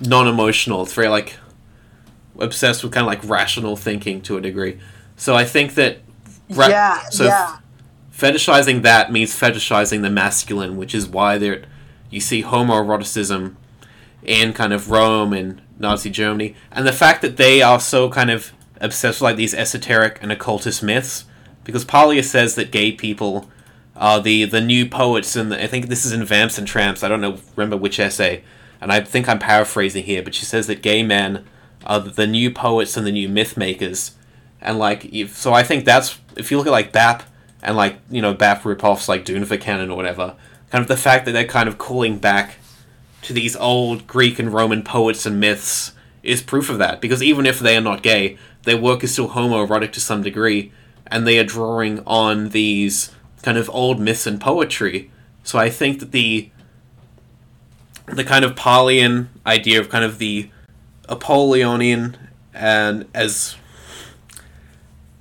non 0.00 0.26
emotional. 0.26 0.82
It's 0.82 0.94
very 0.94 1.08
like 1.08 1.36
obsessed 2.38 2.82
with 2.82 2.92
kind 2.92 3.06
of 3.06 3.08
like 3.08 3.28
rational 3.28 3.76
thinking 3.76 4.20
to 4.22 4.36
a 4.36 4.40
degree. 4.40 4.78
So 5.16 5.34
I 5.34 5.44
think 5.44 5.74
that 5.74 5.98
ra- 6.50 6.68
yeah, 6.68 7.08
so 7.10 7.24
yeah. 7.24 7.58
Fetishizing 8.16 8.80
that 8.82 9.12
means 9.12 9.38
fetishizing 9.38 10.00
the 10.00 10.08
masculine, 10.08 10.76
which 10.76 10.94
is 10.94 11.06
why 11.06 11.36
there 11.36 11.64
you 12.08 12.20
see 12.20 12.42
homoeroticism 12.42 13.54
in 14.22 14.52
kind 14.54 14.72
of 14.72 14.90
Rome 14.90 15.34
and 15.34 15.60
Nazi 15.78 16.08
Germany, 16.08 16.54
and 16.72 16.86
the 16.86 16.92
fact 16.92 17.20
that 17.20 17.36
they 17.36 17.60
are 17.60 17.78
so 17.78 18.08
kind 18.08 18.30
of 18.30 18.52
obsessed 18.80 19.20
with 19.20 19.26
like 19.26 19.36
these 19.36 19.52
esoteric 19.52 20.18
and 20.22 20.32
occultist 20.32 20.82
myths, 20.82 21.26
because 21.64 21.84
Paglia 21.84 22.22
says 22.22 22.54
that 22.54 22.70
gay 22.70 22.90
people 22.90 23.50
are 23.94 24.20
the 24.20 24.44
the 24.44 24.62
new 24.62 24.88
poets, 24.88 25.36
and 25.36 25.52
I 25.52 25.66
think 25.66 25.88
this 25.88 26.06
is 26.06 26.12
in 26.12 26.24
Vamps 26.24 26.56
and 26.56 26.66
Tramps. 26.66 27.04
I 27.04 27.08
don't 27.08 27.20
know, 27.20 27.38
remember 27.54 27.76
which 27.76 28.00
essay, 28.00 28.42
and 28.80 28.90
I 28.90 29.00
think 29.00 29.28
I'm 29.28 29.38
paraphrasing 29.38 30.04
here, 30.04 30.22
but 30.22 30.34
she 30.34 30.46
says 30.46 30.66
that 30.68 30.80
gay 30.80 31.02
men 31.02 31.44
are 31.84 32.00
the 32.00 32.26
new 32.26 32.50
poets 32.50 32.96
and 32.96 33.06
the 33.06 33.12
new 33.12 33.28
myth 33.28 33.58
makers, 33.58 34.12
and 34.62 34.78
like 34.78 35.10
so 35.28 35.52
I 35.52 35.62
think 35.62 35.84
that's 35.84 36.18
if 36.34 36.50
you 36.50 36.56
look 36.56 36.66
at 36.66 36.72
like 36.72 36.92
BAP 36.92 37.22
and 37.62 37.76
like 37.76 37.98
you 38.10 38.22
know 38.22 38.34
BAP 38.34 38.62
ripoffs 38.62 39.08
like 39.08 39.24
Dune 39.24 39.46
Canon 39.58 39.90
or 39.90 39.96
whatever, 39.96 40.36
kind 40.70 40.82
of 40.82 40.88
the 40.88 40.96
fact 40.96 41.24
that 41.24 41.32
they're 41.32 41.44
kind 41.44 41.68
of 41.68 41.78
calling 41.78 42.18
back 42.18 42.56
to 43.22 43.32
these 43.32 43.56
old 43.56 44.06
Greek 44.06 44.38
and 44.38 44.52
Roman 44.52 44.82
poets 44.82 45.26
and 45.26 45.40
myths 45.40 45.92
is 46.22 46.42
proof 46.42 46.70
of 46.70 46.78
that. 46.78 47.00
Because 47.00 47.22
even 47.22 47.46
if 47.46 47.58
they 47.58 47.76
are 47.76 47.80
not 47.80 48.02
gay, 48.02 48.36
their 48.64 48.76
work 48.76 49.02
is 49.02 49.12
still 49.12 49.30
homoerotic 49.30 49.92
to 49.92 50.00
some 50.00 50.22
degree, 50.22 50.72
and 51.06 51.26
they 51.26 51.38
are 51.38 51.44
drawing 51.44 52.02
on 52.06 52.50
these 52.50 53.12
kind 53.42 53.58
of 53.58 53.70
old 53.70 54.00
myths 54.00 54.26
and 54.26 54.40
poetry. 54.40 55.10
So 55.44 55.58
I 55.58 55.70
think 55.70 56.00
that 56.00 56.12
the 56.12 56.50
the 58.06 58.24
kind 58.24 58.44
of 58.44 58.54
Paglian 58.54 59.26
idea 59.44 59.80
of 59.80 59.88
kind 59.88 60.04
of 60.04 60.18
the 60.18 60.48
Apollonian 61.08 62.16
and 62.54 63.06
as 63.14 63.56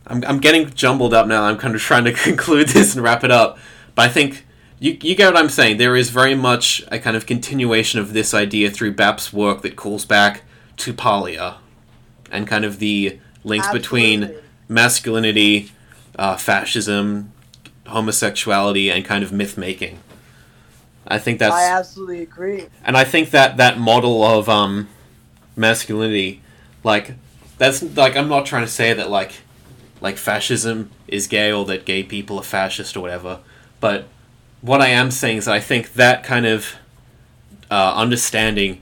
I'm, 0.07 0.23
I'm 0.26 0.40
getting 0.40 0.69
jumbled 0.72 1.14
up 1.14 1.27
now. 1.27 1.44
I'm 1.44 1.57
kind 1.57 1.76
of 1.76 1.82
trying 1.82 2.06
to 2.06 2.14
conclude 2.14 2.69
this 2.69 2.95
and 2.95 3.03
wrap 3.03 3.23
it 3.23 3.32
up. 3.32 3.57
But 3.95 4.10
I 4.10 4.10
think 4.10 4.45
you, 4.80 4.98
you 5.02 5.15
get 5.15 5.34
what 5.34 5.41
I'm 5.41 5.49
saying. 5.49 5.77
There 5.77 5.95
is 5.95 6.10
very 6.10 6.36
much 6.36 6.84
a 6.91 6.99
kind 6.99 7.18
of 7.18 7.26
continuation 7.26 7.99
of 7.99 8.14
this 8.14 8.34
idea 8.34 8.69
through 8.69 8.94
BAP's 8.94 9.32
work 9.34 9.61
that 9.61 9.76
calls 9.76 10.06
back 10.06 10.44
to 10.77 10.94
Paglia 10.94 11.57
and 12.32 12.48
kind 12.48 12.65
of 12.65 12.80
the 12.80 13.19
links 13.44 13.68
between 13.72 14.36
masculinity, 14.68 15.72
uh, 16.18 16.36
fascism, 16.36 17.32
homosexuality, 17.88 18.91
and 18.91 19.06
kind 19.06 19.23
of 19.23 19.32
myth 19.32 19.57
making. 19.57 19.99
I 21.07 21.19
think 21.19 21.40
that's 21.40 21.53
I 21.53 21.69
absolutely 21.69 22.23
agree. 22.23 22.65
and 22.84 22.98
I 22.98 23.03
think 23.03 23.30
that 23.30 23.57
that 23.57 23.80
model 23.80 24.23
of 24.23 24.49
um, 24.49 24.88
masculinity, 25.56 26.41
like 26.84 27.14
that's 27.60 27.84
like 27.95 28.15
I'm 28.18 28.27
not 28.27 28.45
trying 28.48 28.65
to 28.65 28.72
say 28.72 28.91
that 28.94 29.10
like 29.10 29.34
like 30.01 30.17
fascism 30.17 30.91
is 31.07 31.27
gay 31.27 31.51
or 31.51 31.65
that 31.65 31.85
gay 31.85 32.03
people 32.03 32.38
are 32.38 32.43
fascist 32.43 32.95
or 32.95 33.01
whatever, 33.01 33.39
but 33.80 34.07
what 34.61 34.81
I 34.81 34.88
am 34.88 35.11
saying 35.11 35.38
is 35.38 35.45
that 35.45 35.53
I 35.53 35.59
think 35.59 35.93
that 35.93 36.23
kind 36.23 36.45
of 36.45 36.76
uh, 37.69 37.93
understanding 37.95 38.81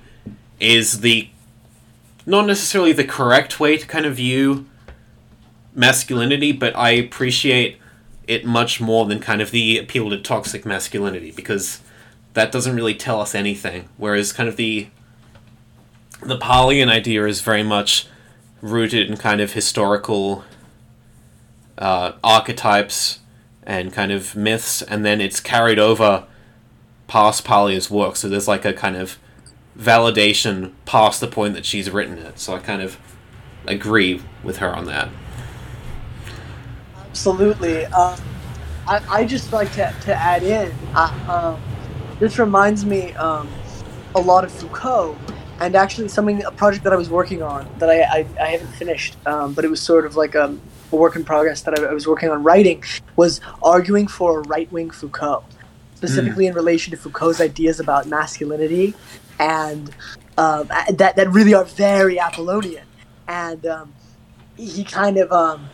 is 0.59 1.01
the 1.01 1.29
not 2.25 2.45
necessarily 2.45 2.93
the 2.93 3.03
correct 3.03 3.59
way 3.59 3.77
to 3.77 3.85
kind 3.85 4.05
of 4.05 4.15
view 4.15 4.65
masculinity, 5.75 6.51
but 6.51 6.75
I 6.77 6.91
appreciate 6.91 7.77
it 8.27 8.45
much 8.45 8.79
more 8.79 9.05
than 9.05 9.19
kind 9.19 9.41
of 9.41 9.51
the 9.51 9.77
appeal 9.77 10.09
to 10.09 10.17
toxic 10.17 10.65
masculinity 10.65 11.31
because 11.31 11.81
that 12.33 12.51
doesn't 12.51 12.75
really 12.75 12.95
tell 12.95 13.19
us 13.19 13.35
anything. 13.35 13.89
Whereas 13.97 14.31
kind 14.31 14.47
of 14.47 14.55
the 14.55 14.87
the 16.21 16.37
Paglian 16.37 16.87
idea 16.87 17.25
is 17.25 17.41
very 17.41 17.63
much 17.63 18.07
rooted 18.61 19.09
in 19.09 19.17
kind 19.17 19.41
of 19.41 19.51
historical 19.51 20.45
uh, 21.77 22.13
archetypes 22.23 23.19
and 23.63 23.93
kind 23.93 24.11
of 24.11 24.35
myths, 24.35 24.81
and 24.81 25.05
then 25.05 25.21
it's 25.21 25.39
carried 25.39 25.79
over 25.79 26.25
past 27.07 27.45
Paglia's 27.45 27.89
work. 27.89 28.15
So 28.15 28.27
there's 28.27 28.47
like 28.47 28.65
a 28.65 28.73
kind 28.73 28.95
of 28.95 29.17
validation 29.77 30.73
past 30.85 31.19
the 31.19 31.27
point 31.27 31.53
that 31.55 31.65
she's 31.65 31.89
written 31.89 32.17
it. 32.17 32.39
So 32.39 32.55
I 32.55 32.59
kind 32.59 32.81
of 32.81 32.97
agree 33.67 34.21
with 34.43 34.57
her 34.57 34.75
on 34.75 34.85
that. 34.85 35.09
Absolutely. 37.09 37.85
Um, 37.85 38.19
I, 38.87 39.01
I 39.09 39.25
just 39.25 39.53
like 39.53 39.71
to, 39.73 39.93
to 40.01 40.15
add 40.15 40.43
in. 40.43 40.73
Uh, 40.93 41.55
um, 41.55 41.61
this 42.19 42.37
reminds 42.37 42.85
me 42.85 43.13
um, 43.13 43.49
a 44.15 44.19
lot 44.19 44.43
of 44.43 44.51
Foucault, 44.51 45.17
and 45.59 45.75
actually 45.75 46.07
something 46.07 46.43
a 46.43 46.51
project 46.51 46.83
that 46.83 46.93
I 46.93 46.95
was 46.95 47.09
working 47.09 47.41
on 47.41 47.67
that 47.79 47.89
I 47.89 48.01
I, 48.01 48.25
I 48.39 48.47
haven't 48.47 48.73
finished, 48.73 49.15
um, 49.25 49.53
but 49.53 49.63
it 49.63 49.69
was 49.69 49.81
sort 49.81 50.05
of 50.05 50.15
like 50.15 50.35
a, 50.35 50.57
a 50.93 50.97
work 50.97 51.15
in 51.15 51.23
progress 51.23 51.61
that 51.63 51.79
I, 51.79 51.83
I 51.83 51.93
was 51.93 52.07
working 52.07 52.29
on 52.29 52.43
writing 52.43 52.83
was 53.15 53.41
arguing 53.61 54.07
for 54.07 54.39
a 54.39 54.41
right 54.43 54.71
wing 54.71 54.91
Foucault, 54.91 55.43
specifically 55.95 56.47
in 56.47 56.53
relation 56.53 56.91
to 56.91 56.97
Foucault's 56.97 57.41
ideas 57.41 57.79
about 57.79 58.07
masculinity, 58.07 58.93
and 59.39 59.89
um, 60.37 60.67
that 60.67 61.15
that 61.15 61.29
really 61.31 61.53
are 61.53 61.65
very 61.65 62.19
Apollonian, 62.19 62.85
and 63.27 63.65
um, 63.65 63.93
he 64.55 64.83
kind 64.83 65.17
of 65.17 65.31
um, 65.31 65.69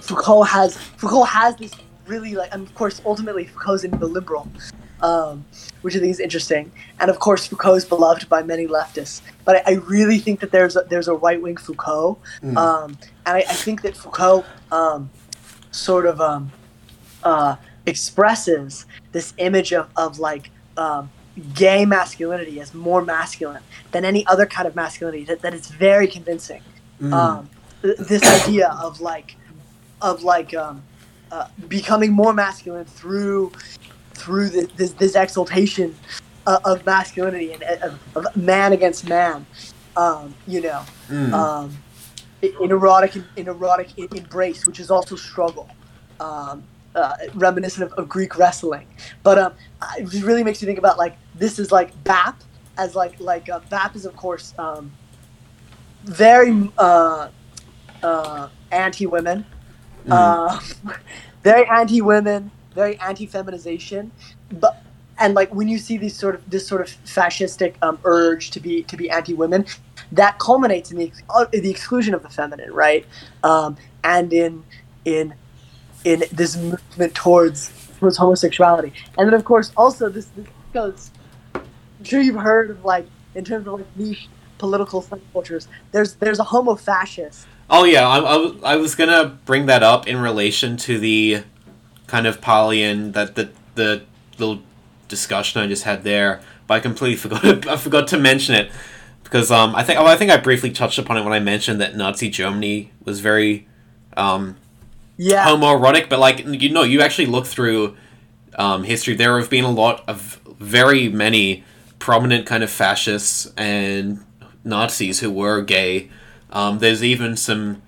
Foucault 0.00 0.42
has 0.42 0.76
Foucault 0.76 1.24
has 1.24 1.56
this 1.56 1.72
really 2.06 2.34
like, 2.34 2.52
and 2.52 2.66
of 2.66 2.74
course, 2.74 3.00
ultimately 3.04 3.44
Foucault's 3.44 3.84
into 3.84 3.98
the 3.98 4.06
liberal, 4.06 4.48
um, 5.02 5.44
which 5.82 5.96
I 5.96 5.98
think 5.98 6.10
is 6.10 6.20
interesting, 6.20 6.70
and 6.98 7.10
of 7.10 7.18
course 7.18 7.46
Foucault 7.46 7.74
is 7.74 7.84
beloved 7.84 8.28
by 8.28 8.42
many 8.42 8.66
leftists. 8.66 9.22
But 9.44 9.56
I, 9.66 9.72
I 9.72 9.74
really 9.76 10.18
think 10.18 10.40
that 10.40 10.50
there's 10.52 10.76
a, 10.76 10.82
there's 10.88 11.08
a 11.08 11.14
right 11.14 11.40
wing 11.40 11.56
Foucault, 11.56 12.18
um, 12.56 12.98
and 13.26 13.36
I, 13.36 13.38
I 13.38 13.54
think 13.54 13.82
that 13.82 13.96
Foucault 13.96 14.44
um, 14.70 15.10
sort 15.70 16.06
of 16.06 16.20
um, 16.20 16.52
uh, 17.22 17.56
expresses 17.86 18.86
this 19.12 19.34
image 19.38 19.72
of, 19.72 19.88
of 19.96 20.18
like 20.18 20.50
um, 20.76 21.10
gay 21.54 21.84
masculinity 21.84 22.60
as 22.60 22.74
more 22.74 23.02
masculine 23.02 23.62
than 23.92 24.04
any 24.04 24.26
other 24.26 24.46
kind 24.46 24.68
of 24.68 24.76
masculinity 24.76 25.24
that, 25.24 25.40
that 25.42 25.54
is 25.54 25.66
very 25.68 26.06
convincing. 26.06 26.62
Um, 27.14 27.48
th- 27.82 27.96
this 27.96 28.22
idea 28.42 28.68
of 28.82 29.00
like 29.00 29.36
of 30.02 30.22
like 30.22 30.52
um, 30.54 30.82
uh, 31.32 31.48
becoming 31.68 32.12
more 32.12 32.32
masculine 32.32 32.84
through 32.84 33.52
through 34.20 34.50
this 34.50 34.68
this, 34.76 34.92
this 34.92 35.14
exaltation 35.14 35.94
uh, 36.46 36.58
of 36.64 36.84
masculinity 36.84 37.52
and 37.52 37.62
of, 37.62 38.16
of 38.16 38.36
man 38.36 38.72
against 38.72 39.08
man. 39.08 39.46
Um, 39.96 40.34
you 40.46 40.60
know, 40.60 40.82
um, 41.34 41.76
in 42.42 42.52
in 42.62 42.70
erotic 42.70 43.16
in 43.36 43.48
erotic 43.48 43.98
embrace, 43.98 44.66
which 44.66 44.80
is 44.80 44.90
also 44.90 45.16
struggle. 45.16 45.68
Um, 46.20 46.64
uh, 46.94 47.14
reminiscent 47.34 47.90
of, 47.90 47.92
of 47.96 48.08
Greek 48.08 48.36
wrestling, 48.36 48.86
but 49.22 49.38
um, 49.38 49.54
it 49.96 50.08
just 50.08 50.24
really 50.24 50.42
makes 50.42 50.60
you 50.60 50.66
think 50.66 50.78
about 50.78 50.98
like 50.98 51.16
this 51.36 51.60
is 51.60 51.70
like 51.70 51.92
BAP 52.02 52.42
as 52.78 52.96
like 52.96 53.18
like 53.20 53.48
uh, 53.48 53.60
BAP 53.70 53.94
is 53.94 54.04
of 54.06 54.16
course 54.16 54.54
um, 54.58 54.90
very 56.04 56.68
uh, 56.78 57.28
uh, 58.02 58.48
anti 58.72 59.06
women, 59.06 59.44
uh, 60.08 60.60
very 61.44 61.66
anti 61.66 62.00
women, 62.00 62.50
very 62.74 62.98
anti 62.98 63.26
feminization, 63.26 64.10
but 64.52 64.82
and 65.18 65.34
like 65.34 65.54
when 65.54 65.68
you 65.68 65.78
see 65.78 65.98
these 65.98 66.16
sort 66.16 66.34
of 66.34 66.48
this 66.50 66.66
sort 66.66 66.80
of 66.80 66.88
fascistic 67.04 67.74
um, 67.82 67.98
urge 68.04 68.50
to 68.50 68.60
be 68.60 68.82
to 68.84 68.96
be 68.96 69.10
anti 69.10 69.34
women, 69.34 69.66
that 70.12 70.38
culminates 70.38 70.90
in 70.90 70.98
the 70.98 71.12
uh, 71.28 71.46
the 71.52 71.70
exclusion 71.70 72.14
of 72.14 72.22
the 72.22 72.30
feminine, 72.30 72.72
right? 72.72 73.06
Um, 73.42 73.76
and 74.02 74.32
in 74.32 74.64
in 75.04 75.34
in 76.04 76.24
this 76.32 76.56
movement 76.56 77.14
towards 77.14 77.70
towards 77.98 78.16
homosexuality, 78.16 78.92
and 79.18 79.26
then 79.26 79.34
of 79.34 79.44
course 79.44 79.72
also 79.76 80.08
this, 80.08 80.26
this 80.36 80.46
goes. 80.72 81.10
I'm 81.54 82.04
sure 82.04 82.20
you've 82.22 82.40
heard 82.40 82.70
of 82.70 82.84
like 82.84 83.06
in 83.34 83.44
terms 83.44 83.66
of 83.66 83.74
like 83.74 83.86
niche 83.96 84.28
political 84.58 85.02
subcultures. 85.02 85.66
There's 85.92 86.14
there's 86.14 86.38
a 86.38 86.44
homo 86.44 86.76
fascist. 86.76 87.46
Oh 87.68 87.84
yeah, 87.84 88.08
I, 88.08 88.18
I, 88.18 88.72
I 88.72 88.76
was 88.76 88.94
gonna 88.94 89.38
bring 89.44 89.66
that 89.66 89.82
up 89.82 90.08
in 90.08 90.18
relation 90.18 90.76
to 90.78 90.98
the 90.98 91.42
kind 92.10 92.26
of 92.26 92.40
Paglian 92.40 93.12
that 93.14 93.34
the 93.36 93.50
the 93.74 94.02
little 94.38 94.62
discussion 95.08 95.60
I 95.62 95.66
just 95.66 95.84
had 95.84 96.04
there, 96.04 96.40
but 96.66 96.74
I 96.74 96.80
completely 96.80 97.16
forgot 97.24 97.66
I 97.66 97.76
forgot 97.76 98.08
to 98.08 98.18
mention 98.18 98.54
it 98.54 98.70
because 99.24 99.50
um 99.50 99.74
I 99.74 99.82
think 99.84 99.98
oh, 99.98 100.06
I 100.06 100.16
think 100.16 100.30
I 100.30 100.36
briefly 100.38 100.70
touched 100.72 100.98
upon 100.98 101.16
it 101.18 101.24
when 101.24 101.32
I 101.32 101.40
mentioned 101.40 101.80
that 101.80 101.96
Nazi 101.96 102.30
Germany 102.30 102.92
was 103.04 103.20
very 103.20 103.68
um 104.16 104.56
Yeah, 105.16 105.46
homoerotic, 105.46 106.08
but 106.08 106.18
like 106.18 106.44
you 106.46 106.70
know, 106.70 106.82
you 106.82 107.00
actually 107.00 107.26
look 107.26 107.46
through 107.46 107.96
um, 108.58 108.84
history. 108.84 109.14
There 109.14 109.38
have 109.38 109.50
been 109.50 109.64
a 109.64 109.70
lot 109.70 110.04
of 110.08 110.40
very 110.58 111.08
many 111.08 111.64
prominent 111.98 112.46
kind 112.46 112.62
of 112.62 112.70
fascists 112.70 113.52
and 113.56 114.24
Nazis 114.64 115.20
who 115.20 115.30
were 115.30 115.62
gay. 115.62 116.10
Um, 116.50 116.78
there's 116.78 117.04
even 117.04 117.36
some 117.36 117.82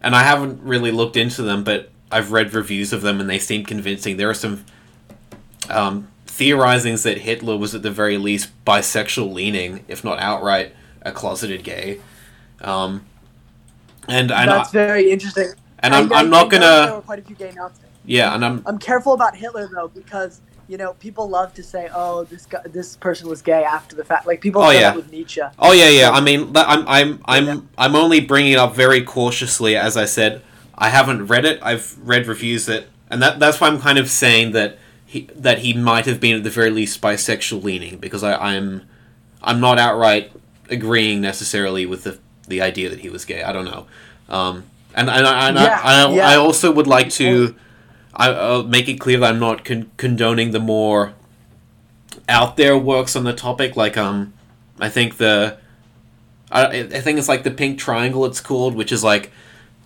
and 0.00 0.14
I 0.14 0.22
haven't 0.22 0.62
really 0.62 0.90
looked 0.92 1.16
into 1.16 1.42
them, 1.42 1.64
but 1.64 1.90
I've 2.10 2.32
read 2.32 2.54
reviews 2.54 2.92
of 2.92 3.02
them 3.02 3.20
and 3.20 3.28
they 3.28 3.38
seem 3.38 3.64
convincing. 3.64 4.16
There 4.16 4.30
are 4.30 4.34
some 4.34 4.64
um, 5.70 6.08
theorizings 6.26 7.02
that 7.02 7.18
Hitler 7.18 7.56
was 7.56 7.74
at 7.74 7.82
the 7.82 7.90
very 7.90 8.18
least 8.18 8.50
bisexual 8.64 9.32
leaning, 9.32 9.84
if 9.88 10.04
not 10.04 10.18
outright 10.18 10.74
a 11.02 11.12
closeted 11.12 11.64
gay. 11.64 12.00
Um, 12.60 13.04
and 14.08 14.30
and 14.30 14.50
That's 14.50 14.68
I, 14.70 14.72
very 14.72 15.10
interesting. 15.10 15.52
and 15.80 15.94
I'm, 15.94 16.12
I- 16.12 16.16
I'm 16.20 16.30
not 16.30 16.50
gonna 16.50 17.02
quite 17.04 17.18
a 17.18 17.22
few 17.22 17.34
gay 17.36 17.52
Nazis. 17.54 17.84
yeah, 18.04 18.34
and 18.34 18.44
I'm 18.44 18.62
I'm 18.66 18.78
careful 18.78 19.12
about 19.14 19.34
Hitler 19.36 19.68
though 19.72 19.88
because 19.88 20.40
you 20.68 20.76
know 20.76 20.94
people 20.94 21.28
love 21.28 21.52
to 21.54 21.62
say, 21.62 21.88
"Oh, 21.92 22.22
this 22.24 22.46
guy, 22.46 22.60
this 22.66 22.96
person 22.96 23.28
was 23.28 23.42
gay 23.42 23.64
after 23.64 23.96
the 23.96 24.04
fact." 24.04 24.26
Like 24.26 24.40
people 24.40 24.62
Oh, 24.62 24.70
yeah. 24.70 24.80
that 24.82 24.96
with 24.96 25.10
Nietzsche. 25.10 25.40
Oh 25.58 25.72
yeah, 25.72 25.88
yeah. 25.88 26.10
I 26.10 26.20
mean, 26.20 26.52
I'm 26.56 26.86
I'm 26.86 27.20
I'm 27.24 27.46
Yeah. 27.46 27.60
I'm 27.78 27.96
only 27.96 28.20
bringing 28.20 28.52
it 28.52 28.58
up 28.58 28.74
very 28.76 29.02
cautiously. 29.02 29.76
As 29.76 29.96
I 29.96 30.04
said, 30.04 30.40
I 30.78 30.90
haven't 30.90 31.26
read 31.26 31.44
it. 31.44 31.58
I've 31.62 31.96
read 31.98 32.26
reviews 32.26 32.66
that, 32.66 32.86
and 33.10 33.22
that 33.22 33.38
that's 33.38 33.60
why 33.60 33.68
I'm 33.68 33.80
kind 33.80 33.98
of 33.98 34.10
saying 34.10 34.52
that 34.52 34.78
he 35.04 35.28
that 35.34 35.60
he 35.60 35.72
might 35.72 36.06
have 36.06 36.20
been 36.20 36.36
at 36.36 36.44
the 36.44 36.50
very 36.50 36.70
least 36.70 37.00
bisexual 37.00 37.62
leaning 37.62 37.98
because 37.98 38.22
I, 38.22 38.34
I'm 38.34 38.82
I'm 39.42 39.60
not 39.60 39.78
outright 39.78 40.32
agreeing 40.68 41.20
necessarily 41.20 41.86
with 41.86 42.04
the 42.04 42.18
the 42.48 42.60
idea 42.60 42.88
that 42.90 43.00
he 43.00 43.08
was 43.08 43.24
gay. 43.24 43.42
I 43.42 43.52
don't 43.52 43.64
know. 43.64 43.86
Um, 44.28 44.64
and 44.94 45.08
and, 45.08 45.26
I, 45.26 45.48
and 45.48 45.56
Yeah, 45.56 45.80
I, 45.82 46.04
I, 46.04 46.12
yeah. 46.12 46.28
I 46.28 46.36
also 46.36 46.72
would 46.72 46.86
like 46.86 47.10
to 47.12 47.54
I, 48.14 48.30
I'll 48.30 48.62
make 48.64 48.88
it 48.88 48.98
clear 48.98 49.18
that 49.20 49.32
I'm 49.32 49.38
not 49.38 49.64
con- 49.64 49.90
condoning 49.96 50.50
the 50.50 50.60
more 50.60 51.12
out 52.28 52.56
there 52.56 52.76
works 52.76 53.14
on 53.14 53.24
the 53.24 53.32
topic. 53.32 53.76
Like 53.76 53.96
um, 53.96 54.32
I 54.80 54.88
think 54.88 55.18
the 55.18 55.58
I, 56.50 56.80
I 56.80 57.00
think 57.00 57.18
it's 57.18 57.28
like 57.28 57.44
the 57.44 57.50
pink 57.50 57.78
triangle. 57.78 58.24
It's 58.24 58.40
called, 58.40 58.74
which 58.74 58.90
is 58.90 59.04
like 59.04 59.30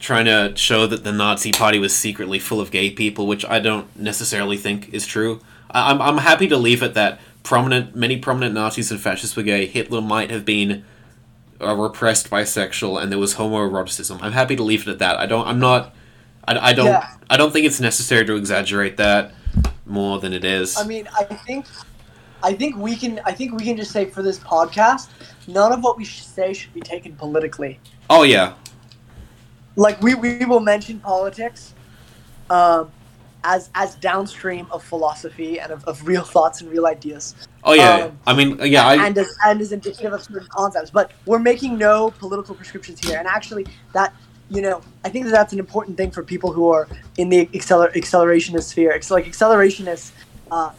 trying 0.00 0.24
to 0.24 0.52
show 0.56 0.86
that 0.86 1.04
the 1.04 1.12
Nazi 1.12 1.52
Party 1.52 1.78
was 1.78 1.94
secretly 1.94 2.38
full 2.38 2.60
of 2.60 2.70
gay 2.70 2.90
people, 2.90 3.26
which 3.26 3.44
I 3.44 3.60
don't 3.60 3.94
necessarily 3.96 4.56
think 4.56 4.92
is 4.92 5.06
true. 5.06 5.40
I, 5.70 5.92
I'm 5.92 6.02
I'm 6.02 6.18
happy 6.18 6.48
to 6.48 6.56
leave 6.56 6.82
it 6.82 6.94
that 6.94 7.20
prominent 7.42 7.94
many 7.94 8.16
prominent 8.16 8.54
Nazis 8.54 8.90
and 8.90 9.00
fascists 9.00 9.36
were 9.36 9.42
gay. 9.42 9.66
Hitler 9.66 10.00
might 10.00 10.30
have 10.30 10.44
been 10.44 10.84
uh, 11.60 11.74
repressed 11.74 12.30
bisexual, 12.30 13.00
and 13.00 13.12
there 13.12 13.18
was 13.18 13.34
homoeroticism. 13.34 14.20
I'm 14.22 14.32
happy 14.32 14.56
to 14.56 14.62
leave 14.62 14.88
it 14.88 14.90
at 14.90 14.98
that. 14.98 15.18
I 15.18 15.26
don't. 15.26 15.46
I'm 15.46 15.60
not. 15.60 15.94
I, 16.48 16.70
I 16.70 16.72
don't. 16.72 16.86
Yeah. 16.86 17.06
I 17.28 17.36
don't 17.36 17.52
think 17.52 17.66
it's 17.66 17.80
necessary 17.80 18.24
to 18.26 18.34
exaggerate 18.34 18.96
that 18.96 19.32
more 19.86 20.18
than 20.18 20.32
it 20.32 20.44
is. 20.44 20.76
I 20.78 20.86
mean, 20.86 21.08
I 21.16 21.24
think, 21.24 21.66
I 22.42 22.54
think 22.54 22.76
we 22.76 22.96
can. 22.96 23.20
I 23.26 23.32
think 23.32 23.52
we 23.52 23.64
can 23.64 23.76
just 23.76 23.92
say 23.92 24.06
for 24.06 24.22
this 24.22 24.38
podcast, 24.38 25.08
none 25.46 25.72
of 25.72 25.82
what 25.82 25.98
we 25.98 26.04
say 26.04 26.52
should 26.54 26.72
be 26.72 26.80
taken 26.80 27.14
politically. 27.16 27.78
oh 28.08 28.22
yeah. 28.22 28.54
Like 29.76 30.00
we, 30.02 30.14
we 30.14 30.44
will 30.44 30.60
mention 30.60 31.00
politics, 31.00 31.74
um, 32.48 32.90
as 33.44 33.70
as 33.74 33.94
downstream 33.96 34.66
of 34.70 34.82
philosophy 34.82 35.60
and 35.60 35.72
of, 35.72 35.84
of 35.84 36.06
real 36.06 36.22
thoughts 36.22 36.60
and 36.60 36.70
real 36.70 36.86
ideas. 36.86 37.34
Oh 37.64 37.72
yeah. 37.72 38.04
Um, 38.04 38.18
I 38.26 38.34
mean, 38.34 38.58
yeah. 38.62 38.86
I, 38.86 39.06
and 39.06 39.16
as 39.16 39.34
and 39.44 39.60
as 39.60 39.72
indicative 39.72 40.12
of 40.12 40.22
certain 40.22 40.48
concepts. 40.48 40.90
But 40.90 41.12
we're 41.26 41.38
making 41.38 41.78
no 41.78 42.10
political 42.10 42.54
prescriptions 42.54 43.00
here, 43.00 43.18
and 43.18 43.26
actually, 43.26 43.66
that 43.94 44.14
you 44.50 44.62
know, 44.62 44.82
I 45.04 45.08
think 45.08 45.26
that 45.26 45.30
that's 45.30 45.52
an 45.52 45.58
important 45.58 45.96
thing 45.96 46.10
for 46.10 46.22
people 46.22 46.52
who 46.52 46.70
are 46.70 46.88
in 47.16 47.28
the 47.28 47.46
acceler- 47.46 47.92
accelerationist 47.94 48.64
sphere. 48.64 48.90
It's 48.90 49.10
like 49.10 49.24
accelerationists 49.24 50.10
uh, 50.50 50.72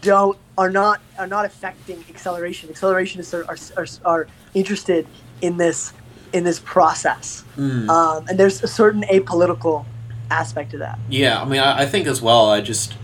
don't 0.00 0.36
are 0.58 0.70
not 0.70 1.00
are 1.18 1.26
not 1.26 1.44
affecting 1.44 2.04
acceleration. 2.10 2.68
Accelerationists 2.68 3.32
are 3.32 3.44
are, 3.48 3.56
are, 3.76 3.86
are 4.04 4.28
interested 4.54 5.06
in 5.40 5.56
this 5.56 5.92
in 6.32 6.44
this 6.44 6.58
process, 6.60 7.44
Mm. 7.56 7.88
um, 7.88 8.26
and 8.28 8.38
there's 8.38 8.62
a 8.62 8.68
certain 8.68 9.02
apolitical 9.02 9.84
aspect 10.30 10.70
to 10.70 10.78
that. 10.78 10.98
Yeah, 11.08 11.40
I 11.42 11.44
mean, 11.44 11.60
I, 11.60 11.82
I 11.82 11.86
think 11.86 12.06
as 12.06 12.22
well. 12.22 12.50
I 12.50 12.60
just, 12.60 12.94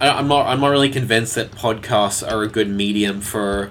I, 0.00 0.08
I'm 0.10 0.28
not, 0.28 0.46
I'm 0.46 0.60
not 0.60 0.68
really 0.68 0.90
convinced 0.90 1.34
that 1.36 1.52
podcasts 1.52 2.28
are 2.28 2.42
a 2.42 2.48
good 2.48 2.68
medium 2.68 3.20
for 3.20 3.70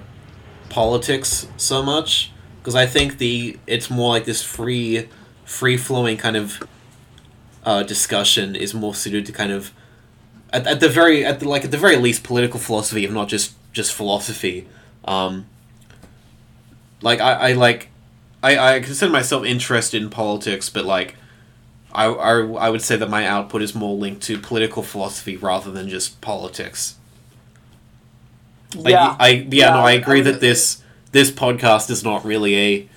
politics 0.68 1.46
so 1.56 1.82
much 1.82 2.32
because 2.58 2.74
I 2.74 2.86
think 2.86 3.18
the 3.18 3.58
it's 3.66 3.88
more 3.90 4.10
like 4.10 4.24
this 4.24 4.42
free, 4.42 5.08
free 5.44 5.76
flowing 5.76 6.16
kind 6.16 6.36
of 6.36 6.62
uh, 7.64 7.82
discussion 7.82 8.56
is 8.56 8.74
more 8.74 8.94
suited 8.94 9.26
to 9.26 9.32
kind 9.32 9.52
of, 9.52 9.72
at, 10.52 10.66
at 10.66 10.80
the 10.80 10.88
very 10.88 11.24
at 11.24 11.40
the 11.40 11.48
like 11.48 11.64
at 11.64 11.70
the 11.70 11.78
very 11.78 11.96
least 11.96 12.24
political 12.24 12.58
philosophy, 12.58 13.04
if 13.04 13.12
not 13.12 13.28
just 13.28 13.54
just 13.72 13.92
philosophy. 13.92 14.66
Um, 15.04 15.46
like 17.02 17.20
I, 17.20 17.50
I 17.50 17.52
like, 17.52 17.88
I, 18.54 18.76
I 18.76 18.80
consider 18.80 19.10
myself 19.10 19.44
interested 19.44 20.02
in 20.02 20.10
politics, 20.10 20.70
but 20.70 20.84
like. 20.84 21.16
I, 21.92 22.04
I, 22.04 22.40
I 22.40 22.68
would 22.68 22.82
say 22.82 22.96
that 22.96 23.08
my 23.08 23.26
output 23.26 23.62
is 23.62 23.74
more 23.74 23.96
linked 23.96 24.22
to 24.24 24.38
political 24.38 24.82
philosophy 24.82 25.34
rather 25.34 25.70
than 25.70 25.88
just 25.88 26.20
politics. 26.20 26.96
Like, 28.74 28.92
yeah, 28.92 29.16
I 29.18 29.46
yeah, 29.50 29.70
no, 29.70 29.78
I 29.78 29.90
I 29.90 29.92
agree 29.92 30.20
would 30.20 30.34
that 30.34 30.40
this 30.40 30.82
this 31.12 31.30
podcast 31.30 31.88
is 31.88 32.04
not 32.04 32.22
really 32.24 32.56
a 32.56 32.88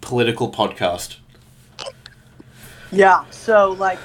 political 0.00 0.52
podcast. 0.52 1.16
Yeah, 2.92 3.24
so 3.30 3.72
like 3.72 3.98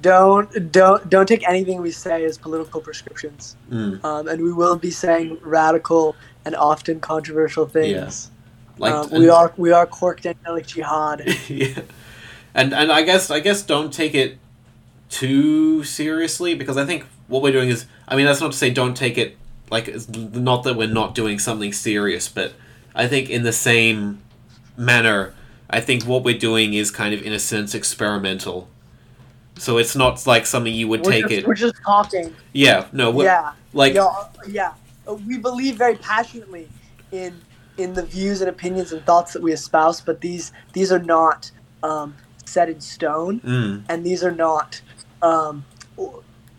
don't 0.00 0.70
don't 0.70 1.08
don't 1.08 1.26
take 1.26 1.48
anything 1.48 1.80
we 1.80 1.90
say 1.90 2.24
as 2.24 2.36
political 2.36 2.80
prescriptions. 2.80 3.56
Mm. 3.70 4.04
Um, 4.04 4.28
and 4.28 4.42
we 4.42 4.52
will 4.52 4.76
be 4.76 4.90
saying 4.90 5.38
radical 5.42 6.14
and 6.44 6.54
often 6.54 7.00
controversial 7.00 7.66
things. 7.66 8.30
Like 8.80 8.94
Um, 8.94 9.08
and- 9.12 9.18
we 9.22 9.28
are 9.28 9.52
we 9.56 9.70
are 9.72 9.86
quirked 9.86 10.24
angelic 10.26 10.66
jihad. 10.66 11.22
yeah. 11.48 11.82
And 12.54 12.72
and 12.74 12.90
I 12.90 13.02
guess 13.02 13.30
I 13.30 13.38
guess 13.40 13.62
don't 13.62 13.92
take 13.92 14.14
it 14.14 14.38
too 15.10 15.84
seriously 15.84 16.54
because 16.54 16.76
I 16.76 16.84
think 16.86 17.04
what 17.28 17.42
we're 17.42 17.52
doing 17.52 17.68
is 17.68 17.84
I 18.08 18.16
mean 18.16 18.26
that's 18.26 18.40
not 18.40 18.52
to 18.52 18.58
say 18.58 18.70
don't 18.70 18.96
take 18.96 19.18
it 19.18 19.36
like 19.70 19.86
it's 19.86 20.08
not 20.08 20.64
that 20.64 20.76
we're 20.76 20.88
not 20.88 21.14
doing 21.14 21.38
something 21.38 21.72
serious, 21.72 22.26
but 22.28 22.54
I 22.94 23.06
think 23.06 23.28
in 23.28 23.42
the 23.42 23.52
same 23.52 24.22
manner 24.76 25.34
I 25.68 25.80
think 25.80 26.04
what 26.04 26.24
we're 26.24 26.38
doing 26.38 26.72
is 26.74 26.90
kind 26.90 27.14
of 27.14 27.22
in 27.22 27.32
a 27.32 27.38
sense 27.38 27.74
experimental. 27.74 28.66
So 29.58 29.76
it's 29.76 29.94
not 29.94 30.26
like 30.26 30.46
something 30.46 30.72
you 30.72 30.88
would 30.88 31.04
we're, 31.04 31.12
take 31.12 31.28
just, 31.28 31.32
it. 31.34 31.46
we're 31.46 31.54
just 31.54 31.76
talking. 31.84 32.34
Yeah, 32.54 32.86
no, 32.92 33.10
we're, 33.10 33.24
yeah, 33.24 33.52
like 33.74 33.92
yeah, 33.92 34.08
yeah. 34.48 34.72
Uh, 35.06 35.14
We 35.14 35.36
believe 35.36 35.76
very 35.76 35.96
passionately 35.96 36.66
in 37.12 37.38
in 37.76 37.94
the 37.94 38.02
views 38.02 38.40
and 38.40 38.50
opinions 38.50 38.92
and 38.92 39.04
thoughts 39.04 39.32
that 39.32 39.42
we 39.42 39.52
espouse, 39.52 40.00
but 40.00 40.20
these 40.20 40.52
these 40.72 40.92
are 40.92 40.98
not 40.98 41.50
um, 41.82 42.14
set 42.44 42.68
in 42.68 42.80
stone. 42.80 43.40
mm, 43.40 43.82
and 43.88 44.04
these 44.04 44.22
are 44.22 44.34
not 44.34 44.80
um, 45.22 45.64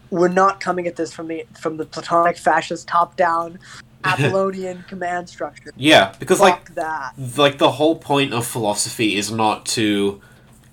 we're 0.09 0.27
not 0.27 0.59
coming 0.59 0.87
at 0.87 0.95
this 0.95 1.13
from 1.13 1.27
the 1.27 1.45
from 1.59 1.77
the 1.77 1.85
platonic 1.85 2.37
fascist 2.37 2.87
top 2.87 3.15
down 3.15 3.59
apollonian 4.03 4.83
command 4.87 5.29
structure. 5.29 5.71
Yeah, 5.75 6.13
because 6.19 6.39
like 6.39 6.75
that. 6.75 7.13
like 7.37 7.57
the 7.57 7.71
whole 7.71 7.95
point 7.95 8.33
of 8.33 8.45
philosophy 8.45 9.15
is 9.15 9.31
not 9.31 9.65
to 9.67 10.21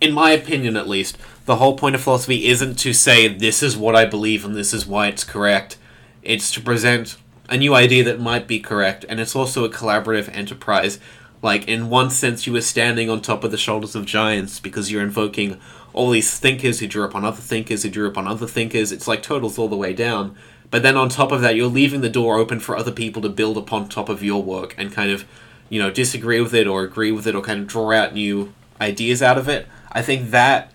in 0.01 0.13
my 0.13 0.31
opinion 0.31 0.77
at 0.77 0.89
least 0.89 1.19
the 1.47 1.57
whole 1.57 1.77
point 1.77 1.95
of 1.95 2.01
philosophy 2.01 2.47
isn't 2.47 2.77
to 2.77 2.93
say 2.93 3.27
this 3.27 3.63
is 3.63 3.77
what 3.77 3.97
i 3.97 4.05
believe 4.05 4.45
and 4.45 4.55
this 4.55 4.73
is 4.73 4.87
why 4.87 5.09
it's 5.09 5.25
correct. 5.25 5.77
It's 6.23 6.51
to 6.53 6.61
present 6.61 7.17
a 7.49 7.57
new 7.57 7.75
idea 7.75 8.05
that 8.05 8.21
might 8.21 8.47
be 8.47 8.61
correct 8.61 9.05
and 9.09 9.21
it's 9.21 9.35
also 9.35 9.65
a 9.65 9.71
collaborative 9.71 10.35
enterprise. 10.35 10.99
Like 11.43 11.67
in 11.69 11.89
one 11.89 12.11
sense 12.11 12.47
you 12.47 12.55
are 12.57 12.61
standing 12.61 13.09
on 13.09 13.21
top 13.21 13.45
of 13.45 13.51
the 13.51 13.57
shoulders 13.57 13.95
of 13.95 14.05
giants 14.05 14.61
because 14.61 14.91
you're 14.91 15.03
invoking 15.03 15.59
all 15.93 16.11
these 16.11 16.39
thinkers 16.39 16.81
who 16.81 16.87
drew 16.87 17.05
upon 17.05 17.25
other 17.25 17.41
thinkers 17.41 17.83
who 17.83 17.91
drew 17.91 18.07
upon 18.07 18.27
other 18.27 18.47
thinkers. 18.47 18.93
It's 18.93 19.09
like 19.09 19.23
totals 19.23 19.59
all 19.59 19.69
the 19.69 19.77
way 19.77 19.93
down. 19.93 20.37
But 20.71 20.83
then 20.83 20.97
on 20.97 21.09
top 21.09 21.33
of 21.33 21.41
that 21.41 21.57
you're 21.57 21.67
leaving 21.67 22.03
the 22.03 22.11
door 22.11 22.39
open 22.39 22.61
for 22.61 22.77
other 22.77 22.93
people 22.93 23.23
to 23.23 23.29
build 23.29 23.57
upon 23.57 23.89
top 23.89 24.09
of 24.09 24.23
your 24.23 24.43
work 24.43 24.75
and 24.77 24.93
kind 24.93 25.11
of 25.11 25.25
you 25.71 25.81
know 25.81 25.91
disagree 25.91 26.41
with 26.41 26.55
it 26.55 26.67
or 26.67 26.83
agree 26.83 27.13
with 27.13 27.27
it 27.27 27.35
or 27.35 27.43
kind 27.43 27.61
of 27.61 27.67
draw 27.67 27.93
out 27.93 28.15
new 28.15 28.53
ideas 28.81 29.23
out 29.23 29.39
of 29.39 29.49
it. 29.49 29.67
I 29.91 30.03
think 30.03 30.31
that 30.31 30.73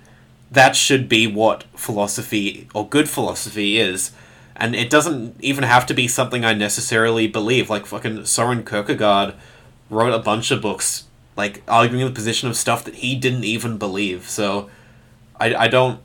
that 0.50 0.76
should 0.76 1.08
be 1.10 1.28
what 1.28 1.64
philosophy 1.76 2.68
or 2.74 2.88
good 2.88 3.10
philosophy 3.10 3.80
is 3.80 4.12
and 4.56 4.76
it 4.76 4.90
doesn't 4.90 5.36
even 5.40 5.64
have 5.64 5.86
to 5.86 5.94
be 5.94 6.08
something 6.08 6.46
i 6.46 6.54
necessarily 6.54 7.28
believe 7.28 7.70
like 7.70 7.86
fucking 7.86 8.26
soren 8.26 8.64
kierkegaard 8.64 9.34
wrote 9.90 10.14
a 10.14 10.20
bunch 10.20 10.52
of 10.52 10.62
books 10.62 11.06
like 11.36 11.64
arguing 11.68 12.06
the 12.06 12.12
position 12.12 12.50
of 12.50 12.56
stuff 12.56 12.84
that 12.84 12.96
he 12.96 13.16
didn't 13.16 13.44
even 13.44 13.78
believe 13.78 14.30
so 14.30 14.70
i, 15.40 15.54
I 15.56 15.68
don't 15.68 16.00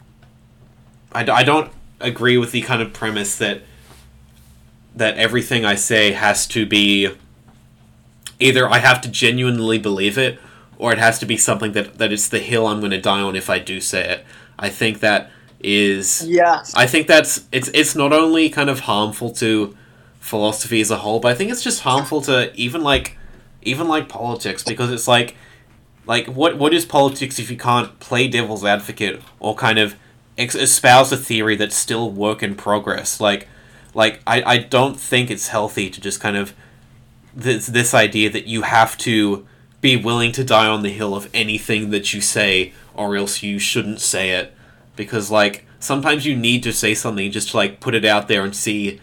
I, 1.12 1.30
I 1.30 1.42
don't 1.42 1.70
agree 2.00 2.38
with 2.38 2.52
the 2.52 2.62
kind 2.62 2.82
of 2.82 2.92
premise 2.92 3.36
that 3.38 3.62
that 4.94 5.16
everything 5.16 5.64
I 5.64 5.74
say 5.76 6.12
has 6.12 6.46
to 6.48 6.66
be 6.66 7.10
either 8.40 8.68
I 8.68 8.78
have 8.78 9.00
to 9.02 9.08
genuinely 9.08 9.78
believe 9.78 10.18
it 10.18 10.38
or 10.76 10.92
it 10.92 10.98
has 10.98 11.18
to 11.20 11.26
be 11.26 11.36
something 11.36 11.72
that 11.72 11.98
that 11.98 12.12
it's 12.12 12.28
the 12.28 12.38
hill 12.38 12.66
I'm 12.66 12.80
going 12.80 12.92
to 12.92 13.00
die 13.00 13.20
on 13.20 13.36
if 13.36 13.48
I 13.50 13.58
do 13.58 13.80
say 13.80 14.08
it. 14.08 14.24
I 14.58 14.68
think 14.68 15.00
that 15.00 15.30
is 15.60 16.24
yes 16.26 16.74
I 16.76 16.86
think 16.86 17.06
that's 17.06 17.46
it's 17.50 17.68
it's 17.74 17.96
not 17.96 18.12
only 18.12 18.48
kind 18.48 18.70
of 18.70 18.80
harmful 18.80 19.30
to 19.36 19.76
philosophy 20.20 20.80
as 20.80 20.90
a 20.90 20.98
whole, 20.98 21.20
but 21.20 21.32
I 21.32 21.34
think 21.34 21.50
it's 21.50 21.62
just 21.62 21.80
harmful 21.80 22.20
to 22.22 22.54
even 22.54 22.82
like 22.82 23.16
even 23.62 23.88
like 23.88 24.08
politics 24.08 24.62
because 24.62 24.90
it's 24.90 25.08
like 25.08 25.34
like 26.06 26.26
what 26.26 26.56
what 26.58 26.72
is 26.72 26.84
politics 26.84 27.38
if 27.38 27.50
you 27.50 27.56
can't 27.56 27.98
play 27.98 28.28
devil's 28.28 28.64
advocate 28.64 29.20
or 29.40 29.54
kind 29.54 29.78
of 29.78 29.96
ex- 30.36 30.54
espouse 30.54 31.10
a 31.12 31.16
theory 31.16 31.56
that's 31.56 31.76
still 31.76 32.10
work 32.10 32.42
in 32.42 32.54
progress? 32.54 33.20
Like 33.20 33.48
like 33.94 34.20
I, 34.26 34.42
I 34.42 34.58
don't 34.58 34.98
think 34.98 35.30
it's 35.30 35.48
healthy 35.48 35.90
to 35.90 36.00
just 36.00 36.20
kind 36.20 36.36
of 36.36 36.54
this 37.34 37.66
this 37.66 37.94
idea 37.94 38.30
that 38.30 38.46
you 38.46 38.62
have 38.62 38.96
to 38.98 39.46
be 39.80 39.96
willing 39.96 40.32
to 40.32 40.44
die 40.44 40.66
on 40.66 40.82
the 40.82 40.90
hill 40.90 41.14
of 41.14 41.30
anything 41.32 41.90
that 41.90 42.12
you 42.12 42.20
say 42.20 42.72
or 42.94 43.16
else 43.16 43.42
you 43.44 43.58
shouldn't 43.58 44.00
say 44.00 44.30
it 44.30 44.52
because 44.98 45.30
like 45.30 45.64
sometimes 45.80 46.26
you 46.26 46.36
need 46.36 46.62
to 46.64 46.72
say 46.74 46.92
something 46.94 47.30
just 47.30 47.52
to 47.52 47.56
like 47.56 47.80
put 47.80 47.94
it 47.94 48.04
out 48.04 48.28
there 48.28 48.44
and 48.44 48.54
see 48.54 49.00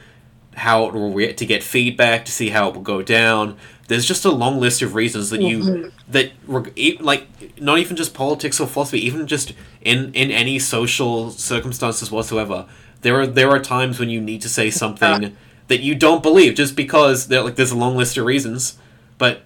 how 0.53 0.85
it 0.85 0.93
will 0.93 1.11
re- 1.11 1.33
to 1.33 1.45
get 1.45 1.63
feedback 1.63 2.23
to 2.25 2.31
see 2.31 2.49
how 2.49 2.69
it 2.69 2.75
will 2.75 2.83
go 2.83 3.01
down. 3.01 3.57
There's 3.87 4.05
just 4.05 4.25
a 4.25 4.31
long 4.31 4.59
list 4.59 4.81
of 4.83 4.93
reasons 4.93 5.31
that 5.31 5.41
you 5.41 5.91
that 6.07 6.31
reg- 6.45 6.73
e- 6.75 6.97
like 6.99 7.59
not 7.59 7.79
even 7.79 7.95
just 7.95 8.13
politics 8.13 8.59
or 8.59 8.67
philosophy 8.67 8.99
even 9.03 9.25
just 9.25 9.53
in 9.81 10.13
in 10.13 10.29
any 10.29 10.59
social 10.59 11.31
circumstances 11.31 12.11
whatsoever 12.11 12.67
there 13.01 13.19
are 13.19 13.27
there 13.27 13.49
are 13.51 13.59
times 13.59 13.99
when 13.99 14.09
you 14.09 14.19
need 14.19 14.41
to 14.41 14.49
say 14.49 14.69
something 14.69 15.35
that 15.67 15.79
you 15.81 15.95
don't 15.95 16.23
believe 16.23 16.55
just 16.55 16.75
because 16.75 17.27
there 17.27 17.41
like 17.43 17.55
there's 17.55 17.71
a 17.71 17.77
long 17.77 17.95
list 17.95 18.17
of 18.17 18.25
reasons. 18.25 18.77
But 19.17 19.43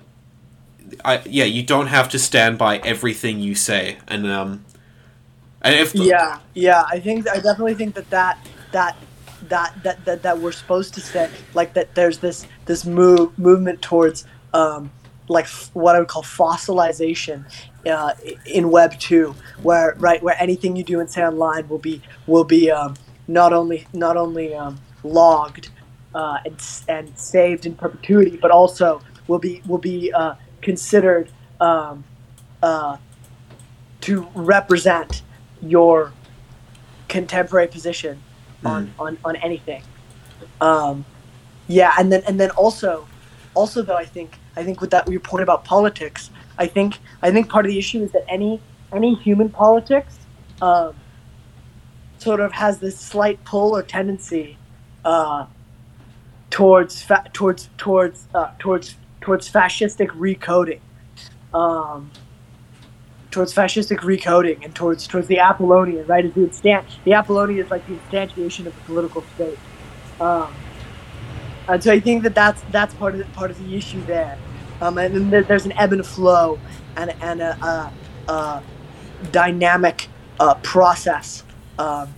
I 1.04 1.22
yeah 1.26 1.46
you 1.46 1.64
don't 1.64 1.88
have 1.88 2.10
to 2.10 2.20
stand 2.20 2.58
by 2.58 2.78
everything 2.80 3.40
you 3.40 3.56
say. 3.56 3.98
And 4.08 4.26
um 4.28 4.66
and 5.62 5.76
if 5.76 5.94
Yeah, 5.96 6.40
yeah. 6.54 6.84
I 6.88 7.00
think 7.00 7.28
I 7.28 7.36
definitely 7.36 7.76
think 7.76 7.96
that 7.96 8.10
that 8.10 8.40
that 8.72 8.98
that 9.48 9.84
that 9.84 10.06
that, 10.06 10.24
that 10.24 10.40
we're 10.40 10.52
supposed 10.52 10.94
to 10.96 11.02
say 11.02 11.30
like 11.54 11.74
that. 11.74 11.96
There's 11.96 12.20
this 12.20 12.46
this 12.66 12.86
move 12.86 13.38
movement 13.38 13.82
towards 13.82 14.26
um, 14.54 14.92
like 15.28 15.46
f- 15.46 15.70
what 15.74 15.96
I 15.96 16.00
would 16.00 16.08
call 16.08 16.24
fossilization 16.24 17.46
uh, 17.86 18.14
in 18.46 18.70
Web 18.72 19.00
two, 19.00 19.36
where 19.62 19.96
right 20.00 20.22
where 20.24 20.36
anything 20.40 20.76
you 20.76 20.84
do 20.84 21.00
and 21.00 21.10
say 21.10 21.24
online 21.24 21.68
will 21.68 21.78
be 21.78 22.02
will 22.28 22.46
be 22.46 22.72
um, 22.72 22.96
not 23.28 23.54
only 23.54 23.88
not 23.94 24.18
only 24.18 24.56
um, 24.56 24.80
logged 25.04 25.70
uh, 26.16 26.38
and 26.46 26.62
and 26.88 27.18
saved 27.18 27.66
in 27.66 27.76
perpetuity, 27.76 28.38
but 28.42 28.52
also 28.52 29.02
will 29.28 29.40
be 29.40 29.62
will 29.68 29.78
be 29.78 30.12
uh, 30.14 30.36
considered 30.62 31.30
um, 31.60 32.04
uh, 32.64 32.98
to 34.02 34.28
represent 34.34 35.22
your 35.62 36.14
contemporary 37.08 37.68
position 37.68 38.22
on, 38.64 38.94
on, 39.00 39.18
on 39.24 39.36
anything. 39.38 39.84
Um, 40.62 41.06
yeah, 41.68 41.94
and 41.98 42.12
then 42.12 42.24
and 42.28 42.40
then 42.40 42.50
also, 42.52 43.08
also 43.54 43.82
though 43.82 43.96
I 43.96 44.06
think 44.06 44.38
I 44.56 44.64
think 44.64 44.82
with 44.82 44.92
that 44.92 45.08
your 45.08 45.20
point 45.20 45.44
about 45.44 45.64
politics, 45.64 46.32
I 46.58 46.68
think 46.68 46.98
I 47.22 47.32
think 47.32 47.50
part 47.50 47.66
of 47.66 47.72
the 47.72 47.78
issue 47.78 48.04
is 48.04 48.12
that 48.12 48.26
any 48.28 48.62
any 48.92 49.16
human 49.16 49.50
politics 49.50 50.18
um, 50.62 50.96
sort 52.18 52.40
of 52.40 52.52
has 52.54 52.80
this 52.80 52.98
slight 53.00 53.44
pull 53.46 53.76
or 53.76 53.84
tendency 53.84 54.58
uh, 55.06 55.46
towards 56.50 57.02
fa- 57.02 57.30
towards 57.34 57.70
towards 57.78 58.28
uh, 58.34 58.52
towards 58.60 58.96
towards 59.22 59.50
fascistic 59.50 60.10
recoding. 60.10 60.82
Um, 61.54 62.12
towards 63.32 63.54
fascistic 63.54 64.00
recoding 64.00 64.64
and 64.64 64.74
towards 64.76 65.08
towards 65.08 65.28
the 65.28 65.40
Apollonian, 65.40 66.06
right? 66.08 66.26
Is 66.26 66.34
the 66.34 66.44
instant 66.44 66.86
the 67.06 67.14
Apollonian 67.14 67.64
is 67.64 67.72
like 67.72 67.86
the 67.88 67.96
instantiation 67.96 68.66
of 68.66 68.76
the 68.76 68.82
political 68.86 69.24
state. 69.36 69.60
Um, 70.20 70.54
and 71.68 71.84
so 71.84 71.92
I 71.92 72.00
think 72.00 72.24
that 72.24 72.36
that's 72.36 72.62
that's 72.72 72.94
part 72.96 73.14
of 73.14 73.20
the, 73.20 73.26
part 73.26 73.52
of 73.52 73.64
the 73.64 73.76
issue 73.76 74.04
there. 74.06 74.38
Um, 74.82 74.98
and 74.98 75.14
then 75.14 75.30
there, 75.30 75.44
there's 75.44 75.66
an 75.66 75.74
ebb 75.74 75.94
and 75.94 76.06
flow 76.06 76.60
and 76.96 77.14
and 77.22 77.42
a, 77.42 77.92
a, 78.28 78.32
a 78.32 78.64
dynamic 79.32 80.08
uh, 80.40 80.56
process 80.56 81.44
um, 81.78 82.14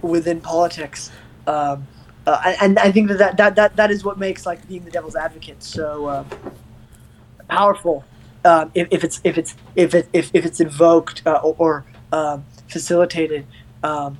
within 0.00 0.40
politics. 0.40 1.10
Um, 1.46 1.86
uh, 2.24 2.54
and, 2.60 2.78
I 2.78 2.92
think 2.92 3.08
that, 3.08 3.18
that, 3.18 3.36
that, 3.36 3.56
that 3.56 3.76
that 3.76 3.90
is 3.90 4.04
what 4.04 4.16
makes 4.16 4.46
like 4.46 4.66
being 4.68 4.84
the 4.84 4.92
devil's 4.92 5.16
advocate 5.16 5.60
so 5.60 6.06
uh, 6.06 6.24
powerful 7.48 8.04
um, 8.44 8.70
if, 8.74 8.88
if 8.90 9.04
it's 9.04 9.20
if 9.24 9.38
it's 9.38 9.54
if 9.76 9.94
it 9.94 10.08
if, 10.12 10.30
if 10.34 10.44
it's 10.44 10.60
invoked 10.60 11.22
uh, 11.26 11.40
or, 11.42 11.54
or 11.58 11.84
um, 12.12 12.44
facilitated 12.68 13.46
um, 13.82 14.18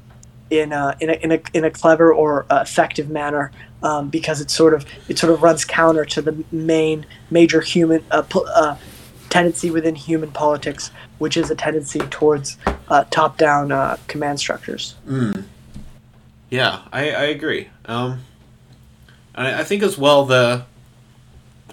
in 0.50 0.72
a, 0.72 0.96
in 1.00 1.10
a 1.10 1.12
in 1.14 1.32
a 1.32 1.40
in 1.54 1.64
a 1.64 1.70
clever 1.70 2.12
or 2.12 2.46
uh, 2.50 2.60
effective 2.62 3.10
manner 3.10 3.50
um, 3.82 4.08
because 4.08 4.40
it 4.40 4.50
sort 4.50 4.74
of 4.74 4.86
it 5.08 5.18
sort 5.18 5.32
of 5.32 5.42
runs 5.42 5.64
counter 5.64 6.04
to 6.04 6.22
the 6.22 6.44
main 6.52 7.06
major 7.30 7.60
human 7.60 8.04
uh, 8.10 8.22
po- 8.22 8.46
uh, 8.46 8.76
tendency 9.28 9.70
within 9.70 9.94
human 9.94 10.30
politics, 10.30 10.90
which 11.18 11.36
is 11.36 11.50
a 11.50 11.54
tendency 11.54 12.00
towards 12.10 12.58
top 13.10 13.38
down 13.38 13.72
uh, 13.72 13.96
command 14.06 14.38
structures. 14.38 14.94
Mm. 15.06 15.44
Yeah, 16.50 16.82
I, 16.92 17.10
I 17.12 17.24
agree. 17.24 17.70
Um, 17.86 18.20
I, 19.34 19.60
I 19.60 19.64
think 19.64 19.82
as 19.82 19.96
well 19.96 20.26
the, 20.26 20.66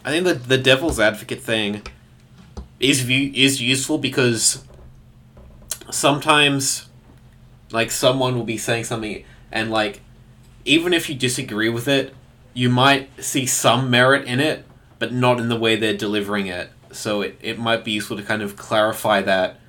I 0.05 0.11
think 0.11 0.23
the 0.23 0.35
the 0.35 0.57
devil's 0.57 1.01
advocate 1.01 1.41
thing, 1.41 1.81
is 2.79 3.07
is 3.09 3.61
useful 3.61 3.97
because 3.97 4.63
sometimes, 5.91 6.87
like 7.71 7.91
someone 7.91 8.35
will 8.35 8.43
be 8.43 8.57
saying 8.57 8.85
something 8.85 9.23
and 9.51 9.71
like, 9.71 10.01
even 10.65 10.93
if 10.93 11.09
you 11.09 11.15
disagree 11.15 11.69
with 11.69 11.87
it, 11.87 12.13
you 12.53 12.69
might 12.69 13.09
see 13.23 13.45
some 13.45 13.89
merit 13.89 14.25
in 14.25 14.39
it, 14.39 14.65
but 14.99 15.13
not 15.13 15.39
in 15.39 15.49
the 15.49 15.57
way 15.57 15.75
they're 15.75 15.97
delivering 15.97 16.47
it. 16.47 16.69
So 16.91 17.21
it, 17.21 17.37
it 17.41 17.59
might 17.59 17.83
be 17.83 17.91
useful 17.91 18.17
to 18.17 18.23
kind 18.23 18.41
of 18.41 18.55
clarify 18.55 19.21
that 19.21 19.59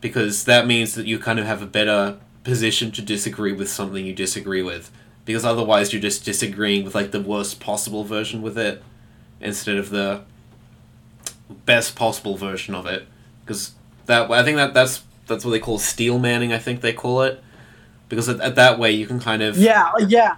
because 0.00 0.44
that 0.44 0.66
means 0.66 0.94
that 0.94 1.06
you 1.06 1.18
kind 1.18 1.38
of 1.38 1.46
have 1.46 1.62
a 1.62 1.66
better 1.66 2.18
position 2.44 2.90
to 2.92 3.02
disagree 3.02 3.52
with 3.52 3.68
something 3.68 4.04
you 4.04 4.12
disagree 4.12 4.62
with 4.62 4.90
because 5.24 5.44
otherwise 5.44 5.92
you're 5.92 6.02
just 6.02 6.24
disagreeing 6.24 6.84
with 6.84 6.94
like 6.94 7.10
the 7.10 7.20
worst 7.20 7.58
possible 7.58 8.04
version 8.04 8.42
with 8.42 8.58
it 8.58 8.82
instead 9.40 9.78
of 9.78 9.88
the 9.88 10.22
best 11.64 11.96
possible 11.96 12.36
version 12.36 12.74
of 12.74 12.86
it 12.86 13.06
because 13.44 13.72
that 14.06 14.30
I 14.30 14.42
think 14.42 14.56
that 14.56 14.74
that's 14.74 15.02
that's 15.26 15.44
what 15.44 15.52
they 15.52 15.58
call 15.60 15.78
steel 15.78 16.18
manning 16.18 16.52
I 16.52 16.58
think 16.58 16.80
they 16.80 16.92
call 16.92 17.22
it 17.22 17.42
because 18.08 18.28
at, 18.28 18.40
at 18.40 18.54
that 18.56 18.78
way 18.78 18.92
you 18.92 19.06
can 19.06 19.20
kind 19.20 19.42
of 19.42 19.56
Yeah, 19.56 19.90
uh, 19.94 20.06
yeah, 20.06 20.36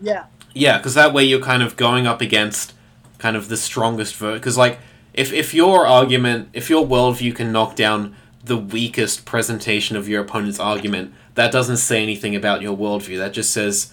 yeah. 0.00 0.26
yeah, 0.54 0.78
because 0.78 0.94
that 0.94 1.12
way 1.12 1.24
you're 1.24 1.40
kind 1.40 1.62
of 1.62 1.76
going 1.76 2.06
up 2.06 2.20
against 2.20 2.74
kind 3.18 3.36
of 3.36 3.48
the 3.48 3.56
strongest 3.56 4.14
ver 4.16 4.34
Because 4.34 4.56
like, 4.56 4.78
if 5.14 5.32
if 5.32 5.54
your 5.54 5.86
argument, 5.86 6.48
if 6.52 6.70
your 6.70 6.86
worldview 6.86 7.34
can 7.34 7.52
knock 7.52 7.76
down 7.76 8.14
the 8.44 8.56
weakest 8.56 9.24
presentation 9.24 9.96
of 9.96 10.08
your 10.08 10.22
opponent's 10.22 10.60
argument, 10.60 11.12
that 11.34 11.52
doesn't 11.52 11.78
say 11.78 12.02
anything 12.02 12.36
about 12.36 12.62
your 12.62 12.76
worldview. 12.76 13.18
That 13.18 13.32
just 13.32 13.50
says, 13.50 13.92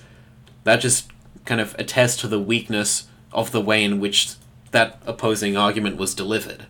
that 0.63 0.77
just 0.77 1.09
kind 1.45 1.59
of 1.59 1.75
attests 1.77 2.17
to 2.21 2.27
the 2.27 2.39
weakness 2.39 3.07
of 3.31 3.51
the 3.51 3.61
way 3.61 3.83
in 3.83 3.99
which 3.99 4.33
that 4.75 5.01
opposing 5.05 5.57
argument 5.57 5.97
was 5.97 6.13
delivered. 6.13 6.65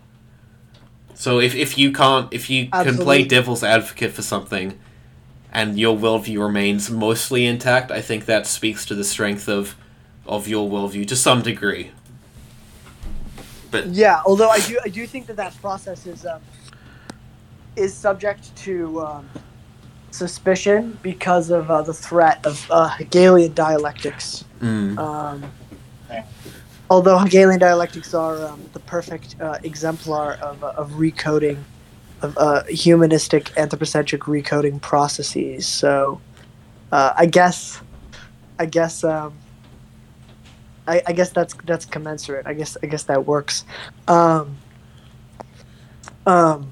So 1.15 1.40
if, 1.40 1.56
if 1.56 1.77
you 1.77 1.91
can't, 1.91 2.32
if 2.32 2.49
you 2.49 2.68
can 2.69 2.98
play 2.98 3.23
devil's 3.23 3.64
advocate 3.64 4.11
for 4.11 4.22
something, 4.22 4.77
and 5.52 5.80
your 5.80 5.98
worldview 5.98 6.40
remains 6.40 6.91
mostly 6.91 7.45
intact, 7.45 7.90
I 7.90 8.02
think 8.02 8.26
that 8.26 8.45
speaks 8.45 8.86
to 8.88 8.95
the 8.95 9.03
strength 9.03 9.48
of 9.49 9.76
of 10.26 10.48
your 10.48 10.69
worldview 10.69 11.07
to 11.07 11.15
some 11.15 11.41
degree. 11.41 11.91
But 13.72 13.88
Yeah, 13.88 14.22
although 14.26 14.49
I 14.49 14.60
do 14.60 14.77
I 14.84 14.90
do 14.90 15.07
think 15.07 15.27
that 15.27 15.38
that 15.38 15.53
process 15.61 16.06
is 16.06 16.26
um, 16.26 16.41
is 17.76 17.94
subject 17.94 18.56
to 18.65 19.02
um, 19.02 19.30
suspicion 20.11 20.98
because 21.02 21.49
of 21.49 21.72
uh, 21.72 21.82
the 21.82 21.94
threat 21.94 22.45
of 22.45 22.65
uh, 22.69 22.90
Hegelian 22.90 23.53
dialectics. 23.53 24.45
mm, 24.60 24.98
Um, 24.98 25.44
although 26.90 27.18
Hegelian 27.18 27.60
dialectics 27.60 28.14
are 28.14 28.45
um, 28.45 28.62
the 28.74 28.80
perfect 28.80 29.36
uh, 29.41 29.57
exemplar 29.64 30.34
of, 30.41 30.64
uh, 30.64 30.74
of 30.78 30.91
recoding, 30.91 31.64
of 32.22 32.38
uh, 32.38 32.64
humanistic 32.66 33.57
anthropocentric 33.57 34.22
recoding 34.22 34.82
processes. 34.82 35.68
So, 35.68 36.22
uh, 36.91 37.14
I 37.16 37.26
guess, 37.26 37.82
I 38.60 38.66
guess, 38.66 39.03
um, 39.03 39.34
I, 40.88 41.02
I 41.07 41.14
guess 41.14 41.32
that's 41.32 41.56
that's 41.66 41.86
commensurate. 41.86 42.45
I 42.45 42.53
guess 42.53 42.78
I 42.84 42.86
guess 42.86 43.03
that 43.03 43.26
works. 43.26 43.66
Um, 44.07 44.57
um, 46.26 46.70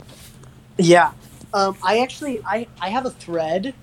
yeah. 0.77 1.13
Um, 1.53 1.77
I 1.83 1.99
actually 1.99 2.41
I, 2.45 2.67
I 2.81 2.89
have 2.89 3.05
a 3.05 3.11
thread 3.11 3.73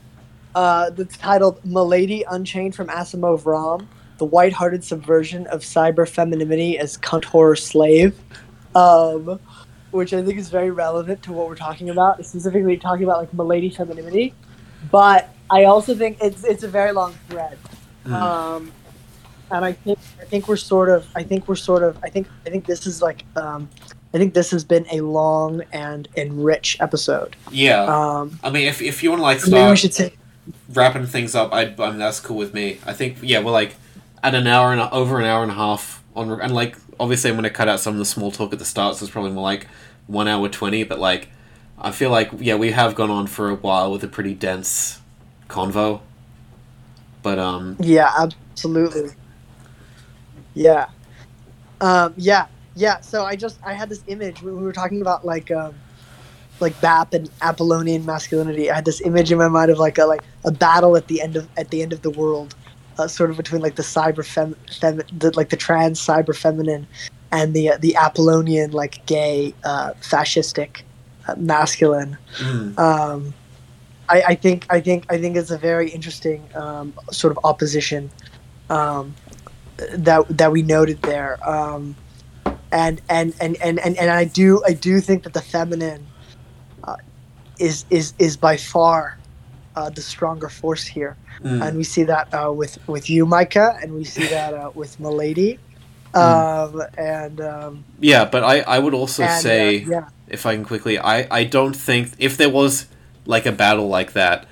uh, 0.54 0.90
that's 0.90 1.16
titled 1.16 1.64
"Milady 1.64 2.24
Unchained 2.30 2.74
from 2.74 2.88
Asimov 2.88 3.44
Rom." 3.44 3.88
The 4.20 4.26
white-hearted 4.26 4.84
subversion 4.84 5.46
of 5.46 5.62
cyber 5.62 6.06
femininity 6.06 6.78
as 6.78 6.98
cunt 6.98 7.24
horror 7.24 7.56
slave, 7.56 8.20
um, 8.74 9.40
which 9.92 10.12
I 10.12 10.22
think 10.22 10.38
is 10.38 10.50
very 10.50 10.70
relevant 10.70 11.22
to 11.22 11.32
what 11.32 11.48
we're 11.48 11.56
talking 11.56 11.88
about, 11.88 12.22
specifically 12.24 12.76
talking 12.76 13.04
about 13.04 13.18
like 13.18 13.32
milady 13.32 13.70
femininity. 13.70 14.34
But 14.90 15.30
I 15.50 15.64
also 15.64 15.94
think 15.94 16.18
it's 16.20 16.44
it's 16.44 16.62
a 16.62 16.68
very 16.68 16.92
long 16.92 17.14
thread, 17.28 17.58
Mm. 18.06 18.12
um, 18.12 18.72
and 19.50 19.64
I 19.64 19.72
think 19.72 19.98
I 20.20 20.24
think 20.24 20.48
we're 20.48 20.56
sort 20.56 20.88
of 20.90 21.06
I 21.14 21.22
think 21.22 21.48
we're 21.48 21.56
sort 21.70 21.82
of 21.82 21.98
I 22.02 22.08
think 22.10 22.28
I 22.46 22.50
think 22.50 22.66
this 22.66 22.86
is 22.86 23.00
like 23.02 23.24
um, 23.36 23.68
I 24.14 24.18
think 24.18 24.34
this 24.34 24.50
has 24.50 24.64
been 24.64 24.86
a 24.92 25.00
long 25.00 25.62
and 25.72 26.08
and 26.16 26.44
rich 26.44 26.76
episode. 26.80 27.36
Yeah. 27.50 27.84
Um, 27.84 28.38
I 28.44 28.50
mean, 28.50 28.68
if, 28.68 28.82
if 28.82 29.02
you 29.02 29.10
want 29.10 29.20
to 29.20 29.24
like 29.24 29.48
maybe 29.48 29.70
we 29.70 29.76
should 29.76 29.94
say 29.94 30.12
wrapping 30.72 31.06
things 31.06 31.34
up, 31.34 31.52
I, 31.52 31.62
I 31.78 31.90
mean 31.90 31.98
that's 31.98 32.20
cool 32.20 32.36
with 32.36 32.54
me. 32.54 32.78
I 32.86 32.92
think 32.92 33.18
yeah, 33.22 33.42
we're 33.42 33.52
like 33.62 33.76
at 34.22 34.34
an 34.34 34.46
hour 34.46 34.72
and 34.72 34.80
a, 34.80 34.92
over 34.92 35.18
an 35.18 35.24
hour 35.24 35.42
and 35.42 35.50
a 35.50 35.54
half 35.54 36.02
on, 36.14 36.40
and 36.40 36.54
like 36.54 36.76
obviously 36.98 37.30
I'm 37.30 37.36
gonna 37.36 37.50
cut 37.50 37.68
out 37.68 37.80
some 37.80 37.94
of 37.94 37.98
the 37.98 38.04
small 38.04 38.30
talk 38.30 38.52
at 38.52 38.58
the 38.58 38.64
start, 38.64 38.96
so 38.96 39.04
it's 39.04 39.12
probably 39.12 39.32
more 39.32 39.42
like 39.42 39.66
one 40.06 40.28
hour 40.28 40.48
twenty. 40.48 40.84
But 40.84 40.98
like, 40.98 41.28
I 41.78 41.90
feel 41.90 42.10
like 42.10 42.30
yeah, 42.38 42.56
we 42.56 42.70
have 42.72 42.94
gone 42.94 43.10
on 43.10 43.26
for 43.26 43.50
a 43.50 43.54
while 43.54 43.90
with 43.92 44.04
a 44.04 44.08
pretty 44.08 44.34
dense 44.34 45.00
convo. 45.48 46.00
But 47.22 47.38
um, 47.38 47.76
Yeah, 47.80 48.10
absolutely. 48.18 49.10
Yeah. 50.54 50.88
Um, 51.80 52.14
yeah, 52.16 52.46
yeah. 52.74 53.00
So 53.00 53.24
I 53.24 53.36
just 53.36 53.58
I 53.64 53.72
had 53.72 53.88
this 53.88 54.02
image 54.06 54.42
we 54.42 54.52
were 54.52 54.72
talking 54.72 55.00
about 55.00 55.24
like 55.24 55.50
um, 55.50 55.74
like 56.60 56.78
BAP 56.80 57.14
and 57.14 57.30
Apollonian 57.42 58.04
masculinity. 58.04 58.70
I 58.70 58.74
had 58.76 58.84
this 58.84 59.00
image 59.00 59.32
in 59.32 59.38
my 59.38 59.48
mind 59.48 59.70
of 59.70 59.78
like 59.78 59.98
a 59.98 60.04
like 60.04 60.22
a 60.44 60.50
battle 60.50 60.96
at 60.96 61.06
the 61.08 61.20
end 61.22 61.36
of 61.36 61.48
at 61.56 61.70
the 61.70 61.82
end 61.82 61.92
of 61.92 62.02
the 62.02 62.10
world, 62.10 62.54
uh, 63.00 63.08
sort 63.08 63.30
of 63.30 63.36
between 63.36 63.62
like 63.62 63.76
the 63.76 63.82
cyber 63.82 64.24
fem, 64.24 64.54
fem 64.80 65.00
the, 65.18 65.32
like 65.36 65.48
the 65.48 65.56
trans 65.56 66.00
cyber 66.00 66.36
feminine 66.36 66.86
and 67.32 67.54
the 67.54 67.70
uh, 67.70 67.78
the 67.78 67.96
Apollonian 67.96 68.72
like 68.72 69.04
gay 69.06 69.54
uh, 69.64 69.92
fascistic 70.00 70.82
uh, 71.26 71.34
masculine. 71.36 72.18
Mm, 72.38 72.78
um, 72.78 73.34
I, 74.08 74.22
I 74.28 74.34
think 74.34 74.66
I 74.70 74.80
think 74.80 75.06
I 75.10 75.18
think 75.18 75.36
it's 75.36 75.50
a 75.50 75.58
very 75.58 75.90
interesting 75.90 76.48
um, 76.54 76.92
sort 77.10 77.30
of 77.30 77.38
opposition 77.44 78.10
um, 78.68 79.14
that 79.76 80.26
that 80.36 80.52
we 80.52 80.62
noted 80.62 81.00
there, 81.02 81.38
um, 81.48 81.96
and, 82.72 83.00
and, 83.08 83.34
and, 83.40 83.56
and, 83.62 83.78
and 83.78 83.96
and 83.96 84.10
I 84.10 84.24
do 84.24 84.62
I 84.66 84.72
do 84.72 85.00
think 85.00 85.22
that 85.22 85.32
the 85.32 85.42
feminine 85.42 86.06
uh, 86.84 86.96
is 87.58 87.84
is 87.90 88.14
is 88.18 88.36
by 88.36 88.56
far 88.56 89.19
uh, 89.80 89.90
the 89.90 90.02
stronger 90.02 90.48
force 90.48 90.84
here, 90.84 91.16
mm, 91.42 91.66
and 91.66 91.76
we 91.76 91.84
see 91.84 92.04
that 92.04 92.32
uh, 92.34 92.52
with 92.52 92.78
with 92.86 93.08
you, 93.08 93.24
Micah, 93.26 93.78
and 93.80 93.94
we 93.94 94.04
see 94.04 94.26
that 94.36 94.52
uh, 94.54 94.70
with 94.74 95.00
Milady, 95.00 95.58
um, 96.14 96.82
and 96.98 97.40
um, 97.40 97.84
yeah. 97.98 98.24
But 98.24 98.44
I 98.44 98.60
I 98.60 98.78
would 98.78 98.94
also 98.94 99.22
and, 99.22 99.32
uh, 99.32 99.38
say 99.38 99.76
yeah. 99.78 100.08
if 100.28 100.44
I 100.46 100.54
can 100.54 100.64
quickly, 100.64 100.98
I 100.98 101.26
I 101.30 101.44
don't 101.44 101.74
think 101.74 102.12
if 102.18 102.36
there 102.36 102.50
was 102.50 102.86
like 103.24 103.46
a 103.46 103.52
battle 103.52 103.88
like 103.88 104.12
that. 104.12 104.46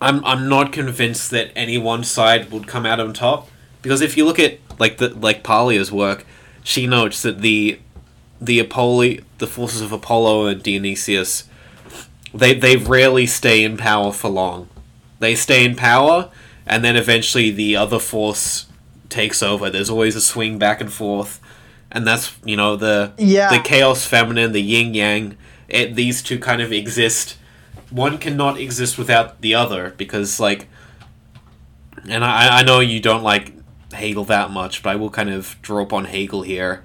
I'm 0.00 0.24
I'm 0.24 0.48
not 0.48 0.72
convinced 0.72 1.32
that 1.32 1.50
any 1.56 1.76
one 1.76 2.04
side 2.04 2.52
would 2.52 2.68
come 2.68 2.86
out 2.86 3.00
on 3.00 3.12
top 3.12 3.48
because 3.82 4.00
if 4.00 4.16
you 4.16 4.24
look 4.24 4.38
at 4.38 4.58
like 4.78 4.98
the 4.98 5.08
like 5.08 5.42
Paglia's 5.42 5.90
work, 5.90 6.24
she 6.62 6.86
notes 6.86 7.22
that 7.22 7.40
the 7.40 7.80
the 8.40 8.60
Apollo 8.60 9.16
the 9.38 9.48
forces 9.48 9.80
of 9.80 9.90
Apollo 9.90 10.46
and 10.46 10.62
Dionysius 10.62 11.48
they 12.34 12.54
they 12.54 12.76
rarely 12.76 13.26
stay 13.26 13.64
in 13.64 13.76
power 13.76 14.12
for 14.12 14.28
long. 14.28 14.68
They 15.18 15.34
stay 15.34 15.64
in 15.64 15.74
power 15.74 16.30
and 16.66 16.84
then 16.84 16.96
eventually 16.96 17.50
the 17.50 17.76
other 17.76 17.98
force 17.98 18.66
takes 19.08 19.42
over. 19.42 19.70
There's 19.70 19.90
always 19.90 20.14
a 20.16 20.20
swing 20.20 20.58
back 20.58 20.80
and 20.80 20.92
forth. 20.92 21.40
And 21.90 22.06
that's, 22.06 22.36
you 22.44 22.56
know, 22.56 22.76
the 22.76 23.12
Yeah. 23.16 23.50
the 23.50 23.58
chaos 23.60 24.04
feminine, 24.04 24.52
the 24.52 24.60
yin 24.62 24.92
yang, 24.94 25.36
it, 25.68 25.94
these 25.94 26.22
two 26.22 26.38
kind 26.38 26.60
of 26.60 26.72
exist. 26.72 27.36
One 27.90 28.18
cannot 28.18 28.58
exist 28.60 28.98
without 28.98 29.40
the 29.40 29.54
other 29.54 29.94
because, 29.96 30.38
like, 30.38 30.68
and 32.08 32.22
I, 32.24 32.58
I 32.60 32.62
know 32.62 32.80
you 32.80 33.00
don't 33.00 33.22
like 33.22 33.52
Hegel 33.92 34.24
that 34.24 34.50
much, 34.50 34.82
but 34.82 34.90
I 34.90 34.96
will 34.96 35.08
kind 35.10 35.30
of 35.30 35.56
draw 35.62 35.82
upon 35.82 36.04
Hegel 36.04 36.42
here. 36.42 36.84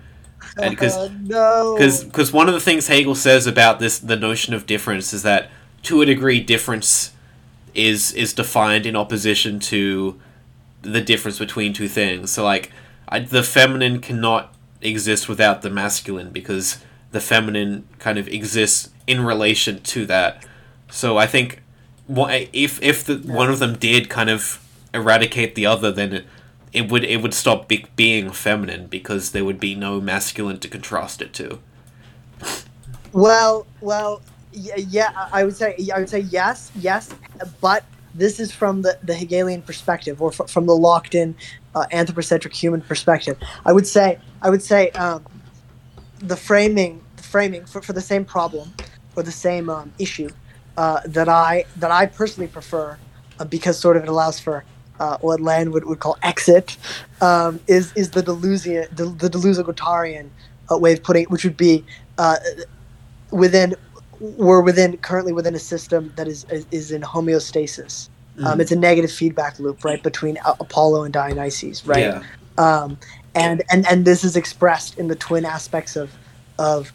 And 0.58 0.72
because 0.72 0.96
Uh, 0.96 1.10
no, 1.22 1.76
because 1.78 2.32
one 2.32 2.48
of 2.48 2.54
the 2.54 2.60
things 2.60 2.88
Hegel 2.88 3.16
says 3.16 3.48
about 3.48 3.80
this 3.80 3.98
the 4.00 4.16
notion 4.16 4.54
of 4.54 4.66
difference 4.66 5.14
is 5.14 5.24
that 5.24 5.50
to 5.84 6.02
a 6.02 6.06
degree 6.06 6.40
difference 6.40 7.12
is 7.74 8.12
is 8.14 8.34
defined 8.34 8.86
in 8.86 8.96
opposition 8.96 9.60
to 9.60 10.20
the 10.82 11.02
difference 11.02 11.40
between 11.40 11.74
two 11.74 11.88
things. 11.88 12.32
So 12.32 12.44
like 12.44 12.72
I, 13.10 13.20
the 13.20 13.44
feminine 13.44 14.00
cannot 14.00 14.54
exist 14.82 15.28
without 15.28 15.62
the 15.62 15.70
masculine 15.70 16.30
because 16.30 16.78
the 17.12 17.22
feminine 17.22 17.88
kind 18.00 18.18
of 18.18 18.28
exists 18.28 18.90
in 19.08 19.24
relation 19.24 19.82
to 19.82 20.06
that. 20.06 20.46
So 20.90 21.18
I 21.18 21.26
think 21.26 21.62
if 22.08 22.82
if 22.82 23.04
the, 23.04 23.16
one 23.18 23.50
of 23.50 23.60
them 23.60 23.76
did 23.76 24.10
kind 24.10 24.30
of 24.30 24.60
eradicate 24.94 25.56
the 25.56 25.66
other, 25.66 25.92
then 25.92 26.14
it, 26.14 26.26
it 26.74 26.90
would 26.90 27.04
it 27.04 27.22
would 27.22 27.34
stop 27.34 27.68
be- 27.68 27.86
being 27.96 28.32
feminine 28.32 28.88
because 28.88 29.32
there 29.32 29.46
would 29.46 29.60
be 29.60 29.76
no 29.76 30.02
masculine 30.02 30.60
to 30.60 30.68
contrast 30.68 31.22
it 31.22 31.34
to. 31.34 31.60
Well, 33.14 33.68
well, 33.80 34.22
yeah, 34.52 34.78
yeah, 34.78 35.30
I 35.32 35.44
would 35.44 35.56
say 35.56 35.76
I 35.94 36.00
would 36.00 36.10
say 36.10 36.20
yes, 36.20 36.72
yes, 36.76 37.10
but 37.62 37.84
this 38.16 38.40
is 38.40 38.52
from 38.52 38.82
the, 38.82 38.98
the 39.04 39.14
Hegelian 39.14 39.62
perspective, 39.62 40.22
or 40.22 40.32
fr- 40.32 40.44
from 40.44 40.66
the 40.66 40.76
locked-in 40.76 41.36
uh, 41.76 41.86
anthropocentric 41.92 42.54
human 42.54 42.82
perspective. 42.82 43.38
I 43.66 43.72
would 43.72 43.88
say 43.88 44.20
I 44.42 44.50
would 44.50 44.64
say 44.64 44.90
um, 44.92 45.24
the 46.20 46.36
framing, 46.36 47.04
the 47.18 47.24
framing 47.24 47.66
for, 47.66 47.82
for 47.82 47.94
the 47.94 48.02
same 48.02 48.26
problem 48.26 48.74
or 49.16 49.24
the 49.24 49.32
same 49.32 49.70
um, 49.70 49.94
issue 50.00 50.30
uh, 50.78 51.02
that 51.06 51.30
I 51.30 51.66
that 51.76 51.92
I 51.92 52.08
personally 52.08 52.48
prefer 52.48 52.98
uh, 53.40 53.46
because 53.46 53.78
sort 53.78 53.96
of 53.96 54.04
it 54.04 54.10
allows 54.10 54.40
for 54.40 54.64
uh, 55.00 55.18
what 55.20 55.42
Land 55.42 55.74
would, 55.74 55.86
would 55.86 56.00
call 56.00 56.18
exit 56.24 56.78
um, 57.22 57.60
is 57.68 57.94
is 57.96 58.12
the 58.12 58.22
Deleuzian 58.24 58.90
the, 58.96 59.06
the 59.06 59.30
Deleuze-Guattarian 59.30 60.30
uh, 60.72 60.78
way 60.78 60.94
of 60.94 61.04
putting 61.04 61.24
it, 61.24 61.32
which 61.32 61.44
would 61.44 61.58
be 61.58 61.84
uh, 62.18 62.38
within 63.32 63.76
we're 64.20 64.62
within 64.62 64.98
currently 64.98 65.34
within 65.34 65.56
a 65.56 65.60
system 65.60 66.14
that 66.16 66.28
is 66.28 66.46
is, 66.50 66.66
is 66.72 66.92
in 66.92 67.02
homeostasis. 67.02 68.10
Um, 68.44 68.58
Mm. 68.58 68.62
it's 68.62 68.72
a 68.72 68.76
negative 68.76 69.12
feedback 69.12 69.60
loop, 69.60 69.86
right, 69.86 70.02
between 70.02 70.38
Apollo 70.46 71.04
and 71.04 71.14
Dionysus, 71.14 71.86
right? 71.86 72.00
Yeah. 72.00 72.24
Um, 72.58 72.98
and 73.36 73.62
and 73.72 73.86
and 73.88 74.06
this 74.06 74.24
is 74.24 74.36
expressed 74.36 74.98
in 74.98 75.08
the 75.08 75.16
twin 75.16 75.46
aspects 75.46 75.96
of 75.96 76.12
of 76.58 76.94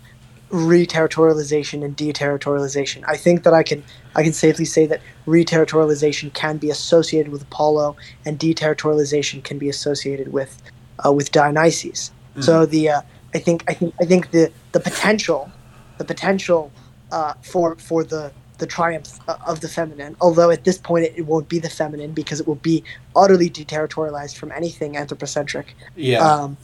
reterritorialization 0.51 1.85
and 1.85 1.97
deterritorialization. 1.97 3.05
I 3.07 3.17
think 3.17 3.43
that 3.45 3.55
I 3.55 3.63
can 3.63 3.85
I 4.19 4.25
can 4.25 4.33
safely 4.33 4.65
say 4.65 4.85
that 4.87 5.01
reterritorialization 5.29 6.35
can 6.35 6.57
be 6.59 6.71
associated 6.71 7.31
with 7.31 7.43
Apollo, 7.43 7.97
and 8.27 8.37
deterritorialization 8.37 9.45
can 9.45 9.59
be 9.59 9.69
associated 9.69 10.33
with 10.33 10.61
uh, 11.07 11.13
with 11.13 11.31
Dionysus. 11.31 12.11
So 12.41 12.67
the 12.67 12.89
uh, 12.91 13.01
I 13.35 13.39
think 13.39 13.63
I 13.69 13.75
think 13.75 13.95
I 14.01 14.05
think 14.05 14.33
the 14.33 14.51
the 14.73 14.81
potential 14.81 15.53
the 15.99 16.05
potential 16.05 16.73
uh, 17.13 17.35
for 17.43 17.77
for 17.77 18.03
the 18.03 18.33
the 18.59 18.67
triumph 18.67 19.21
uh, 19.29 19.37
of 19.47 19.61
the 19.61 19.69
feminine. 19.69 20.17
Although 20.21 20.51
at 20.51 20.65
this 20.65 20.79
point 20.79 21.05
it, 21.05 21.15
it 21.17 21.27
won't 21.27 21.49
be 21.49 21.61
the 21.61 21.71
feminine 21.71 22.13
because 22.13 22.41
it 22.41 22.49
will 22.49 22.63
be 22.73 22.83
utterly 23.15 23.49
deterritorialized 23.49 24.37
from 24.37 24.51
anything 24.51 24.97
anthropocentric. 24.97 25.77
Yeah. 25.95 26.29
Um, 26.29 26.57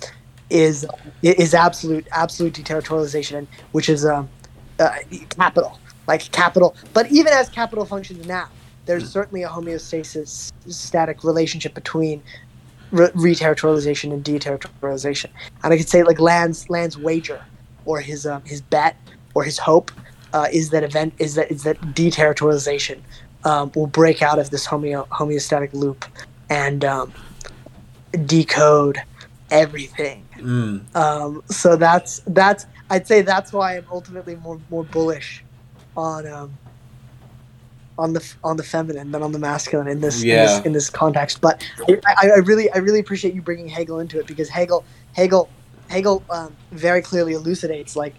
is 0.51 0.86
is 1.22 1.55
absolute 1.55 2.06
absolute 2.10 2.52
deterritorialization, 2.52 3.47
which 3.72 3.89
is 3.89 4.05
um, 4.05 4.28
uh, 4.81 4.90
capital 5.36 5.78
like 6.06 6.31
capital. 6.32 6.76
But 6.93 7.10
even 7.10 7.32
as 7.32 7.48
capital 7.48 7.85
functions 7.85 8.26
now, 8.26 8.48
there's 8.86 9.10
certainly 9.10 9.43
a 9.43 9.48
homeostasis 9.48 10.52
static 10.68 11.24
relationship 11.24 11.74
between 11.74 12.22
re- 12.90 13.09
reterritorialization 13.09 14.12
and 14.12 14.24
deterritorialization. 14.24 15.31
And 15.62 15.72
I 15.72 15.76
could 15.76 15.89
say 15.89 16.02
like 16.02 16.20
Land's 16.20 16.68
Land's 16.68 16.98
wager, 16.98 17.43
or 17.85 18.01
his 18.01 18.26
um, 18.26 18.43
his 18.44 18.60
bet, 18.60 18.97
or 19.35 19.44
his 19.44 19.59
hope, 19.59 19.90
uh, 20.32 20.48
is 20.52 20.70
that 20.70 20.82
event 20.82 21.14
is 21.18 21.35
that 21.35 21.51
is 21.51 21.62
that 21.64 21.81
deterritorialization 21.81 23.01
um, 23.44 23.72
will 23.74 23.86
break 23.86 24.22
out 24.22 24.39
of 24.39 24.51
this 24.51 24.66
homeo 24.66 25.06
homeostatic 25.09 25.72
loop 25.72 26.05
and 26.51 26.85
um, 26.85 27.12
decode 28.26 28.98
everything. 29.51 30.26
Mm. 30.36 30.94
Um, 30.97 31.43
so 31.48 31.76
that's 31.76 32.20
that's 32.26 32.66
I'd 32.90 33.06
say 33.06 33.22
that's 33.22 33.52
why 33.52 33.76
I'm 33.76 33.86
ultimately 33.90 34.36
more 34.36 34.60
more 34.70 34.85
bullish 34.85 35.43
on 35.96 36.26
um, 36.26 36.58
on 37.98 38.12
the 38.12 38.34
on 38.42 38.56
the 38.56 38.62
feminine 38.62 39.12
than 39.12 39.22
on 39.22 39.32
the 39.32 39.38
masculine 39.38 39.86
in 39.88 40.00
this 40.00 40.22
in 40.22 40.28
this, 40.56 40.66
in 40.66 40.72
this 40.72 40.90
context. 40.90 41.40
But 41.40 41.64
I, 42.06 42.30
I 42.30 42.38
really 42.38 42.70
I 42.72 42.78
really 42.78 43.00
appreciate 43.00 43.34
you 43.34 43.42
bringing 43.42 43.68
Hegel 43.68 44.00
into 44.00 44.18
it 44.18 44.26
because 44.26 44.48
Hegel 44.48 44.84
Hegel 45.14 45.48
Hegel 45.88 46.22
um, 46.30 46.54
very 46.72 47.02
clearly 47.02 47.34
elucidates 47.34 47.94
like 47.94 48.14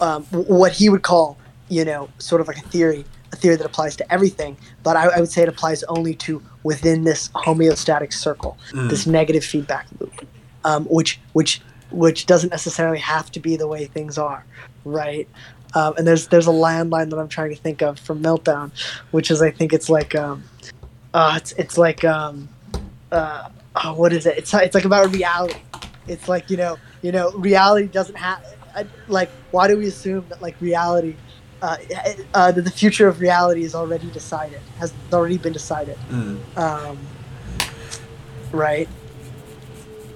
um, 0.00 0.24
what 0.24 0.72
he 0.72 0.88
would 0.88 1.02
call 1.02 1.36
you 1.68 1.84
know 1.84 2.08
sort 2.18 2.40
of 2.40 2.48
like 2.48 2.58
a 2.58 2.68
theory 2.68 3.04
a 3.32 3.36
theory 3.36 3.56
that 3.56 3.66
applies 3.66 3.96
to 3.96 4.12
everything 4.12 4.56
but 4.84 4.96
I, 4.96 5.08
I 5.08 5.20
would 5.20 5.30
say 5.30 5.42
it 5.42 5.48
applies 5.48 5.82
only 5.84 6.14
to 6.14 6.40
within 6.62 7.02
this 7.04 7.28
homeostatic 7.30 8.12
circle 8.12 8.56
Mm. 8.72 8.88
this 8.88 9.06
negative 9.06 9.44
feedback 9.44 9.86
loop 9.98 10.26
um, 10.64 10.84
which 10.84 11.18
which 11.32 11.60
which 11.90 12.26
doesn't 12.26 12.50
necessarily 12.50 12.98
have 12.98 13.30
to 13.32 13.40
be 13.40 13.56
the 13.56 13.66
way 13.66 13.86
things 13.86 14.16
are 14.16 14.44
right 14.84 15.28
um, 15.76 15.94
and 15.96 16.06
there's 16.06 16.26
there's 16.28 16.46
a 16.46 16.56
Land 16.66 16.90
line 16.90 17.08
that 17.10 17.18
I'm 17.18 17.28
trying 17.28 17.50
to 17.50 17.60
think 17.66 17.82
of 17.82 17.98
from 17.98 18.22
Meltdown 18.22 18.70
which 19.10 19.30
is 19.30 19.42
I 19.42 19.50
think 19.50 19.72
it's 19.72 19.88
like 19.88 20.14
um, 20.14 20.42
uh, 21.14 21.34
it's 21.40 21.52
it's 21.52 21.76
like 21.78 22.04
um, 22.04 22.48
uh, 23.12 23.48
oh, 23.76 23.94
what 23.94 24.12
is 24.12 24.26
it 24.26 24.38
it's 24.38 24.52
it's 24.54 24.74
like 24.74 24.84
about 24.84 25.12
reality 25.12 25.60
it's 26.08 26.28
like 26.28 26.50
you 26.50 26.56
know 26.56 26.76
You 27.02 27.12
know, 27.12 27.30
reality 27.38 27.86
doesn't 27.86 28.16
have 28.16 28.42
like. 29.06 29.30
Why 29.52 29.68
do 29.68 29.78
we 29.78 29.86
assume 29.86 30.24
that 30.28 30.42
like 30.42 30.56
reality, 30.60 31.14
uh, 31.62 31.76
uh, 32.34 32.50
that 32.50 32.64
the 32.64 32.70
future 32.70 33.06
of 33.06 33.20
reality 33.20 33.62
is 33.62 33.74
already 33.74 34.10
decided, 34.10 34.60
has 34.80 34.92
already 35.12 35.38
been 35.38 35.52
decided? 35.52 35.96
Mm. 36.10 36.38
Um, 36.56 36.98
right. 38.50 38.88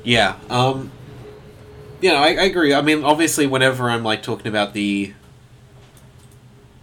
Yeah. 0.02 0.34
Um. 0.48 0.90
Yeah, 2.00 2.14
I, 2.14 2.28
I 2.28 2.44
agree. 2.50 2.74
I 2.74 2.82
mean, 2.82 3.04
obviously, 3.04 3.46
whenever 3.46 3.88
I'm 3.88 4.02
like 4.02 4.22
talking 4.24 4.48
about 4.48 4.72
the 4.72 5.12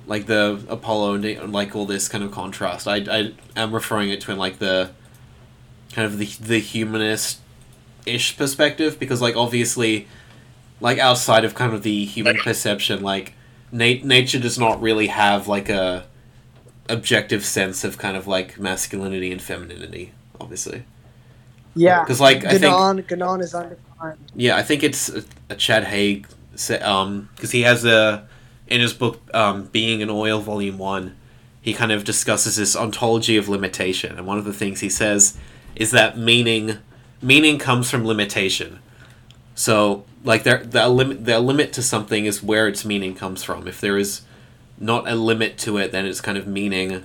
like 0.08 0.26
the 0.26 0.64
Apollo 0.70 1.16
and 1.16 1.54
like 1.54 1.76
all 1.76 1.86
this 1.86 2.08
kind 2.08 2.24
of 2.24 2.32
contrast, 2.32 2.88
I 2.88 2.96
I 2.98 3.34
am 3.56 3.74
referring 3.74 4.10
it 4.10 4.22
to 4.22 4.32
in 4.32 4.38
like 4.38 4.60
the 4.60 4.90
kind 5.94 6.06
of 6.06 6.18
the 6.18 6.26
the 6.42 6.60
humanist 6.60 7.40
ish 8.06 8.38
perspective 8.38 8.98
because 9.00 9.22
like 9.22 9.36
obviously 9.36 10.08
like 10.80 10.98
outside 10.98 11.44
of 11.44 11.54
kind 11.56 11.74
of 11.74 11.84
the 11.84 12.06
human 12.06 12.38
perception 12.38 13.02
like 13.02 13.34
nat- 13.72 14.04
nature 14.04 14.40
does 14.40 14.58
not 14.58 14.82
really 14.82 15.08
have 15.08 15.48
like 15.48 15.68
a 15.68 16.06
objective 16.88 17.44
sense 17.44 17.84
of 17.84 17.98
kind 17.98 18.16
of 18.16 18.28
like 18.28 18.58
masculinity 18.60 19.32
and 19.32 19.42
femininity 19.42 20.14
obviously. 20.40 20.84
Yeah. 21.76 22.02
Because 22.04 22.22
like, 22.22 22.46
I 22.46 22.52
think- 22.58 22.62
Gnon, 22.64 23.04
Gnon 23.10 23.42
is 23.42 23.54
undefined. 23.54 24.18
Yeah, 24.36 24.56
I 24.56 24.64
think 24.64 24.84
it's 24.84 25.10
a, 25.10 25.24
a 25.50 25.56
Chad 25.56 25.84
Haag, 25.84 26.26
se- 26.56 26.80
um, 26.80 27.30
because 27.36 27.52
he 27.52 27.62
has 27.64 27.86
a 27.86 28.28
in 28.68 28.82
his 28.82 28.94
book, 28.94 29.22
um, 29.34 29.70
"Being 29.72 30.02
an 30.02 30.10
Oil," 30.10 30.40
Volume 30.40 30.78
One. 30.78 31.16
He 31.62 31.74
kind 31.74 31.92
of 31.92 32.04
discusses 32.04 32.56
this 32.56 32.76
ontology 32.76 33.36
of 33.38 33.50
limitation, 33.50 34.18
and 34.18 34.26
one 34.26 34.38
of 34.38 34.46
the 34.46 34.54
things 34.54 34.80
he 34.80 34.90
says 34.90 35.38
is 35.76 35.92
that 35.92 36.18
meaning 36.18 36.78
meaning 37.22 37.58
comes 37.58 37.90
from 37.90 38.06
limitation. 38.06 38.80
So, 39.56 40.06
like, 40.24 40.44
there 40.44 40.64
the 40.64 40.88
limit 40.88 41.26
the 41.26 41.40
limit 41.40 41.74
to 41.74 41.82
something 41.82 42.26
is 42.26 42.44
where 42.44 42.68
its 42.68 42.86
meaning 42.86 43.16
comes 43.16 43.44
from. 43.44 43.68
If 43.68 43.82
there 43.82 43.98
is 43.98 44.22
not 44.80 45.10
a 45.10 45.16
limit 45.16 45.58
to 45.60 45.78
it, 45.78 45.92
then 45.92 46.06
its 46.06 46.22
kind 46.22 46.38
of 46.38 46.48
meaning 46.48 47.04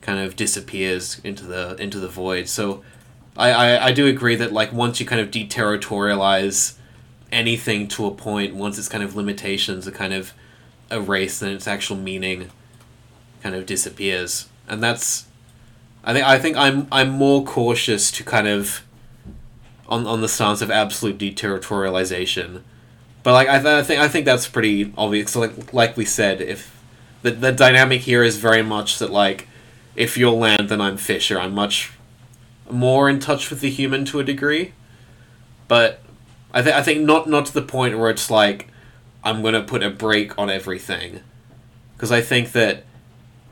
kind 0.00 0.18
of 0.18 0.34
disappears 0.34 1.20
into 1.22 1.44
the 1.44 1.76
into 1.78 2.00
the 2.00 2.08
void. 2.08 2.48
So, 2.48 2.82
I, 3.36 3.50
I, 3.50 3.86
I 3.86 3.92
do 3.92 4.06
agree 4.06 4.36
that 4.36 4.52
like 4.52 4.72
once 4.72 5.00
you 5.00 5.06
kind 5.06 5.20
of 5.20 5.30
deterritorialize 5.30 6.74
anything 7.30 7.88
to 7.88 8.06
a 8.06 8.10
point, 8.10 8.54
once 8.54 8.78
its 8.78 8.88
kind 8.88 9.04
of 9.04 9.14
limitations 9.16 9.86
are 9.86 9.92
kind 9.92 10.12
of 10.12 10.32
erased, 10.92 11.40
then 11.40 11.52
its 11.52 11.66
actual 11.66 11.96
meaning 11.96 12.50
kind 13.42 13.54
of 13.54 13.66
disappears. 13.66 14.48
And 14.68 14.82
that's 14.82 15.26
I 16.04 16.12
think 16.12 16.26
I 16.26 16.38
think 16.38 16.56
I'm 16.56 16.86
I'm 16.90 17.10
more 17.10 17.44
cautious 17.44 18.10
to 18.12 18.24
kind 18.24 18.48
of 18.48 18.84
on 19.88 20.06
on 20.06 20.20
the 20.20 20.28
stance 20.28 20.62
of 20.62 20.70
absolute 20.70 21.18
deterritorialization. 21.18 22.62
But 23.22 23.32
like 23.34 23.48
I, 23.48 23.58
th- 23.60 23.66
I 23.66 23.82
think 23.82 24.00
I 24.00 24.08
think 24.08 24.24
that's 24.24 24.48
pretty 24.48 24.92
obvious. 24.96 25.32
So 25.32 25.40
like 25.40 25.72
like 25.72 25.96
we 25.96 26.04
said, 26.04 26.40
if 26.40 26.82
the 27.22 27.30
the 27.30 27.52
dynamic 27.52 28.02
here 28.02 28.24
is 28.24 28.36
very 28.36 28.62
much 28.62 28.98
that 28.98 29.10
like 29.10 29.48
if 29.94 30.16
you're 30.16 30.32
Land, 30.32 30.68
then 30.68 30.80
I'm 30.80 30.96
Fisher. 30.96 31.38
I'm 31.38 31.54
much 31.54 31.92
more 32.70 33.08
in 33.08 33.20
touch 33.20 33.50
with 33.50 33.60
the 33.60 33.70
human 33.70 34.04
to 34.06 34.18
a 34.18 34.24
degree, 34.24 34.72
but 35.68 36.00
I 36.52 36.62
think 36.62 36.74
I 36.74 36.82
think 36.82 37.02
not 37.02 37.28
not 37.28 37.46
to 37.46 37.54
the 37.54 37.62
point 37.62 37.98
where 37.98 38.10
it's 38.10 38.30
like 38.30 38.68
I'm 39.24 39.42
gonna 39.42 39.62
put 39.62 39.82
a 39.82 39.90
break 39.90 40.36
on 40.38 40.50
everything, 40.50 41.20
because 41.96 42.10
I 42.12 42.20
think 42.20 42.52
that 42.52 42.84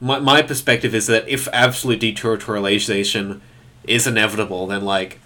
my 0.00 0.18
my 0.18 0.42
perspective 0.42 0.94
is 0.94 1.06
that 1.06 1.28
if 1.28 1.48
absolute 1.52 2.00
deterritorialization 2.00 3.40
is 3.84 4.06
inevitable, 4.06 4.66
then 4.66 4.84
like 4.84 5.20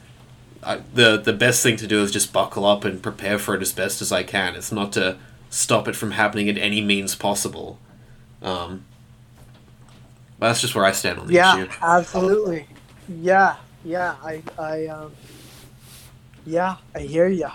I, 0.62 0.81
the 0.93 1.16
the 1.19 1.33
best 1.33 1.62
thing 1.62 1.77
to 1.77 1.87
do 1.87 2.03
is 2.03 2.11
just 2.12 2.33
buckle 2.33 2.65
up 2.66 2.85
and 2.85 3.03
prepare 3.03 3.39
for 3.39 3.55
it 3.55 3.62
as 3.62 3.73
best 3.73 4.03
as 4.03 4.12
I 4.12 4.23
can. 4.23 4.55
It's 4.57 4.73
not 4.73 4.93
to 4.95 5.16
stop 5.51 5.89
it 5.89 5.97
from 5.97 6.12
happening 6.12 6.49
at 6.49 6.59
any 6.59 6.81
means 6.81 7.15
possible. 7.15 7.79
Um, 8.43 8.85
but 10.39 10.49
that's 10.49 10.61
just 10.61 10.75
where 10.75 10.85
I 10.85 10.93
stand 10.93 11.19
on 11.19 11.29
the 11.29 11.35
Yeah, 11.35 11.62
issue. 11.62 11.71
absolutely. 11.81 12.66
Yeah, 13.09 13.57
yeah. 13.85 14.16
I, 14.23 14.43
I, 14.59 14.87
um, 14.87 15.12
yeah, 16.45 16.77
I 16.95 17.01
hear 17.01 17.29
ya. 17.29 17.51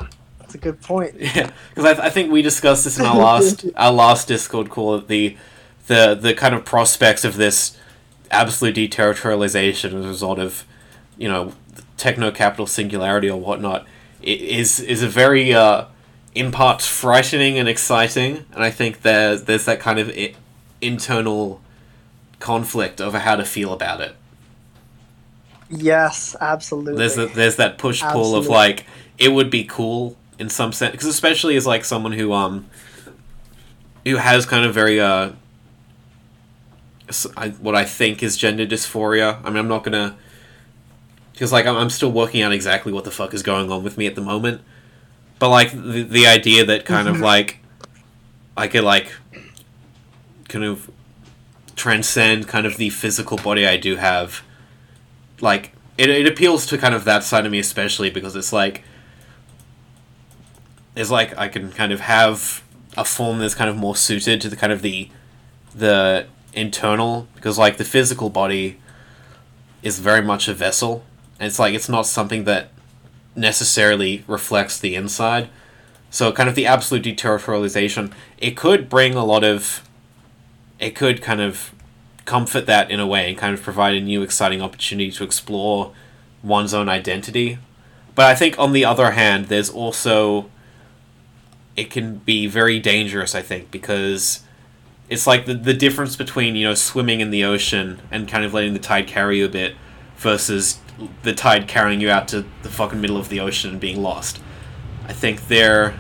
That's 0.49 0.55
a 0.55 0.57
good 0.57 0.81
point. 0.81 1.15
Yeah, 1.19 1.51
because 1.69 1.99
I, 1.99 2.07
I 2.07 2.09
think 2.09 2.31
we 2.31 2.41
discussed 2.41 2.83
this 2.83 2.97
in 2.97 3.05
our 3.05 3.15
last 3.15 3.65
our 3.75 3.91
last 3.91 4.27
Discord 4.27 4.71
call. 4.71 4.99
The 4.99 5.37
the 5.85 6.17
the 6.19 6.33
kind 6.33 6.55
of 6.55 6.65
prospects 6.65 7.23
of 7.23 7.35
this 7.35 7.77
absolute 8.31 8.75
deterritorialization 8.75 9.93
as 9.93 10.05
a 10.05 10.07
result 10.07 10.39
of 10.39 10.65
you 11.19 11.27
know 11.27 11.53
techno 11.97 12.31
capital 12.31 12.65
singularity 12.65 13.29
or 13.29 13.39
whatnot 13.39 13.85
is 14.23 14.79
is 14.79 15.03
a 15.03 15.07
very 15.07 15.53
uh, 15.53 15.85
in 16.33 16.51
parts 16.51 16.87
frightening 16.87 17.59
and 17.59 17.69
exciting, 17.69 18.43
and 18.51 18.63
I 18.63 18.71
think 18.71 19.03
there 19.03 19.35
there's 19.35 19.65
that 19.65 19.79
kind 19.79 19.99
of 19.99 20.09
I- 20.09 20.33
internal 20.81 21.61
conflict 22.39 22.99
over 22.99 23.19
how 23.19 23.35
to 23.35 23.45
feel 23.45 23.71
about 23.71 24.01
it. 24.01 24.15
Yes, 25.69 26.35
absolutely. 26.41 26.97
There's 26.97 27.19
a, 27.19 27.27
there's 27.27 27.57
that 27.57 27.77
push 27.77 28.01
pull 28.01 28.35
of 28.35 28.47
like 28.47 28.87
it 29.19 29.29
would 29.29 29.51
be 29.51 29.63
cool 29.65 30.17
in 30.39 30.49
some 30.49 30.71
sense 30.71 30.93
because 30.93 31.07
especially 31.07 31.55
as 31.55 31.67
like 31.67 31.85
someone 31.85 32.13
who 32.13 32.33
um 32.33 32.65
who 34.05 34.15
has 34.15 34.45
kind 34.45 34.65
of 34.65 34.73
very 34.73 34.99
uh 34.99 35.31
I, 37.35 37.49
what 37.49 37.75
I 37.75 37.85
think 37.85 38.21
is 38.21 38.37
gender 38.37 38.65
dysphoria. 38.65 39.39
I 39.43 39.49
mean, 39.49 39.57
I'm 39.57 39.67
not 39.67 39.83
gonna 39.83 40.17
because 41.33 41.51
like 41.51 41.65
I'm, 41.65 41.75
I'm 41.75 41.89
still 41.89 42.11
working 42.11 42.41
out 42.41 42.51
exactly 42.51 42.91
what 42.91 43.03
the 43.03 43.11
fuck 43.11 43.33
is 43.33 43.43
going 43.43 43.71
on 43.71 43.83
with 43.83 43.97
me 43.97 44.05
at 44.05 44.15
the 44.15 44.21
moment. 44.21 44.61
But 45.39 45.49
like 45.49 45.71
the 45.71 46.03
the 46.03 46.27
idea 46.27 46.65
that 46.65 46.85
kind 46.85 47.07
of 47.07 47.19
like 47.31 47.59
I 48.55 48.67
could 48.67 48.83
like 48.83 49.11
kind 50.47 50.65
of 50.65 50.89
transcend 51.75 52.47
kind 52.47 52.65
of 52.65 52.77
the 52.77 52.89
physical 52.89 53.37
body 53.37 53.65
I 53.65 53.77
do 53.77 53.95
have 53.95 54.43
like 55.39 55.71
it, 55.97 56.09
it 56.09 56.27
appeals 56.27 56.65
to 56.67 56.77
kind 56.77 56.93
of 56.93 57.05
that 57.05 57.23
side 57.23 57.45
of 57.45 57.51
me 57.51 57.59
especially 57.59 58.09
because 58.09 58.35
it's 58.35 58.51
like 58.51 58.83
it's 60.99 61.11
like 61.11 61.37
I 61.37 61.47
can 61.47 61.71
kind 61.71 61.91
of 61.91 62.01
have 62.01 62.63
a 62.97 63.05
form 63.05 63.39
that's 63.39 63.55
kind 63.55 63.69
of 63.69 63.75
more 63.75 63.95
suited 63.95 64.41
to 64.41 64.49
the 64.49 64.55
kind 64.55 64.73
of 64.73 64.81
the 64.81 65.09
the 65.75 66.27
internal 66.53 67.27
because 67.35 67.57
like 67.57 67.77
the 67.77 67.85
physical 67.85 68.29
body 68.29 68.79
is 69.83 69.99
very 69.99 70.21
much 70.21 70.47
a 70.47 70.53
vessel 70.53 71.03
and 71.39 71.47
it's 71.47 71.59
like 71.59 71.73
it's 71.73 71.89
not 71.89 72.05
something 72.05 72.43
that 72.45 72.71
necessarily 73.35 74.23
reflects 74.27 74.79
the 74.79 74.95
inside 74.95 75.47
so 76.09 76.31
kind 76.31 76.49
of 76.49 76.55
the 76.55 76.65
absolute 76.65 77.05
deterritorialization 77.05 78.11
it 78.39 78.57
could 78.57 78.89
bring 78.89 79.13
a 79.13 79.23
lot 79.23 79.43
of 79.43 79.87
it 80.79 80.95
could 80.95 81.21
kind 81.21 81.39
of 81.39 81.71
comfort 82.29 82.67
that 82.67 82.91
in 82.91 82.99
a 82.99 83.07
way 83.07 83.29
and 83.29 83.37
kind 83.37 83.53
of 83.53 83.61
provide 83.63 83.95
a 83.95 84.01
new 84.01 84.21
exciting 84.21 84.61
opportunity 84.61 85.11
to 85.11 85.23
explore 85.23 85.91
one's 86.43 86.75
own 86.75 86.87
identity. 86.87 87.57
But 88.13 88.27
I 88.27 88.35
think 88.35 88.57
on 88.59 88.71
the 88.71 88.85
other 88.85 89.11
hand, 89.11 89.45
there's 89.45 89.69
also 89.69 90.49
it 91.75 91.89
can 91.89 92.17
be 92.17 92.47
very 92.47 92.79
dangerous, 92.79 93.35
I 93.35 93.41
think, 93.41 93.71
because 93.71 94.43
it's 95.09 95.25
like 95.25 95.45
the 95.45 95.53
the 95.53 95.73
difference 95.73 96.15
between, 96.15 96.55
you 96.55 96.65
know, 96.67 96.75
swimming 96.75 97.19
in 97.19 97.31
the 97.31 97.43
ocean 97.43 98.01
and 98.11 98.27
kind 98.27 98.43
of 98.43 98.53
letting 98.53 98.73
the 98.73 98.79
tide 98.79 99.07
carry 99.07 99.39
you 99.39 99.45
a 99.45 99.49
bit 99.49 99.75
versus 100.17 100.79
the 101.23 101.33
tide 101.33 101.67
carrying 101.67 102.01
you 102.01 102.09
out 102.09 102.27
to 102.29 102.45
the 102.63 102.69
fucking 102.69 102.99
middle 102.99 103.17
of 103.17 103.29
the 103.29 103.39
ocean 103.39 103.71
and 103.71 103.79
being 103.79 104.01
lost. 104.01 104.41
I 105.07 105.13
think 105.13 105.47
they're 105.47 105.99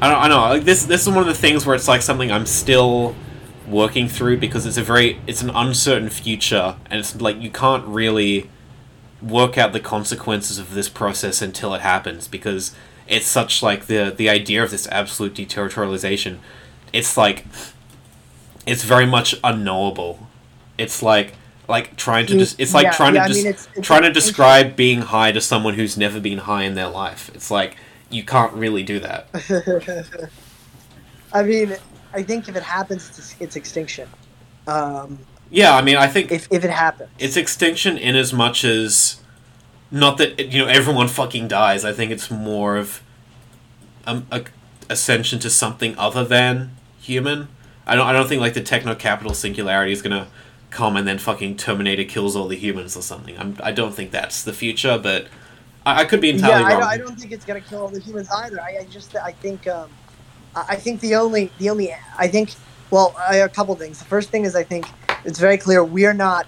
I 0.00 0.10
don't 0.10 0.22
I 0.22 0.28
know, 0.28 0.40
like 0.54 0.64
this 0.64 0.84
this 0.84 1.02
is 1.02 1.08
one 1.08 1.18
of 1.18 1.26
the 1.26 1.34
things 1.34 1.64
where 1.64 1.74
it's 1.74 1.88
like 1.88 2.02
something 2.02 2.30
I'm 2.30 2.46
still 2.46 3.14
working 3.66 4.08
through 4.08 4.38
because 4.38 4.66
it's 4.66 4.76
a 4.76 4.82
very 4.82 5.20
it's 5.26 5.42
an 5.42 5.50
uncertain 5.50 6.10
future 6.10 6.76
and 6.90 7.00
it's 7.00 7.18
like 7.20 7.40
you 7.40 7.50
can't 7.50 7.86
really 7.86 8.50
work 9.22 9.56
out 9.56 9.72
the 9.72 9.80
consequences 9.80 10.58
of 10.58 10.74
this 10.74 10.88
process 10.88 11.40
until 11.40 11.72
it 11.74 11.80
happens 11.80 12.28
because 12.28 12.74
it's 13.08 13.26
such 13.26 13.62
like 13.62 13.86
the 13.86 14.12
the 14.16 14.28
idea 14.28 14.62
of 14.62 14.70
this 14.70 14.86
absolute 14.88 15.34
deterritorialization 15.34 16.38
it's 16.92 17.16
like 17.16 17.44
it's 18.66 18.82
very 18.82 19.06
much 19.06 19.34
unknowable 19.44 20.26
it's 20.78 21.02
like 21.02 21.34
like 21.68 21.96
trying 21.96 22.26
to 22.26 22.38
just 22.38 22.58
it's 22.60 22.74
like 22.74 22.84
Yeah, 22.84 22.90
trying 22.92 23.14
yeah, 23.14 23.20
to 23.20 23.24
I 23.24 23.28
just 23.28 23.38
mean, 23.40 23.46
it's- 23.48 23.68
it's 23.76 23.86
trying 23.86 24.02
to 24.02 24.12
describe 24.12 24.76
being 24.76 25.00
high 25.02 25.32
to 25.32 25.40
someone 25.40 25.74
who's 25.74 25.96
never 25.96 26.20
been 26.20 26.38
high 26.38 26.62
in 26.64 26.74
their 26.74 26.88
life 26.88 27.30
it's 27.34 27.50
like 27.50 27.76
you 28.10 28.22
can't 28.22 28.52
really 28.52 28.82
do 28.82 29.00
that 29.00 29.28
I 31.32 31.42
mean, 31.42 31.76
I 32.12 32.22
think 32.22 32.48
if 32.48 32.54
it 32.54 32.62
happens, 32.62 33.08
it's, 33.18 33.34
it's 33.40 33.56
extinction. 33.56 34.08
Um, 34.68 35.18
yeah 35.50 35.74
i 35.76 35.82
mean 35.82 35.96
i 35.96 36.06
think 36.06 36.32
if, 36.32 36.48
if 36.50 36.64
it 36.64 36.70
happens. 36.70 37.10
it's 37.18 37.36
extinction 37.36 37.98
in 37.98 38.16
as 38.16 38.32
much 38.32 38.64
as 38.64 39.20
not 39.90 40.18
that 40.18 40.38
you 40.52 40.58
know 40.58 40.66
everyone 40.66 41.08
fucking 41.08 41.48
dies 41.48 41.84
i 41.84 41.92
think 41.92 42.10
it's 42.10 42.30
more 42.30 42.76
of 42.76 43.02
um, 44.06 44.26
a 44.30 44.44
ascension 44.90 45.38
to 45.38 45.48
something 45.50 45.96
other 45.98 46.24
than 46.24 46.70
human 47.00 47.48
i 47.86 47.94
don't 47.94 48.06
i 48.06 48.12
don't 48.12 48.28
think 48.28 48.40
like 48.40 48.54
the 48.54 48.62
techno 48.62 48.94
capital 48.94 49.32
singularity 49.34 49.92
is 49.92 50.02
going 50.02 50.24
to 50.24 50.26
come 50.70 50.96
and 50.96 51.06
then 51.06 51.18
fucking 51.18 51.56
terminator 51.56 52.04
kills 52.04 52.34
all 52.34 52.48
the 52.48 52.56
humans 52.56 52.96
or 52.96 53.02
something 53.02 53.38
I'm, 53.38 53.56
i 53.62 53.72
don't 53.72 53.94
think 53.94 54.10
that's 54.10 54.42
the 54.42 54.52
future 54.52 54.98
but 54.98 55.28
I, 55.86 56.00
I 56.00 56.04
could 56.04 56.20
be 56.20 56.30
entirely 56.30 56.62
Yeah, 56.62 56.66
I 56.66 56.70
wrong. 56.72 56.80
don't, 56.80 56.88
I 56.90 56.96
don't 56.98 57.20
think 57.20 57.32
it's 57.32 57.44
gonna 57.44 57.60
kill 57.60 57.82
all 57.82 57.88
the 57.88 58.00
humans 58.00 58.28
either. 58.30 58.60
I, 58.60 58.78
I 58.80 58.84
just 58.90 59.14
I 59.16 59.32
think 59.32 59.66
um, 59.68 59.90
I 60.56 60.64
I 60.70 60.76
think 60.76 61.00
the 61.00 61.14
only 61.14 61.52
the 61.58 61.68
only 61.70 61.94
I 62.18 62.26
think 62.28 62.54
well 62.90 63.14
I, 63.18 63.36
a 63.36 63.48
couple 63.48 63.74
things. 63.76 63.98
The 63.98 64.04
first 64.06 64.30
thing 64.30 64.44
is 64.44 64.56
I 64.56 64.62
think 64.64 64.86
it's 65.24 65.38
very 65.38 65.58
clear 65.58 65.84
we 65.84 66.06
are 66.06 66.14
not 66.14 66.46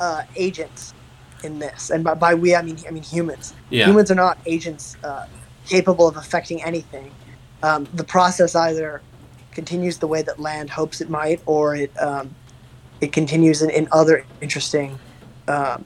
uh, 0.00 0.22
agents 0.36 0.94
in 1.44 1.58
this, 1.58 1.90
and 1.90 2.04
by, 2.04 2.14
by 2.14 2.34
we 2.34 2.54
I 2.54 2.62
mean 2.62 2.78
I 2.86 2.90
mean 2.90 3.02
humans. 3.02 3.54
yeah. 3.70 3.86
Humans 3.86 4.10
are 4.10 4.14
not 4.16 4.38
agents 4.46 4.96
uh, 5.04 5.26
capable 5.66 6.08
of 6.08 6.16
affecting 6.16 6.62
anything. 6.62 7.10
Um, 7.62 7.86
the 7.94 8.04
process 8.04 8.54
either 8.54 9.00
continues 9.52 9.98
the 9.98 10.06
way 10.06 10.22
that 10.22 10.40
Land 10.40 10.70
hopes 10.70 11.00
it 11.00 11.10
might, 11.10 11.40
or 11.46 11.76
it 11.76 11.92
um, 12.02 12.34
it 13.00 13.12
continues 13.12 13.62
in, 13.62 13.70
in 13.70 13.88
other 13.92 14.24
interesting 14.40 14.98
um, 15.48 15.84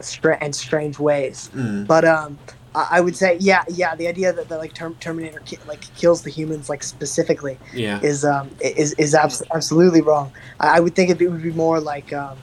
stra- 0.00 0.38
and 0.40 0.54
strange 0.54 0.98
ways. 0.98 1.50
Mm. 1.54 1.86
But 1.86 2.04
um, 2.04 2.38
I, 2.74 2.88
I 2.92 3.00
would 3.00 3.16
say, 3.16 3.38
yeah, 3.40 3.64
yeah, 3.70 3.94
the 3.96 4.06
idea 4.08 4.32
that, 4.32 4.48
that 4.48 4.58
like 4.58 4.74
term- 4.74 4.96
Terminator 5.00 5.40
ki- 5.40 5.58
like 5.66 5.82
kills 5.96 6.22
the 6.22 6.30
humans 6.30 6.68
like 6.68 6.82
specifically 6.82 7.58
Yeah. 7.74 8.00
is 8.02 8.24
um 8.24 8.50
is 8.60 8.92
is 8.94 9.14
abs- 9.14 9.42
absolutely 9.54 10.02
wrong. 10.02 10.32
I, 10.60 10.76
I 10.76 10.80
would 10.80 10.94
think 10.94 11.10
it 11.10 11.18
would 11.30 11.42
be 11.42 11.52
more 11.52 11.80
like 11.80 12.12
um, 12.12 12.36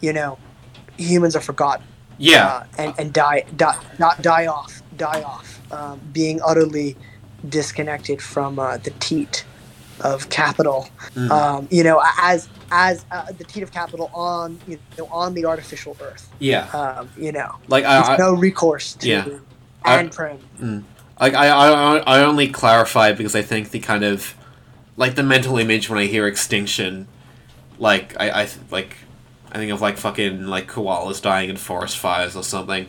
you 0.00 0.12
know, 0.12 0.38
humans 0.96 1.34
are 1.36 1.40
forgotten 1.40 1.86
Yeah. 2.18 2.46
uh, 2.46 2.64
and 2.78 2.94
and 2.98 3.12
die 3.12 3.44
die 3.56 3.76
not 3.98 4.22
die 4.22 4.46
off 4.46 4.82
die 4.96 5.22
off 5.22 5.60
um, 5.72 6.00
being 6.12 6.40
utterly 6.44 6.96
disconnected 7.48 8.22
from 8.22 8.58
uh, 8.58 8.76
the 8.78 8.90
teat 9.00 9.44
of 10.00 10.28
capital 10.28 10.88
Mm. 11.14 11.30
um, 11.30 11.68
you 11.70 11.84
know 11.84 12.02
as 12.20 12.48
as 12.70 13.04
uh, 13.10 13.30
the 13.32 13.44
teat 13.44 13.62
of 13.62 13.70
capital 13.70 14.10
on 14.14 14.58
you 14.66 14.78
know 14.98 15.06
on 15.12 15.34
the 15.34 15.44
artificial 15.44 15.96
earth 16.00 16.28
yeah. 16.40 16.66
um, 16.70 17.08
you 17.16 17.30
know 17.32 17.54
Like 17.68 17.84
I, 17.84 18.14
I, 18.14 18.16
no 18.16 18.34
recourse 18.34 18.94
to 18.94 19.08
yeah. 19.08 19.28
And 19.84 20.10
prim 20.10 20.38
like 21.20 21.34
I, 21.34 21.48
I, 21.48 21.96
I 21.98 22.24
only 22.24 22.48
clarify 22.48 23.12
because 23.12 23.36
I 23.36 23.42
think 23.42 23.70
the 23.70 23.78
kind 23.78 24.02
of 24.02 24.34
like 24.96 25.14
the 25.14 25.22
mental 25.22 25.58
image 25.58 25.88
when 25.88 25.98
I 25.98 26.06
hear 26.06 26.26
extinction, 26.26 27.06
like 27.78 28.16
I, 28.18 28.42
I 28.42 28.48
like 28.70 28.96
I 29.54 29.58
think 29.58 29.70
of 29.70 29.80
like 29.80 29.96
fucking 29.96 30.46
like 30.48 30.66
koalas 30.66 31.22
dying 31.22 31.48
in 31.48 31.56
forest 31.56 31.96
fires 31.96 32.34
or 32.34 32.42
something. 32.42 32.86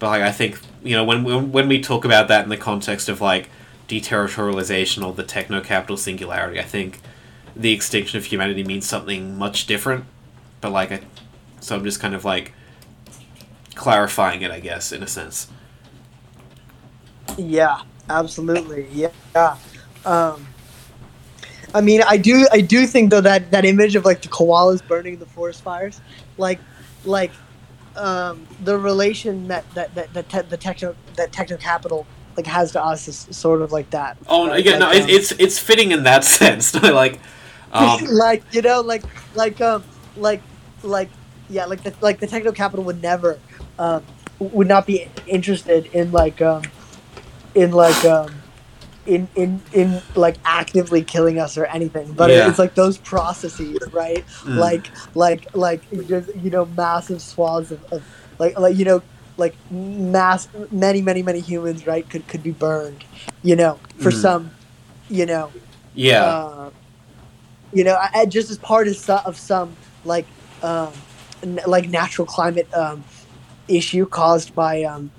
But 0.00 0.08
like 0.08 0.22
I 0.22 0.32
think 0.32 0.58
you 0.82 0.96
know 0.96 1.04
when 1.04 1.22
when 1.22 1.52
when 1.52 1.68
we 1.68 1.80
talk 1.80 2.04
about 2.04 2.26
that 2.28 2.42
in 2.42 2.50
the 2.50 2.56
context 2.56 3.08
of 3.08 3.20
like 3.20 3.48
deterritorialization 3.86 5.06
or 5.06 5.12
the 5.12 5.22
techno 5.22 5.60
capital 5.60 5.96
singularity, 5.96 6.58
I 6.58 6.64
think 6.64 7.00
the 7.54 7.72
extinction 7.72 8.18
of 8.18 8.24
humanity 8.24 8.64
means 8.64 8.84
something 8.84 9.38
much 9.38 9.66
different. 9.66 10.06
But 10.60 10.72
like 10.72 10.90
I, 10.90 11.00
so 11.60 11.76
I'm 11.76 11.84
just 11.84 12.00
kind 12.00 12.16
of 12.16 12.24
like 12.24 12.52
clarifying 13.76 14.42
it, 14.42 14.50
I 14.50 14.58
guess, 14.58 14.90
in 14.90 15.04
a 15.04 15.06
sense. 15.06 15.46
Yeah, 17.36 17.82
absolutely. 18.10 18.88
Yeah. 18.92 19.56
Um, 20.04 20.47
I 21.74 21.80
mean, 21.80 22.02
I 22.06 22.16
do, 22.16 22.46
I 22.52 22.60
do 22.60 22.86
think 22.86 23.10
though 23.10 23.20
that 23.20 23.50
that 23.50 23.64
image 23.64 23.94
of 23.96 24.04
like 24.04 24.22
the 24.22 24.28
koalas 24.28 24.86
burning 24.86 25.18
the 25.18 25.26
forest 25.26 25.62
fires, 25.62 26.00
like, 26.36 26.58
like, 27.04 27.30
um, 27.96 28.46
the 28.64 28.78
relation 28.78 29.48
that 29.48 29.68
that 29.74 29.94
that, 29.94 30.14
that 30.14 30.28
te- 30.28 30.48
the 30.48 30.56
techno 30.56 30.94
that 31.16 31.32
techno 31.32 31.56
capital 31.56 32.06
like 32.36 32.46
has 32.46 32.72
to 32.72 32.82
us 32.82 33.08
is 33.08 33.26
sort 33.36 33.60
of 33.60 33.72
like 33.72 33.90
that. 33.90 34.16
Oh 34.28 34.46
right? 34.46 34.64
yeah, 34.64 34.78
no, 34.78 34.86
Like, 34.86 34.96
it, 34.96 35.02
um, 35.02 35.10
it's 35.10 35.32
it's 35.32 35.58
fitting 35.58 35.90
in 35.90 36.04
that 36.04 36.24
sense. 36.38 36.74
like, 36.82 37.20
um, 37.72 38.04
like 38.10 38.42
you 38.52 38.62
know, 38.62 38.80
like 38.80 39.02
like 39.34 39.60
um 39.60 39.84
like 40.16 40.40
like 40.82 41.10
yeah, 41.50 41.66
like 41.66 41.82
the 41.82 41.92
like 42.00 42.20
the 42.20 42.26
techno 42.26 42.52
capital 42.52 42.84
would 42.84 43.02
never 43.02 43.38
um 43.78 44.04
would 44.38 44.68
not 44.68 44.86
be 44.86 45.08
interested 45.26 45.86
in 45.86 46.12
like 46.12 46.40
um 46.40 46.62
in 47.54 47.72
like 47.72 48.04
um 48.04 48.30
in 49.08 49.28
in 49.34 49.62
in 49.72 50.02
like 50.14 50.38
actively 50.44 51.02
killing 51.02 51.38
us 51.38 51.56
or 51.56 51.64
anything 51.66 52.12
but 52.12 52.30
Yeah. 52.30 52.48
it's 52.48 52.58
like 52.58 52.74
those 52.74 52.98
processes 52.98 53.78
right 53.92 54.24
Mm. 54.44 54.56
like 54.58 54.92
like 55.14 55.46
like 55.54 55.82
just 56.06 56.30
you 56.36 56.50
know 56.50 56.66
massive 56.66 57.20
swaths 57.22 57.70
of, 57.70 57.84
of 57.90 58.04
like 58.38 58.58
like 58.58 58.76
you 58.76 58.84
know 58.84 59.02
like 59.36 59.56
mass 59.70 60.48
many 60.70 61.00
many 61.02 61.22
many 61.22 61.40
humans 61.40 61.86
right 61.86 62.08
could 62.08 62.26
could 62.28 62.42
be 62.42 62.52
burned 62.52 63.04
you 63.42 63.56
know 63.56 63.80
for 63.96 64.10
Mm. 64.10 64.20
some 64.20 64.54
you 65.08 65.26
know 65.26 65.54
yeah, 65.94 66.22
uh, 66.24 66.70
you 67.72 67.84
know, 67.84 67.94
I, 67.94 68.08
I- 68.20 68.26
just 68.26 68.50
as 68.50 68.58
part 68.58 68.88
of 68.88 68.96
some, 68.96 69.20
of 69.24 69.36
some 69.38 69.76
like 70.04 70.28
um, 70.62 71.04
n- 71.42 71.60
like 71.66 71.88
natural 71.88 72.26
climate 72.26 72.68
um, 72.74 73.04
issue 73.68 74.06
caused 74.06 74.54
by 74.54 74.82
um, 74.84 75.12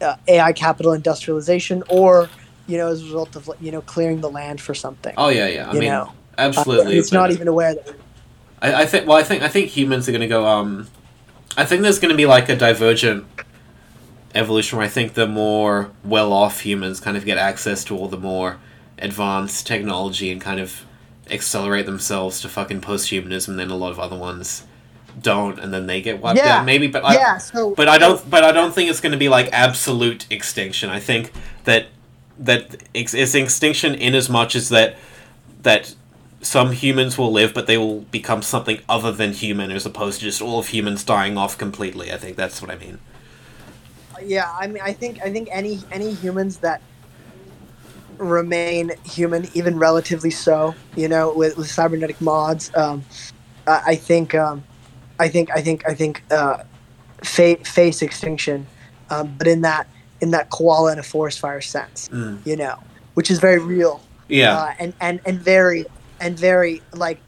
uh, 0.00 0.16
AI 0.28 0.52
capital 0.52 0.92
industrialization, 0.92 1.82
or 1.88 2.30
you 2.66 2.78
know, 2.78 2.88
as 2.88 3.00
a 3.02 3.04
result 3.04 3.36
of 3.36 3.50
you 3.60 3.72
know 3.72 3.80
clearing 3.82 4.20
the 4.20 4.30
land 4.30 4.60
for 4.60 4.74
something. 4.74 5.14
oh 5.16 5.28
yeah, 5.28 5.48
yeah. 5.48 5.68
I 5.70 5.72
mean, 5.72 5.84
know, 5.84 6.12
absolutely. 6.38 6.96
Uh, 6.96 7.00
it's 7.00 7.12
not 7.12 7.30
even 7.30 7.48
aware 7.48 7.74
that. 7.74 7.94
I, 8.60 8.82
I 8.82 8.86
think. 8.86 9.06
Well, 9.06 9.16
I 9.16 9.22
think 9.22 9.42
I 9.42 9.48
think 9.48 9.68
humans 9.68 10.08
are 10.08 10.12
going 10.12 10.20
to 10.22 10.28
go. 10.28 10.46
Um, 10.46 10.88
I 11.56 11.64
think 11.64 11.82
there's 11.82 11.98
going 11.98 12.10
to 12.12 12.16
be 12.16 12.26
like 12.26 12.48
a 12.48 12.56
divergent 12.56 13.26
evolution. 14.34 14.78
Where 14.78 14.86
I 14.86 14.90
think 14.90 15.14
the 15.14 15.26
more 15.26 15.90
well-off 16.04 16.60
humans 16.60 17.00
kind 17.00 17.16
of 17.16 17.24
get 17.24 17.38
access 17.38 17.84
to 17.84 17.96
all 17.96 18.08
the 18.08 18.16
more 18.16 18.58
advanced 18.98 19.66
technology 19.66 20.30
and 20.30 20.40
kind 20.40 20.60
of 20.60 20.84
accelerate 21.30 21.86
themselves 21.86 22.40
to 22.42 22.48
fucking 22.48 22.80
post-humanism. 22.80 23.56
Then 23.56 23.70
a 23.70 23.76
lot 23.76 23.90
of 23.90 23.98
other 23.98 24.16
ones 24.16 24.64
don't, 25.20 25.58
and 25.58 25.74
then 25.74 25.86
they 25.86 26.00
get 26.00 26.20
wiped 26.22 26.38
Yeah. 26.38 26.58
out. 26.60 26.64
Maybe, 26.64 26.86
but 26.86 27.04
I, 27.04 27.14
yeah. 27.14 27.38
So. 27.38 27.74
But 27.74 27.88
I 27.88 27.98
don't. 27.98 28.28
But 28.30 28.44
I 28.44 28.52
don't 28.52 28.72
think 28.74 28.88
it's 28.90 29.00
going 29.00 29.12
to 29.12 29.18
be 29.18 29.28
like 29.28 29.48
absolute 29.52 30.26
extinction. 30.30 30.88
I 30.88 31.00
think 31.00 31.32
that 31.64 31.88
that 32.44 32.82
it's 32.94 33.14
extinction 33.14 33.94
in 33.94 34.14
as 34.14 34.28
much 34.28 34.54
as 34.56 34.68
that 34.70 34.96
that 35.62 35.94
some 36.42 36.72
humans 36.72 37.16
will 37.16 37.32
live, 37.32 37.54
but 37.54 37.66
they 37.68 37.78
will 37.78 38.00
become 38.10 38.42
something 38.42 38.80
other 38.88 39.12
than 39.12 39.32
human, 39.32 39.70
as 39.70 39.86
opposed 39.86 40.18
to 40.20 40.26
just 40.26 40.42
all 40.42 40.58
of 40.58 40.68
humans 40.68 41.04
dying 41.04 41.38
off 41.38 41.56
completely. 41.56 42.12
I 42.12 42.16
think 42.16 42.36
that's 42.36 42.60
what 42.60 42.70
I 42.70 42.76
mean. 42.76 42.98
yeah 44.24 44.50
i 44.58 44.66
mean 44.66 44.82
i 44.82 44.92
think 44.92 45.20
i 45.22 45.30
think 45.30 45.48
any 45.50 45.80
any 45.90 46.12
humans 46.14 46.58
that 46.58 46.82
remain 48.18 48.92
human 49.04 49.48
even 49.54 49.78
relatively 49.78 50.30
so 50.30 50.74
you 50.96 51.08
know 51.08 51.32
with, 51.34 51.56
with 51.56 51.70
cybernetic 51.70 52.20
mods 52.20 52.70
um 52.76 53.04
i, 53.66 53.82
I 53.88 53.96
think 53.96 54.34
um 54.34 54.62
i 55.18 55.28
think 55.28 55.50
i 55.50 55.60
think 55.60 55.88
i 55.88 55.94
think 55.94 56.22
uh 56.30 56.62
fa- 57.24 57.64
face 57.64 58.02
extinction 58.02 58.66
um 59.10 59.34
but 59.38 59.46
in 59.48 59.62
that 59.62 59.88
in 60.22 60.30
that 60.30 60.48
koala 60.50 60.92
in 60.92 60.98
a 60.98 61.02
forest 61.02 61.38
fire 61.40 61.60
sense 61.60 62.08
Mm. 62.12 62.38
you 62.46 62.56
know 62.56 62.76
which 63.14 63.30
is 63.30 63.38
very 63.40 63.58
real 63.58 64.00
Yeah. 64.28 64.56
uh, 64.58 64.72
and 64.78 64.94
and 65.00 65.20
and 65.26 65.36
very 65.38 65.84
and 66.20 66.38
very 66.38 66.80
like 66.94 67.18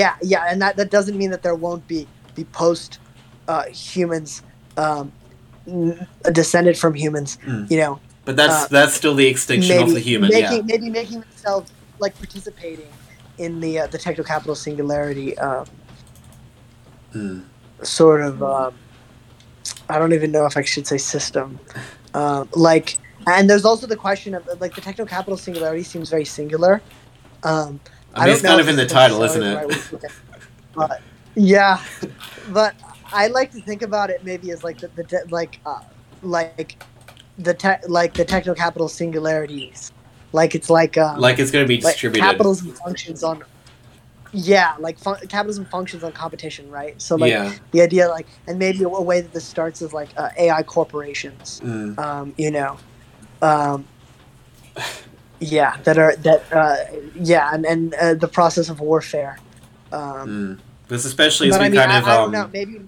yeah 0.00 0.14
yeah 0.22 0.46
and 0.50 0.60
that 0.62 0.76
that 0.76 0.90
doesn't 0.90 1.16
mean 1.16 1.30
that 1.30 1.42
there 1.42 1.54
won't 1.54 1.86
be 1.86 2.08
be 2.34 2.44
post 2.44 2.98
uh, 3.46 3.64
humans 3.92 4.42
um, 4.76 5.12
n- 5.66 6.06
descended 6.32 6.76
from 6.82 6.94
humans 6.94 7.38
Mm. 7.46 7.70
you 7.70 7.78
know 7.82 8.00
but 8.24 8.34
that's 8.36 8.64
uh, 8.64 8.68
that's 8.76 8.94
still 8.94 9.14
the 9.14 9.26
extinction 9.34 9.76
maybe 9.76 9.88
of 9.90 9.94
the 9.94 10.00
human. 10.10 10.28
making 10.30 10.56
yeah. 10.68 10.72
maybe 10.72 10.88
making 10.90 11.20
themselves 11.20 11.70
like 11.98 12.14
participating 12.18 12.88
in 13.38 13.60
the 13.60 13.72
uh, 13.80 13.86
the 13.86 13.98
techno 13.98 14.24
capital 14.24 14.54
singularity 14.54 15.36
um, 15.38 15.66
Mm. 17.14 17.42
sort 17.82 18.20
of 18.22 18.40
um, 18.42 18.72
I 19.88 19.98
don't 19.98 20.12
even 20.12 20.30
know 20.30 20.46
if 20.46 20.56
I 20.56 20.62
should 20.62 20.86
say 20.86 20.96
system. 20.98 21.58
Um, 22.14 22.48
like, 22.54 22.98
and 23.26 23.48
there's 23.48 23.64
also 23.64 23.86
the 23.86 23.96
question 23.96 24.34
of 24.34 24.48
like 24.60 24.74
the 24.74 24.80
techno 24.80 25.04
capital 25.06 25.36
singularity 25.36 25.82
seems 25.82 26.10
very 26.10 26.24
singular. 26.24 26.80
Um, 27.42 27.80
I 28.14 28.24
mean, 28.26 28.34
it's 28.34 28.42
kind 28.42 28.60
of 28.60 28.68
in 28.68 28.76
the 28.76 28.86
title, 28.86 29.22
isn't 29.22 29.42
it? 29.42 29.54
right 29.54 29.68
way 29.68 29.74
to 29.74 29.92
look 29.92 30.04
at 30.04 30.10
it. 30.10 30.16
But 30.74 31.00
yeah, 31.34 31.82
but 32.50 32.74
I 33.12 33.28
like 33.28 33.52
to 33.52 33.60
think 33.60 33.82
about 33.82 34.10
it 34.10 34.24
maybe 34.24 34.50
as 34.50 34.64
like 34.64 34.78
the, 34.78 34.88
the 34.88 35.04
te- 35.04 35.30
like 35.30 35.60
uh, 35.66 35.80
like 36.22 36.82
the 37.38 37.54
te- 37.54 37.86
like 37.88 38.14
the 38.14 38.24
techno 38.24 38.54
capital 38.54 38.88
singularities. 38.88 39.92
Like 40.32 40.54
it's 40.54 40.70
like 40.70 40.96
um, 40.98 41.18
Like 41.18 41.38
it's 41.38 41.50
going 41.50 41.64
to 41.64 41.68
be 41.68 41.80
like 41.80 41.94
distributed. 41.94 42.24
capitalism 42.24 42.72
functions 42.72 43.22
on 43.24 43.42
yeah 44.32 44.74
like 44.78 44.98
fun- 44.98 45.18
capitalism 45.28 45.64
functions 45.64 46.04
on 46.04 46.12
competition 46.12 46.70
right 46.70 47.00
so 47.02 47.16
like 47.16 47.30
yeah. 47.30 47.52
the 47.72 47.80
idea 47.80 48.08
like 48.08 48.26
and 48.46 48.58
maybe 48.58 48.82
a, 48.84 48.88
way 48.88 49.20
that 49.20 49.32
this 49.32 49.44
starts 49.44 49.82
is 49.82 49.92
like 49.92 50.08
uh, 50.16 50.30
ai 50.38 50.62
corporations 50.62 51.60
Mm. 51.64 51.98
um, 51.98 52.34
you 52.36 52.50
know 52.50 52.78
um, 53.42 53.84
yeah 55.40 55.76
that 55.84 55.98
are 55.98 56.14
that 56.16 56.44
uh, 56.52 56.76
yeah 57.14 57.50
and, 57.52 57.64
and 57.66 57.94
uh, 57.94 58.14
the 58.14 58.28
process 58.28 58.68
of 58.68 58.80
warfare 58.80 59.38
um, 59.92 60.28
Mm. 60.28 60.58
Because 60.86 61.04
especially 61.04 61.48
as 61.50 61.58
we 61.58 61.64
i 61.66 61.68
mean 61.68 61.78
kind 61.78 61.92
I, 61.92 61.98
of 61.98 62.06
I 62.08 62.16
um, 62.16 62.30
know 62.30 62.48
maybe 62.52 62.80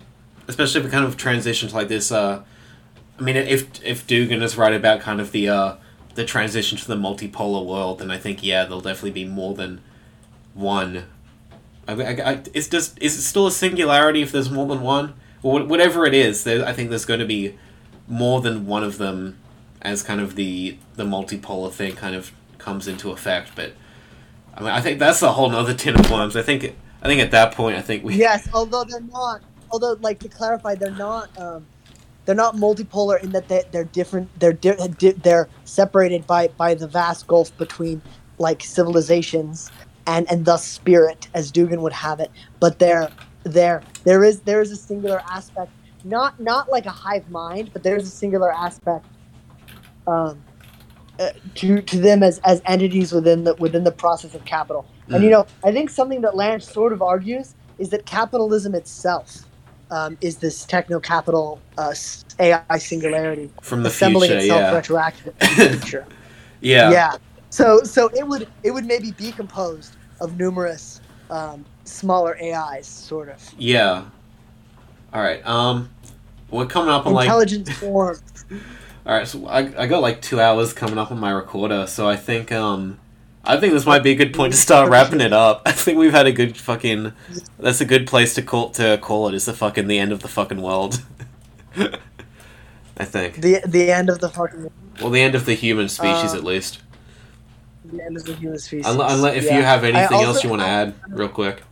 especially 0.48 0.80
if 0.80 0.84
we 0.84 0.90
kind 0.90 1.04
of 1.04 1.16
transition 1.16 1.68
to 1.68 1.74
like 1.74 1.88
this 1.88 2.10
uh 2.12 2.42
i 3.18 3.22
mean 3.22 3.36
if 3.36 3.82
if 3.84 4.06
Dugin 4.06 4.42
is 4.42 4.56
right 4.56 4.74
about 4.74 5.00
kind 5.00 5.20
of 5.20 5.32
the 5.32 5.48
uh 5.48 5.76
the 6.14 6.24
transition 6.24 6.76
to 6.78 6.86
the 6.86 6.96
multipolar 6.96 7.64
world 7.64 8.00
then 8.00 8.10
i 8.10 8.18
think 8.18 8.42
yeah 8.42 8.64
there'll 8.64 8.80
definitely 8.80 9.12
be 9.12 9.24
more 9.24 9.54
than 9.54 9.80
one 10.54 11.04
I, 11.88 11.92
I, 11.92 12.30
I, 12.32 12.42
is 12.54 12.68
just 12.68 13.00
is 13.02 13.18
it 13.18 13.22
still 13.22 13.46
a 13.46 13.52
singularity 13.52 14.22
if 14.22 14.32
there's 14.32 14.50
more 14.50 14.66
than 14.66 14.80
one 14.82 15.14
or 15.42 15.64
whatever 15.64 16.06
it 16.06 16.14
is 16.14 16.44
there, 16.44 16.64
i 16.64 16.72
think 16.72 16.90
there's 16.90 17.04
going 17.04 17.18
to 17.20 17.26
be 17.26 17.58
more 18.06 18.40
than 18.40 18.66
one 18.66 18.84
of 18.84 18.98
them 18.98 19.38
as 19.82 20.02
kind 20.02 20.20
of 20.20 20.36
the 20.36 20.78
the 20.94 21.04
multipolar 21.04 21.70
thing 21.70 21.94
kind 21.94 22.14
of 22.14 22.32
comes 22.58 22.88
into 22.88 23.10
effect. 23.10 23.52
But 23.54 23.72
I 24.54 24.60
mean, 24.60 24.70
I 24.70 24.80
think 24.80 24.98
that's 24.98 25.20
a 25.22 25.32
whole 25.32 25.54
other 25.54 25.74
tin 25.74 25.98
of 25.98 26.10
worms. 26.10 26.36
I 26.36 26.42
think 26.42 26.74
I 27.02 27.06
think 27.06 27.20
at 27.20 27.32
that 27.32 27.54
point, 27.54 27.76
I 27.76 27.82
think 27.82 28.04
we 28.04 28.14
Yes, 28.14 28.48
although 28.54 28.84
they're 28.84 29.00
not. 29.00 29.42
Although, 29.70 29.96
like 30.00 30.18
to 30.20 30.28
clarify, 30.28 30.74
they're 30.74 30.90
not. 30.90 31.36
Um, 31.38 31.66
they're 32.24 32.36
not 32.36 32.54
multipolar 32.54 33.20
in 33.20 33.32
that 33.32 33.48
they, 33.48 33.64
they're 33.72 33.84
different. 33.84 34.28
They're 34.38 34.52
di- 34.52 35.12
they're 35.12 35.48
separated 35.64 36.26
by 36.26 36.48
by 36.48 36.74
the 36.74 36.86
vast 36.86 37.26
gulf 37.26 37.56
between 37.58 38.00
like 38.38 38.62
civilizations 38.62 39.70
and 40.06 40.30
and 40.30 40.44
thus 40.44 40.66
spirit, 40.66 41.28
as 41.34 41.52
Dugin 41.52 41.80
would 41.82 41.92
have 41.92 42.20
it. 42.20 42.32
But 42.60 42.78
there, 42.78 43.10
there, 43.44 43.84
there 44.04 44.24
is 44.24 44.42
there 44.42 44.60
is 44.60 44.70
a 44.72 44.76
singular 44.76 45.22
aspect, 45.30 45.72
not 46.04 46.34
not 46.40 46.70
like 46.70 46.86
a 46.86 46.90
hive 46.90 47.28
mind, 47.30 47.70
but 47.72 47.82
there's 47.82 48.06
a 48.06 48.10
singular 48.10 48.52
aspect. 48.52 49.06
Um, 50.06 50.44
uh, 51.18 51.30
to 51.54 51.82
to 51.82 51.98
them 52.00 52.22
as 52.22 52.38
as 52.40 52.62
entities 52.66 53.12
within 53.12 53.44
the 53.44 53.54
within 53.56 53.84
the 53.84 53.92
process 53.92 54.34
of 54.34 54.44
capital. 54.44 54.88
And 55.08 55.22
you 55.22 55.28
Mm. 55.28 55.32
know, 55.32 55.46
I 55.64 55.72
think 55.72 55.90
something 55.90 56.22
that 56.22 56.36
Land 56.36 56.62
sort 56.62 56.92
of 56.92 57.02
argues 57.02 57.54
is 57.78 57.90
that 57.90 58.06
capitalism 58.06 58.74
itself 58.74 59.46
um, 59.90 60.18
is 60.20 60.38
this 60.38 60.64
techno 60.64 61.00
capital 61.00 61.62
uh, 61.76 61.94
AI 62.40 62.78
singularity 62.78 63.52
from 63.62 63.82
the 63.82 63.90
assembling 63.90 64.30
future, 64.30 64.40
itself 64.40 64.60
yeah, 64.72 64.80
retroactively 64.80 65.34
the 65.56 65.68
future. 65.78 66.06
yeah, 66.60 66.90
yeah. 66.90 67.16
So 67.52 67.82
so 67.82 68.08
it 68.08 68.26
would 68.26 68.48
it 68.62 68.70
would 68.70 68.86
maybe 68.86 69.12
be 69.12 69.30
composed 69.30 69.94
of 70.20 70.38
numerous 70.38 71.02
um, 71.28 71.66
smaller 71.84 72.34
AIs, 72.42 72.86
sort 72.86 73.28
of 73.28 73.54
yeah. 73.58 74.04
All 75.12 75.20
right, 75.20 75.46
um, 75.46 75.90
we're 76.50 76.64
coming 76.64 76.88
up 76.88 77.04
on 77.06 77.12
like 77.12 77.26
intelligent 77.26 77.68
form. 77.74 78.16
All 79.04 79.14
right, 79.14 79.28
so 79.28 79.46
I, 79.46 79.82
I 79.82 79.86
got 79.86 80.00
like 80.00 80.22
two 80.22 80.40
hours 80.40 80.72
coming 80.72 80.96
up 80.96 81.10
on 81.10 81.20
my 81.20 81.30
recorder, 81.30 81.86
so 81.86 82.08
I 82.08 82.16
think 82.16 82.50
um, 82.52 82.98
I 83.44 83.58
think 83.58 83.74
this 83.74 83.84
might 83.84 84.02
be 84.02 84.12
a 84.12 84.14
good 84.14 84.32
point 84.32 84.54
to 84.54 84.58
start 84.58 84.88
wrapping 84.88 85.20
it 85.20 85.34
up. 85.34 85.60
I 85.66 85.72
think 85.72 85.98
we've 85.98 86.10
had 86.10 86.26
a 86.26 86.32
good 86.32 86.56
fucking. 86.56 87.12
That's 87.58 87.82
a 87.82 87.84
good 87.84 88.06
place 88.06 88.32
to 88.36 88.42
call 88.42 88.70
to 88.70 88.96
call 88.96 89.28
it. 89.28 89.34
Is 89.34 89.44
the 89.44 89.52
fucking 89.52 89.88
the 89.88 89.98
end 89.98 90.10
of 90.10 90.20
the 90.20 90.28
fucking 90.28 90.62
world. 90.62 91.02
I 92.96 93.04
think. 93.04 93.42
The 93.42 93.60
the 93.66 93.90
end 93.92 94.08
of 94.08 94.20
the 94.20 94.30
fucking 94.30 94.70
Well, 95.02 95.10
the 95.10 95.20
end 95.20 95.34
of 95.34 95.44
the 95.44 95.54
human 95.54 95.90
species, 95.90 96.32
Uh, 96.32 96.38
at 96.38 96.44
least. 96.44 96.80
The 97.98 98.04
end 98.04 98.16
of 98.16 98.26
human 98.38 98.58
species. 98.58 98.86
Unless, 98.86 99.12
unless 99.12 99.36
if 99.36 99.44
Yeah. 99.44 99.58
you 99.58 99.62
have 99.62 99.84
anything 99.84 100.16
also- 100.16 100.26
else 100.26 100.44
you 100.44 100.50
want 100.50 100.62
to 100.62 100.68
add, 100.68 100.94
real 101.08 101.28
quick. 101.28 101.62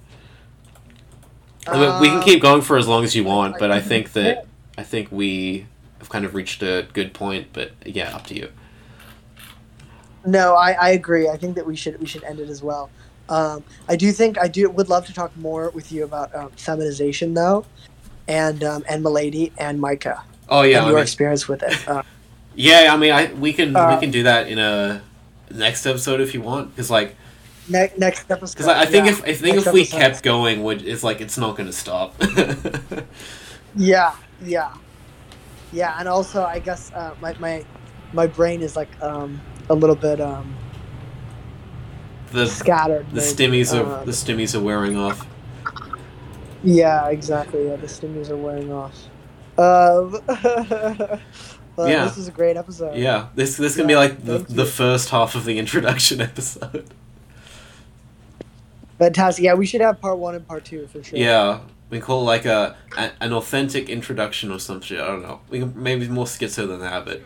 Mean, 1.70 2.00
we 2.00 2.08
can 2.08 2.16
Um, 2.18 2.22
keep 2.24 2.42
going 2.42 2.62
for 2.62 2.76
as 2.78 2.88
long 2.88 3.04
as 3.04 3.14
you 3.14 3.22
want, 3.22 3.58
but 3.58 3.70
I 3.70 3.80
think 3.80 4.12
that 4.14 4.46
I 4.78 4.82
think 4.82 5.08
we 5.12 5.66
have 5.98 6.08
kind 6.08 6.24
of 6.24 6.34
reached 6.34 6.62
a 6.62 6.86
good 6.94 7.12
point. 7.12 7.48
But 7.52 7.72
yeah, 7.84 8.14
up 8.14 8.26
to 8.28 8.34
you. 8.34 8.48
No, 10.24 10.54
I, 10.54 10.72
I 10.72 10.90
agree. 10.90 11.28
I 11.28 11.36
think 11.36 11.54
that 11.56 11.66
we 11.66 11.76
should 11.76 12.00
we 12.00 12.06
should 12.06 12.24
end 12.24 12.40
it 12.40 12.48
as 12.48 12.62
well. 12.62 12.90
Um, 13.28 13.62
I 13.88 13.94
do 13.96 14.10
think 14.10 14.38
I 14.38 14.48
do 14.48 14.68
would 14.70 14.88
love 14.88 15.06
to 15.06 15.14
talk 15.14 15.36
more 15.36 15.70
with 15.70 15.92
you 15.92 16.02
about 16.02 16.34
um, 16.34 16.50
feminization 16.56 17.34
though, 17.34 17.64
and 18.26 18.64
um, 18.64 18.82
and 18.88 19.02
Milady 19.02 19.52
and 19.58 19.80
Micah 19.80 20.22
Oh 20.48 20.62
yeah, 20.62 20.78
and 20.78 20.86
I 20.86 20.88
your 20.88 20.96
mean, 20.96 21.02
experience 21.02 21.46
with 21.46 21.62
it. 21.62 21.76
Uh, 21.88 22.02
Yeah, 22.56 22.88
I 22.92 22.96
mean, 22.96 23.12
I 23.12 23.32
we 23.34 23.52
can 23.52 23.76
Uh, 23.76 23.94
we 23.94 24.00
can 24.00 24.10
do 24.10 24.24
that 24.24 24.48
in 24.48 24.58
a 24.58 25.02
next 25.50 25.86
episode 25.86 26.20
if 26.20 26.34
you 26.34 26.40
want, 26.42 26.70
because 26.70 26.90
like, 26.90 27.16
ne- 27.68 27.92
next 27.98 28.30
episode. 28.30 28.54
because 28.58 28.68
I, 28.68 28.82
I 28.82 28.86
think 28.86 29.06
yeah. 29.06 29.12
if 29.12 29.22
I 29.24 29.34
think 29.34 29.56
Next 29.56 29.66
if 29.68 29.72
we 29.74 29.82
episode. 29.82 29.98
kept 29.98 30.22
going, 30.22 30.62
would 30.62 30.82
it's 30.86 31.02
like 31.02 31.20
it's 31.20 31.38
not 31.38 31.56
going 31.56 31.66
to 31.68 31.72
stop. 31.72 32.14
Yeah, 33.76 34.16
yeah, 34.42 34.74
yeah, 35.72 35.96
and 35.98 36.08
also 36.08 36.42
I 36.44 36.58
guess 36.58 36.92
uh, 36.92 37.14
my 37.20 37.34
my 37.38 37.64
my 38.12 38.26
brain 38.26 38.62
is 38.62 38.74
like 38.76 38.90
um, 39.02 39.40
a 39.68 39.74
little 39.74 39.94
bit 39.96 40.20
um, 40.20 40.56
the 42.32 42.46
scattered. 42.46 43.06
the 43.10 43.20
maybe. 43.20 43.26
stimmies 43.62 43.72
are 43.78 43.86
Uh, 43.86 44.04
the 44.04 44.12
stimmies 44.12 44.54
are 44.54 44.60
wearing 44.62 44.96
off. 44.96 45.26
Yeah, 46.62 47.08
exactly. 47.08 47.66
Yeah, 47.68 47.76
the 47.76 47.86
stimmies 47.86 48.28
are 48.30 48.36
wearing 48.36 48.72
off. 48.72 49.08
Um, 49.58 50.18
well, 51.80 51.88
Yeah. 51.90 52.04
this 52.04 52.18
is 52.18 52.28
a 52.28 52.32
great 52.32 52.56
episode. 52.56 52.96
Yeah, 52.96 53.28
this 53.34 53.56
this 53.56 53.76
can 53.76 53.86
be 53.86 53.96
like 53.96 54.24
the, 54.24 54.38
the 54.38 54.66
first 54.66 55.10
half 55.10 55.34
of 55.34 55.44
the 55.44 55.58
introduction 55.64 56.20
episode. 56.20 56.84
Fantastic. 58.98 59.44
Yeah, 59.44 59.54
we 59.54 59.66
should 59.66 59.80
have 59.80 60.00
part 60.00 60.18
one 60.18 60.34
and 60.34 60.46
part 60.46 60.64
two 60.64 60.86
for 60.88 61.02
sure. 61.02 61.18
Yeah, 61.18 61.60
we 61.88 62.00
call 62.00 62.22
it 62.22 62.26
like 62.26 62.44
a, 62.44 62.76
a 62.96 63.10
an 63.20 63.32
authentic 63.32 63.88
introduction 63.88 64.50
or 64.52 64.58
some 64.58 64.80
shit. 64.80 65.00
I 65.00 65.06
don't 65.06 65.22
know. 65.22 65.40
We 65.48 65.60
can 65.60 65.72
maybe 65.82 66.06
more 66.08 66.26
schizo 66.26 66.68
than 66.68 66.80
that, 66.80 67.04
but 67.04 67.22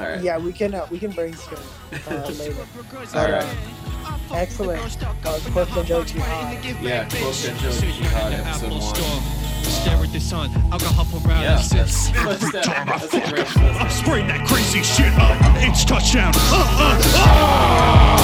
all 0.00 0.08
right. 0.08 0.22
Yeah, 0.22 0.38
we 0.38 0.52
can 0.52 0.74
uh, 0.74 0.86
we 0.90 0.98
can 0.98 1.10
brainstorm 1.10 1.60
uh, 2.08 2.26
later. 2.38 2.56
But, 2.90 3.14
All 3.16 3.30
right. 3.30 3.44
uh, 3.44 4.34
excellent. 4.34 5.02
Uh, 5.02 5.38
Corpse 5.52 5.76
and 5.76 5.86
Joe 5.86 6.04
Jihad. 6.04 6.64
Yeah, 6.82 7.04
Close 7.08 7.42
to 7.44 7.52
Joe 7.58 7.70
Jihad, 7.70 8.32
episode 8.32 8.72
one. 8.72 9.22
Stare 9.64 10.02
at 10.02 10.12
the 10.12 10.20
sun, 10.20 10.50
alcohol 10.72 11.06
Yeah, 11.12 11.20
paralysis. 11.60 12.08
that's, 12.10 12.40
that's, 12.40 12.52
that, 12.66 12.86
that's 12.86 13.14
a 13.14 13.20
great 13.32 13.46
first. 13.46 13.98
Spraying 13.98 14.26
that 14.28 14.46
crazy 14.48 14.82
shit 14.82 15.12
up. 15.20 15.36
It's 15.62 15.84
touchdown. 15.84 16.32
Uh, 16.34 16.64
uh, 16.80 17.00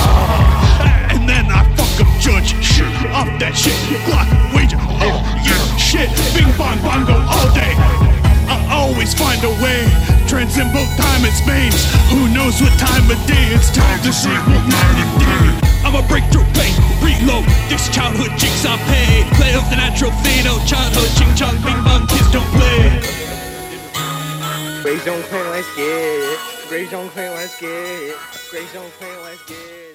uh. 0.00 1.12
And 1.14 1.28
then 1.28 1.46
I 1.50 1.62
fuck 1.76 2.06
up 2.06 2.20
judge 2.20 2.54
shit 2.64 2.86
off 3.12 3.28
that 3.38 3.52
shit. 3.54 3.76
Block 4.06 4.26
wager. 4.54 4.78
Oh 4.80 5.20
yeah, 5.44 5.76
shit. 5.76 6.08
Bing 6.34 6.50
bong 6.56 6.80
bongo 6.82 7.14
all 7.28 7.52
day. 7.54 8.15
I 8.48 8.56
always 8.70 9.14
find 9.14 9.42
a 9.44 9.52
way. 9.62 9.86
Transcend 10.26 10.72
both 10.72 10.90
time 10.96 11.22
and 11.26 11.34
space. 11.34 11.86
Who 12.10 12.28
knows 12.30 12.60
what 12.60 12.74
time 12.78 13.06
of 13.10 13.18
day? 13.26 13.54
It's 13.54 13.70
time 13.70 14.00
to 14.02 14.12
shake 14.12 14.44
what 14.46 14.64
night 14.66 14.98
it 15.02 15.10
is. 15.22 15.54
I'ma 15.86 16.02
break 16.08 16.24
through 16.34 16.46
pain, 16.58 16.74
reload 16.98 17.46
this 17.70 17.86
childhood 17.94 18.34
jigsaw 18.38 18.76
pay. 18.90 19.22
Play 19.38 19.54
of 19.54 19.62
the 19.70 19.76
natural 19.76 20.10
fatal 20.26 20.58
childhood 20.66 21.10
ching 21.14 21.34
chong 21.38 21.56
bing 21.62 21.78
bong 21.86 22.06
kids 22.10 22.30
don't 22.32 22.46
play. 22.54 23.00
Grace 24.82 25.04
Jones 25.04 25.26
Queen, 25.26 25.46
let's 25.50 25.70
get 25.76 25.86
it. 25.86 26.38
Grace 26.68 26.90
Jones 26.90 27.12
Queen, 27.12 27.30
let's 27.30 27.60
get 27.60 27.70
it. 27.70 28.16
Grace 28.50 28.72
Jones 28.72 28.92
Queen, 28.98 29.18
let's 29.22 29.42
get 29.46 29.58
it. 29.58 29.85